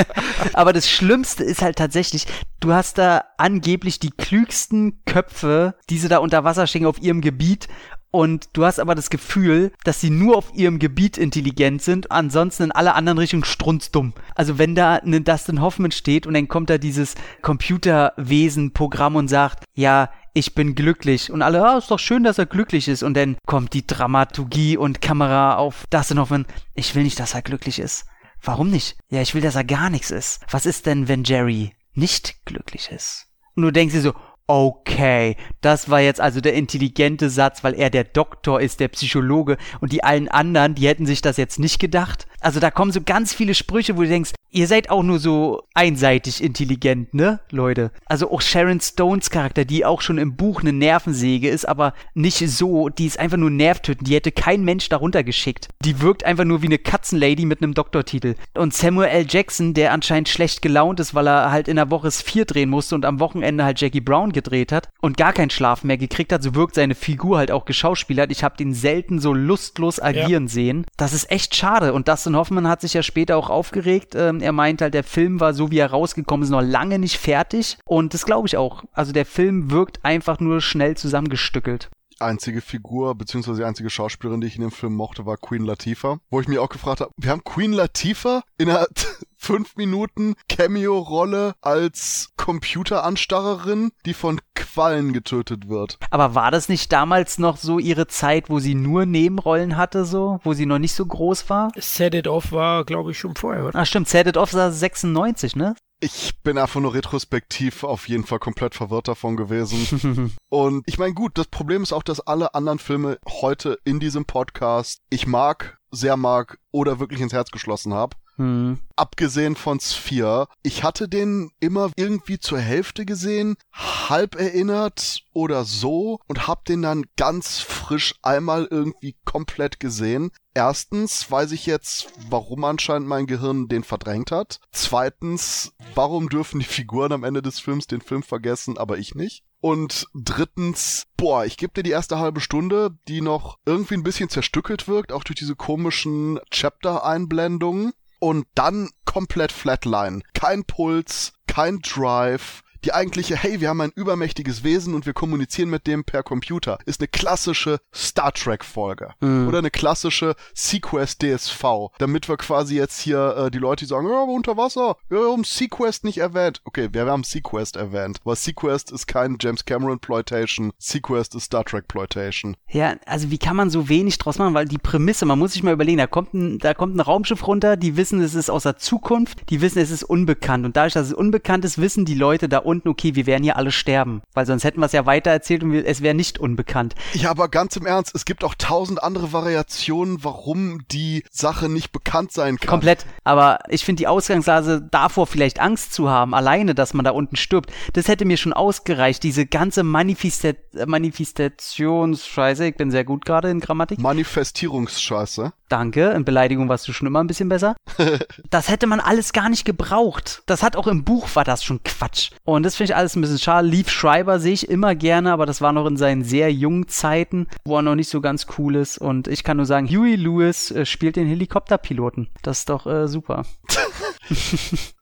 aber 0.54 0.72
das 0.72 0.90
Schlimmste 0.90 1.44
ist 1.44 1.62
halt 1.62 1.78
tatsächlich, 1.78 2.26
du 2.62 2.72
hast 2.72 2.98
da 2.98 3.26
angeblich 3.38 4.00
die 4.00 4.12
klügsten 4.12 5.04
Köpfe, 5.06 5.76
die 5.90 5.98
sie 5.98 6.08
da 6.08 6.20
unter 6.20 6.46
Wasser 6.46 6.66
stecken 6.66 6.86
auf 6.86 7.02
ihrem 7.02 7.20
Gebiet 7.20 7.68
und 8.16 8.48
du 8.54 8.64
hast 8.64 8.80
aber 8.80 8.96
das 8.96 9.10
Gefühl, 9.10 9.74
dass 9.84 10.00
sie 10.00 10.10
nur 10.10 10.38
auf 10.38 10.54
ihrem 10.54 10.80
Gebiet 10.80 11.18
intelligent 11.18 11.82
sind, 11.82 12.12
ansonsten 12.12 12.64
in 12.64 12.72
alle 12.72 12.96
anderen 12.96 13.18
Richtungen 13.18 13.44
strunzdumm. 13.44 14.14
Also 14.36 14.58
wenn 14.58 14.74
da 14.74 14.94
ein 14.96 15.26
Dustin 15.26 15.60
Hoffman 15.60 15.92
steht 15.92 16.26
und 16.26 16.34
dann 16.34 16.48
kommt 16.48 16.70
da 16.70 16.78
dieses 16.78 17.16
Computerwesen-Programm 17.42 19.18
und 19.18 19.28
sagt, 19.28 19.66
ja, 19.74 20.12
ich 20.34 20.56
bin 20.56 20.76
glücklich. 20.76 21.30
Und 21.30 21.42
alle, 21.42 21.62
ah, 21.68 21.78
ist 21.78 21.92
doch 21.92 22.00
schön, 22.00 22.24
dass 22.24 22.38
er 22.38 22.46
glücklich 22.46 22.88
ist. 22.88 23.04
Und 23.04 23.16
dann 23.16 23.36
kommt 23.46 23.74
die 23.74 23.86
Dramaturgie 23.86 24.78
und 24.78 25.02
Kamera 25.02 25.58
auf 25.58 25.84
Dustin 25.90 26.18
Hoffman. 26.18 26.46
Ich 26.74 26.96
will 26.96 27.04
nicht, 27.04 27.20
dass 27.20 27.34
er 27.34 27.42
glücklich 27.42 27.80
ist. 27.80 28.06
Warum 28.42 28.70
nicht? 28.70 28.96
Ja, 29.10 29.22
ich 29.22 29.36
will, 29.36 29.42
dass 29.42 29.56
er 29.56 29.66
gar 29.66 29.90
nichts 29.90 30.10
ist. 30.10 30.40
Was 30.50 30.66
ist 30.66 30.86
denn, 30.86 31.10
wenn 31.10 31.26
Jerry 31.26 31.74
nicht 31.94 32.46
glücklich 32.46 32.92
ist? 32.92 33.28
Und 33.56 33.64
du 33.64 33.72
denkst 33.72 33.94
dir 33.94 34.02
so, 34.02 34.14
Okay, 34.48 35.38
das 35.62 35.90
war 35.90 36.02
jetzt 36.02 36.22
also 36.22 36.40
der 36.40 36.54
intelligente 36.54 37.32
Satz, 37.32 37.64
weil 37.64 37.74
er 37.74 37.90
der 37.90 38.04
Doktor 38.04 38.62
ist, 38.62 38.80
der 38.80 38.90
Psychologe 38.90 39.58
und 39.82 39.92
die 39.92 40.04
allen 40.04 40.28
anderen, 40.28 40.76
die 40.76 40.88
hätten 40.88 41.08
sich 41.08 41.24
das 41.24 41.38
jetzt 41.38 41.58
nicht 41.58 41.80
gedacht. 41.80 42.28
Also 42.46 42.60
da 42.60 42.70
kommen 42.70 42.92
so 42.92 43.02
ganz 43.02 43.34
viele 43.34 43.56
Sprüche, 43.56 43.98
wo 43.98 44.04
du 44.04 44.08
denkst, 44.08 44.34
ihr 44.52 44.68
seid 44.68 44.92
auch 44.92 45.02
nur 45.02 45.18
so 45.18 45.64
einseitig 45.74 46.44
intelligent, 46.44 47.12
ne, 47.16 47.40
Leute? 47.50 47.90
Also 48.06 48.32
auch 48.32 48.40
Sharon 48.40 48.80
Stones 48.80 49.32
Charakter, 49.32 49.66
die 49.66 49.84
auch 49.84 50.02
schon 50.02 50.20
im 50.20 50.36
Buch 50.36 50.62
eine 50.62 50.72
Nervensäge 50.72 51.50
ist, 51.50 51.68
aber 51.68 51.96
nicht 52.14 52.38
so, 52.48 52.90
die 52.90 53.08
ist 53.08 53.20
einfach 53.20 53.38
nur 53.38 53.50
Nervtöten. 53.50 54.06
Die 54.06 54.14
hätte 54.14 54.32
kein 54.32 54.64
Mensch 54.64 54.90
darunter 54.90 55.24
geschickt. 55.24 55.70
Die 55.84 56.02
wirkt 56.02 56.24
einfach 56.24 56.46
nur 56.46 56.62
wie 56.62 56.68
eine 56.68 56.78
Katzenlady 56.78 57.46
mit 57.46 57.64
einem 57.64 57.74
Doktortitel. 57.74 58.36
Und 58.54 58.76
Samuel 58.76 59.10
L. 59.10 59.26
Jackson, 59.28 59.74
der 59.74 59.92
anscheinend 59.92 60.30
schlecht 60.30 60.62
gelaunt 60.62 61.00
ist, 61.00 61.16
weil 61.16 61.28
er 61.28 61.52
halt 61.52 61.68
in 61.68 61.78
der 61.78 61.90
Woche 61.90 62.12
vier 62.12 62.46
drehen 62.46 62.70
musste 62.70 62.94
und 62.94 63.06
am 63.06 63.20
Wochenende 63.20 63.66
halt 63.66 63.82
Jackie 63.82 64.02
Brown 64.02 64.32
gedreht 64.32 64.72
hat 64.72 64.90
und 65.02 65.18
gar 65.18 65.34
keinen 65.34 65.50
Schlaf 65.50 65.84
mehr 65.84 65.98
gekriegt 65.98 66.32
hat, 66.32 66.44
so 66.44 66.54
wirkt 66.54 66.76
seine 66.76 66.94
Figur 66.94 67.40
halt 67.40 67.50
auch 67.50 67.66
geschauspielert. 67.66 68.32
Ich 68.32 68.44
habe 68.44 68.56
den 68.56 68.76
selten 68.76 69.18
so 69.18 69.34
lustlos 69.34 70.00
agieren 70.00 70.44
ja. 70.44 70.50
sehen. 70.50 70.86
Das 70.96 71.12
ist 71.12 71.32
echt 71.32 71.56
schade. 71.56 71.92
Und 71.92 72.08
Dustin 72.36 72.58
Hoffman 72.58 72.68
hat 72.68 72.82
sich 72.82 72.94
ja 72.94 73.02
später 73.02 73.38
auch 73.38 73.50
aufgeregt. 73.50 74.14
Ähm, 74.14 74.42
er 74.42 74.52
meint 74.52 74.82
halt, 74.82 74.94
der 74.94 75.06
Film 75.06 75.40
war 75.40 75.54
so, 75.54 75.72
wie 75.72 75.78
er 75.78 75.92
rausgekommen 75.92 76.44
ist, 76.44 76.50
noch 76.50 76.62
lange 76.62 77.00
nicht 77.00 77.18
fertig. 77.18 77.78
Und 77.86 78.14
das 78.14 78.26
glaube 78.26 78.46
ich 78.46 78.58
auch. 78.58 78.84
Also 78.92 79.14
der 79.14 79.26
Film 79.26 79.72
wirkt 79.72 80.04
einfach 80.04 80.42
nur 80.42 80.60
schnell 80.60 80.98
zusammengestückelt 80.98 81.90
einzige 82.20 82.62
Figur 82.62 83.16
beziehungsweise 83.16 83.62
die 83.62 83.66
einzige 83.66 83.90
Schauspielerin, 83.90 84.42
die 84.42 84.48
ich 84.48 84.56
in 84.56 84.62
dem 84.62 84.72
Film 84.72 84.96
mochte, 84.96 85.26
war 85.26 85.38
Queen 85.38 85.64
Latifah. 85.64 86.18
Wo 86.30 86.40
ich 86.40 86.48
mir 86.48 86.62
auch 86.62 86.70
gefragt 86.70 87.02
habe, 87.02 87.12
wir 87.18 87.32
haben 87.32 87.44
Queen 87.44 87.74
Latifah 87.74 88.44
in 88.58 88.70
einer 88.70 88.88
fünf 89.38 89.76
Minuten 89.76 90.36
Cameo-Rolle 90.50 91.56
als 91.62 92.30
Computeranstarrerin, 92.36 93.92
die 94.06 94.14
von 94.14 94.42
Quallen 94.56 95.14
getötet 95.14 95.70
wird. 95.70 96.00
Aber 96.10 96.36
war 96.36 96.52
das 96.52 96.68
nicht 96.68 96.92
damals 96.92 97.38
noch 97.38 97.58
so 97.58 97.78
ihre 97.78 98.08
Zeit, 98.08 98.50
wo 98.50 98.60
sie 98.60 98.76
nur 98.76 99.06
Nebenrollen 99.06 99.78
hatte, 99.78 100.06
so, 100.06 100.40
wo 100.44 100.54
sie 100.54 100.66
noch 100.66 100.80
nicht 100.80 100.94
so 100.94 101.06
groß 101.06 101.50
war? 101.50 101.72
Set 101.78 102.16
It 102.16 102.28
Off 102.28 102.52
war, 102.52 102.86
glaube 102.86 103.12
ich, 103.12 103.20
schon 103.20 103.36
vorher. 103.36 103.66
Oder? 103.66 103.78
Ah, 103.78 103.86
stimmt, 103.86 104.10
Set 104.10 104.28
It 104.28 104.38
Off 104.38 104.54
war 104.54 104.72
96, 104.72 105.56
ne? 105.56 105.76
Ich 106.02 106.34
bin 106.44 106.58
einfach 106.58 106.82
nur 106.82 106.94
retrospektiv 106.94 107.84
auf 107.84 108.08
jeden 108.10 108.26
Fall 108.26 108.40
komplett 108.40 108.76
verwirrt 108.76 109.08
davon 109.08 109.38
gewesen. 109.38 110.36
und 110.50 110.84
ich 110.88 110.98
meine, 110.98 111.14
gut, 111.14 111.38
das 111.38 111.48
Problem 111.48 111.84
ist 111.84 111.94
auch, 111.94 112.04
dass 112.04 112.20
alle 112.20 112.54
anderen 112.54 112.80
Filme 112.80 113.18
heute 113.28 113.80
in 113.86 114.00
diesem 114.00 114.26
Podcast 114.26 115.02
ich 115.10 115.26
mag, 115.26 115.80
sehr 115.92 116.18
mag 116.18 116.60
oder 116.72 117.00
wirklich 117.00 117.22
ins 117.22 117.34
Herz 117.34 117.50
geschlossen 117.50 117.94
habe. 117.94 118.18
Hm. 118.38 118.80
Abgesehen 118.98 119.56
von 119.56 119.80
Sphere. 119.80 120.48
Ich 120.62 120.84
hatte 120.84 121.08
den 121.08 121.52
immer 121.60 121.92
irgendwie 121.96 122.40
zur 122.40 122.60
Hälfte 122.60 123.06
gesehen, 123.06 123.56
halb 123.74 124.36
erinnert 124.36 125.24
oder 125.34 125.64
so 125.66 126.20
und 126.28 126.48
hab 126.48 126.66
den 126.66 126.82
dann 126.82 127.06
ganz 127.18 127.60
frisch 127.60 128.16
einmal 128.22 128.68
irgendwie 128.70 129.16
komplett 129.26 129.80
gesehen. 129.80 130.32
Erstens 130.54 131.30
weiß 131.30 131.52
ich 131.52 131.66
jetzt, 131.66 132.08
warum 132.30 132.64
anscheinend 132.64 133.08
mein 133.08 133.28
Gehirn 133.28 133.68
den 133.68 133.84
verdrängt 133.84 134.32
hat. 134.32 134.60
Zweitens, 134.72 135.74
warum 135.94 136.30
dürfen 136.30 136.60
die 136.60 136.66
Figuren 136.66 137.12
am 137.12 137.24
Ende 137.24 137.42
des 137.42 137.60
Films 137.60 137.88
den 137.88 138.02
Film 138.02 138.24
vergessen, 138.24 138.78
aber 138.78 138.98
ich 138.98 139.16
nicht? 139.16 139.44
Und 139.62 140.08
drittens, 140.14 141.08
boah, 141.18 141.44
ich 141.44 141.58
gebe 141.58 141.74
dir 141.74 141.84
die 141.84 141.92
erste 141.92 142.20
halbe 142.20 142.40
Stunde, 142.40 142.98
die 143.08 143.22
noch 143.22 143.58
irgendwie 143.66 143.96
ein 143.96 144.04
bisschen 144.04 144.30
zerstückelt 144.30 144.88
wirkt, 144.88 145.12
auch 145.12 145.24
durch 145.24 145.40
diese 145.40 145.56
komischen 145.56 146.40
Chapter-Einblendungen 146.52 147.92
und 148.20 148.48
dann 148.56 148.90
komplett 149.06 149.52
Flatline. 149.52 150.22
Kein 150.34 150.66
Puls, 150.66 151.34
kein 151.48 151.80
Drive, 151.80 152.64
die 152.86 152.94
eigentliche, 152.94 153.36
hey, 153.36 153.60
wir 153.60 153.70
haben 153.70 153.82
ein 153.82 153.92
übermächtiges 153.96 154.64
Wesen 154.64 154.94
und 154.94 155.06
wir 155.08 155.14
kommunizieren 155.14 155.70
mit 155.70 155.88
dem 155.88 156.04
per 156.04 156.22
Computer, 156.22 156.78
ist 156.86 157.02
eine 157.02 157.08
klassische 157.08 157.80
Star 157.94 158.32
Trek 158.32 158.64
Folge. 158.64 159.10
Mhm. 159.22 159.48
Oder 159.48 159.58
eine 159.58 159.72
klassische 159.72 160.36
Sequest 160.54 161.24
DSV. 161.24 161.64
Damit 161.98 162.30
wir 162.30 162.38
quasi 162.38 162.76
jetzt 162.76 163.00
hier 163.00 163.36
äh, 163.38 163.52
die 163.52 163.58
Leute, 163.58 163.86
die 163.86 163.90
sagen, 163.90 164.08
ja, 164.08 164.22
aber 164.22 164.32
unter 164.32 164.56
Wasser, 164.56 164.98
wir 165.10 165.32
haben 165.32 165.44
Sequest 165.44 166.04
nicht 166.04 166.20
erwähnt. 166.20 166.62
Okay, 166.64 166.90
wir 166.92 167.06
haben 167.08 167.24
Sequest 167.24 167.76
erwähnt. 167.76 168.20
Aber 168.24 168.36
Sequest 168.36 168.92
ist 168.92 169.08
kein 169.08 169.38
James 169.40 169.66
Cameron 169.66 170.00
Ploitation. 170.00 170.72
Sequest 170.78 171.34
ist 171.34 171.46
Star 171.46 171.66
Trek 171.66 171.88
Ploitation. 171.88 172.56
Ja, 172.70 172.96
also 173.08 173.32
wie 173.32 173.40
kann 173.40 173.56
man 173.56 173.72
so 173.72 173.90
wenig 173.90 174.20
draus 174.20 174.38
machen? 174.38 174.54
Weil 174.54 174.66
die 174.66 174.78
Prämisse, 174.78 175.26
man 175.26 175.40
muss 175.40 175.54
sich 175.54 175.64
mal 175.64 175.74
überlegen, 175.74 175.98
da 175.98 176.08
kommt 176.08 176.36
ein, 176.36 176.60
da 176.60 176.76
kommt 176.76 176.96
ein 176.96 177.00
Raumschiff 177.00 177.48
runter, 177.48 177.78
die 177.78 177.98
wissen, 177.98 178.22
es 178.22 178.36
ist 178.36 178.52
aus 178.52 178.64
der 178.64 178.78
Zukunft, 178.78 179.50
die 179.50 179.62
wissen, 179.62 179.80
es 179.80 179.90
ist 179.90 180.04
unbekannt. 180.04 180.66
Und 180.66 180.78
dadurch, 180.78 180.94
dass 180.94 181.08
es 181.08 181.14
unbekannt 181.14 181.66
ist, 181.66 181.80
wissen 181.80 182.06
die 182.06 182.14
Leute 182.14 182.48
da 182.48 182.60
unten, 182.60 182.75
unten, 182.76 182.90
okay, 182.90 183.16
wir 183.16 183.26
werden 183.26 183.44
hier 183.44 183.58
alle 183.58 183.72
sterben. 183.72 184.22
Weil 184.34 184.46
sonst 184.46 184.64
hätten 184.64 184.80
wir 184.80 184.86
es 184.86 184.92
ja 184.92 185.06
weiter 185.06 185.32
erzählt 185.32 185.64
und 185.64 185.74
es 185.74 186.02
wäre 186.02 186.14
nicht 186.14 186.40
unbekannt. 186.40 186.96
Ja, 187.14 187.32
aber 187.32 187.48
ganz 187.50 187.76
im 187.76 187.86
Ernst, 187.86 188.14
es 188.14 188.26
gibt 188.26 188.44
auch 188.44 188.56
tausend 188.56 189.02
andere 189.02 189.34
Variationen, 189.34 190.24
warum 190.24 190.82
die 190.92 191.24
Sache 191.32 191.70
nicht 191.70 191.92
bekannt 191.92 192.32
sein 192.32 192.58
kann. 192.58 192.70
Komplett. 192.70 193.06
Aber 193.24 193.60
ich 193.70 193.86
finde 193.86 194.02
die 194.02 194.08
Ausgangslage 194.08 194.86
davor 194.92 195.28
vielleicht 195.28 195.60
Angst 195.60 195.94
zu 195.94 196.10
haben, 196.10 196.34
alleine, 196.34 196.76
dass 196.76 196.94
man 196.94 197.06
da 197.06 197.12
unten 197.12 197.36
stirbt, 197.36 197.72
das 197.94 198.08
hätte 198.08 198.26
mir 198.26 198.38
schon 198.38 198.54
ausgereicht. 198.54 199.24
Diese 199.24 199.46
ganze 199.46 199.84
Manifestat 199.84 200.58
Manifestationsscheiße, 200.86 202.68
ich 202.68 202.76
bin 202.76 202.92
sehr 202.92 203.06
gut 203.06 203.26
gerade 203.26 203.50
in 203.50 203.60
Grammatik. 203.60 204.00
Manifestierungsscheiße. 204.00 205.54
Danke, 205.68 206.12
in 206.12 206.26
Beleidigung 206.26 206.70
warst 206.70 206.88
du 206.88 206.94
schon 206.94 207.08
immer 207.08 207.24
ein 207.24 207.28
bisschen 207.28 207.50
besser. 207.50 207.76
das 208.50 208.70
hätte 208.70 208.86
man 208.86 209.00
alles 209.00 209.34
gar 209.34 209.50
nicht 209.50 209.66
gebraucht. 209.66 210.44
Das 210.46 210.62
hat 210.62 210.76
auch 210.76 210.88
im 210.88 211.04
Buch 211.04 211.28
war 211.34 211.44
das 211.44 211.64
schon 211.64 211.82
Quatsch. 211.84 212.32
Und 212.44 212.55
das 212.64 212.76
finde 212.76 212.92
ich 212.92 212.96
alles 212.96 213.16
ein 213.16 213.22
bisschen 213.22 213.40
schade. 213.40 213.68
Leaf 213.68 213.90
Schreiber 213.90 214.40
sehe 214.40 214.54
ich 214.54 214.70
immer 214.70 214.96
gerne, 214.96 215.32
aber 215.32 215.46
das 215.46 215.62
war 215.62 215.74
noch 215.74 215.86
in 215.86 215.98
seinen 215.98 216.24
sehr 216.24 216.52
jungen 216.52 216.88
Zeiten, 216.88 217.48
wo 217.66 217.78
er 217.78 217.82
noch 217.82 217.96
nicht 217.96 218.10
so 218.10 218.22
ganz 218.22 218.48
cool 218.58 218.76
ist. 218.76 218.98
Und 218.98 219.28
ich 219.28 219.44
kann 219.44 219.58
nur 219.58 219.66
sagen, 219.66 219.88
Huey 219.88 220.16
Lewis 220.16 220.72
äh, 220.72 220.86
spielt 220.86 221.16
den 221.16 221.28
Helikopterpiloten. 221.28 222.30
Das 222.42 222.60
ist 222.60 222.70
doch 222.70 222.86
äh, 222.86 223.08
super. 223.08 223.46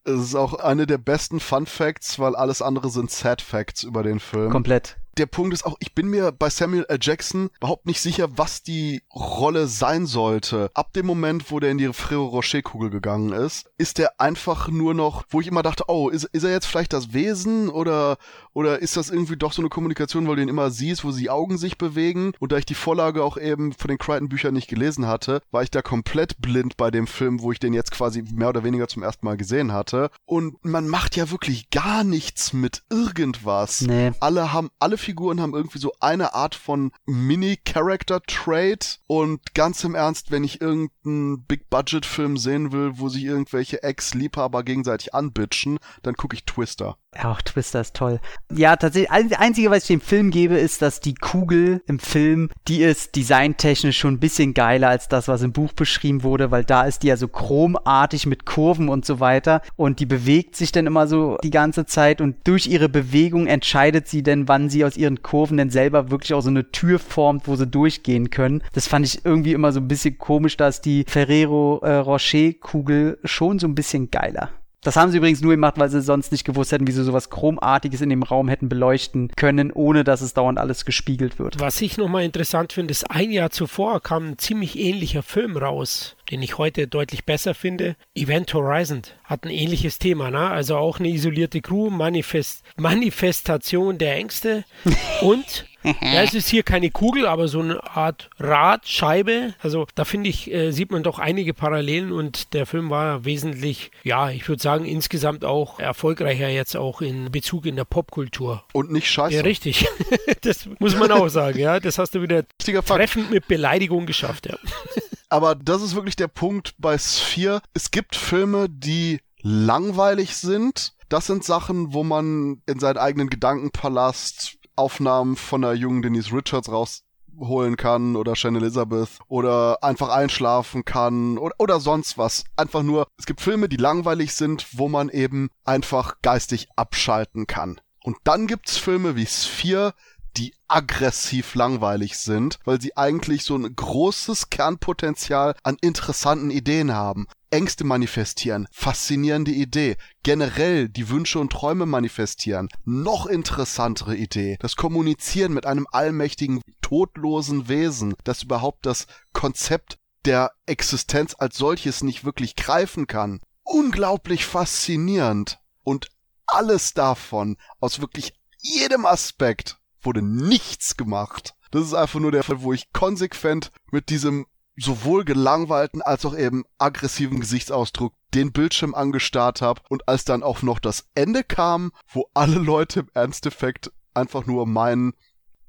Es 0.06 0.20
ist 0.20 0.36
auch 0.36 0.56
eine 0.56 0.86
der 0.86 0.97
besten 0.97 1.39
Fun 1.39 1.66
Facts, 1.66 2.20
weil 2.20 2.36
alles 2.36 2.62
andere 2.62 2.89
sind 2.89 3.10
Sad 3.10 3.41
Facts 3.41 3.84
über 3.84 4.04
den 4.04 4.20
Film. 4.20 4.49
Komplett 4.49 4.97
der 5.18 5.26
Punkt 5.26 5.53
ist 5.53 5.66
auch, 5.66 5.76
ich 5.80 5.93
bin 5.93 6.07
mir 6.07 6.32
bei 6.32 6.49
Samuel 6.49 6.86
L. 6.88 6.97
Jackson 7.01 7.49
überhaupt 7.57 7.86
nicht 7.86 8.01
sicher, 8.01 8.38
was 8.38 8.64
die 8.64 9.03
Rolle 9.14 9.68
sein 9.68 10.05
sollte. 10.05 10.72
Ab 10.74 10.93
dem 10.93 11.05
Moment, 11.05 11.51
wo 11.51 11.59
der 11.59 11.72
in 11.72 11.78
die 11.78 11.91
Frero 11.93 12.26
Rocher 12.26 12.61
Kugel 12.61 12.89
gegangen 12.89 13.32
ist, 13.32 13.70
ist 13.78 13.97
der 13.97 14.20
einfach 14.20 14.70
nur 14.70 14.93
noch, 14.93 15.24
wo 15.30 15.41
ich 15.41 15.47
immer 15.47 15.64
dachte, 15.64 15.86
oh, 15.88 16.09
ist, 16.09 16.26
ist 16.26 16.43
er 16.43 16.51
jetzt 16.51 16.66
vielleicht 16.66 16.93
das 16.93 17.14
Wesen 17.14 17.70
oder, 17.70 18.18
oder 18.53 18.80
ist 18.80 18.97
das 18.97 19.09
irgendwie 19.09 19.38
doch 19.38 19.53
so 19.53 19.61
eine 19.61 19.70
Kommunikation, 19.70 20.28
weil 20.28 20.38
du 20.38 20.41
ihn 20.41 20.49
immer 20.49 20.72
siehst, 20.72 21.03
wo 21.03 21.11
die 21.11 21.30
Augen 21.30 21.57
sich 21.57 21.78
bewegen? 21.78 22.34
Und 22.39 22.51
da 22.51 22.57
ich 22.57 22.66
die 22.66 22.74
Vorlage 22.74 23.24
auch 23.24 23.38
eben 23.38 23.74
von 23.74 23.89
den 23.89 23.97
Crichton-Büchern 23.97 24.53
nicht 24.53 24.68
gelesen 24.68 25.07
hatte, 25.07 25.41
war 25.51 25.64
ich 25.64 25.72
da 25.72 25.82
komplett 25.82 26.39
blind 26.39 26.78
bei 26.78 26.91
dem 26.91 27.07
Film, 27.07 27.41
wo 27.41 27.51
ich 27.51 27.59
den 27.59 27.74
jetzt 27.74 27.91
quasi 27.91 28.24
mehr 28.34 28.49
oder 28.49 28.64
weniger 28.64 28.88
zum 28.88 29.03
ersten 29.03 29.26
Mal 29.26 29.38
gesehen 29.38 29.72
hatte. 29.72 30.09
Und 30.26 30.64
man 30.66 30.88
macht 30.88 31.16
ja 31.16 31.30
wirklich 31.32 31.70
gar 31.70 32.03
nichts 32.03 32.53
mit 32.53 32.84
irgendwas. 32.89 33.82
Nee. 33.82 34.11
Alle 34.20 34.53
haben, 34.53 34.70
alle 34.80 34.97
Figuren 35.04 35.41
haben 35.41 35.54
irgendwie 35.54 35.80
so 35.80 35.93
eine 35.99 36.34
Art 36.34 36.56
von 36.56 36.91
Mini-Character-Trait. 37.06 38.99
Und 39.08 39.54
ganz 39.54 39.84
im 39.84 39.95
Ernst, 39.95 40.32
wenn 40.32 40.43
ich 40.43 40.62
irgendeinen 40.62 41.43
Big-Budget-Film 41.45 42.38
sehen 42.38 42.72
will, 42.72 42.93
wo 42.95 43.10
sich 43.10 43.24
irgendwelche 43.26 43.84
Ex-Liebhaber 43.84 44.64
gegenseitig 44.64 45.14
anbitschen, 45.14 45.80
dann 46.01 46.16
gucke 46.16 46.36
ich 46.36 46.45
Twister. 46.45 46.97
Ja, 47.16 47.32
auch 47.32 47.41
Twister 47.41 47.82
ist 47.82 47.95
toll. 47.95 48.20
Ja, 48.51 48.76
tatsächlich, 48.76 49.12
das 49.30 49.39
Einzige, 49.39 49.70
was 49.70 49.84
ich 49.84 49.88
dem 49.88 50.01
Film 50.01 50.32
gebe, 50.32 50.58
ist, 50.58 50.82
dass 50.82 50.99
die 50.99 51.14
Kugel 51.14 51.82
im 51.86 51.99
Film, 51.99 52.49
die 52.68 52.82
ist 52.82 53.16
designtechnisch 53.16 53.97
schon 53.97 54.16
ein 54.16 54.20
bisschen 54.20 54.54
geiler 54.54 54.89
als 54.89 55.10
das, 55.10 55.28
was 55.28 55.43
im 55.43 55.54
Buch 55.54 55.74
beschrieben 55.74 56.24
wurde, 56.24 56.49
weil 56.49 56.64
da 56.64 56.84
ist 56.84 57.04
die 57.04 57.08
ja 57.08 57.18
so 57.18 57.28
chromartig 57.28 58.26
mit 58.26 58.45
Kurven 58.45 58.89
und 58.89 59.06
so 59.06 59.20
weiter 59.20 59.62
und 59.76 59.99
die 59.99 60.06
bewegt 60.06 60.56
sich 60.56 60.72
dann 60.72 60.88
immer 60.88 61.08
so 61.08 61.38
die 61.43 61.51
ganze 61.51 61.86
Zeit 61.86 62.22
und 62.22 62.47
durch 62.47 62.68
ihre 62.68 62.89
Bewegung 62.89 63.47
entscheidet 63.47 64.08
sie 64.08 64.24
dann, 64.24 64.47
wann 64.47 64.70
sie 64.70 64.84
aus 64.94 64.98
ihren 64.98 65.24
Kurven 65.24 65.58
denn 65.58 65.72
selber 65.72 66.12
wirklich 66.12 66.34
auch 66.34 66.41
so 66.41 66.50
eine 66.50 66.72
Tür 66.72 67.00
formt, 67.00 67.48
wo 67.48 67.56
sie 67.56 67.66
durchgehen 67.66 68.30
können. 68.30 68.62
Das 68.74 68.88
fand 68.88 69.06
ich 69.06 69.26
irgendwie 69.26 69.54
immer 69.54 69.72
so 69.72 69.80
ein 69.80 69.88
bisschen 69.88 70.18
komisch, 70.20 70.56
dass 70.56 70.82
die 70.82 71.04
Ferrero 71.08 71.80
äh, 71.82 71.96
Rocher 71.96 72.54
Kugel 72.54 73.18
schon 73.24 73.58
so 73.58 73.68
ein 73.68 73.76
bisschen 73.76 74.12
geiler. 74.12 74.50
Das 74.84 74.96
haben 74.96 75.12
sie 75.12 75.18
übrigens 75.18 75.42
nur 75.42 75.54
gemacht, 75.54 75.76
weil 75.78 75.90
sie 75.90 76.02
sonst 76.02 76.32
nicht 76.32 76.44
gewusst 76.44 76.72
hätten, 76.72 76.88
wie 76.88 76.92
sie 76.92 77.04
sowas 77.04 77.30
Chromartiges 77.30 78.02
in 78.02 78.10
dem 78.10 78.24
Raum 78.24 78.50
hätten 78.50 78.70
beleuchten 78.70 79.30
können, 79.36 79.72
ohne 79.72 80.04
dass 80.04 80.22
es 80.22 80.34
dauernd 80.34 80.60
alles 80.60 80.86
gespiegelt 80.86 81.40
wird. 81.40 81.60
Was 81.60 81.82
ich 81.82 81.98
nochmal 81.98 82.24
interessant 82.24 82.74
finde, 82.74 82.92
ist, 82.92 83.10
ein 83.10 83.32
Jahr 83.32 83.50
zuvor 83.50 84.02
kam 84.02 84.32
ein 84.32 84.38
ziemlich 84.38 84.78
ähnlicher 84.78 85.24
Film 85.24 85.56
raus, 85.58 86.16
den 86.32 86.42
ich 86.42 86.58
heute 86.58 86.88
deutlich 86.88 87.26
besser 87.26 87.54
finde. 87.54 87.96
Event 88.16 88.54
Horizon 88.54 89.04
hat 89.24 89.46
ein 89.46 89.52
ähnliches 89.52 90.00
Thema, 90.00 90.30
ne? 90.30 90.50
Also 90.50 90.76
auch 90.78 91.00
eine 91.00 91.10
isolierte 91.10 91.62
Crew, 91.62 91.90
Manifest 91.90 92.64
Manifestation 92.78 93.98
der 93.98 94.16
Ängste 94.16 94.66
und 95.22 95.66
ja, 95.84 96.24
es 96.24 96.34
ist 96.34 96.50
hier 96.50 96.64
keine 96.64 96.92
Kugel, 96.92 97.26
aber 97.26 97.48
so 97.48 97.60
eine 97.60 97.84
Art 97.84 98.30
Radscheibe. 98.40 99.54
Also 99.62 99.88
da 99.96 100.06
finde 100.06 100.30
ich, 100.30 100.52
äh, 100.52 100.72
sieht 100.72 100.92
man 100.92 101.04
doch 101.04 101.20
einige 101.20 101.54
Parallelen 101.54 102.12
und 102.12 102.54
der 102.54 102.66
Film 102.66 102.90
war 102.90 103.26
wesentlich, 103.26 103.92
ja, 104.04 104.30
ich 104.30 104.48
würde 104.48 104.62
sagen, 104.62 104.86
insgesamt 104.86 105.46
auch 105.46 105.80
erfolgreicher 105.80 106.48
jetzt 106.48 106.76
auch 106.76 107.02
in 107.02 107.32
Bezug 107.32 107.66
in 107.66 107.76
der 107.76 107.86
Popkultur. 107.86 108.64
Und 108.74 108.92
nicht 108.92 109.10
scheiße. 109.10 109.36
Ja, 109.36 109.42
richtig. 109.42 109.88
das 110.42 110.68
muss 110.80 110.98
man 110.98 111.12
auch 111.12 111.30
sagen, 111.30 111.60
ja. 111.60 111.80
Das 111.80 111.98
hast 111.98 112.16
du 112.16 112.22
wieder 112.22 112.44
treffend 112.58 113.32
mit 113.32 113.48
Beleidigung 113.48 114.06
geschafft, 114.06 114.48
ja. 114.48 114.58
Aber 115.30 115.56
das 115.56 115.82
ist 115.82 115.96
wirklich 115.96 116.16
der 116.16 116.28
Punkt 116.28 116.76
bei 116.78 116.98
Sphere. 116.98 117.62
Es 117.74 117.90
gibt 117.90 118.16
Filme, 118.16 118.68
die 118.70 119.20
langweilig 119.42 120.36
sind. 120.38 120.94
Das 121.10 121.28
sind 121.28 121.44
Sachen, 121.44 121.94
wo 121.94 122.04
man 122.04 122.62
in 122.66 122.80
seinen 122.80 122.98
eigenen 122.98 123.30
Gedankenpalast 123.30 124.58
Aufnahmen 124.76 125.36
von 125.36 125.61
der 125.61 125.74
jungen 125.74 126.01
Denise 126.01 126.34
Richards 126.34 126.69
rausholen 126.69 127.78
kann 127.78 128.15
oder 128.15 128.36
Shane 128.36 128.57
Elizabeth 128.57 129.19
oder 129.28 129.84
einfach 129.84 130.09
einschlafen 130.09 130.86
kann 130.86 131.38
oder, 131.38 131.55
oder 131.59 131.80
sonst 131.80 132.17
was. 132.17 132.45
Einfach 132.55 132.84
nur, 132.84 133.08
es 133.17 133.25
gibt 133.25 133.41
Filme, 133.41 133.70
die 133.70 133.78
langweilig 133.78 134.33
sind, 134.33 134.66
wo 134.78 134.89
man 134.89 135.09
eben 135.09 135.50
einfach 135.63 136.16
geistig 136.21 136.67
abschalten 136.75 137.47
kann. 137.47 137.79
Und 138.04 138.17
dann 138.25 138.47
gibt's 138.47 138.78
Filme 138.78 139.16
wie 139.16 139.25
Sphere, 139.25 139.93
die 140.38 140.54
aggressiv 140.68 141.55
langweilig 141.55 142.18
sind, 142.18 142.60
weil 142.66 142.82
sie 142.82 142.97
eigentlich 142.97 143.43
so 143.43 143.55
ein 143.55 143.76
großes 143.76 144.50
Kernpotenzial 144.50 145.55
an 145.64 145.78
interessanten 145.82 146.50
Ideen 146.50 146.93
haben. 146.93 147.28
Ängste 147.51 147.84
manifestieren, 147.84 148.68
faszinierende 148.72 149.51
Idee, 149.51 149.97
generell 150.24 150.89
die 150.89 151.10
Wünsche 151.10 151.38
und 151.38 151.51
Träume 151.51 151.86
manifestieren, 151.86 152.70
noch 152.84 153.28
interessantere 153.28 154.16
Idee, 154.16 154.58
das 154.60 154.76
Kommunizieren 154.76 155.54
mit 155.54 155.68
einem 155.68 155.86
allmächtigen, 155.92 156.62
todlosen 156.82 157.68
Wesen, 157.68 158.16
das 158.24 158.42
überhaupt 158.42 158.88
das 158.88 159.05
Konzept 159.34 159.97
der 160.26 160.51
Existenz 160.66 161.36
als 161.38 161.58
solches 161.58 162.01
nicht 162.01 162.24
wirklich 162.24 162.55
greifen 162.55 163.05
kann. 163.08 163.39
Unglaublich 163.64 164.46
faszinierend. 164.46 165.60
Und 165.84 166.10
alles 166.47 166.93
davon 166.93 167.58
aus 167.80 168.00
wirklich 168.00 168.34
jedem 168.62 169.05
Aspekt 169.05 169.80
wurde 170.05 170.21
nichts 170.21 170.97
gemacht. 170.97 171.55
Das 171.71 171.84
ist 171.84 171.93
einfach 171.93 172.20
nur 172.20 172.32
der 172.32 172.43
Fall, 172.43 172.62
wo 172.62 172.74
ich 172.74 172.93
konsequent 172.93 173.71
mit 173.92 174.09
diesem 174.09 174.46
sowohl 174.75 175.24
gelangweilten 175.24 176.01
als 176.01 176.25
auch 176.25 176.36
eben 176.38 176.63
aggressiven 176.78 177.39
Gesichtsausdruck 177.39 178.13
den 178.34 178.51
Bildschirm 178.51 178.96
angestarrt 178.96 179.62
habe 179.62 179.82
und 179.89 180.08
als 180.08 180.25
dann 180.25 180.43
auch 180.43 180.62
noch 180.62 180.80
das 180.80 181.08
Ende 181.13 181.43
kam, 181.43 181.92
wo 182.08 182.28
alle 182.34 182.58
Leute 182.58 183.01
im 183.01 183.09
Ernsteffekt 183.13 183.92
einfach 184.13 184.46
nur 184.46 184.66
meinen, 184.66 185.13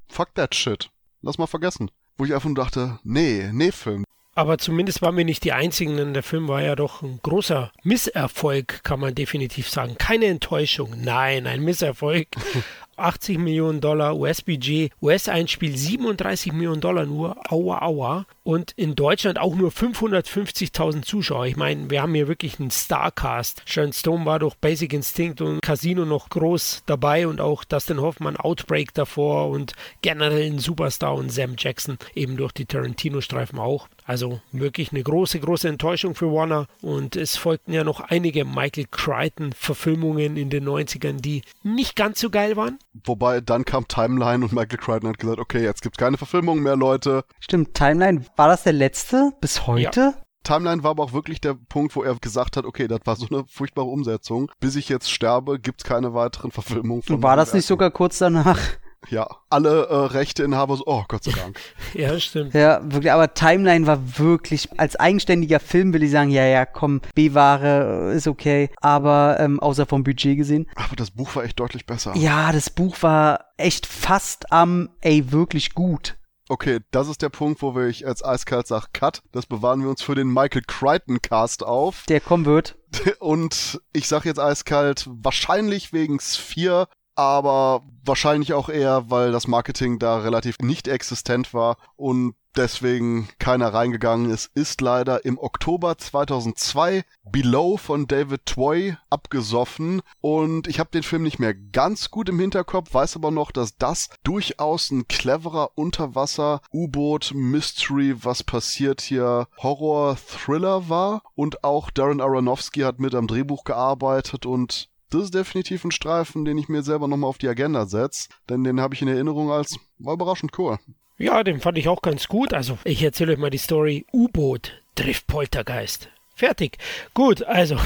fuck 0.09 0.35
that 0.35 0.55
shit, 0.55 0.91
lass 1.21 1.39
mal 1.39 1.47
vergessen. 1.47 1.91
Wo 2.17 2.25
ich 2.25 2.33
einfach 2.33 2.49
nur 2.49 2.55
dachte, 2.55 3.01
nee, 3.03 3.51
nee 3.53 3.73
Film, 3.73 4.05
aber 4.37 4.59
zumindest 4.59 5.01
waren 5.01 5.17
wir 5.17 5.25
nicht 5.25 5.45
die 5.45 5.53
Einzigen, 5.53 5.97
denn 5.97 6.13
der 6.13 6.25
Film 6.25 6.49
war 6.49 6.61
ja 6.61 6.75
doch 6.75 7.03
ein 7.03 7.21
großer 7.23 7.71
Misserfolg, 7.85 8.83
kann 8.83 8.99
man 8.99 9.15
definitiv 9.15 9.69
sagen. 9.69 9.97
Keine 9.97 10.27
Enttäuschung, 10.27 10.95
nein, 11.01 11.47
ein 11.47 11.63
Misserfolg. 11.63 12.29
80 12.97 13.39
Millionen 13.39 13.81
Dollar 13.81 14.17
US-Budget, 14.17 14.93
US-Einspiel 15.01 15.77
37 15.77 16.53
Millionen 16.53 16.81
Dollar 16.81 17.07
nur, 17.07 17.37
aua, 17.51 17.83
aua. 17.83 18.27
Und 18.43 18.73
in 18.73 18.95
Deutschland 18.95 19.39
auch 19.39 19.55
nur 19.55 19.71
550.000 19.71 21.03
Zuschauer. 21.03 21.47
Ich 21.47 21.57
meine, 21.57 21.91
wir 21.91 22.03
haben 22.03 22.15
hier 22.15 22.29
wirklich 22.29 22.61
einen 22.61 22.71
Starcast. 22.71 23.63
Sharon 23.65 23.93
Stone 23.93 24.27
war 24.27 24.39
durch 24.39 24.55
Basic 24.57 24.93
Instinct 24.93 25.41
und 25.41 25.61
Casino 25.63 26.05
noch 26.05 26.29
groß 26.29 26.83
dabei 26.87 27.27
und 27.27 27.41
auch 27.41 27.65
Dustin 27.65 28.01
Hoffman 28.01 28.37
Outbreak 28.37 28.93
davor 28.95 29.49
und 29.49 29.73
generell 30.03 30.51
ein 30.51 30.59
Superstar 30.59 31.15
und 31.15 31.33
Sam 31.33 31.55
Jackson 31.57 31.99
eben 32.15 32.37
durch 32.37 32.53
die 32.53 32.67
Tarantino-Streifen 32.67 33.59
auch. 33.59 33.89
Also 34.05 34.41
wirklich 34.53 34.93
eine 34.93 35.03
große, 35.03 35.41
große 35.41 35.69
Enttäuschung 35.69 36.15
für 36.15 36.31
Warner. 36.31 36.67
Und 36.83 37.17
es 37.17 37.37
folgten 37.37 37.73
ja 37.73 37.85
noch 37.85 38.01
einige 38.01 38.45
Michael 38.45 38.87
Crichton-Verfilmungen 38.91 40.37
in 40.37 40.51
den 40.51 40.69
90ern, 40.69 41.21
die 41.21 41.43
nicht 41.63 41.97
ganz 41.97 42.21
so 42.21 42.29
geil 42.29 42.57
waren. 42.57 42.79
Wobei 43.05 43.41
dann 43.41 43.65
kam 43.65 43.89
Timeline 43.89 44.45
und 44.45 44.53
Michael 44.53 44.79
Crichton 44.79 45.09
hat 45.09 45.19
gesagt, 45.19 45.39
okay, 45.39 45.63
jetzt 45.63 45.83
gibt's 45.83 45.99
keine 45.99 46.19
Verfilmung 46.19 46.61
mehr, 46.61 46.77
Leute. 46.77 47.25
Stimmt, 47.41 47.75
Timeline, 47.75 48.27
war 48.37 48.49
das 48.49 48.65
der 48.65 48.75
letzte 48.75 49.33
bis 49.41 49.67
heute? 49.67 50.01
Ja. 50.01 50.15
Timeline 50.43 50.83
war 50.83 50.91
aber 50.91 51.05
auch 51.05 51.13
wirklich 51.15 51.41
der 51.41 51.55
Punkt, 51.55 51.97
wo 51.97 52.03
er 52.03 52.15
gesagt 52.17 52.59
hat, 52.59 52.67
okay, 52.67 52.87
das 52.87 53.01
war 53.05 53.17
so 53.17 53.27
eine 53.31 53.45
furchtbare 53.47 53.89
Umsetzung. 53.89 54.51
Bis 54.61 54.77
ich 54.77 54.91
jetzt 54.91 55.11
sterbe, 55.11 55.59
gibt's 55.59 55.85
keine 55.85 56.13
weiteren 56.13 56.51
Verfilmungen 56.51 57.03
von. 57.03 57.23
War 57.23 57.37
das 57.37 57.55
nicht 57.55 57.67
sogar 57.67 57.91
kurz 57.91 58.19
danach? 58.19 58.61
Ja, 59.09 59.27
alle 59.51 59.87
äh, 59.87 59.95
Rechteinhaber 59.95 60.77
so, 60.77 60.85
oh 60.87 61.05
Gott 61.09 61.25
sei 61.25 61.33
Dank. 61.33 61.59
ja, 61.95 62.19
stimmt. 62.19 62.55
Ja, 62.55 62.81
wirklich, 62.83 63.13
aber 63.13 63.35
Timeline 63.35 63.87
war 63.87 64.19
wirklich, 64.19 64.69
als 64.79 64.97
eigenständiger 64.97 65.61
Film 65.61 65.93
will 65.93 66.03
ich 66.03 66.11
sagen, 66.11 66.31
ja, 66.31 66.45
ja, 66.45 66.67
komm, 66.67 67.01
B-Ware 67.15 68.13
äh, 68.13 68.17
ist 68.17 68.27
okay, 68.27 68.71
aber 68.81 69.37
ähm, 69.41 69.61
außer 69.61 69.87
vom 69.87 70.05
Budget 70.05 70.37
gesehen. 70.37 70.69
Aber 70.77 70.97
das 70.97 71.11
Buch 71.11 71.35
war 71.37 71.45
echt 71.45 71.61
deutlich 71.61 71.87
besser. 71.87 72.15
Ja, 72.17 72.53
das 72.53 72.71
Buch 72.71 72.97
war 73.03 73.47
echt 73.57 73.87
fast 73.87 74.53
am, 74.53 74.91
ey, 75.01 75.33
wirklich 75.33 75.75
gut. 75.75 76.17
Okay, 76.49 76.81
das 76.91 77.09
ist 77.09 77.23
der 77.23 77.31
Punkt, 77.31 77.63
wo 77.63 77.75
wir 77.75 77.87
ich 77.87 78.07
als 78.07 78.23
eiskalt 78.23 78.67
sag, 78.67 78.93
Cut. 78.93 79.23
Das 79.33 79.47
bewahren 79.47 79.81
wir 79.81 79.89
uns 79.89 80.03
für 80.03 80.15
den 80.15 80.29
Michael 80.29 80.63
Crichton 80.67 81.23
Cast 81.23 81.65
auf. 81.65 82.05
Der 82.09 82.21
kommen 82.21 82.45
wird. 82.45 82.77
Und 83.19 83.81
ich 83.95 84.09
sag 84.09 84.27
jetzt 84.27 84.39
eiskalt, 84.39 85.09
wahrscheinlich 85.11 85.95
wegen 85.95 86.21
Sphere 86.21 86.89
aber 87.17 87.83
wahrscheinlich 88.05 88.53
auch 88.53 88.69
eher, 88.69 89.11
weil 89.11 89.33
das 89.33 89.49
Marketing 89.49 89.99
da 89.99 90.19
relativ 90.19 90.59
nicht 90.61 90.87
existent 90.89 91.55
war 91.55 91.79
und 91.97 92.35
deswegen 92.57 93.29
keiner 93.39 93.73
reingegangen 93.75 94.31
ist, 94.31 94.51
ist 94.55 94.81
leider 94.81 95.25
im 95.25 95.39
Oktober 95.39 95.99
2002 95.99 97.03
Below 97.25 97.77
von 97.77 98.07
David 98.07 98.47
Toy 98.47 98.97
abgesoffen 99.11 100.01
und 100.21 100.69
ich 100.69 100.79
habe 100.79 100.91
den 100.91 101.03
Film 101.03 101.25
nicht 101.25 101.41
mehr 101.41 101.55
ganz 101.55 102.11
gut 102.11 102.29
im 102.29 102.39
Hinterkopf, 102.39 102.93
weiß 102.95 103.17
aber 103.17 103.31
noch, 103.31 103.51
dass 103.51 103.77
das 103.77 104.11
durchaus 104.23 104.91
ein 104.91 105.09
cleverer 105.09 105.71
Unterwasser-U-Boot-Mystery, 105.75 108.25
was 108.25 108.45
passiert 108.45 109.01
hier, 109.01 109.49
Horror-Thriller 109.59 110.89
war 110.89 111.23
und 111.35 111.65
auch 111.65 111.91
Darren 111.91 112.21
Aronofsky 112.21 112.81
hat 112.81 113.01
mit 113.01 113.15
am 113.15 113.27
Drehbuch 113.27 113.65
gearbeitet 113.65 114.45
und 114.47 114.91
das 115.11 115.25
ist 115.25 115.35
definitiv 115.35 115.85
ein 115.85 115.91
Streifen, 115.91 116.45
den 116.45 116.59
ich 116.59 116.69
mir 116.69 116.83
selber 116.83 117.09
nochmal 117.09 117.31
auf 117.31 117.39
die 117.39 117.49
Agenda 117.49 117.87
setze, 117.87 118.29
denn 118.49 118.65
den 118.65 118.81
habe 118.81 118.95
ich 118.95 119.03
in 119.03 119.09
Erinnerung 119.09 119.51
als 119.51 119.79
war 119.99 120.15
überraschend 120.15 120.59
cool. 120.59 120.79
Ja, 121.17 121.45
den 121.45 121.61
fand 121.61 121.79
ich 121.79 121.89
auch 121.89 122.03
ganz 122.03 122.27
gut. 122.27 122.53
Also, 122.53 122.79
ich 122.85 123.03
erzähle 123.03 123.33
euch 123.33 123.39
mal 123.39 123.51
die 123.51 123.59
Story 123.59 124.05
U-Boot 124.13 124.83
trifft 124.95 125.27
Poltergeist. 125.27 126.09
Fertig. 126.35 126.79
Gut, 127.15 127.45
also. 127.45 127.77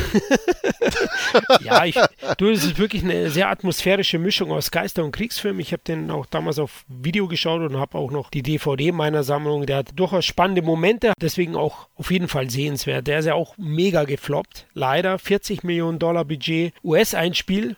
ja, 1.61 1.85
ich, 1.85 1.97
du, 2.39 2.49
es 2.49 2.65
ist 2.65 2.79
wirklich 2.79 3.05
eine 3.05 3.29
sehr 3.29 3.51
atmosphärische 3.51 4.19
Mischung 4.19 4.53
aus 4.53 4.71
Geister- 4.71 5.05
und 5.05 5.13
Kriegsfilm. 5.13 5.61
Ich 5.61 5.73
habe 5.73 5.83
den 5.87 6.11
auch 6.11 6.25
damals 6.25 6.59
auf 6.59 6.85
Video 6.89 7.29
geschaut 7.29 7.61
und 7.61 7.79
habe 7.79 7.99
auch 7.99 8.11
noch 8.11 8.31
die 8.31 8.43
DVD 8.43 8.91
meiner 8.91 9.23
Sammlung. 9.23 9.67
Der 9.67 9.79
hat 9.79 9.91
durchaus 9.97 10.25
spannende 10.25 10.63
Momente, 10.63 11.13
deswegen 11.21 11.57
auch 11.57 11.89
auf 11.97 12.11
jeden 12.11 12.29
Fall 12.29 12.49
sehenswert. 12.49 13.07
Der 13.07 13.19
ist 13.19 13.27
ja 13.27 13.35
auch 13.35 13.55
mega 13.59 14.05
gefloppt. 14.05 14.67
Leider 14.73 15.19
40 15.19 15.63
Millionen 15.63 15.99
Dollar 15.99 16.25
Budget. 16.25 16.73
US-Einspiel 16.83 17.77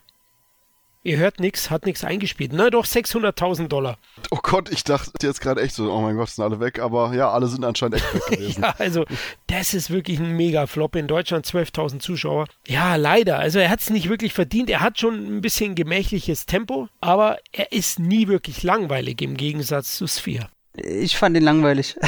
Ihr 1.02 1.16
hört 1.16 1.40
nichts, 1.40 1.70
hat 1.70 1.86
nichts 1.86 2.04
eingespielt. 2.04 2.52
Na 2.52 2.68
doch, 2.68 2.84
600.000 2.84 3.68
Dollar. 3.68 3.96
Oh 4.30 4.38
Gott, 4.42 4.70
ich 4.70 4.84
dachte 4.84 5.26
jetzt 5.26 5.40
gerade 5.40 5.62
echt 5.62 5.74
so, 5.74 5.90
oh 5.90 6.02
mein 6.02 6.16
Gott, 6.16 6.28
sind 6.28 6.44
alle 6.44 6.60
weg, 6.60 6.78
aber 6.78 7.14
ja, 7.14 7.30
alle 7.30 7.46
sind 7.46 7.64
anscheinend 7.64 7.96
echt 7.96 8.14
weg 8.14 8.26
gewesen. 8.38 8.62
ja, 8.62 8.74
also 8.76 9.06
das 9.46 9.72
ist 9.72 9.88
wirklich 9.88 10.18
ein 10.18 10.36
Mega-Flop. 10.36 10.96
In 10.96 11.06
Deutschland 11.06 11.46
12.000 11.46 12.00
Zuschauer. 12.00 12.46
Ja, 12.66 12.96
leider. 12.96 13.38
Also 13.38 13.58
er 13.58 13.70
hat 13.70 13.80
es 13.80 13.88
nicht 13.88 14.10
wirklich 14.10 14.34
verdient. 14.34 14.68
Er 14.68 14.80
hat 14.80 15.00
schon 15.00 15.38
ein 15.38 15.40
bisschen 15.40 15.74
gemächliches 15.74 16.44
Tempo, 16.44 16.88
aber 17.00 17.38
er 17.52 17.72
ist 17.72 17.98
nie 17.98 18.28
wirklich 18.28 18.62
langweilig 18.62 19.22
im 19.22 19.38
Gegensatz 19.38 19.96
zu 19.96 20.06
Sphere. 20.06 20.48
Ich 20.76 21.16
fand 21.16 21.34
ihn 21.34 21.44
langweilig. 21.44 21.96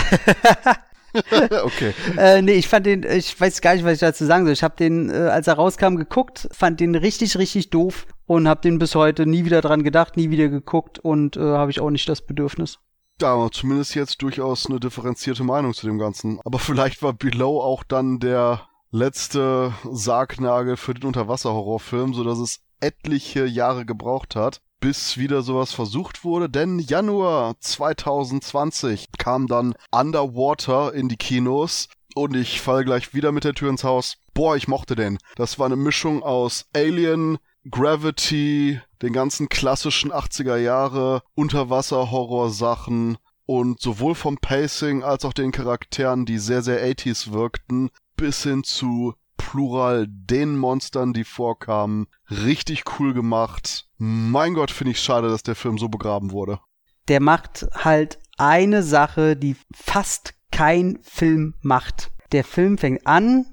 okay. 1.64 1.94
Äh, 2.18 2.42
nee, 2.42 2.52
ich 2.52 2.68
fand 2.68 2.86
den, 2.86 3.04
ich 3.04 3.38
weiß 3.40 3.60
gar 3.60 3.74
nicht, 3.74 3.84
was 3.84 3.94
ich 3.94 4.00
dazu 4.00 4.24
sagen 4.26 4.44
soll. 4.44 4.52
Ich 4.52 4.62
habe 4.62 4.76
den, 4.76 5.10
äh, 5.10 5.14
als 5.14 5.46
er 5.46 5.54
rauskam, 5.54 5.96
geguckt, 5.96 6.48
fand 6.52 6.80
den 6.80 6.94
richtig, 6.94 7.38
richtig 7.38 7.70
doof 7.70 8.06
und 8.26 8.48
habe 8.48 8.60
den 8.60 8.78
bis 8.78 8.94
heute 8.94 9.26
nie 9.26 9.44
wieder 9.44 9.60
dran 9.60 9.82
gedacht, 9.82 10.16
nie 10.16 10.30
wieder 10.30 10.48
geguckt 10.48 10.98
und 10.98 11.36
äh, 11.36 11.40
habe 11.40 11.70
ich 11.70 11.80
auch 11.80 11.90
nicht 11.90 12.08
das 12.08 12.22
Bedürfnis. 12.22 12.78
Ja, 13.20 13.34
aber 13.34 13.50
zumindest 13.50 13.94
jetzt 13.94 14.22
durchaus 14.22 14.66
eine 14.66 14.80
differenzierte 14.80 15.44
Meinung 15.44 15.74
zu 15.74 15.86
dem 15.86 15.98
Ganzen. 15.98 16.40
Aber 16.44 16.58
vielleicht 16.60 17.02
war 17.02 17.12
Below 17.12 17.60
auch 17.60 17.84
dann 17.84 18.18
der 18.18 18.66
letzte 18.90 19.72
Sargnagel 19.90 20.76
für 20.76 20.94
den 20.94 21.04
Unterwasserhorrorfilm, 21.04 22.14
so 22.14 22.24
dass 22.24 22.38
es 22.38 22.60
etliche 22.80 23.46
Jahre 23.46 23.86
gebraucht 23.86 24.36
hat, 24.36 24.60
bis 24.80 25.16
wieder 25.16 25.42
sowas 25.42 25.72
versucht 25.72 26.24
wurde, 26.24 26.50
denn 26.50 26.80
Januar 26.80 27.54
2020 27.60 29.06
kam 29.16 29.46
dann 29.46 29.74
Underwater 29.92 30.92
in 30.92 31.08
die 31.08 31.16
Kinos 31.16 31.88
und 32.14 32.36
ich 32.36 32.60
falle 32.60 32.84
gleich 32.84 33.14
wieder 33.14 33.32
mit 33.32 33.44
der 33.44 33.54
Tür 33.54 33.70
ins 33.70 33.84
Haus. 33.84 34.16
Boah, 34.34 34.56
ich 34.56 34.68
mochte 34.68 34.96
den. 34.96 35.18
Das 35.36 35.58
war 35.58 35.66
eine 35.66 35.76
Mischung 35.76 36.22
aus 36.22 36.66
Alien, 36.74 37.38
Gravity, 37.70 38.80
den 39.02 39.12
ganzen 39.12 39.48
klassischen 39.48 40.12
80er 40.12 40.56
Jahre 40.56 41.22
Unterwasser-Horror-Sachen 41.34 43.18
und 43.46 43.80
sowohl 43.80 44.14
vom 44.14 44.38
Pacing 44.38 45.02
als 45.02 45.24
auch 45.24 45.32
den 45.32 45.52
Charakteren, 45.52 46.24
die 46.24 46.38
sehr, 46.38 46.62
sehr 46.62 46.84
80s 46.84 47.32
wirkten, 47.32 47.90
bis 48.16 48.42
hin 48.42 48.64
zu 48.64 49.14
Plural 49.36 50.06
den 50.08 50.56
Monstern, 50.56 51.12
die 51.12 51.24
vorkamen. 51.24 52.06
Richtig 52.30 52.84
cool 52.98 53.12
gemacht. 53.12 53.88
Mein 53.98 54.54
Gott, 54.54 54.70
finde 54.70 54.92
ich 54.92 55.00
schade, 55.00 55.28
dass 55.28 55.42
der 55.42 55.56
Film 55.56 55.78
so 55.78 55.88
begraben 55.88 56.30
wurde. 56.30 56.60
Der 57.08 57.20
macht 57.20 57.66
halt 57.74 58.18
eine 58.38 58.82
Sache, 58.82 59.36
die 59.36 59.56
fast 59.74 60.34
kein 60.50 60.98
Film 61.02 61.54
macht. 61.60 62.12
Der 62.32 62.44
Film 62.44 62.78
fängt 62.78 63.06
an 63.06 63.46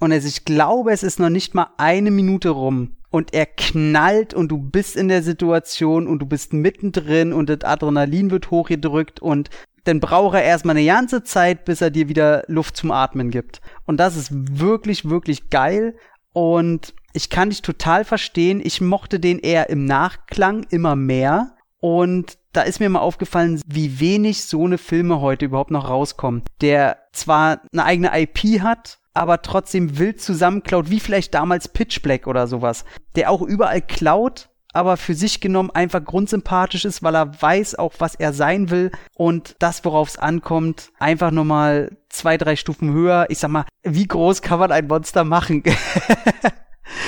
und 0.00 0.12
es, 0.12 0.24
ich 0.24 0.44
glaube, 0.44 0.92
es 0.92 1.02
ist 1.02 1.20
noch 1.20 1.30
nicht 1.30 1.54
mal 1.54 1.68
eine 1.76 2.10
Minute 2.10 2.50
rum 2.50 2.96
und 3.14 3.32
er 3.32 3.46
knallt 3.46 4.34
und 4.34 4.48
du 4.48 4.58
bist 4.58 4.96
in 4.96 5.06
der 5.06 5.22
Situation 5.22 6.08
und 6.08 6.18
du 6.18 6.26
bist 6.26 6.52
mittendrin 6.52 7.32
und 7.32 7.48
das 7.48 7.60
Adrenalin 7.62 8.32
wird 8.32 8.50
hochgedrückt 8.50 9.20
und 9.20 9.50
dann 9.84 10.00
braucht 10.00 10.34
er 10.34 10.42
erstmal 10.42 10.76
eine 10.76 10.84
ganze 10.84 11.22
Zeit, 11.22 11.64
bis 11.64 11.80
er 11.80 11.90
dir 11.90 12.08
wieder 12.08 12.42
Luft 12.48 12.76
zum 12.76 12.90
Atmen 12.90 13.30
gibt. 13.30 13.60
Und 13.86 13.98
das 13.98 14.16
ist 14.16 14.30
wirklich, 14.32 15.08
wirklich 15.08 15.48
geil. 15.48 15.94
Und 16.32 16.92
ich 17.12 17.30
kann 17.30 17.50
dich 17.50 17.62
total 17.62 18.04
verstehen. 18.04 18.60
Ich 18.64 18.80
mochte 18.80 19.20
den 19.20 19.38
eher 19.38 19.70
im 19.70 19.84
Nachklang 19.84 20.66
immer 20.70 20.96
mehr. 20.96 21.54
Und 21.78 22.38
da 22.52 22.62
ist 22.62 22.80
mir 22.80 22.88
mal 22.88 22.98
aufgefallen, 22.98 23.60
wie 23.68 24.00
wenig 24.00 24.42
so 24.44 24.64
eine 24.64 24.78
Filme 24.78 25.20
heute 25.20 25.44
überhaupt 25.44 25.70
noch 25.70 25.88
rauskommen. 25.88 26.42
Der 26.62 26.98
zwar 27.12 27.60
eine 27.72 27.84
eigene 27.84 28.10
IP 28.20 28.60
hat, 28.60 28.98
aber 29.14 29.42
trotzdem 29.42 29.98
wild 29.98 30.20
zusammenklaut, 30.20 30.90
wie 30.90 31.00
vielleicht 31.00 31.34
damals 31.34 31.68
Pitch 31.68 32.02
Black 32.02 32.26
oder 32.26 32.46
sowas. 32.46 32.84
Der 33.14 33.30
auch 33.30 33.42
überall 33.42 33.80
klaut, 33.80 34.50
aber 34.72 34.96
für 34.96 35.14
sich 35.14 35.40
genommen 35.40 35.70
einfach 35.70 36.04
grundsympathisch 36.04 36.84
ist, 36.84 37.02
weil 37.02 37.14
er 37.14 37.40
weiß 37.40 37.76
auch, 37.76 37.94
was 37.98 38.16
er 38.16 38.32
sein 38.32 38.70
will 38.70 38.90
und 39.14 39.54
das, 39.60 39.84
worauf 39.84 40.08
es 40.08 40.18
ankommt, 40.18 40.90
einfach 40.98 41.30
nochmal 41.30 41.96
zwei, 42.08 42.36
drei 42.36 42.56
Stufen 42.56 42.92
höher. 42.92 43.26
Ich 43.28 43.38
sag 43.38 43.50
mal, 43.50 43.66
wie 43.84 44.06
groß 44.06 44.42
kann 44.42 44.58
man 44.58 44.72
ein 44.72 44.88
Monster 44.88 45.24
machen? 45.24 45.62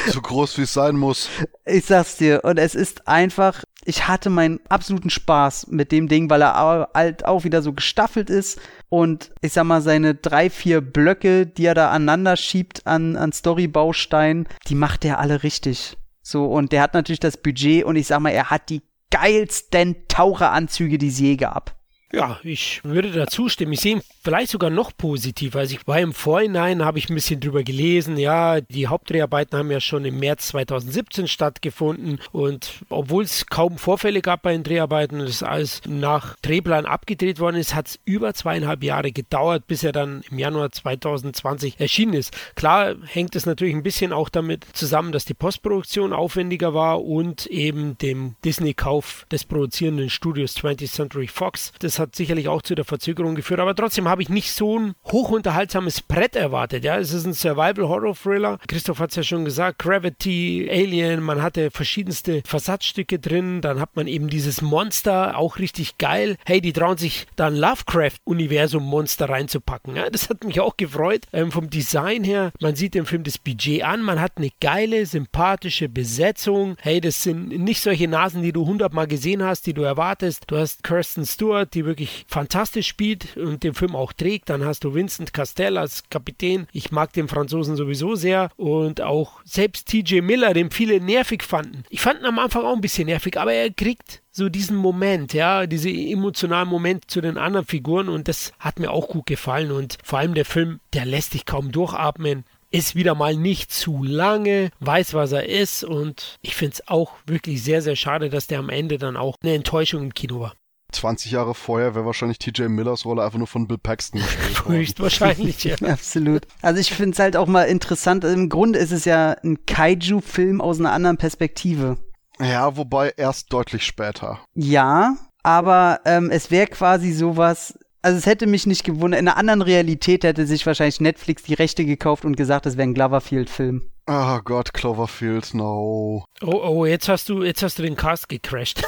so 0.07 0.20
groß, 0.20 0.59
wie 0.59 0.62
es 0.62 0.73
sein 0.73 0.97
muss. 0.97 1.28
Ich 1.65 1.85
sag's 1.85 2.16
dir. 2.16 2.44
Und 2.44 2.59
es 2.59 2.74
ist 2.74 3.09
einfach, 3.09 3.65
ich 3.85 4.09
hatte 4.09 4.31
meinen 4.31 4.61
absoluten 4.69 5.11
Spaß 5.11 5.69
mit 5.69 5.93
dem 5.93 6.09
Ding, 6.09 6.31
weil 6.31 6.43
er 6.43 6.90
halt 6.94 7.24
auch 7.24 7.44
wieder 7.44 7.62
so 7.62 7.73
gestaffelt 7.73 8.31
ist. 8.31 8.61
Und 8.89 9.32
ich 9.40 9.53
sag 9.53 9.65
mal, 9.65 9.82
seine 9.82 10.15
drei, 10.15 10.51
vier 10.51 10.81
Blöcke, 10.81 11.47
die 11.47 11.66
er 11.66 11.74
da 11.74 11.90
aneinander 11.90 12.36
schiebt 12.36 12.86
an, 12.86 13.16
an 13.16 13.32
Storybausteinen, 13.32 14.48
die 14.69 14.74
macht 14.74 15.05
er 15.05 15.19
alle 15.19 15.43
richtig. 15.43 15.97
So, 16.23 16.47
und 16.47 16.73
der 16.73 16.82
hat 16.82 16.94
natürlich 16.94 17.20
das 17.20 17.36
Budget 17.36 17.85
und 17.85 17.97
ich 17.97 18.09
sag 18.09 18.20
mal, 18.20 18.31
er 18.31 18.51
hat 18.51 18.69
die 18.69 18.82
geilsten 19.11 20.09
Taucheranzüge, 20.09 20.98
die 20.98 21.09
es 21.09 21.20
je 21.20 21.36
gab. 21.36 21.76
Ja, 22.12 22.39
ich 22.45 22.85
würde 22.85 23.11
da 23.11 23.27
zustimmen. 23.27 23.73
Ich 23.73 23.81
sehe 23.81 23.97
ihn 23.97 24.03
vielleicht 24.23 24.53
sogar 24.53 24.70
noch 24.70 24.97
positiv. 24.97 25.57
Also 25.57 25.74
ich 25.74 25.87
war 25.89 25.99
im 25.99 26.12
Vorhinein, 26.12 26.85
habe 26.85 26.99
ich 26.99 27.11
ein 27.11 27.15
bisschen 27.15 27.41
drüber 27.41 27.65
gelesen. 27.65 28.16
Ja, 28.16 28.61
die 28.61 28.87
Hauptdreharbeiten 28.87 29.59
haben 29.59 29.73
ja 29.73 29.81
schon 29.81 30.05
im 30.05 30.20
März 30.20 30.49
2017 30.49 31.27
stattgefunden 31.27 32.20
und 32.31 32.85
obwohl 32.91 33.24
es 33.24 33.47
kaum 33.47 33.77
Vorfälle 33.77 34.23
gab 34.23 34.43
bei 34.43 34.53
den 34.53 34.62
Dreharbeiten 34.62 35.20
und 35.20 35.28
es 35.28 35.43
alles 35.43 35.83
nach 35.87 36.37
Drehplan 36.43 36.87
abgedreht 36.87 37.41
worden 37.41 37.57
ist, 37.57 37.74
hat 37.74 37.89
es 37.89 37.99
über 38.05 38.35
zweieinhalb 38.35 38.85
Jahre 38.85 39.11
gedauert, 39.11 39.66
bis 39.66 39.83
er 39.83 39.93
dann 39.93 40.23
im 40.31 40.39
Januar 40.39 40.70
2020 40.70 41.81
erschienen 41.81 42.15
ist. 42.15 42.33
Klar 42.55 42.95
hängt 43.05 43.35
es 43.35 43.47
natürlich 43.47 43.74
ein 43.74 43.83
bisschen 43.83 44.12
auch 44.12 44.28
damit 44.28 44.65
zusammen, 44.74 45.11
dass 45.11 45.24
die 45.24 45.35
Postproduktion 45.35 46.12
aufwendiger 46.12 46.73
war 46.73 47.05
und 47.05 47.47
eben 47.47 47.99
dem 47.99 48.37
Disney-Kauf 48.45 49.27
des 49.31 49.45
produzierenden 49.45 50.09
Studios 50.09 50.57
20th 50.57 50.93
Century 50.93 51.27
Fox. 51.27 51.73
Das 51.81 51.95
das 51.97 52.01
hat 52.01 52.14
sicherlich 52.14 52.48
auch 52.48 52.60
zu 52.60 52.74
der 52.74 52.85
Verzögerung 52.85 53.35
geführt, 53.35 53.59
aber 53.59 53.74
trotzdem 53.74 54.06
habe 54.06 54.20
ich 54.20 54.28
nicht 54.28 54.52
so 54.52 54.78
ein 54.78 54.94
hochunterhaltsames 55.06 56.02
Brett 56.02 56.36
erwartet. 56.36 56.85
Ja, 56.85 56.98
es 56.98 57.12
ist 57.12 57.24
ein 57.24 57.32
Survival-Horror-Thriller. 57.32 58.59
Christoph 58.68 58.98
hat 58.98 59.10
es 59.10 59.16
ja 59.16 59.23
schon 59.23 59.47
gesagt, 59.47 59.78
Gravity, 59.78 60.68
Alien, 60.70 61.23
man 61.23 61.40
hatte 61.40 61.70
verschiedenste 61.70 62.43
Versatzstücke 62.44 63.18
drin. 63.18 63.62
Dann 63.62 63.81
hat 63.81 63.97
man 63.97 64.09
eben 64.09 64.28
dieses 64.28 64.60
Monster, 64.60 65.39
auch 65.39 65.59
richtig 65.59 65.97
geil. 65.97 66.36
Hey, 66.44 66.60
die 66.60 66.74
trauen 66.74 66.98
sich 66.98 67.27
da 67.35 67.47
ein 67.47 67.56
Lovecraft-Universum-Monster 67.56 69.31
reinzupacken. 69.31 69.97
Ja, 69.97 70.10
das 70.10 70.28
hat 70.28 70.44
mich 70.44 70.60
auch 70.60 70.77
gefreut. 70.77 71.23
Ähm, 71.32 71.51
vom 71.51 71.70
Design 71.70 72.24
her, 72.24 72.52
man 72.60 72.77
sieht 72.77 72.94
im 72.94 73.06
Film 73.06 73.24
das 73.24 73.39
Budget 73.39 73.85
an, 73.85 74.02
man 74.02 74.20
hat 74.20 74.32
eine 74.36 74.51
geile, 74.60 75.06
sympathische 75.06 75.89
Besetzung. 75.89 76.77
Hey, 76.81 77.01
das 77.01 77.23
sind 77.23 77.48
nicht 77.48 77.81
solche 77.81 78.06
Nasen, 78.06 78.43
die 78.43 78.52
du 78.52 78.66
hundertmal 78.66 79.06
gesehen 79.06 79.43
hast, 79.43 79.66
die 79.66 79.73
du 79.73 79.81
erwartest. 79.81 80.44
Du 80.47 80.59
hast 80.59 80.82
Kirsten 80.82 81.24
Stewart, 81.24 81.73
die 81.73 81.86
wirklich 81.87 82.25
fantastisch 82.29 82.87
spielt 82.87 83.37
und 83.37 83.63
den 83.63 83.75
Film 83.75 83.97
auch 83.97 84.13
trägt. 84.13 84.51
Dann 84.51 84.65
hast 84.65 84.85
du 84.85 84.95
Vincent 84.95 85.33
Castell 85.33 85.79
als 85.79 86.05
Kapitän. 86.11 86.67
Ich 86.73 86.91
mag 86.91 87.13
den 87.13 87.29
Franzosen 87.29 87.77
sowieso 87.77 88.15
sehr 88.15 88.51
und 88.57 89.01
auch 89.01 89.41
selbst 89.45 89.89
TJ 89.89 90.21
Miller, 90.21 90.53
den 90.53 90.71
viele 90.71 91.01
nervig 91.01 91.43
fanden. 91.43 91.85
Ich 91.89 92.01
fand 92.01 92.21
ihn 92.21 92.27
am 92.27 92.39
Anfang 92.39 92.65
auch 92.65 92.75
ein 92.75 92.81
bisschen 92.81 93.07
nervig, 93.07 93.39
aber 93.39 93.53
er 93.53 93.71
kriegt 93.71 94.23
so 94.31 94.51
diesen 94.51 94.77
Moment, 94.77 95.33
ja, 95.33 95.67
diesen 95.67 95.95
emotionalen 95.95 96.69
Moment 96.69 97.11
zu 97.11 97.23
den 97.23 97.39
anderen 97.39 97.67
Figuren 97.67 98.11
und 98.11 98.29
das 98.29 98.53
hat 98.59 98.79
mir 98.79 98.91
auch 98.91 99.09
gut 99.09 99.27
gefallen 99.27 99.73
und 99.73 99.97
vor 100.05 100.19
allem 100.19 100.35
der 100.35 100.45
Film, 100.45 100.81
der 100.93 101.07
lässt 101.07 101.33
dich 101.33 101.47
kaum 101.47 101.73
durchatmen 101.73 102.45
ist 102.71 102.95
wieder 102.95 103.15
mal 103.15 103.37
nicht 103.37 103.73
zu 103.73 104.05
lange, 104.05 104.71
weiß, 104.81 105.15
was 105.15 105.33
er 105.33 105.49
ist 105.49 105.85
und 105.85 106.39
ich 106.43 106.55
finde 106.55 106.75
es 106.75 106.89
auch 106.89 107.13
wirklich 107.25 107.63
sehr, 107.63 107.81
sehr 107.81 107.97
schade, 107.97 108.29
dass 108.29 108.49
der 108.49 108.59
am 108.59 108.69
Ende 108.69 108.99
dann 108.99 109.17
auch 109.17 109.37
eine 109.43 109.55
Enttäuschung 109.55 110.03
im 110.03 110.15
Kino 110.15 110.41
war. 110.41 110.55
20 110.93 111.33
Jahre 111.33 111.55
vorher 111.55 111.95
wäre 111.95 112.07
wahrscheinlich 112.07 112.39
TJ 112.39 112.65
Millers 112.65 113.05
Rolle 113.05 113.25
einfach 113.25 113.39
nur 113.39 113.47
von 113.47 113.67
Bill 113.67 113.79
Paxton 113.79 114.21
gespielt 114.21 114.65
worden. 114.65 114.77
Höchstwahrscheinlich, 114.77 115.65
ja. 115.65 115.77
Absolut. 115.87 116.47
Also 116.63 116.81
ich 116.81 116.93
finde 116.93 117.13
es 117.13 117.19
halt 117.19 117.37
auch 117.37 117.47
mal 117.47 117.65
interessant. 117.65 118.25
Im 118.25 118.49
Grunde 118.49 118.79
ist 118.79 118.93
es 118.93 119.05
ja 119.05 119.33
ein 119.45 119.65
Kaiju-Film 119.67 120.61
aus 120.61 120.79
einer 120.79 120.93
anderen 120.93 121.17
Perspektive. 121.17 121.99
Ja, 122.39 122.77
wobei 122.77 123.13
erst 123.17 123.53
deutlich 123.53 123.85
später. 123.85 124.41
Ja, 124.55 125.17
aber 125.43 126.01
ähm, 126.05 126.31
es 126.31 126.51
wäre 126.51 126.67
quasi 126.67 127.13
sowas, 127.13 127.79
also 128.03 128.19
es 128.19 128.27
hätte 128.27 128.47
mich 128.47 128.67
nicht 128.67 128.85
gewundert. 128.85 129.21
In 129.21 129.29
einer 129.29 129.37
anderen 129.37 129.63
Realität 129.63 130.25
hätte 130.25 130.47
sich 130.47 130.67
wahrscheinlich 130.67 131.01
Netflix 131.01 131.45
die 131.45 131.55
Rechte 131.55 131.85
gekauft 131.85 132.25
und 132.25 132.37
gesagt, 132.37 132.67
es 132.67 132.77
wäre 132.77 132.89
ein 132.89 132.95
Gloverfield-Film. 132.95 133.91
Oh 134.09 134.39
Gott, 134.45 134.73
Cloverfield, 134.73 135.53
no. 135.55 136.24
Oh, 136.41 136.53
oh, 136.53 136.87
jetzt 136.87 137.09
hast 137.09 137.28
du, 137.28 137.43
jetzt 137.43 137.65
hast 137.65 137.78
du 137.78 137.83
den 137.83 137.97
Cast 137.97 138.28
gecrashed. 138.28 138.85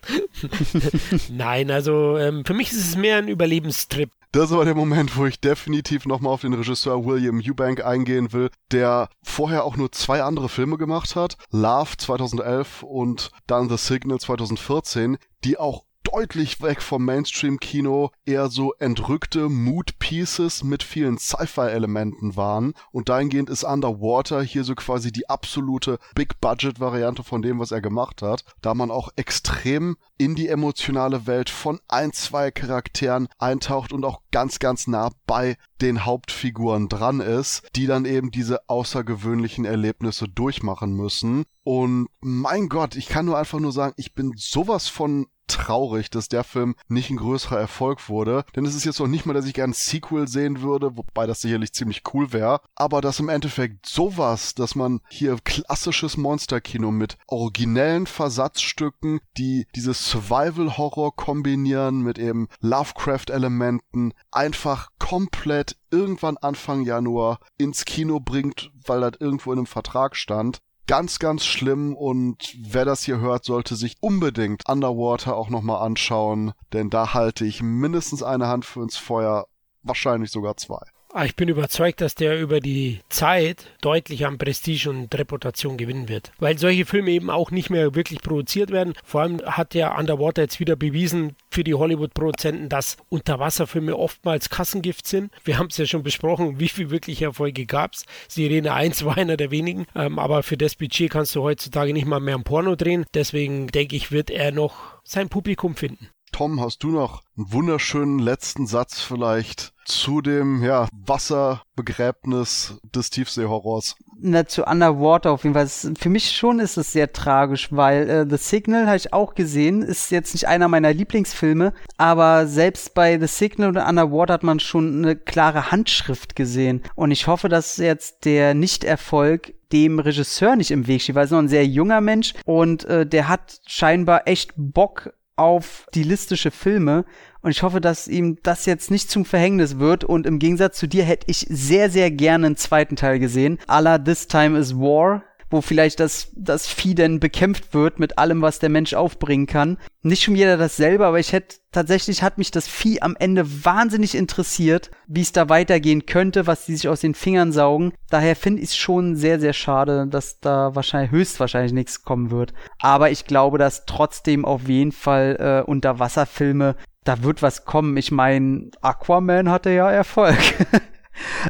Nein, 1.30 1.70
also 1.70 2.18
ähm, 2.18 2.44
für 2.44 2.54
mich 2.54 2.72
ist 2.72 2.80
es 2.80 2.96
mehr 2.96 3.18
ein 3.18 3.28
Überlebenstrip. 3.28 4.10
Das 4.32 4.50
aber 4.50 4.64
der 4.64 4.74
Moment, 4.74 5.16
wo 5.16 5.26
ich 5.26 5.38
definitiv 5.38 6.06
nochmal 6.06 6.32
auf 6.32 6.40
den 6.40 6.54
Regisseur 6.54 7.04
William 7.04 7.40
Eubank 7.40 7.84
eingehen 7.84 8.32
will, 8.32 8.50
der 8.72 9.08
vorher 9.22 9.62
auch 9.62 9.76
nur 9.76 9.92
zwei 9.92 10.24
andere 10.24 10.48
Filme 10.48 10.78
gemacht 10.78 11.14
hat. 11.14 11.36
Love 11.52 11.96
2011 11.96 12.82
und 12.82 13.30
dann 13.46 13.68
The 13.68 13.76
Signal 13.76 14.18
2014, 14.18 15.18
die 15.44 15.58
auch 15.58 15.84
deutlich 16.14 16.62
weg 16.62 16.80
vom 16.80 17.04
Mainstream-Kino 17.04 18.12
eher 18.24 18.48
so 18.48 18.72
entrückte 18.74 19.48
Mood-Pieces 19.48 20.62
mit 20.62 20.84
vielen 20.84 21.18
Sci-Fi-Elementen 21.18 22.36
waren. 22.36 22.74
Und 22.92 23.08
dahingehend 23.08 23.50
ist 23.50 23.64
Underwater 23.64 24.40
hier 24.40 24.62
so 24.62 24.76
quasi 24.76 25.10
die 25.10 25.28
absolute 25.28 25.98
Big-Budget-Variante 26.14 27.24
von 27.24 27.42
dem, 27.42 27.58
was 27.58 27.72
er 27.72 27.80
gemacht 27.80 28.22
hat, 28.22 28.44
da 28.62 28.74
man 28.74 28.92
auch 28.92 29.08
extrem 29.16 29.96
in 30.16 30.36
die 30.36 30.46
emotionale 30.46 31.26
Welt 31.26 31.50
von 31.50 31.80
ein, 31.88 32.12
zwei 32.12 32.52
Charakteren 32.52 33.26
eintaucht 33.38 33.92
und 33.92 34.04
auch 34.04 34.20
ganz, 34.30 34.60
ganz 34.60 34.86
nah 34.86 35.10
bei 35.26 35.56
den 35.80 36.04
Hauptfiguren 36.04 36.88
dran 36.88 37.18
ist, 37.18 37.66
die 37.74 37.86
dann 37.86 38.04
eben 38.04 38.30
diese 38.30 38.68
außergewöhnlichen 38.68 39.64
Erlebnisse 39.64 40.28
durchmachen 40.28 40.94
müssen. 40.94 41.44
Und 41.64 42.06
mein 42.20 42.68
Gott, 42.68 42.94
ich 42.94 43.08
kann 43.08 43.26
nur 43.26 43.36
einfach 43.36 43.58
nur 43.58 43.72
sagen, 43.72 43.94
ich 43.96 44.14
bin 44.14 44.32
sowas 44.36 44.86
von 44.86 45.26
traurig, 45.46 46.10
dass 46.10 46.28
der 46.28 46.44
Film 46.44 46.74
nicht 46.88 47.10
ein 47.10 47.16
größerer 47.16 47.58
Erfolg 47.58 48.08
wurde. 48.08 48.44
Denn 48.54 48.66
es 48.66 48.74
ist 48.74 48.84
jetzt 48.84 49.00
noch 49.00 49.06
nicht 49.06 49.26
mal, 49.26 49.32
dass 49.32 49.46
ich 49.46 49.54
gern 49.54 49.70
ein 49.70 49.74
Sequel 49.74 50.28
sehen 50.28 50.62
würde, 50.62 50.96
wobei 50.96 51.26
das 51.26 51.40
sicherlich 51.40 51.72
ziemlich 51.72 52.02
cool 52.12 52.32
wäre. 52.32 52.60
Aber 52.74 53.00
dass 53.00 53.20
im 53.20 53.28
Endeffekt 53.28 53.86
sowas, 53.86 54.54
dass 54.54 54.74
man 54.74 55.00
hier 55.08 55.36
klassisches 55.44 56.16
Monsterkino 56.16 56.90
mit 56.90 57.16
originellen 57.26 58.06
Versatzstücken, 58.06 59.20
die 59.36 59.66
dieses 59.74 60.08
Survival-Horror 60.10 61.16
kombinieren 61.16 62.00
mit 62.00 62.18
eben 62.18 62.48
Lovecraft-Elementen, 62.60 64.12
einfach 64.30 64.88
komplett 64.98 65.76
irgendwann 65.90 66.36
Anfang 66.36 66.82
Januar 66.82 67.38
ins 67.56 67.84
Kino 67.84 68.20
bringt, 68.20 68.72
weil 68.86 69.00
das 69.00 69.12
irgendwo 69.20 69.52
in 69.52 69.58
einem 69.58 69.66
Vertrag 69.66 70.16
stand 70.16 70.60
ganz, 70.86 71.18
ganz 71.18 71.44
schlimm 71.44 71.94
und 71.96 72.56
wer 72.60 72.84
das 72.84 73.02
hier 73.02 73.18
hört, 73.18 73.44
sollte 73.44 73.76
sich 73.76 73.96
unbedingt 74.00 74.68
Underwater 74.68 75.36
auch 75.36 75.48
nochmal 75.48 75.84
anschauen, 75.84 76.52
denn 76.72 76.90
da 76.90 77.14
halte 77.14 77.44
ich 77.44 77.62
mindestens 77.62 78.22
eine 78.22 78.48
Hand 78.48 78.64
für 78.64 78.82
ins 78.82 78.96
Feuer, 78.96 79.46
wahrscheinlich 79.82 80.30
sogar 80.30 80.56
zwei. 80.56 80.82
Ah, 81.16 81.26
ich 81.26 81.36
bin 81.36 81.48
überzeugt, 81.48 82.00
dass 82.00 82.16
der 82.16 82.40
über 82.40 82.58
die 82.58 82.98
Zeit 83.08 83.66
deutlich 83.80 84.26
an 84.26 84.36
Prestige 84.36 84.90
und 84.90 85.14
Reputation 85.14 85.76
gewinnen 85.76 86.08
wird. 86.08 86.32
Weil 86.40 86.58
solche 86.58 86.86
Filme 86.86 87.12
eben 87.12 87.30
auch 87.30 87.52
nicht 87.52 87.70
mehr 87.70 87.94
wirklich 87.94 88.20
produziert 88.20 88.72
werden. 88.72 88.94
Vor 89.04 89.20
allem 89.20 89.40
hat 89.46 89.74
der 89.74 89.96
Underwater 89.96 90.42
jetzt 90.42 90.58
wieder 90.58 90.74
bewiesen 90.74 91.36
für 91.52 91.62
die 91.62 91.74
Hollywood-Produzenten, 91.74 92.68
dass 92.68 92.96
Unterwasserfilme 93.10 93.96
oftmals 93.96 94.50
Kassengift 94.50 95.06
sind. 95.06 95.30
Wir 95.44 95.56
haben 95.56 95.68
es 95.68 95.76
ja 95.76 95.86
schon 95.86 96.02
besprochen, 96.02 96.58
wie 96.58 96.68
viel 96.68 96.90
wirklich 96.90 97.22
Erfolge 97.22 97.64
gab 97.64 97.94
es. 97.94 98.06
Sirene 98.26 98.72
1 98.72 99.04
war 99.04 99.16
einer 99.16 99.36
der 99.36 99.52
wenigen. 99.52 99.86
Ähm, 99.94 100.18
aber 100.18 100.42
für 100.42 100.56
das 100.56 100.74
Budget 100.74 101.12
kannst 101.12 101.36
du 101.36 101.42
heutzutage 101.42 101.92
nicht 101.92 102.06
mal 102.06 102.18
mehr 102.18 102.34
ein 102.34 102.42
Porno 102.42 102.74
drehen. 102.74 103.04
Deswegen 103.14 103.68
denke 103.68 103.94
ich, 103.94 104.10
wird 104.10 104.30
er 104.30 104.50
noch 104.50 104.74
sein 105.04 105.28
Publikum 105.28 105.76
finden. 105.76 106.08
Tom, 106.34 106.60
hast 106.60 106.82
du 106.82 106.88
noch 106.88 107.22
einen 107.36 107.52
wunderschönen 107.52 108.18
letzten 108.18 108.66
Satz 108.66 109.00
vielleicht 109.00 109.72
zu 109.84 110.20
dem 110.20 110.64
ja, 110.64 110.88
Wasserbegräbnis 110.92 112.80
des 112.92 113.10
Tiefseehorrors? 113.10 113.94
Na, 114.18 114.44
zu 114.44 114.64
Underwater 114.64 115.30
auf 115.30 115.44
jeden 115.44 115.54
Fall. 115.54 115.68
Für 115.68 116.08
mich 116.08 116.32
schon 116.32 116.58
ist 116.58 116.76
es 116.76 116.92
sehr 116.92 117.12
tragisch, 117.12 117.68
weil 117.70 118.10
äh, 118.10 118.26
The 118.28 118.36
Signal 118.36 118.88
habe 118.88 118.96
ich 118.96 119.12
auch 119.12 119.36
gesehen, 119.36 119.82
ist 119.82 120.10
jetzt 120.10 120.34
nicht 120.34 120.48
einer 120.48 120.66
meiner 120.66 120.92
Lieblingsfilme, 120.92 121.72
aber 121.98 122.48
selbst 122.48 122.94
bei 122.94 123.16
The 123.16 123.28
Signal 123.28 123.68
und 123.68 123.76
Underwater 123.76 124.34
hat 124.34 124.42
man 124.42 124.58
schon 124.58 125.04
eine 125.04 125.14
klare 125.14 125.70
Handschrift 125.70 126.34
gesehen. 126.34 126.82
Und 126.96 127.12
ich 127.12 127.28
hoffe, 127.28 127.48
dass 127.48 127.76
jetzt 127.76 128.24
der 128.24 128.54
Nichterfolg 128.54 129.54
dem 129.70 130.00
Regisseur 130.00 130.56
nicht 130.56 130.72
im 130.72 130.88
Weg 130.88 131.02
steht, 131.02 131.14
weil 131.14 131.22
er 131.22 131.26
ist 131.26 131.30
noch 131.30 131.38
ein 131.38 131.48
sehr 131.48 131.64
junger 131.64 132.00
Mensch 132.00 132.34
und 132.44 132.86
äh, 132.86 133.06
der 133.06 133.28
hat 133.28 133.60
scheinbar 133.66 134.26
echt 134.26 134.50
Bock 134.56 135.12
auf 135.36 135.86
stilistische 135.90 136.50
Filme 136.50 137.04
und 137.42 137.50
ich 137.50 137.62
hoffe, 137.62 137.80
dass 137.80 138.08
ihm 138.08 138.38
das 138.42 138.66
jetzt 138.66 138.90
nicht 138.90 139.10
zum 139.10 139.24
Verhängnis 139.24 139.78
wird 139.78 140.04
und 140.04 140.26
im 140.26 140.38
Gegensatz 140.38 140.78
zu 140.78 140.86
dir 140.86 141.04
hätte 141.04 141.26
ich 141.28 141.46
sehr, 141.48 141.90
sehr 141.90 142.10
gerne 142.10 142.46
einen 142.46 142.56
zweiten 142.56 142.96
Teil 142.96 143.18
gesehen. 143.18 143.58
Allah 143.66 143.98
This 143.98 144.28
Time 144.28 144.58
is 144.58 144.74
War 144.76 145.22
wo 145.50 145.60
vielleicht 145.60 146.00
das, 146.00 146.28
das 146.34 146.66
Vieh 146.66 146.94
denn 146.94 147.20
bekämpft 147.20 147.74
wird 147.74 147.98
mit 147.98 148.18
allem, 148.18 148.42
was 148.42 148.58
der 148.58 148.68
Mensch 148.68 148.94
aufbringen 148.94 149.46
kann. 149.46 149.78
Nicht 150.02 150.22
schon 150.22 150.36
jeder 150.36 150.56
dasselbe, 150.56 151.06
aber 151.06 151.18
ich 151.18 151.32
hätte 151.32 151.56
tatsächlich 151.72 152.22
hat 152.22 152.38
mich 152.38 152.50
das 152.50 152.68
Vieh 152.68 153.02
am 153.02 153.16
Ende 153.18 153.64
wahnsinnig 153.64 154.14
interessiert, 154.14 154.90
wie 155.06 155.22
es 155.22 155.32
da 155.32 155.48
weitergehen 155.48 156.06
könnte, 156.06 156.46
was 156.46 156.66
die 156.66 156.76
sich 156.76 156.88
aus 156.88 157.00
den 157.00 157.14
Fingern 157.14 157.52
saugen. 157.52 157.92
Daher 158.10 158.36
finde 158.36 158.62
ich 158.62 158.70
es 158.70 158.76
schon 158.76 159.16
sehr, 159.16 159.40
sehr 159.40 159.52
schade, 159.52 160.06
dass 160.08 160.40
da 160.40 160.74
wahrscheinlich 160.74 161.10
höchstwahrscheinlich 161.10 161.72
nichts 161.72 162.02
kommen 162.02 162.30
wird. 162.30 162.52
Aber 162.80 163.10
ich 163.10 163.24
glaube, 163.24 163.58
dass 163.58 163.86
trotzdem 163.86 164.44
auf 164.44 164.68
jeden 164.68 164.92
Fall 164.92 165.36
äh, 165.66 165.68
Unterwasserfilme 165.68 166.76
da 167.04 167.22
wird 167.22 167.42
was 167.42 167.64
kommen. 167.64 167.96
Ich 167.96 168.10
meine, 168.10 168.70
Aquaman 168.80 169.50
hatte 169.50 169.70
ja 169.70 169.90
Erfolg. 169.90 170.38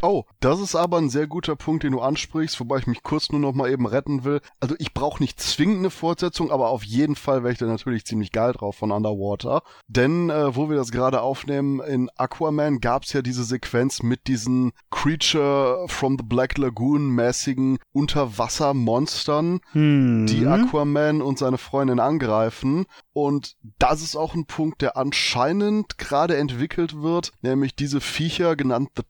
Oh, 0.03 0.25
das 0.41 0.61
ist 0.61 0.75
aber 0.75 0.99
ein 0.99 1.11
sehr 1.11 1.27
guter 1.27 1.57
Punkt, 1.57 1.83
den 1.83 1.93
du 1.93 2.01
ansprichst, 2.01 2.59
wobei 2.61 2.79
ich 2.79 2.87
mich 2.87 3.03
kurz 3.03 3.31
nur 3.31 3.41
noch 3.41 3.55
mal 3.55 3.71
eben 3.71 3.87
retten 3.87 4.25
will. 4.25 4.41
Also 4.61 4.75
ich 4.79 4.95
brauche 4.95 5.23
nicht 5.23 5.41
zwingend 5.41 5.79
eine 5.79 5.91
Fortsetzung, 5.91 6.51
aber 6.51 6.69
auf 6.69 6.85
jeden 6.85 7.17
Fall 7.17 7.43
wäre 7.43 7.53
ich 7.53 7.59
da 7.59 7.67
natürlich 7.67 8.05
ziemlich 8.05 8.33
geil 8.33 8.53
drauf 8.53 8.77
von 8.77 8.91
Underwater. 8.91 9.63
Denn 9.89 10.31
äh, 10.31 10.55
wo 10.57 10.69
wir 10.69 10.77
das 10.77 10.91
gerade 10.91 11.23
aufnehmen, 11.23 11.81
in 11.81 12.11
Aquaman 12.17 12.81
gab 12.81 13.05
es 13.05 13.13
ja 13.13 13.23
diese 13.23 13.45
Sequenz 13.45 14.03
mit 14.03 14.27
diesen 14.27 14.73
Creature 14.91 15.87
from 15.89 16.17
the 16.19 16.25
Black 16.25 16.59
Lagoon 16.59 17.09
mäßigen 17.09 17.79
Unterwassermonstern, 17.93 19.61
hm. 19.73 20.27
die 20.27 20.47
Aquaman 20.47 21.23
und 21.23 21.39
seine 21.39 21.59
Freundin 21.59 22.01
angreifen. 22.01 22.87
Und 23.13 23.57
das 23.79 24.03
ist 24.03 24.17
auch 24.17 24.35
ein 24.35 24.47
Punkt, 24.47 24.83
der 24.83 24.97
anscheinend 24.97 25.99
gerade 25.99 26.37
entwickelt 26.37 27.01
wird, 27.01 27.33
nämlich 27.43 27.77
diese 27.77 28.01
Viecher 28.01 28.57
genannt 28.57 28.91
The 28.97 29.03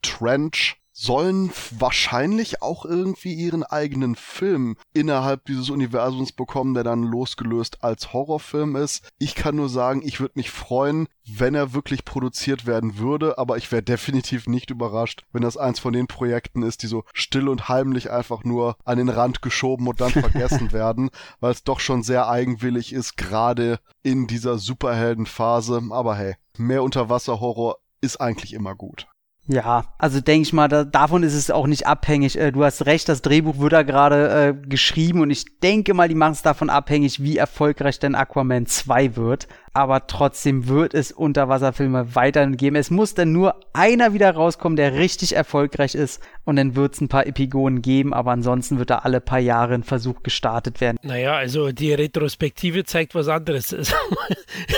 Trench 0.50 0.76
sollen 0.96 1.50
wahrscheinlich 1.76 2.62
auch 2.62 2.84
irgendwie 2.84 3.34
ihren 3.34 3.64
eigenen 3.64 4.14
Film 4.14 4.76
innerhalb 4.92 5.44
dieses 5.46 5.68
Universums 5.68 6.30
bekommen, 6.30 6.72
der 6.74 6.84
dann 6.84 7.02
losgelöst 7.02 7.82
als 7.82 8.12
Horrorfilm 8.12 8.76
ist. 8.76 9.08
Ich 9.18 9.34
kann 9.34 9.56
nur 9.56 9.68
sagen, 9.68 10.02
ich 10.04 10.20
würde 10.20 10.34
mich 10.36 10.52
freuen, 10.52 11.08
wenn 11.26 11.56
er 11.56 11.74
wirklich 11.74 12.04
produziert 12.04 12.64
werden 12.64 12.96
würde, 12.96 13.38
aber 13.38 13.56
ich 13.56 13.72
wäre 13.72 13.82
definitiv 13.82 14.46
nicht 14.46 14.70
überrascht, 14.70 15.24
wenn 15.32 15.42
das 15.42 15.56
eins 15.56 15.80
von 15.80 15.92
den 15.92 16.06
Projekten 16.06 16.62
ist, 16.62 16.84
die 16.84 16.86
so 16.86 17.02
still 17.12 17.48
und 17.48 17.68
heimlich 17.68 18.12
einfach 18.12 18.44
nur 18.44 18.76
an 18.84 18.98
den 18.98 19.08
Rand 19.08 19.42
geschoben 19.42 19.88
und 19.88 20.00
dann 20.00 20.10
vergessen 20.12 20.70
werden, 20.70 21.10
weil 21.40 21.50
es 21.50 21.64
doch 21.64 21.80
schon 21.80 22.04
sehr 22.04 22.28
eigenwillig 22.28 22.92
ist, 22.92 23.16
gerade 23.16 23.80
in 24.04 24.28
dieser 24.28 24.58
Superheldenphase. 24.58 25.82
Aber 25.90 26.14
hey, 26.14 26.36
mehr 26.56 26.84
Unterwasserhorror 26.84 27.78
ist 28.00 28.20
eigentlich 28.20 28.52
immer 28.52 28.76
gut. 28.76 29.08
Ja, 29.46 29.84
also 29.98 30.22
denke 30.22 30.42
ich 30.42 30.52
mal, 30.54 30.68
da, 30.68 30.84
davon 30.84 31.22
ist 31.22 31.34
es 31.34 31.50
auch 31.50 31.66
nicht 31.66 31.86
abhängig. 31.86 32.38
Äh, 32.38 32.50
du 32.50 32.64
hast 32.64 32.86
recht, 32.86 33.08
das 33.10 33.20
Drehbuch 33.20 33.58
wird 33.58 33.74
da 33.74 33.82
gerade 33.82 34.28
äh, 34.28 34.68
geschrieben 34.68 35.20
und 35.20 35.30
ich 35.30 35.60
denke 35.60 35.92
mal, 35.92 36.08
die 36.08 36.14
machen 36.14 36.32
es 36.32 36.40
davon 36.40 36.70
abhängig, 36.70 37.22
wie 37.22 37.36
erfolgreich 37.36 37.98
denn 37.98 38.14
Aquaman 38.14 38.64
2 38.64 39.16
wird 39.16 39.46
aber 39.74 40.06
trotzdem 40.06 40.68
wird 40.68 40.94
es 40.94 41.10
Unterwasserfilme 41.10 42.14
weiterhin 42.14 42.56
geben. 42.56 42.76
Es 42.76 42.90
muss 42.90 43.14
dann 43.14 43.32
nur 43.32 43.56
einer 43.72 44.14
wieder 44.14 44.30
rauskommen, 44.30 44.76
der 44.76 44.94
richtig 44.94 45.34
erfolgreich 45.34 45.96
ist 45.96 46.22
und 46.44 46.56
dann 46.56 46.76
wird 46.76 46.94
es 46.94 47.00
ein 47.00 47.08
paar 47.08 47.26
Epigonen 47.26 47.82
geben, 47.82 48.14
aber 48.14 48.30
ansonsten 48.30 48.78
wird 48.78 48.90
da 48.90 48.98
alle 48.98 49.20
paar 49.20 49.40
Jahre 49.40 49.74
ein 49.74 49.82
Versuch 49.82 50.22
gestartet 50.22 50.80
werden. 50.80 50.96
Naja, 51.02 51.34
also 51.34 51.72
die 51.72 51.92
Retrospektive 51.92 52.84
zeigt 52.84 53.16
was 53.16 53.26
anderes. 53.26 53.74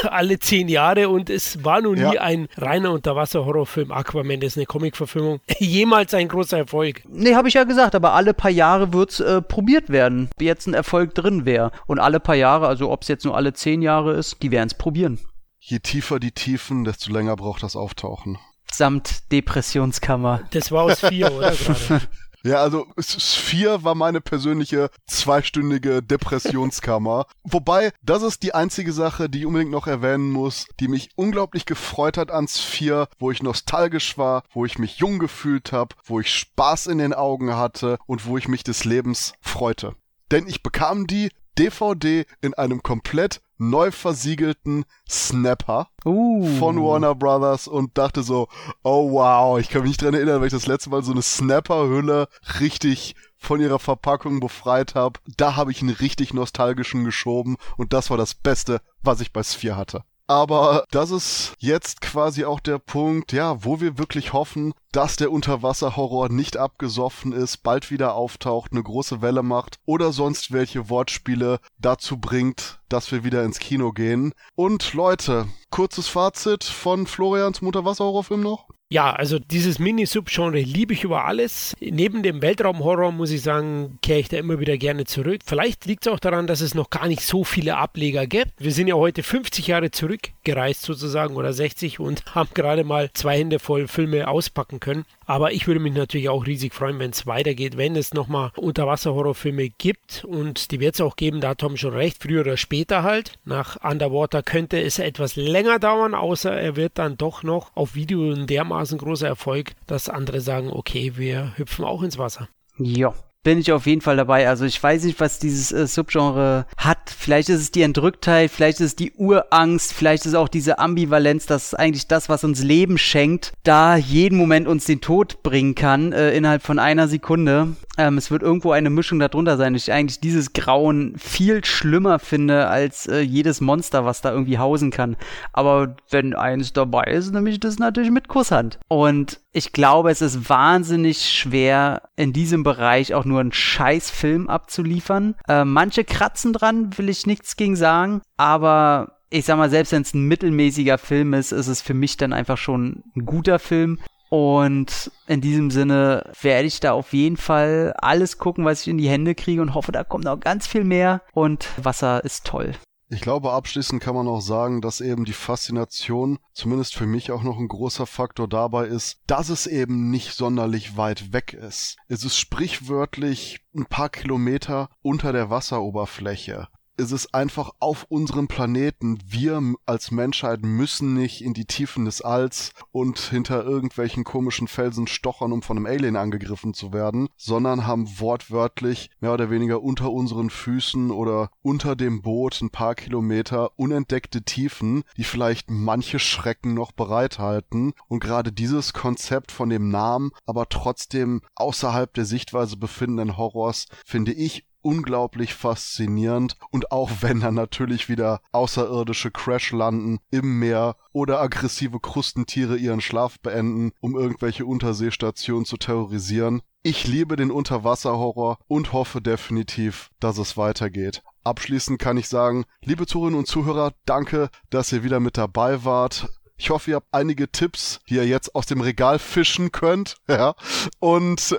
alle 0.04 0.38
zehn 0.38 0.68
Jahre 0.68 1.10
und 1.10 1.28
es 1.28 1.62
war 1.62 1.82
nun 1.82 1.98
ja. 1.98 2.10
nie 2.10 2.18
ein 2.18 2.48
reiner 2.56 2.92
Unterwasser-Horrorfilm. 2.92 3.92
Aquaman 3.92 4.40
das 4.40 4.52
ist 4.52 4.56
eine 4.56 4.66
Comic-Verfilmung. 4.66 5.40
Jemals 5.58 6.14
ein 6.14 6.28
großer 6.28 6.56
Erfolg. 6.56 7.02
Nee, 7.06 7.34
habe 7.34 7.48
ich 7.48 7.54
ja 7.54 7.64
gesagt, 7.64 7.94
aber 7.94 8.14
alle 8.14 8.32
paar 8.32 8.50
Jahre 8.50 8.94
wird 8.94 9.10
es 9.10 9.20
äh, 9.20 9.42
probiert 9.42 9.90
werden, 9.90 10.30
wie 10.38 10.46
jetzt 10.46 10.66
ein 10.66 10.74
Erfolg 10.74 11.14
drin 11.14 11.44
wäre. 11.44 11.70
Und 11.86 11.98
alle 11.98 12.18
paar 12.18 12.34
Jahre, 12.34 12.66
also 12.66 12.90
ob 12.90 13.02
es 13.02 13.08
jetzt 13.08 13.26
nur 13.26 13.36
alle 13.36 13.52
zehn 13.52 13.82
Jahre 13.82 14.14
ist, 14.14 14.42
die 14.42 14.50
werden 14.50 14.68
es 14.68 14.74
probieren 14.74 14.85
probieren. 14.86 15.18
Je 15.58 15.80
tiefer 15.80 16.20
die 16.20 16.30
Tiefen, 16.30 16.84
desto 16.84 17.10
länger 17.10 17.34
braucht 17.34 17.64
das 17.64 17.74
Auftauchen. 17.74 18.38
Samt 18.70 19.32
Depressionskammer. 19.32 20.42
Das 20.52 20.70
war 20.70 20.84
aus 20.84 21.00
vier, 21.00 21.32
oder? 21.32 21.52
Ja, 22.44 22.58
also 22.62 22.86
vier 23.00 23.82
war 23.82 23.96
meine 23.96 24.20
persönliche 24.20 24.90
zweistündige 25.08 26.00
Depressionskammer. 26.00 27.26
Wobei, 27.42 27.90
das 28.04 28.22
ist 28.22 28.44
die 28.44 28.54
einzige 28.54 28.92
Sache, 28.92 29.28
die 29.28 29.40
ich 29.40 29.46
unbedingt 29.46 29.72
noch 29.72 29.88
erwähnen 29.88 30.30
muss, 30.30 30.66
die 30.78 30.86
mich 30.86 31.08
unglaublich 31.16 31.66
gefreut 31.66 32.16
hat 32.16 32.30
ans 32.30 32.60
vier, 32.60 33.08
wo 33.18 33.32
ich 33.32 33.42
nostalgisch 33.42 34.16
war, 34.16 34.44
wo 34.52 34.64
ich 34.64 34.78
mich 34.78 34.98
jung 34.98 35.18
gefühlt 35.18 35.72
habe, 35.72 35.96
wo 36.04 36.20
ich 36.20 36.32
Spaß 36.32 36.86
in 36.86 36.98
den 36.98 37.14
Augen 37.14 37.56
hatte 37.56 37.98
und 38.06 38.26
wo 38.26 38.38
ich 38.38 38.46
mich 38.46 38.62
des 38.62 38.84
Lebens 38.84 39.32
freute. 39.40 39.96
Denn 40.30 40.46
ich 40.46 40.62
bekam 40.62 41.08
die 41.08 41.30
DVD 41.58 42.26
in 42.40 42.54
einem 42.54 42.82
komplett 42.82 43.40
neu 43.58 43.90
versiegelten 43.90 44.84
Snapper 45.08 45.88
uh. 46.04 46.46
von 46.58 46.82
Warner 46.82 47.14
Brothers 47.14 47.68
und 47.68 47.96
dachte 47.96 48.22
so, 48.22 48.48
oh 48.82 49.12
wow, 49.12 49.58
ich 49.58 49.70
kann 49.70 49.82
mich 49.82 49.90
nicht 49.90 50.02
dran 50.02 50.14
erinnern, 50.14 50.40
weil 50.40 50.48
ich 50.48 50.52
das 50.52 50.66
letzte 50.66 50.90
Mal 50.90 51.02
so 51.02 51.12
eine 51.12 51.22
Snapper-Hülle 51.22 52.28
richtig 52.60 53.14
von 53.38 53.60
ihrer 53.60 53.78
Verpackung 53.78 54.40
befreit 54.40 54.94
habe. 54.94 55.20
Da 55.36 55.56
habe 55.56 55.70
ich 55.70 55.80
einen 55.80 55.94
richtig 55.94 56.34
nostalgischen 56.34 57.04
geschoben 57.04 57.56
und 57.76 57.92
das 57.92 58.10
war 58.10 58.16
das 58.16 58.34
Beste, 58.34 58.80
was 59.02 59.20
ich 59.20 59.32
bei 59.32 59.42
Sphere 59.42 59.76
hatte. 59.76 60.04
Aber 60.28 60.84
das 60.90 61.10
ist 61.10 61.54
jetzt 61.58 62.00
quasi 62.00 62.44
auch 62.44 62.58
der 62.58 62.78
Punkt, 62.78 63.32
ja, 63.32 63.64
wo 63.64 63.80
wir 63.80 63.96
wirklich 63.96 64.32
hoffen, 64.32 64.74
dass 64.90 65.16
der 65.16 65.30
Unterwasserhorror 65.30 66.30
nicht 66.30 66.56
abgesoffen 66.56 67.32
ist, 67.32 67.62
bald 67.62 67.90
wieder 67.92 68.14
auftaucht, 68.14 68.72
eine 68.72 68.82
große 68.82 69.22
Welle 69.22 69.44
macht 69.44 69.76
oder 69.84 70.12
sonst 70.12 70.52
welche 70.52 70.88
Wortspiele 70.88 71.60
dazu 71.78 72.18
bringt, 72.18 72.80
dass 72.88 73.12
wir 73.12 73.22
wieder 73.22 73.44
ins 73.44 73.60
Kino 73.60 73.92
gehen. 73.92 74.32
Und 74.56 74.94
Leute, 74.94 75.46
kurzes 75.70 76.08
Fazit 76.08 76.64
von 76.64 77.06
Florians 77.06 77.60
Unterwasserhorrorfilm 77.60 78.40
noch? 78.40 78.68
Ja, 78.88 79.12
also 79.12 79.40
dieses 79.40 79.80
Mini-Subgenre 79.80 80.60
liebe 80.60 80.92
ich 80.92 81.02
über 81.02 81.24
alles. 81.24 81.74
Neben 81.80 82.22
dem 82.22 82.40
Weltraumhorror 82.40 83.10
muss 83.10 83.32
ich 83.32 83.42
sagen, 83.42 83.98
kehre 84.00 84.20
ich 84.20 84.28
da 84.28 84.36
immer 84.36 84.60
wieder 84.60 84.78
gerne 84.78 85.04
zurück. 85.06 85.40
Vielleicht 85.44 85.86
liegt 85.86 86.06
es 86.06 86.12
auch 86.12 86.20
daran, 86.20 86.46
dass 86.46 86.60
es 86.60 86.76
noch 86.76 86.88
gar 86.90 87.08
nicht 87.08 87.22
so 87.22 87.42
viele 87.42 87.78
Ableger 87.78 88.28
gibt. 88.28 88.52
Wir 88.58 88.70
sind 88.70 88.86
ja 88.86 88.94
heute 88.94 89.24
50 89.24 89.66
Jahre 89.66 89.90
zurückgereist 89.90 90.82
sozusagen 90.82 91.34
oder 91.34 91.52
60 91.52 91.98
und 91.98 92.22
haben 92.36 92.50
gerade 92.54 92.84
mal 92.84 93.10
zwei 93.12 93.38
Hände 93.38 93.58
voll 93.58 93.88
Filme 93.88 94.28
auspacken 94.28 94.78
können. 94.78 95.04
Aber 95.26 95.52
ich 95.52 95.66
würde 95.66 95.80
mich 95.80 95.92
natürlich 95.92 96.28
auch 96.28 96.46
riesig 96.46 96.72
freuen, 96.72 97.00
wenn 97.00 97.10
es 97.10 97.26
weitergeht, 97.26 97.76
wenn 97.76 97.96
es 97.96 98.14
nochmal 98.14 98.52
Unterwasser-Horrorfilme 98.54 99.70
gibt. 99.70 100.24
Und 100.24 100.70
die 100.70 100.78
wird 100.78 100.94
es 100.94 101.00
auch 101.00 101.16
geben, 101.16 101.40
da 101.40 101.48
hat 101.50 101.58
Tom 101.58 101.76
schon 101.76 101.94
recht, 101.94 102.22
früher 102.22 102.42
oder 102.42 102.56
später 102.56 103.02
halt. 103.02 103.32
Nach 103.44 103.82
Underwater 103.82 104.44
könnte 104.44 104.80
es 104.80 105.00
etwas 105.00 105.34
länger 105.34 105.80
dauern, 105.80 106.14
außer 106.14 106.52
er 106.52 106.76
wird 106.76 106.92
dann 106.98 107.16
doch 107.16 107.42
noch 107.42 107.72
auf 107.74 107.96
Video 107.96 108.30
ein 108.30 108.46
dermaßen 108.76 108.98
großer 108.98 109.26
Erfolg, 109.26 109.72
dass 109.86 110.08
andere 110.08 110.40
sagen, 110.40 110.70
okay, 110.70 111.12
wir 111.16 111.52
hüpfen 111.56 111.84
auch 111.84 112.02
ins 112.02 112.18
Wasser. 112.18 112.48
Ja, 112.78 113.14
bin 113.42 113.58
ich 113.58 113.72
auf 113.72 113.86
jeden 113.86 114.00
Fall 114.00 114.16
dabei. 114.16 114.48
Also 114.48 114.64
ich 114.64 114.82
weiß 114.82 115.04
nicht, 115.04 115.18
was 115.20 115.38
dieses 115.38 115.72
äh, 115.72 115.86
Subgenre 115.86 116.66
hat. 116.76 116.98
Vielleicht 117.16 117.48
ist 117.48 117.60
es 117.60 117.70
die 117.70 117.82
Entrücktheit, 117.82 118.50
vielleicht 118.50 118.80
ist 118.80 118.86
es 118.86 118.96
die 118.96 119.12
Urangst, 119.12 119.92
vielleicht 119.92 120.26
ist 120.26 120.32
es 120.32 120.34
auch 120.34 120.48
diese 120.48 120.78
Ambivalenz, 120.78 121.46
dass 121.46 121.72
eigentlich 121.72 122.06
das, 122.06 122.28
was 122.28 122.44
uns 122.44 122.62
Leben 122.62 122.98
schenkt, 122.98 123.52
da 123.62 123.96
jeden 123.96 124.36
Moment 124.36 124.68
uns 124.68 124.84
den 124.84 125.00
Tod 125.00 125.42
bringen 125.42 125.74
kann, 125.74 126.12
äh, 126.12 126.32
innerhalb 126.32 126.62
von 126.62 126.78
einer 126.78 127.08
Sekunde. 127.08 127.76
Ähm, 127.98 128.18
es 128.18 128.30
wird 128.30 128.42
irgendwo 128.42 128.72
eine 128.72 128.90
Mischung 128.90 129.18
darunter 129.18 129.56
sein. 129.56 129.74
Ich 129.74 129.92
eigentlich 129.92 130.20
dieses 130.20 130.52
Grauen 130.52 131.14
viel 131.16 131.64
schlimmer 131.64 132.18
finde 132.18 132.68
als 132.68 133.06
äh, 133.06 133.20
jedes 133.20 133.60
Monster, 133.60 134.04
was 134.04 134.20
da 134.20 134.32
irgendwie 134.32 134.58
hausen 134.58 134.90
kann. 134.90 135.16
Aber 135.52 135.96
wenn 136.10 136.34
eins 136.34 136.72
dabei 136.72 137.04
ist, 137.04 137.32
nämlich 137.32 137.60
das 137.60 137.78
natürlich 137.78 138.10
mit 138.10 138.28
Kusshand. 138.28 138.78
Und 138.88 139.40
ich 139.52 139.72
glaube, 139.72 140.10
es 140.10 140.20
ist 140.20 140.48
wahnsinnig 140.48 141.30
schwer, 141.30 142.02
in 142.16 142.32
diesem 142.32 142.62
Bereich 142.62 143.14
auch 143.14 143.24
nur 143.24 143.40
einen 143.40 143.52
scheiß 143.52 144.10
Film 144.10 144.48
abzuliefern. 144.48 145.34
Äh, 145.48 145.64
manche 145.64 146.04
kratzen 146.04 146.52
dran, 146.52 146.96
will 146.98 147.08
ich 147.08 147.26
nichts 147.26 147.56
gegen 147.56 147.76
sagen, 147.76 148.22
aber 148.36 149.16
ich 149.30 149.44
sag 149.44 149.56
mal, 149.56 149.70
selbst 149.70 149.92
wenn 149.92 150.02
es 150.02 150.14
ein 150.14 150.28
mittelmäßiger 150.28 150.98
Film 150.98 151.34
ist, 151.34 151.52
ist 151.52 151.66
es 151.66 151.82
für 151.82 151.94
mich 151.94 152.16
dann 152.16 152.32
einfach 152.32 152.58
schon 152.58 153.02
ein 153.16 153.26
guter 153.26 153.58
Film. 153.58 153.98
Und 154.28 155.10
in 155.26 155.40
diesem 155.40 155.70
Sinne 155.70 156.30
werde 156.40 156.66
ich 156.66 156.80
da 156.80 156.92
auf 156.92 157.12
jeden 157.12 157.36
Fall 157.36 157.94
alles 157.98 158.38
gucken, 158.38 158.64
was 158.64 158.82
ich 158.82 158.88
in 158.88 158.98
die 158.98 159.08
Hände 159.08 159.34
kriege 159.34 159.62
und 159.62 159.74
hoffe, 159.74 159.92
da 159.92 160.04
kommt 160.04 160.24
noch 160.24 160.40
ganz 160.40 160.66
viel 160.66 160.84
mehr. 160.84 161.22
Und 161.32 161.68
Wasser 161.76 162.24
ist 162.24 162.44
toll. 162.46 162.74
Ich 163.08 163.20
glaube, 163.20 163.52
abschließend 163.52 164.02
kann 164.02 164.16
man 164.16 164.26
auch 164.26 164.40
sagen, 164.40 164.80
dass 164.80 165.00
eben 165.00 165.24
die 165.24 165.32
Faszination, 165.32 166.40
zumindest 166.52 166.96
für 166.96 167.06
mich 167.06 167.30
auch 167.30 167.44
noch 167.44 167.56
ein 167.56 167.68
großer 167.68 168.04
Faktor 168.04 168.48
dabei 168.48 168.86
ist, 168.86 169.20
dass 169.28 169.48
es 169.48 169.68
eben 169.68 170.10
nicht 170.10 170.32
sonderlich 170.32 170.96
weit 170.96 171.32
weg 171.32 171.52
ist. 171.52 171.98
Es 172.08 172.24
ist 172.24 172.36
sprichwörtlich 172.36 173.60
ein 173.76 173.86
paar 173.86 174.08
Kilometer 174.08 174.90
unter 175.02 175.32
der 175.32 175.50
Wasseroberfläche 175.50 176.66
ist 176.96 177.12
es 177.12 177.32
einfach 177.34 177.70
auf 177.78 178.04
unserem 178.08 178.48
Planeten. 178.48 179.18
Wir 179.26 179.62
als 179.84 180.10
Menschheit 180.10 180.62
müssen 180.62 181.14
nicht 181.14 181.42
in 181.42 181.54
die 181.54 181.66
Tiefen 181.66 182.04
des 182.04 182.22
Alls 182.22 182.72
und 182.92 183.18
hinter 183.18 183.64
irgendwelchen 183.64 184.24
komischen 184.24 184.68
Felsen 184.68 185.06
stochern, 185.06 185.52
um 185.52 185.62
von 185.62 185.76
einem 185.76 185.86
Alien 185.86 186.16
angegriffen 186.16 186.74
zu 186.74 186.92
werden, 186.92 187.28
sondern 187.36 187.86
haben 187.86 188.18
wortwörtlich 188.18 189.10
mehr 189.20 189.32
oder 189.32 189.50
weniger 189.50 189.82
unter 189.82 190.10
unseren 190.10 190.50
Füßen 190.50 191.10
oder 191.10 191.50
unter 191.62 191.96
dem 191.96 192.22
Boot 192.22 192.60
ein 192.60 192.70
paar 192.70 192.94
Kilometer 192.94 193.70
unentdeckte 193.76 194.42
Tiefen, 194.42 195.04
die 195.16 195.24
vielleicht 195.24 195.70
manche 195.70 196.18
Schrecken 196.18 196.74
noch 196.74 196.92
bereithalten. 196.92 197.92
Und 198.08 198.20
gerade 198.20 198.52
dieses 198.52 198.92
Konzept 198.92 199.52
von 199.52 199.68
dem 199.68 199.88
Namen, 199.88 200.30
aber 200.46 200.68
trotzdem 200.68 201.42
außerhalb 201.54 202.12
der 202.14 202.24
Sichtweise 202.24 202.76
befindenden 202.76 203.36
Horrors 203.36 203.86
finde 204.04 204.32
ich 204.32 204.64
unglaublich 204.86 205.52
faszinierend 205.52 206.56
und 206.70 206.92
auch 206.92 207.10
wenn 207.20 207.40
dann 207.40 207.54
natürlich 207.54 208.08
wieder 208.08 208.40
außerirdische 208.52 209.32
Crash 209.32 209.72
landen 209.72 210.20
im 210.30 210.60
Meer 210.60 210.94
oder 211.12 211.40
aggressive 211.40 211.98
Krustentiere 211.98 212.76
ihren 212.76 213.00
Schlaf 213.00 213.40
beenden, 213.40 213.90
um 214.00 214.16
irgendwelche 214.16 214.64
Unterseestationen 214.64 215.64
zu 215.64 215.76
terrorisieren. 215.76 216.62
Ich 216.84 217.08
liebe 217.08 217.34
den 217.34 217.50
Unterwasserhorror 217.50 218.58
und 218.68 218.92
hoffe 218.92 219.20
definitiv, 219.20 220.10
dass 220.20 220.38
es 220.38 220.56
weitergeht. 220.56 221.24
Abschließend 221.42 221.98
kann 221.98 222.16
ich 222.16 222.28
sagen, 222.28 222.64
liebe 222.84 223.06
Zuhörerinnen 223.06 223.40
und 223.40 223.48
Zuhörer, 223.48 223.92
danke, 224.04 224.50
dass 224.70 224.92
ihr 224.92 225.02
wieder 225.02 225.18
mit 225.18 225.36
dabei 225.36 225.84
wart. 225.84 226.28
Ich 226.58 226.70
hoffe, 226.70 226.90
ihr 226.90 226.96
habt 226.96 227.08
einige 227.12 227.50
Tipps, 227.50 228.00
die 228.08 228.14
ihr 228.14 228.26
jetzt 228.26 228.54
aus 228.54 228.66
dem 228.66 228.80
Regal 228.80 229.18
fischen 229.18 229.72
könnt. 229.72 230.16
Ja. 230.28 230.54
Und, 231.00 231.56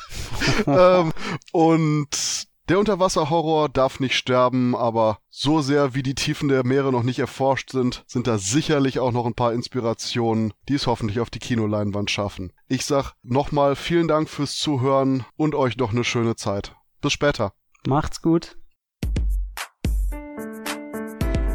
ähm, 0.66 1.12
und 1.52 2.46
der 2.68 2.78
Unterwasserhorror 2.78 3.68
darf 3.68 4.00
nicht 4.00 4.16
sterben, 4.16 4.74
aber 4.74 5.18
so 5.30 5.60
sehr 5.60 5.94
wie 5.94 6.02
die 6.02 6.14
Tiefen 6.14 6.48
der 6.48 6.64
Meere 6.64 6.90
noch 6.90 7.04
nicht 7.04 7.18
erforscht 7.18 7.70
sind, 7.70 8.04
sind 8.06 8.26
da 8.26 8.38
sicherlich 8.38 8.98
auch 8.98 9.12
noch 9.12 9.26
ein 9.26 9.34
paar 9.34 9.52
Inspirationen, 9.52 10.52
die 10.68 10.74
es 10.74 10.86
hoffentlich 10.86 11.20
auf 11.20 11.30
die 11.30 11.38
Kinoleinwand 11.38 12.10
schaffen. 12.10 12.52
Ich 12.68 12.84
sag 12.84 13.12
nochmal 13.22 13.76
vielen 13.76 14.08
Dank 14.08 14.28
fürs 14.28 14.56
Zuhören 14.56 15.24
und 15.36 15.54
euch 15.54 15.76
noch 15.76 15.92
eine 15.92 16.04
schöne 16.04 16.34
Zeit. 16.34 16.74
Bis 17.00 17.12
später. 17.12 17.52
Macht's 17.86 18.20
gut. 18.20 18.56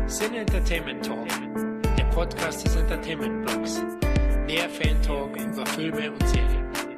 Sin 0.05 0.33
Entertainment 0.33 1.05
Talk, 1.05 1.27
der 1.97 2.03
Podcast 2.05 2.65
des 2.65 2.75
Entertainment 2.75 3.45
Blogs. 3.45 3.81
Mehr 4.45 4.69
Fan 4.69 5.01
Talk 5.01 5.35
über 5.37 5.65
Filme 5.65 6.11
und 6.11 6.27
Serien. 6.27 6.90